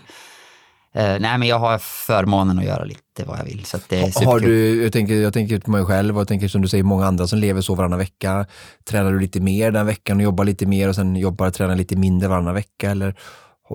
nej, 0.94 1.38
men 1.38 1.42
jag 1.42 1.58
har 1.58 1.78
förmånen 1.78 2.58
att 2.58 2.64
göra 2.64 2.84
lite 2.84 3.24
vad 3.26 3.38
jag 3.38 3.44
vill. 3.44 3.64
Så 3.64 3.78
det 3.88 4.00
är 4.00 4.26
har 4.26 4.40
du, 4.40 4.82
jag, 4.82 4.92
tänker, 4.92 5.14
jag 5.14 5.32
tänker 5.32 5.58
på 5.58 5.70
mig 5.70 5.84
själv 5.84 6.16
och 6.16 6.20
jag 6.20 6.28
tänker 6.28 6.48
som 6.48 6.62
du 6.62 6.68
säger, 6.68 6.84
många 6.84 7.06
andra 7.06 7.26
som 7.26 7.38
lever 7.38 7.60
så 7.60 7.74
varannan 7.74 7.98
vecka. 7.98 8.46
Tränar 8.84 9.12
du 9.12 9.20
lite 9.20 9.40
mer 9.40 9.70
den 9.70 9.86
veckan 9.86 10.16
och 10.16 10.22
jobbar 10.22 10.44
lite 10.44 10.66
mer 10.66 10.88
och 10.88 10.94
sen 10.94 11.16
jobbar 11.16 11.46
och 11.46 11.54
tränar 11.54 11.76
lite 11.76 11.96
mindre 11.96 12.28
varannan 12.28 12.54
vecka? 12.54 12.90
Eller 12.90 13.14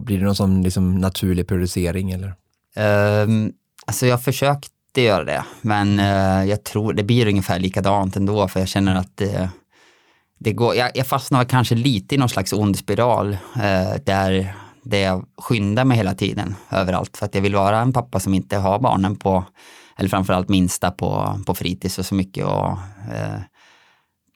blir 0.01 0.17
det 0.17 0.25
någon 0.25 0.35
sån 0.35 0.61
liksom, 0.61 0.95
naturlig 0.95 1.47
periodisering? 1.47 2.11
Eller? 2.11 2.33
Um, 3.23 3.53
alltså 3.85 4.05
jag 4.05 4.23
försökte 4.23 5.01
göra 5.01 5.23
det, 5.23 5.43
men 5.61 5.99
uh, 5.99 6.49
jag 6.49 6.63
tror 6.63 6.93
det 6.93 7.03
blir 7.03 7.27
ungefär 7.27 7.59
likadant 7.59 8.15
ändå, 8.15 8.47
för 8.47 8.59
jag 8.59 8.69
känner 8.69 8.95
att 8.95 9.21
uh, 9.21 9.47
det 10.39 10.53
går, 10.53 10.75
jag, 10.75 10.91
jag 10.93 11.07
fastnar 11.07 11.45
kanske 11.45 11.75
lite 11.75 12.15
i 12.15 12.17
någon 12.17 12.29
slags 12.29 12.53
ond 12.53 12.77
spiral 12.77 13.33
uh, 13.55 13.95
där 14.05 14.55
det 14.89 14.99
jag 14.99 15.25
skyndar 15.37 15.85
mig 15.85 15.97
hela 15.97 16.13
tiden 16.13 16.55
överallt 16.71 17.17
för 17.17 17.25
att 17.25 17.35
jag 17.35 17.41
vill 17.41 17.55
vara 17.55 17.79
en 17.79 17.93
pappa 17.93 18.19
som 18.19 18.33
inte 18.33 18.57
har 18.57 18.79
barnen 18.79 19.15
på, 19.15 19.43
eller 19.97 20.09
framförallt 20.09 20.49
minsta 20.49 20.91
på, 20.91 21.39
på 21.45 21.55
fritids 21.55 21.99
och 21.99 22.05
så 22.05 22.15
mycket. 22.15 22.45
Och, 22.45 22.71
eh, 23.13 23.39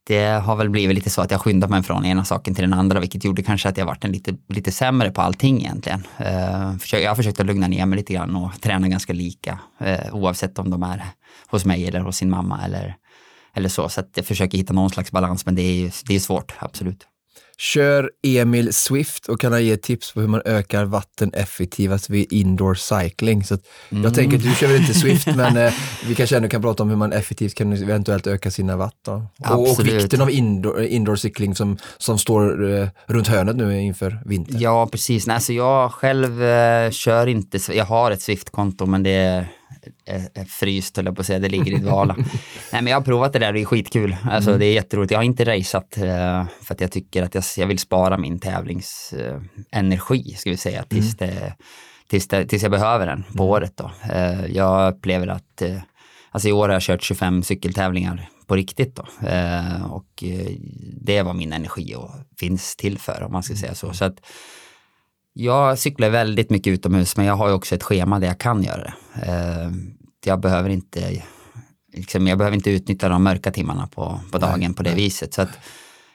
det 0.04 0.26
har 0.26 0.56
väl 0.56 0.70
blivit 0.70 0.96
lite 0.96 1.10
så 1.10 1.22
att 1.22 1.32
jag 1.32 1.42
skyndar 1.42 1.68
mig 1.68 1.84
från 1.84 2.06
ena 2.06 2.26
saken 2.26 2.56
till 2.56 2.64
den 2.64 2.74
andra, 2.74 3.00
vilket 3.00 3.24
gjorde 3.24 3.44
kanske 3.44 3.70
att 3.70 3.78
jag 3.78 3.86
varit 3.86 4.04
en 4.04 4.12
lite, 4.12 4.36
lite 4.48 4.72
sämre 4.72 5.12
på 5.12 5.22
allting 5.22 5.60
egentligen. 5.60 6.08
Eh, 6.18 6.74
jag 6.92 7.12
har 7.12 7.16
försökt 7.16 7.40
att 7.40 7.46
lugna 7.46 7.68
ner 7.68 7.86
mig 7.86 7.98
lite 7.98 8.14
grann 8.14 8.36
och 8.36 8.62
träna 8.62 8.88
ganska 8.88 9.14
lika, 9.14 9.60
eh, 9.80 10.16
oavsett 10.16 10.60
om 10.60 10.70
de 10.70 10.84
är 10.84 11.06
hos 11.48 11.66
mig 11.66 11.88
eller 11.88 12.00
hos 12.00 12.18
sin 12.18 12.30
mamma 12.30 12.60
eller, 12.66 12.96
eller 13.54 13.70
så. 13.70 13.90
Så 13.90 14.00
att 14.00 14.10
jag 14.16 14.26
försöker 14.26 14.58
hitta 14.58 14.74
någon 14.74 14.90
slags 14.90 15.12
balans, 15.12 15.46
men 15.46 15.56
det 15.56 15.62
är, 15.62 15.94
det 16.08 16.16
är 16.16 16.20
svårt, 16.20 16.54
absolut. 16.60 17.08
Kör 17.62 18.12
Emil 18.24 18.74
Swift 18.74 19.28
och 19.28 19.40
kan 19.40 19.52
han 19.52 19.66
ge 19.66 19.78
tips 19.78 20.14
på 20.14 20.22
hur 20.22 20.28
man 20.28 20.42
ökar 20.46 20.86
vatten 20.86 21.34
effektivast 21.34 22.10
vid 22.10 22.34
indoor 22.34 22.76
cycling. 22.76 23.44
Så 23.44 23.58
mm. 23.90 24.04
Jag 24.04 24.16
tänker 24.16 24.38
att 24.38 24.44
du 24.44 24.56
kör 24.56 24.68
väl 24.68 24.82
inte 24.82 24.94
Swift, 24.94 25.28
men 25.36 25.58
eh, 25.58 25.74
vi 26.08 26.16
kanske 26.16 26.36
ändå 26.38 26.50
kan 26.50 26.62
prata 26.62 26.84
om 26.84 26.90
hur 26.90 26.96
man 26.96 27.14
effektivt 27.14 27.56
kan 27.56 27.74
eventuellt 27.74 28.28
öka 28.28 28.52
sina 28.52 28.78
watt. 28.78 28.96
Då. 29.06 29.28
Och, 29.50 29.80
och, 29.80 29.88
vikten 29.88 30.22
av 30.22 30.32
indoor, 30.32 30.82
indoor 30.82 31.16
cykling 31.16 31.56
som, 31.56 31.78
som 31.98 32.18
står 32.18 32.74
eh, 32.74 32.88
runt 33.06 33.28
hörnet 33.28 33.56
nu 33.56 33.82
inför 33.82 34.22
vintern. 34.26 34.60
Ja, 34.60 34.88
precis. 34.88 35.28
Nej, 35.28 35.34
alltså 35.34 35.54
jag 35.54 35.92
själv 35.92 36.44
eh, 36.44 36.92
kör 36.92 37.28
inte, 37.28 37.60
jag 37.74 37.86
har 37.86 38.12
ett 38.12 38.22
Swift-konto, 38.22 38.86
men 38.86 39.04
det 39.04 39.12
är 39.12 39.48
är 40.06 40.46
fryst 40.46 40.98
höll 40.98 41.06
jag 41.06 41.16
på 41.16 41.22
att 41.22 41.28
säga, 41.28 41.40
det 41.40 41.50
ligger 41.50 41.72
i 41.72 41.78
dvala. 41.78 42.16
Nej 42.72 42.82
men 42.82 42.88
jag 42.88 42.96
har 42.96 43.02
provat 43.02 43.34
det 43.34 43.40
där, 43.40 43.54
det 43.54 43.62
är 43.62 43.66
skitkul. 43.66 44.16
Alltså 44.24 44.50
mm. 44.50 44.60
det 44.60 44.66
är 44.66 44.74
jätteroligt. 44.74 45.12
Jag 45.12 45.20
har 45.20 45.24
inte 45.24 45.46
raceat 45.46 45.98
eh, 45.98 46.46
för 46.62 46.74
att 46.74 46.82
jag 46.82 46.92
tycker 46.92 47.24
att 47.24 47.36
jag, 47.36 47.44
jag 47.58 47.68
vill 47.68 47.80
spara 47.80 48.18
min 48.18 48.40
tävlingsenergi, 48.40 50.36
ska 50.38 50.50
vi 50.50 50.58
säga, 50.58 50.84
tills, 50.84 51.22
mm. 51.22 51.36
det, 51.36 51.54
tills, 52.08 52.28
det, 52.28 52.46
tills 52.46 52.64
jag 52.64 52.72
behöver 52.72 53.06
den 53.06 53.24
på 53.24 53.44
mm. 53.44 53.52
året 53.52 53.74
då. 53.78 53.92
Eh, 54.14 54.46
jag 54.46 54.94
upplever 54.94 55.28
att, 55.28 55.62
eh, 55.62 55.78
alltså 56.32 56.50
i 56.50 56.52
år 56.52 56.68
har 56.68 56.74
jag 56.76 56.82
kört 56.82 57.04
25 57.04 57.44
cykeltävlingar 57.44 58.30
på 58.48 58.56
riktigt 58.56 58.96
då. 58.96 59.06
Och 59.90 60.24
det 61.02 61.22
var 61.22 61.34
min 61.34 61.54
energi 61.54 61.96
och 61.96 62.12
finns 62.40 62.76
till 62.76 62.98
för 63.00 63.24
om 63.24 63.32
man 63.32 63.44
ska 63.44 63.56
säga 63.56 63.76
så. 63.76 63.94
så 63.94 64.06
att, 64.06 64.20
jag 65.34 65.80
cyklar 65.80 66.10
väldigt 66.10 66.50
mycket 66.50 66.74
utomhus 66.74 67.18
men 67.18 67.26
jag 67.26 67.36
har 67.36 67.54
också 67.54 67.76
ett 67.76 67.84
schema 67.84 68.20
där 68.20 68.28
jag 68.28 68.38
kan 68.38 68.64
göra 68.64 68.84
det. 68.84 68.94
Eh, 69.28 69.72
jag 70.26 70.40
behöver 70.40 70.70
inte, 70.70 71.22
liksom, 71.94 72.28
jag 72.28 72.38
behöver 72.38 72.56
inte 72.56 72.72
utnyttja 72.72 73.10
de 73.10 73.24
mörka 73.24 73.52
timmarna 73.52 73.88
på, 73.88 74.20
på 74.32 74.38
dagen 74.38 74.60
nej, 74.60 74.74
på 74.74 74.84
det 74.84 74.90
nej. 74.90 75.00
viset. 75.00 75.34
Så 75.34 75.42
att, 75.42 75.60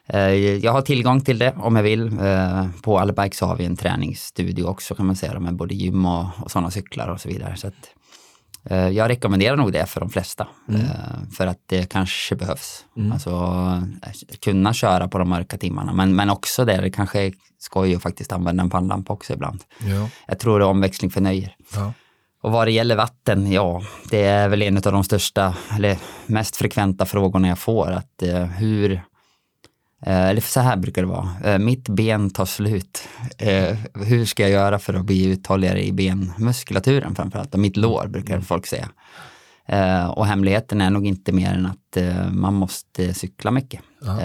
eh, 0.07 0.21
jag 0.35 0.73
har 0.73 0.83
tillgång 0.83 1.21
till 1.21 1.39
det 1.39 1.55
om 1.57 1.77
jag 1.77 1.83
vill. 1.83 2.19
Eh, 2.21 2.67
på 2.83 2.99
Allbike 2.99 3.37
så 3.37 3.47
har 3.47 3.57
vi 3.57 3.65
en 3.65 3.77
träningsstudio 3.77 4.65
också 4.65 4.95
kan 4.95 5.07
man 5.07 5.17
säga 5.17 5.41
med 5.41 5.57
både 5.57 5.75
gym 5.75 6.07
och, 6.07 6.27
och 6.43 6.51
sådana 6.51 6.71
cyklar 6.71 7.09
och 7.09 7.21
så 7.21 7.29
vidare. 7.29 7.57
Så 7.57 7.67
att, 7.67 7.91
jag 8.71 9.09
rekommenderar 9.09 9.57
nog 9.57 9.73
det 9.73 9.87
för 9.87 10.01
de 10.01 10.11
flesta. 10.11 10.47
Mm. 10.69 10.81
Eh, 10.81 10.89
för 11.37 11.47
att 11.47 11.61
det 11.67 11.91
kanske 11.91 12.37
behövs. 12.37 12.85
Mm. 12.97 13.13
Alltså 13.13 13.31
eh, 14.03 14.37
kunna 14.41 14.73
köra 14.73 15.09
på 15.09 15.19
de 15.19 15.29
mörka 15.29 15.59
timmarna. 15.59 15.93
Men, 15.93 16.17
men 16.17 16.31
också 16.31 16.65
det, 16.65 16.81
det 16.81 16.91
kanske 16.91 17.21
är 17.21 17.33
skoj 17.59 17.95
att 17.95 18.03
faktiskt 18.03 18.33
använda 18.33 18.63
en 18.63 18.71
pannlampa 18.71 19.13
också 19.13 19.33
ibland. 19.33 19.63
Ja. 19.79 20.09
Jag 20.27 20.39
tror 20.39 20.59
det 20.59 20.65
är 20.65 20.69
omväxling 20.69 21.11
för 21.11 21.21
nöjer. 21.21 21.57
Ja. 21.75 21.93
Och 22.43 22.53
vad 22.53 22.67
det 22.67 22.71
gäller 22.71 22.97
vatten, 22.97 23.53
ja, 23.53 23.83
det 24.11 24.23
är 24.23 24.49
väl 24.49 24.63
en 24.63 24.77
av 24.77 24.83
de 24.83 25.05
största, 25.05 25.55
eller 25.77 25.99
mest 26.27 26.57
frekventa 26.57 27.07
frågorna 27.07 27.49
jag 27.49 27.59
får. 27.59 27.91
Att 27.91 28.23
hur 28.59 28.93
Eh, 28.93 29.01
eller 30.03 30.41
så 30.41 30.61
här 30.61 30.77
brukar 30.77 31.03
det 31.03 31.09
vara, 31.09 31.29
eh, 31.45 31.59
mitt 31.59 31.89
ben 31.89 32.31
tar 32.31 32.45
slut. 32.45 33.09
Eh, 33.39 33.77
hur 33.95 34.25
ska 34.25 34.43
jag 34.43 34.51
göra 34.51 34.79
för 34.79 34.95
att 34.95 35.05
bli 35.05 35.25
uthålligare 35.25 35.85
i 35.85 35.93
benmuskulaturen 35.93 37.15
framförallt? 37.15 37.55
Och 37.55 37.61
mitt 37.61 37.77
lår 37.77 38.07
brukar 38.07 38.35
mm. 38.35 38.45
folk 38.45 38.67
säga. 38.67 38.89
Och 40.15 40.27
hemligheten 40.27 40.81
är 40.81 40.91
nog 40.91 41.07
inte 41.07 41.33
mer 41.33 41.55
än 41.55 41.67
att 41.67 41.97
man 42.33 42.55
måste 42.55 43.15
cykla 43.15 43.51
mycket. 43.51 43.81
Ja. 44.01 44.19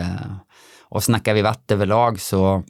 Och 0.81 1.03
snackar 1.03 1.33
vi 1.33 1.41
vatt 1.41 1.71
överlag 1.71 2.19
så 2.19 2.63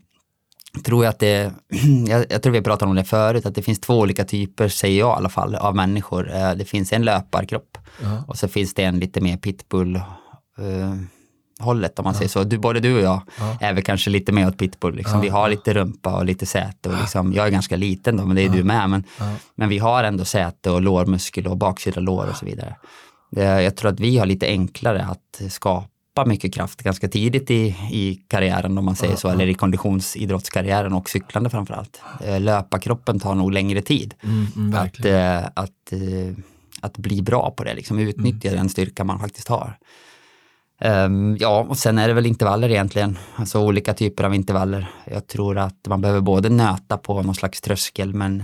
tror 0.84 1.04
jag 1.04 1.10
att 1.10 1.20
det, 1.20 1.54
jag, 2.08 2.26
jag 2.30 2.44
tror 2.44 2.54
vi 2.54 2.62
pratade 2.62 2.90
om 2.90 2.96
det 2.96 3.04
förut, 3.04 3.46
att 3.46 3.56
det 3.56 3.62
finns 3.62 3.80
två 3.80 4.00
olika 4.00 4.26
typer, 4.26 4.68
säger 4.68 5.00
jag 5.00 5.10
i 5.10 5.18
alla 5.18 5.30
fall, 5.30 5.56
av 5.56 5.76
människor. 5.76 6.24
Det 6.56 6.66
finns 6.66 6.94
en 6.94 7.06
löparkropp 7.06 7.78
ja. 8.04 8.24
och 8.28 8.38
så 8.38 8.48
finns 8.48 8.74
det 8.74 8.84
en 8.84 9.00
lite 9.00 9.22
mer 9.22 9.38
pitbull 9.38 10.02
hållet 11.62 12.00
om 12.00 12.04
man 12.04 12.14
ja. 12.14 12.18
säger 12.18 12.30
så. 12.30 12.44
Du, 12.44 12.58
både 12.58 12.80
du 12.80 12.96
och 12.96 13.02
jag 13.02 13.22
ja. 13.40 13.58
är 13.60 13.74
väl 13.74 13.84
kanske 13.84 14.10
lite 14.10 14.32
mer 14.32 14.48
åt 14.48 14.58
pitbull. 14.58 14.96
Liksom. 14.96 15.16
Ja. 15.16 15.22
Vi 15.22 15.30
har 15.30 15.50
lite 15.50 15.74
rumpa 15.74 16.16
och 16.16 16.26
lite 16.26 16.46
säte. 16.46 16.90
Och 16.90 16.98
liksom, 16.98 17.34
jag 17.34 17.48
är 17.48 17.52
ganska 17.52 17.76
liten 17.76 18.18
då, 18.18 18.26
men 18.26 18.36
det 18.36 18.42
är 18.46 18.50
du 18.50 18.64
med. 18.64 18.90
Men, 18.90 19.04
men 19.56 19.70
vi 19.70 19.78
har 19.78 20.04
ändå 20.04 20.26
säte 20.26 20.72
och 20.72 20.82
lårmuskel 20.82 21.48
och 21.48 21.58
baksida 21.58 22.02
lår 22.02 22.28
och 22.30 22.36
så 22.36 22.46
vidare. 22.46 22.76
Det, 23.32 23.44
jag 23.44 23.76
tror 23.76 23.92
att 23.92 24.00
vi 24.00 24.18
har 24.18 24.26
lite 24.26 24.48
enklare 24.48 25.06
att 25.06 25.42
skapa 25.52 26.26
mycket 26.26 26.54
kraft 26.54 26.84
ganska 26.84 27.08
tidigt 27.08 27.52
i, 27.52 27.76
i 27.92 28.22
karriären 28.28 28.78
om 28.78 28.86
man 28.86 28.96
säger 28.96 29.16
så, 29.16 29.30
eller 29.30 29.48
i 29.48 29.54
konditionsidrottskarriären 29.54 30.94
och 30.94 31.10
cyklande 31.10 31.50
framförallt. 31.50 32.02
Eh, 32.26 32.40
löparkroppen 32.40 33.20
tar 33.20 33.36
nog 33.36 33.52
längre 33.52 33.82
tid. 33.82 34.14
Mm, 34.24 34.48
mm, 34.56 34.80
att, 34.80 35.06
eh, 35.06 35.46
att, 35.54 35.92
eh, 35.92 36.36
att 36.82 36.98
bli 36.98 37.22
bra 37.22 37.52
på 37.52 37.64
det, 37.64 37.74
liksom 37.74 38.00
utnyttja 38.00 38.48
mm. 38.48 38.58
den 38.58 38.70
styrka 38.70 39.04
man 39.04 39.20
faktiskt 39.20 39.48
har. 39.48 39.78
Um, 40.86 41.38
ja, 41.40 41.66
och 41.70 41.78
sen 41.78 41.98
är 41.98 42.08
det 42.08 42.14
väl 42.14 42.26
intervaller 42.26 42.70
egentligen, 42.70 43.18
alltså 43.36 43.60
olika 43.60 43.94
typer 43.94 44.24
av 44.24 44.36
intervaller. 44.36 44.92
Jag 45.06 45.28
tror 45.28 45.58
att 45.58 45.88
man 45.88 46.02
behöver 46.02 46.22
både 46.22 46.50
nöta 46.50 46.98
på 46.98 47.22
någon 47.22 47.36
slags 47.36 47.62
tröskel, 47.62 48.14
men 48.14 48.44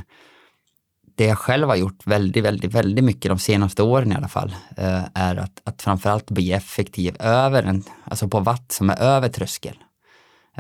det 1.16 1.26
jag 1.26 1.38
själv 1.38 1.68
har 1.68 1.76
gjort 1.76 2.08
väldigt, 2.08 2.44
väldigt, 2.44 2.74
väldigt 2.74 3.04
mycket 3.04 3.30
de 3.30 3.40
senaste 3.40 3.84
åren 3.84 4.12
i 4.12 4.16
alla 4.16 4.28
fall, 4.28 4.56
uh, 4.80 5.04
är 5.14 5.36
att, 5.36 5.62
att 5.64 5.82
framförallt 5.82 6.32
bli 6.32 6.52
effektiv 6.52 7.16
över 7.20 7.64
en, 7.64 7.84
alltså 8.04 8.28
på 8.28 8.40
watt 8.40 8.72
som 8.72 8.90
är 8.90 9.02
över 9.02 9.30
tröskel. 9.30 9.78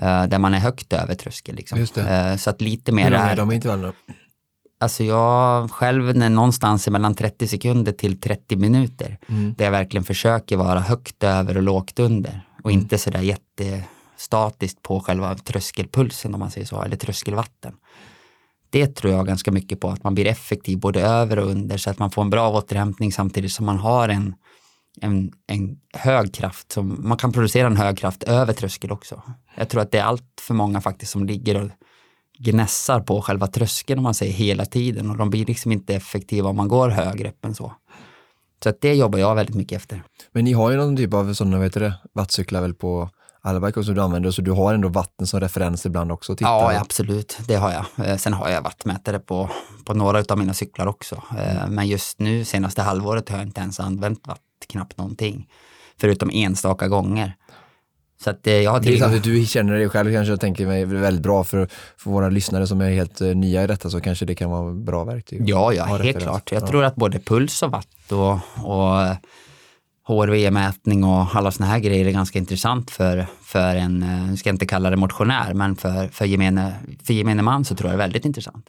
Uh, 0.01 0.23
där 0.27 0.39
man 0.39 0.53
är 0.53 0.59
högt 0.59 0.93
över 0.93 1.15
tröskel. 1.15 1.55
Liksom. 1.55 1.79
Uh, 1.79 2.35
så 2.37 2.49
att 2.49 2.61
lite 2.61 2.91
mer 2.91 3.03
Hur 3.03 3.13
är 3.13 3.35
de 3.35 3.51
intervallerna? 3.51 3.93
Alltså 4.79 5.03
jag 5.03 5.71
själv 5.71 6.09
är 6.09 6.29
någonstans 6.29 6.87
mellan 6.87 7.15
30 7.15 7.47
sekunder 7.47 7.91
till 7.91 8.19
30 8.19 8.55
minuter. 8.55 9.17
Mm. 9.29 9.53
Där 9.57 9.65
jag 9.65 9.71
verkligen 9.71 10.03
försöker 10.03 10.57
vara 10.57 10.79
högt 10.79 11.23
över 11.23 11.57
och 11.57 11.63
lågt 11.63 11.99
under. 11.99 12.41
Och 12.63 12.71
mm. 12.71 12.81
inte 12.81 12.97
sådär 12.97 13.21
jättestatiskt 13.21 14.81
på 14.81 14.99
själva 14.99 15.35
tröskelpulsen 15.35 16.33
om 16.33 16.39
man 16.39 16.51
säger 16.51 16.67
så, 16.67 16.81
eller 16.81 16.95
tröskelvatten. 16.95 17.73
Det 18.69 18.87
tror 18.87 19.13
jag 19.13 19.27
ganska 19.27 19.51
mycket 19.51 19.79
på, 19.79 19.89
att 19.89 20.03
man 20.03 20.15
blir 20.15 20.27
effektiv 20.27 20.79
både 20.79 21.01
över 21.01 21.39
och 21.39 21.47
under 21.47 21.77
så 21.77 21.89
att 21.89 21.99
man 21.99 22.11
får 22.11 22.21
en 22.21 22.29
bra 22.29 22.49
återhämtning 22.49 23.11
samtidigt 23.11 23.51
som 23.51 23.65
man 23.65 23.77
har 23.77 24.09
en, 24.09 24.35
en, 25.01 25.31
en 25.47 25.79
hög 25.93 26.33
kraft. 26.33 26.71
Som, 26.71 26.97
man 26.99 27.17
kan 27.17 27.33
producera 27.33 27.67
en 27.67 27.77
hög 27.77 27.97
kraft 27.97 28.23
över 28.23 28.53
tröskel 28.53 28.91
också. 28.91 29.21
Jag 29.55 29.69
tror 29.69 29.81
att 29.81 29.91
det 29.91 29.97
är 29.97 30.03
allt 30.03 30.41
för 30.41 30.53
många 30.53 30.81
faktiskt 30.81 31.11
som 31.11 31.25
ligger 31.25 31.63
och 31.63 31.69
gnässar 32.37 32.99
på 32.99 33.21
själva 33.21 33.47
tröskeln 33.47 33.99
om 33.99 34.03
man 34.03 34.13
säger 34.13 34.33
hela 34.33 34.65
tiden 34.65 35.11
och 35.11 35.17
de 35.17 35.29
blir 35.29 35.45
liksom 35.45 35.71
inte 35.71 35.95
effektiva 35.95 36.49
om 36.49 36.55
man 36.55 36.67
går 36.67 36.89
högre 36.89 37.29
upp 37.29 37.45
än 37.45 37.55
så. 37.55 37.73
Så 38.63 38.69
att 38.69 38.81
det 38.81 38.93
jobbar 38.93 39.19
jag 39.19 39.35
väldigt 39.35 39.55
mycket 39.55 39.77
efter. 39.77 40.03
Men 40.31 40.43
ni 40.43 40.53
har 40.53 40.71
ju 40.71 40.77
någon 40.77 40.97
typ 40.97 41.13
av 41.13 41.33
sådana, 41.33 41.59
vet 41.59 41.73
du 41.73 41.93
wattcyklar 42.13 42.61
väl 42.61 42.73
på 42.73 43.09
alla 43.41 43.59
bike 43.59 43.83
som 43.83 43.95
du 43.95 44.01
använder, 44.01 44.31
så 44.31 44.41
du 44.41 44.51
har 44.51 44.73
ändå 44.73 44.87
vatten 44.87 45.27
som 45.27 45.39
referens 45.39 45.85
ibland 45.85 46.11
också? 46.11 46.35
Titta. 46.35 46.49
Ja, 46.49 46.79
absolut, 46.79 47.37
det 47.47 47.55
har 47.55 47.71
jag. 47.71 48.07
Eh, 48.07 48.17
sen 48.17 48.33
har 48.33 48.49
jag 48.49 48.61
wattmätare 48.61 49.19
på, 49.19 49.49
på 49.85 49.93
några 49.93 50.23
av 50.29 50.37
mina 50.37 50.53
cyklar 50.53 50.87
också. 50.87 51.23
Mm. 51.37 51.75
Men 51.75 51.87
just 51.87 52.19
nu, 52.19 52.45
senaste 52.45 52.81
halvåret, 52.81 53.29
har 53.29 53.37
jag 53.37 53.47
inte 53.47 53.61
ens 53.61 53.79
använt 53.79 54.27
watt, 54.27 54.41
knappt 54.67 54.97
någonting. 54.97 55.47
Förutom 55.99 56.29
enstaka 56.33 56.87
gånger. 56.87 57.35
Så 58.23 58.29
att, 58.29 58.47
eh, 58.47 58.53
jag 58.53 58.71
har 58.71 58.79
det 58.79 58.99
är 58.99 59.15
att 59.15 59.23
du 59.23 59.45
känner 59.45 59.73
dig 59.73 59.89
själv 59.89 60.13
kanske 60.13 60.33
och 60.33 60.39
tänker 60.39 60.67
mig 60.67 60.85
väldigt 60.85 61.23
bra 61.23 61.43
för, 61.43 61.67
för 61.97 62.09
våra 62.11 62.29
lyssnare 62.29 62.67
som 62.67 62.81
är 62.81 62.89
helt 62.89 63.21
uh, 63.21 63.35
nya 63.35 63.63
i 63.63 63.67
detta 63.67 63.89
så 63.89 64.01
kanske 64.01 64.25
det 64.25 64.35
kan 64.35 64.49
vara 64.49 64.73
bra 64.73 65.03
verktyg. 65.03 65.49
Ja, 65.49 65.73
ja, 65.73 65.85
helt 65.85 66.21
klart. 66.21 66.51
Jag 66.51 66.61
ja. 66.61 66.67
tror 66.67 66.83
att 66.83 66.95
både 66.95 67.19
puls 67.19 67.63
och 67.63 67.71
watt 67.71 68.11
och, 68.11 68.33
och 68.63 69.15
HRV-mätning 70.07 71.03
och 71.03 71.35
alla 71.35 71.51
sådana 71.51 71.71
här 71.71 71.79
grejer 71.79 72.05
är 72.05 72.11
ganska 72.11 72.39
intressant 72.39 72.91
för, 72.91 73.25
för 73.41 73.75
en, 73.75 73.99
nu 74.29 74.37
ska 74.37 74.49
jag 74.49 74.53
inte 74.53 74.65
kalla 74.65 74.89
det 74.89 74.97
motionär, 74.97 75.53
men 75.53 75.75
för, 75.75 76.07
för, 76.07 76.25
gemene, 76.25 76.73
för 77.03 77.13
gemene 77.13 77.41
man 77.41 77.65
så 77.65 77.75
tror 77.75 77.89
jag 77.89 77.99
det 77.99 78.03
är 78.03 78.07
väldigt 78.07 78.25
intressant. 78.25 78.65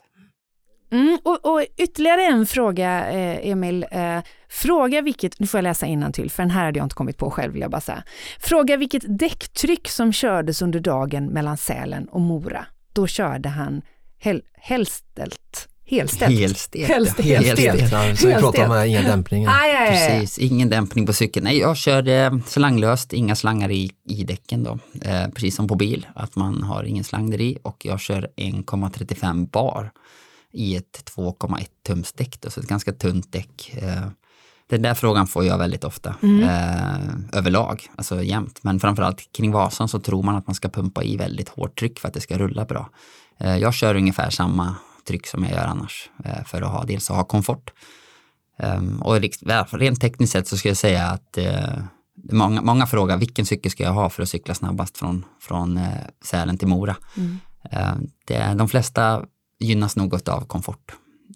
Mm, 0.91 1.19
och, 1.23 1.47
och, 1.47 1.65
ytterligare 1.77 2.23
en 2.23 2.47
fråga, 2.47 3.11
eh, 3.11 3.51
Emil. 3.51 3.87
Eh, 3.91 4.19
fråga 4.49 5.03
vilket, 5.03 5.41
nu 5.41 5.47
får 5.47 5.59
jag 5.59 5.63
läsa 5.63 6.11
till 6.13 6.31
för 6.31 6.43
den 6.43 6.51
här 6.51 6.65
hade 6.65 6.79
jag 6.79 6.87
inte 6.87 6.95
kommit 6.95 7.17
på 7.17 7.31
själv 7.31 7.53
vill 7.53 7.63
jag 7.63 7.71
bara 7.71 7.81
säga. 7.81 8.03
Fråga 8.41 8.77
vilket 8.77 9.19
däcktryck 9.19 9.89
som 9.89 10.13
kördes 10.13 10.63
under 10.63 10.81
dagen 10.81 11.27
mellan 11.27 11.57
Sälen 11.57 12.09
och 12.09 12.21
Mora. 12.21 12.67
Då 12.93 13.07
körde 13.07 13.49
han 13.49 13.83
hel, 14.19 14.43
helställt. 14.55 15.69
Helställt. 15.91 16.39
Helstelt. 16.39 16.89
Helst, 16.89 17.21
helstelt. 17.21 17.59
helstelt. 17.59 17.93
Ja, 17.93 18.17
så 18.17 18.27
vi 18.27 18.35
pratar 18.35 18.81
om 18.81 18.87
ingen 18.87 19.05
dämpning. 19.05 19.47
Aj, 19.47 19.55
aj, 19.71 19.77
aj. 19.77 19.91
Precis, 19.91 20.39
ingen 20.39 20.69
dämpning 20.69 21.07
på 21.07 21.13
cykeln. 21.13 21.45
Nej, 21.45 21.59
jag 21.59 21.77
körde 21.77 22.41
slanglöst, 22.47 23.13
inga 23.13 23.37
slangar 23.37 23.71
i, 23.71 23.91
i 24.09 24.25
däcken 24.25 24.65
då. 24.65 24.79
Eh, 25.03 25.29
precis 25.29 25.57
som 25.57 25.69
på 25.69 25.75
bil, 25.75 26.07
att 26.15 26.37
man 26.37 26.63
har 26.63 26.85
ingen 26.85 27.05
slang 27.05 27.31
där 27.31 27.41
i 27.41 27.59
och 27.63 27.77
jag 27.85 28.01
kör 28.01 28.29
1,35 28.37 29.51
bar 29.51 29.91
i 30.53 30.77
ett 30.77 31.13
2,1 31.17 31.67
tums 31.87 32.13
däck, 32.13 32.37
så 32.49 32.61
ett 32.61 32.69
ganska 32.69 32.93
tunt 32.93 33.33
däck. 33.33 33.77
Eh, 33.83 34.09
den 34.69 34.83
där 34.83 34.95
frågan 34.95 35.27
får 35.27 35.45
jag 35.45 35.59
väldigt 35.59 35.85
ofta 35.85 36.15
mm. 36.23 36.43
eh, 36.43 37.39
överlag, 37.39 37.89
alltså 37.97 38.23
jämt. 38.23 38.59
Men 38.63 38.81
framförallt 38.81 39.33
kring 39.33 39.53
Vasan 39.53 39.89
så 39.89 39.99
tror 39.99 40.23
man 40.23 40.37
att 40.37 40.47
man 40.47 40.55
ska 40.55 40.69
pumpa 40.69 41.03
i 41.03 41.17
väldigt 41.17 41.49
hårt 41.49 41.79
tryck 41.79 41.99
för 41.99 42.09
att 42.09 42.15
det 42.15 42.21
ska 42.21 42.39
rulla 42.39 42.65
bra. 42.65 42.91
Eh, 43.39 43.57
jag 43.57 43.75
kör 43.75 43.95
ungefär 43.95 44.31
samma 44.31 44.77
tryck 45.09 45.27
som 45.27 45.45
jag 45.45 45.53
gör 45.53 45.65
annars 45.65 46.11
eh, 46.25 46.45
för 46.45 46.63
att 46.63 46.73
ha 46.73 46.85
dels 46.85 47.11
att 47.11 47.17
ha 47.17 47.25
komfort. 47.25 47.73
Um, 48.63 49.03
och 49.03 49.21
rent 49.71 50.01
tekniskt 50.01 50.33
sett 50.33 50.49
så 50.49 50.57
ska 50.57 50.69
jag 50.69 50.77
säga 50.77 51.07
att 51.07 51.39
eh, 51.39 51.79
många, 52.33 52.63
många 52.63 52.87
frågar 52.87 53.17
vilken 53.17 53.47
cykel 53.47 53.73
ska 53.73 53.83
jag 53.83 53.93
ha 53.93 54.11
för 54.11 54.23
att 54.23 54.29
cykla 54.29 54.55
snabbast 54.55 54.99
från, 54.99 55.25
från 55.41 55.77
eh, 55.77 55.93
Sälen 56.25 56.59
till 56.59 56.69
Mora. 56.69 56.97
Mm. 57.17 57.39
Uh, 57.73 58.03
det, 58.27 58.55
de 58.59 58.69
flesta 58.69 59.25
gynnas 59.59 59.97
något 59.97 60.29
av 60.29 60.47
komfort. 60.47 60.93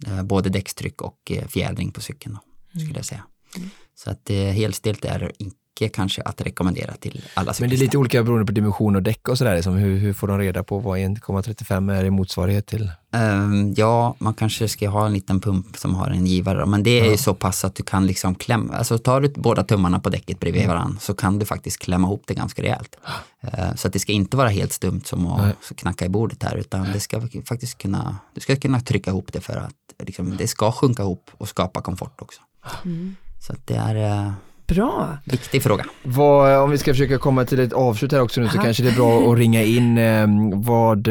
Eh, 0.06 0.22
både 0.22 0.50
däckstryck 0.50 1.02
och 1.02 1.18
eh, 1.30 1.46
fjädring 1.48 1.92
på 1.92 2.00
cykeln, 2.00 2.34
då, 2.34 2.40
skulle 2.70 2.84
mm. 2.84 2.96
jag 2.96 3.04
säga. 3.04 3.24
Mm. 3.56 3.70
Så 3.94 4.10
att 4.10 4.30
eh, 4.30 4.36
helstelt 4.36 5.04
är 5.04 5.32
icke 5.74 5.88
kanske 5.88 6.22
att 6.22 6.40
rekommendera 6.40 6.94
till 6.94 7.24
alla 7.34 7.52
cyklister. 7.52 7.62
Men 7.62 7.70
det 7.70 7.76
är 7.76 7.78
lite 7.78 7.98
olika 7.98 8.22
beroende 8.22 8.46
på 8.46 8.52
dimension 8.52 8.96
och 8.96 9.02
däck 9.02 9.28
och 9.28 9.38
sådär. 9.38 9.54
Liksom. 9.54 9.74
Hur, 9.74 9.98
hur 9.98 10.12
får 10.12 10.28
de 10.28 10.38
reda 10.38 10.62
på 10.62 10.78
vad 10.78 10.98
1,35 10.98 11.92
är 11.92 12.04
i 12.04 12.10
motsvarighet 12.10 12.66
till? 12.66 12.90
Um, 13.12 13.74
ja, 13.76 14.14
man 14.18 14.34
kanske 14.34 14.68
ska 14.68 14.88
ha 14.88 15.06
en 15.06 15.12
liten 15.12 15.40
pump 15.40 15.76
som 15.76 15.94
har 15.94 16.10
en 16.10 16.26
givare. 16.26 16.66
Men 16.66 16.82
det 16.82 17.00
är 17.00 17.04
ja. 17.04 17.10
ju 17.10 17.16
så 17.16 17.34
pass 17.34 17.64
att 17.64 17.74
du 17.74 17.82
kan 17.82 18.06
liksom 18.06 18.34
klämma, 18.34 18.74
alltså 18.74 18.98
tar 18.98 19.20
du 19.20 19.28
båda 19.28 19.64
tummarna 19.64 20.00
på 20.00 20.10
däcket 20.10 20.40
bredvid 20.40 20.62
mm. 20.62 20.76
varandra 20.76 21.00
så 21.00 21.14
kan 21.14 21.38
du 21.38 21.46
faktiskt 21.46 21.78
klämma 21.78 22.06
ihop 22.06 22.22
det 22.26 22.34
ganska 22.34 22.62
rejält. 22.62 22.96
Uh, 23.44 23.74
så 23.76 23.86
att 23.86 23.92
det 23.92 23.98
ska 23.98 24.12
inte 24.12 24.36
vara 24.36 24.48
helt 24.48 24.72
stumt 24.72 25.02
som 25.04 25.26
att 25.26 25.76
knacka 25.76 26.04
i 26.04 26.08
bordet 26.08 26.42
här 26.42 26.56
utan 26.56 26.92
det 26.92 27.00
ska 27.00 27.20
faktiskt 27.44 27.78
kunna, 27.78 28.16
du 28.34 28.40
ska 28.40 28.56
kunna 28.56 28.80
trycka 28.80 29.10
ihop 29.10 29.32
det 29.32 29.40
för 29.40 29.56
att 29.56 30.06
liksom, 30.06 30.36
det 30.36 30.48
ska 30.48 30.72
sjunka 30.72 31.02
ihop 31.02 31.30
och 31.38 31.48
skapa 31.48 31.80
komfort 31.80 32.22
också. 32.22 32.40
Mm. 32.84 33.16
Så 33.40 33.52
att 33.52 33.66
det 33.66 33.74
är 33.74 34.26
uh, 34.26 34.32
Bra. 34.74 35.18
Viktig 35.24 35.62
fråga. 35.62 35.84
Vad, 36.02 36.58
om 36.58 36.70
vi 36.70 36.78
ska 36.78 36.92
försöka 36.92 37.18
komma 37.18 37.44
till 37.44 37.60
ett 37.60 37.72
avslut 37.72 38.12
här 38.12 38.20
också 38.20 38.40
nu 38.40 38.48
så 38.48 38.56
Aha. 38.56 38.64
kanske 38.64 38.82
det 38.82 38.88
är 38.88 38.96
bra 38.96 39.32
att 39.32 39.38
ringa 39.38 39.62
in. 39.62 39.98
Eh, 39.98 40.26
vad, 40.54 41.08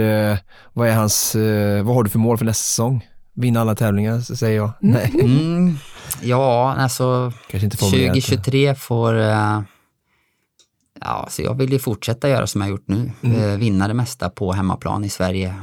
vad, 0.74 0.88
är 0.88 0.93
hans, 0.93 1.36
eh, 1.36 1.84
vad 1.84 1.95
har 1.95 2.03
du 2.03 2.09
för 2.09 2.20
mål 2.20 2.38
för 2.38 2.45
nästa 2.45 2.64
säsong? 2.64 3.07
Vinna 3.34 3.62
alla 3.62 3.76
tävlingar 3.76 4.20
säger 4.20 4.57
jag. 4.57 4.72
Mm. 4.84 4.93
Nej. 4.95 5.22
Mm, 5.22 5.78
ja, 6.22 6.76
alltså 6.78 7.34
kanske 7.47 7.66
inte 7.66 7.78
2023 7.78 8.76
får 8.76 9.16
Ja, 11.03 11.28
så 11.30 11.41
jag 11.41 11.53
vill 11.53 11.74
ju 11.74 11.80
fortsätta 11.80 12.30
göra 12.30 12.47
som 12.47 12.62
jag 12.62 12.70
gjort 12.70 12.88
nu. 12.88 13.12
Mm. 13.22 13.59
Vinna 13.59 13.88
det 13.88 13.93
mesta 13.93 14.30
på 14.30 14.51
hemmaplan 14.53 15.03
i 15.03 15.09
Sverige. 15.09 15.55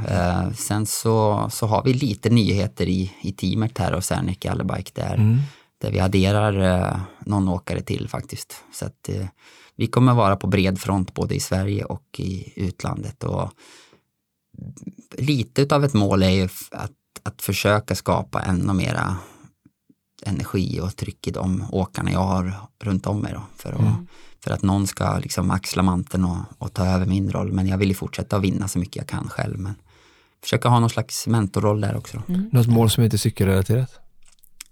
Sen 0.56 0.86
så, 0.86 1.48
så 1.50 1.66
har 1.66 1.82
vi 1.84 1.92
lite 1.92 2.30
nyheter 2.30 2.86
i, 2.86 3.12
i 3.20 3.32
teamet 3.32 3.78
här 3.78 3.92
och 3.94 4.04
Serneke 4.04 4.50
Allebike 4.50 4.90
där. 4.94 5.38
Där 5.78 5.92
vi 5.92 6.00
adderar 6.00 6.60
eh, 6.60 7.00
någon 7.20 7.48
åkare 7.48 7.80
till 7.80 8.08
faktiskt. 8.08 8.64
Så 8.72 8.86
att 8.86 9.08
eh, 9.08 9.26
vi 9.76 9.86
kommer 9.86 10.14
vara 10.14 10.36
på 10.36 10.46
bred 10.46 10.80
front 10.80 11.14
både 11.14 11.34
i 11.34 11.40
Sverige 11.40 11.84
och 11.84 12.20
i 12.20 12.52
utlandet. 12.56 13.24
Och 13.24 13.50
lite 15.18 15.74
av 15.74 15.84
ett 15.84 15.94
mål 15.94 16.22
är 16.22 16.30
ju 16.30 16.48
att, 16.70 16.92
att 17.22 17.42
försöka 17.42 17.94
skapa 17.94 18.42
ännu 18.42 18.72
mera 18.72 19.16
energi 20.22 20.80
och 20.80 20.96
tryck 20.96 21.26
i 21.26 21.30
de 21.30 21.64
åkarna 21.72 22.12
jag 22.12 22.20
har 22.20 22.54
runt 22.82 23.06
om 23.06 23.20
mig. 23.20 23.32
Då, 23.32 23.42
för, 23.56 23.72
att, 23.72 23.80
mm. 23.80 24.06
för 24.44 24.50
att 24.50 24.62
någon 24.62 24.86
ska 24.86 25.18
liksom 25.18 25.50
axla 25.50 25.82
manteln 25.82 26.24
och, 26.24 26.38
och, 26.58 26.72
ta 26.72 26.86
över 26.86 27.06
min 27.06 27.30
roll. 27.30 27.52
Men 27.52 27.66
jag 27.66 27.78
vill 27.78 27.88
ju 27.88 27.94
fortsätta 27.94 28.36
att 28.36 28.42
vinna 28.42 28.68
så 28.68 28.78
mycket 28.78 28.96
jag 28.96 29.06
kan 29.06 29.28
själv. 29.28 29.58
Men 29.58 29.74
försöka 30.42 30.68
ha 30.68 30.80
någon 30.80 30.90
slags 30.90 31.26
mentorroll 31.26 31.80
där 31.80 31.96
också. 31.96 32.22
Mm. 32.28 32.50
Något 32.52 32.66
mål 32.66 32.90
som 32.90 33.04
inte 33.04 33.16
är 33.16 33.18
cykelrelaterat? 33.18 34.07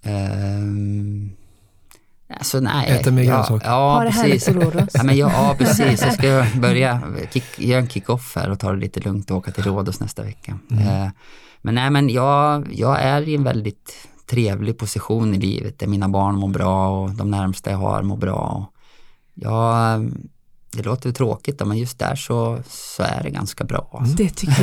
Um, 0.06 1.30
alltså 2.28 2.60
nej. 2.60 2.90
Äta 2.90 3.10
mer 3.10 3.24
grönsaker. 3.24 3.66
Ja, 3.66 4.02
det 4.04 4.10
precis. 4.10 4.48
Ja, 4.94 5.02
men 5.02 5.16
ja, 5.16 5.30
ja, 5.32 5.54
precis. 5.58 6.02
Jag 6.02 6.14
ska 6.14 6.46
börja 6.60 7.02
kick, 7.32 7.58
göra 7.58 7.80
en 7.80 7.88
kick-off 7.88 8.36
här 8.36 8.50
och 8.50 8.58
ta 8.58 8.72
det 8.72 8.78
lite 8.78 9.00
lugnt 9.00 9.30
och 9.30 9.36
åka 9.36 9.50
till 9.50 9.64
Rhodos 9.64 10.00
nästa 10.00 10.22
vecka. 10.22 10.58
Mm. 10.70 10.86
Uh, 10.86 11.10
men 11.62 11.74
nej, 11.74 11.90
men 11.90 12.08
jag, 12.08 12.68
jag 12.72 13.02
är 13.02 13.28
i 13.28 13.34
en 13.34 13.44
väldigt 13.44 14.08
trevlig 14.26 14.78
position 14.78 15.34
i 15.34 15.38
livet 15.38 15.78
där 15.78 15.86
mina 15.86 16.08
barn 16.08 16.34
mår 16.34 16.48
bra 16.48 16.88
och 16.88 17.10
de 17.10 17.30
närmsta 17.30 17.70
jag 17.70 17.78
har 17.78 18.02
mår 18.02 18.16
bra. 18.16 18.38
Och 18.38 18.72
jag 19.34 20.10
det 20.76 20.82
låter 20.82 21.12
tråkigt 21.12 21.66
men 21.66 21.78
just 21.78 21.98
där 21.98 22.16
så, 22.16 22.58
så 22.68 23.02
är 23.02 23.22
det 23.22 23.30
ganska 23.30 23.64
bra. 23.64 23.98
Alltså. 24.00 24.16
Det 24.16 24.30
tycker 24.30 24.62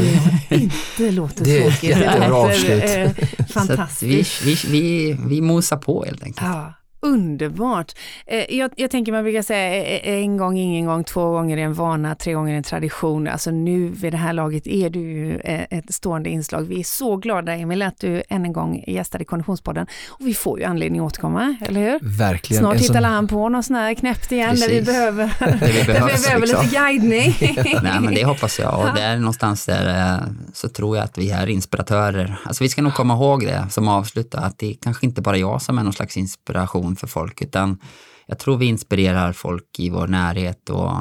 jag 0.49 0.61
inte 0.61 1.11
låter 1.11 1.45
det 1.45 1.61
tråkigt. 1.61 1.95
Det 1.95 2.06
är 2.06 2.30
bra 2.30 2.45
avslut. 2.45 2.84
Eh, 2.84 3.45
fantastiskt. 3.48 4.41
Vi, 4.45 4.53
vi, 4.53 4.72
vi, 4.72 5.18
vi 5.27 5.41
mosar 5.41 5.77
på 5.77 6.06
helt 6.06 6.23
enkelt. 6.23 6.48
Ja. 6.48 6.73
Underbart. 7.03 7.91
Eh, 8.25 8.55
jag, 8.55 8.71
jag, 8.75 8.91
tänker 8.91 9.11
man 9.11 9.23
brukar 9.23 9.41
säga 9.41 9.84
eh, 9.84 10.13
eh, 10.13 10.23
en 10.23 10.38
gång, 10.38 10.57
ingen 10.57 10.85
gång, 10.85 11.03
två 11.03 11.31
gånger 11.31 11.57
är 11.57 11.61
en 11.61 11.73
vana, 11.73 12.15
tre 12.15 12.34
gånger 12.34 12.55
en 12.55 12.63
tradition. 12.63 13.27
Alltså 13.27 13.51
nu 13.51 13.89
vid 13.89 14.13
det 14.13 14.17
här 14.17 14.34
laget 14.34 14.67
är 14.67 14.89
du 14.89 14.99
ju 14.99 15.39
ett 15.45 15.93
stående 15.93 16.30
inslag. 16.30 16.61
Vi 16.61 16.80
är 16.80 16.84
så 16.84 17.17
glada 17.17 17.55
Emil 17.55 17.81
att 17.81 17.99
du 17.99 18.23
än 18.30 18.45
en 18.45 18.53
gång 18.53 18.84
gästade 18.88 19.25
Konditionspodden. 19.25 19.88
Och 20.09 20.27
vi 20.27 20.34
får 20.34 20.59
ju 20.59 20.65
anledning 20.65 21.01
att 21.01 21.05
återkomma, 21.05 21.55
eller 21.61 21.81
hur? 21.81 22.17
Verkligen. 22.17 22.63
Snart 22.63 22.77
hittar 22.77 22.93
sån... 22.93 23.03
han 23.03 23.27
på 23.27 23.49
något 23.49 23.65
sånt 23.65 23.77
här 23.77 23.93
knäppt 23.93 24.31
igen 24.31 24.49
Precis. 24.49 24.67
där 24.67 24.75
vi 24.75 24.81
behöver, 24.81 25.34
det 25.39 25.71
vi 25.71 25.84
behövs, 25.84 26.13
vi 26.17 26.27
behöver 26.27 26.47
liksom. 26.47 26.63
lite 26.63 26.75
guidning. 26.75 27.35
Nej 27.84 27.99
men 28.01 28.13
det 28.13 28.25
hoppas 28.25 28.59
jag 28.59 28.80
och 28.80 28.95
där 28.95 29.17
någonstans 29.17 29.65
där 29.65 30.19
så 30.53 30.69
tror 30.69 30.97
jag 30.97 31.03
att 31.03 31.17
vi 31.17 31.31
är 31.31 31.47
inspiratörer. 31.49 32.39
Alltså 32.45 32.63
vi 32.63 32.69
ska 32.69 32.81
nog 32.81 32.93
komma 32.93 33.13
ihåg 33.13 33.45
det 33.45 33.67
som 33.69 33.88
avslutar 33.88 34.41
att 34.41 34.57
det 34.57 34.69
är 34.69 34.75
kanske 34.81 35.05
inte 35.05 35.21
bara 35.21 35.38
jag 35.38 35.61
som 35.61 35.77
är 35.77 35.84
någon 35.84 35.93
slags 35.93 36.17
inspiration 36.17 36.93
för 36.95 37.07
folk, 37.07 37.41
utan 37.41 37.80
jag 38.26 38.40
tror 38.40 38.57
vi 38.57 38.65
inspirerar 38.65 39.34
folk 39.34 39.80
i 39.80 39.90
vår 39.90 40.07
närhet 40.07 40.70
och, 40.70 40.94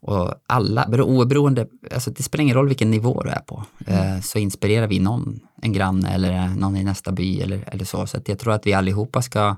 och 0.00 0.34
alla, 0.46 1.02
oberoende, 1.02 1.66
alltså 1.94 2.10
det 2.10 2.22
spelar 2.22 2.42
ingen 2.42 2.56
roll 2.56 2.68
vilken 2.68 2.90
nivå 2.90 3.22
du 3.22 3.30
är 3.30 3.40
på, 3.40 3.64
mm. 3.86 4.14
Eh, 4.16 4.20
så 4.20 4.38
inspirerar 4.38 4.86
vi 4.86 4.98
någon, 4.98 5.40
en 5.62 5.72
granne 5.72 6.14
eller 6.14 6.48
någon 6.48 6.76
i 6.76 6.84
nästa 6.84 7.12
by 7.12 7.40
eller, 7.40 7.64
eller 7.66 7.84
så. 7.84 8.06
Så 8.06 8.18
jag 8.26 8.38
tror 8.38 8.52
att 8.52 8.66
vi 8.66 8.72
allihopa 8.72 9.22
ska 9.22 9.56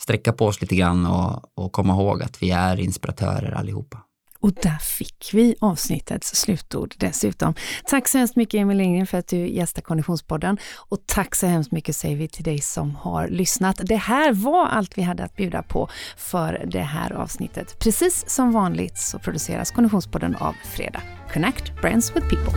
sträcka 0.00 0.32
på 0.32 0.46
oss 0.46 0.60
lite 0.60 0.76
grann 0.76 1.06
och, 1.06 1.42
och 1.54 1.72
komma 1.72 1.92
ihåg 1.92 2.22
att 2.22 2.42
vi 2.42 2.50
är 2.50 2.80
inspiratörer 2.80 3.52
allihopa. 3.52 3.98
Och 4.40 4.52
där 4.52 4.78
fick 4.78 5.30
vi 5.32 5.54
avsnittets 5.60 6.34
slutord 6.34 6.94
dessutom. 6.98 7.54
Tack 7.84 8.08
så 8.08 8.18
hemskt 8.18 8.36
mycket 8.36 8.60
Emil 8.60 8.76
Lindgren 8.76 9.06
för 9.06 9.18
att 9.18 9.28
du 9.28 9.48
gästar 9.48 9.82
Konditionspodden 9.82 10.58
och 10.76 10.98
tack 11.06 11.34
så 11.34 11.46
hemskt 11.46 11.72
mycket 11.72 11.96
säger 11.96 12.16
vi 12.16 12.28
till 12.28 12.44
dig 12.44 12.58
som 12.58 12.94
har 12.94 13.28
lyssnat. 13.28 13.80
Det 13.82 13.96
här 13.96 14.32
var 14.32 14.66
allt 14.66 14.98
vi 14.98 15.02
hade 15.02 15.24
att 15.24 15.36
bjuda 15.36 15.62
på 15.62 15.88
för 16.16 16.66
det 16.66 16.80
här 16.80 17.12
avsnittet. 17.12 17.78
Precis 17.78 18.30
som 18.30 18.52
vanligt 18.52 18.98
så 18.98 19.18
produceras 19.18 19.70
Konditionspodden 19.70 20.36
av 20.36 20.54
Fredag. 20.64 21.02
Connect 21.32 21.80
Brands 21.80 22.16
with 22.16 22.28
People. 22.28 22.52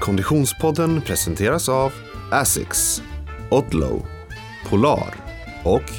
Konditionspodden 0.00 1.00
presenteras 1.00 1.68
av 1.68 1.92
Asics, 2.32 3.02
Odlow, 3.50 4.06
Polar 4.68 5.23
och 5.64 5.90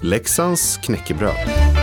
Leksands 0.00 0.76
knäckebröd. 0.76 1.81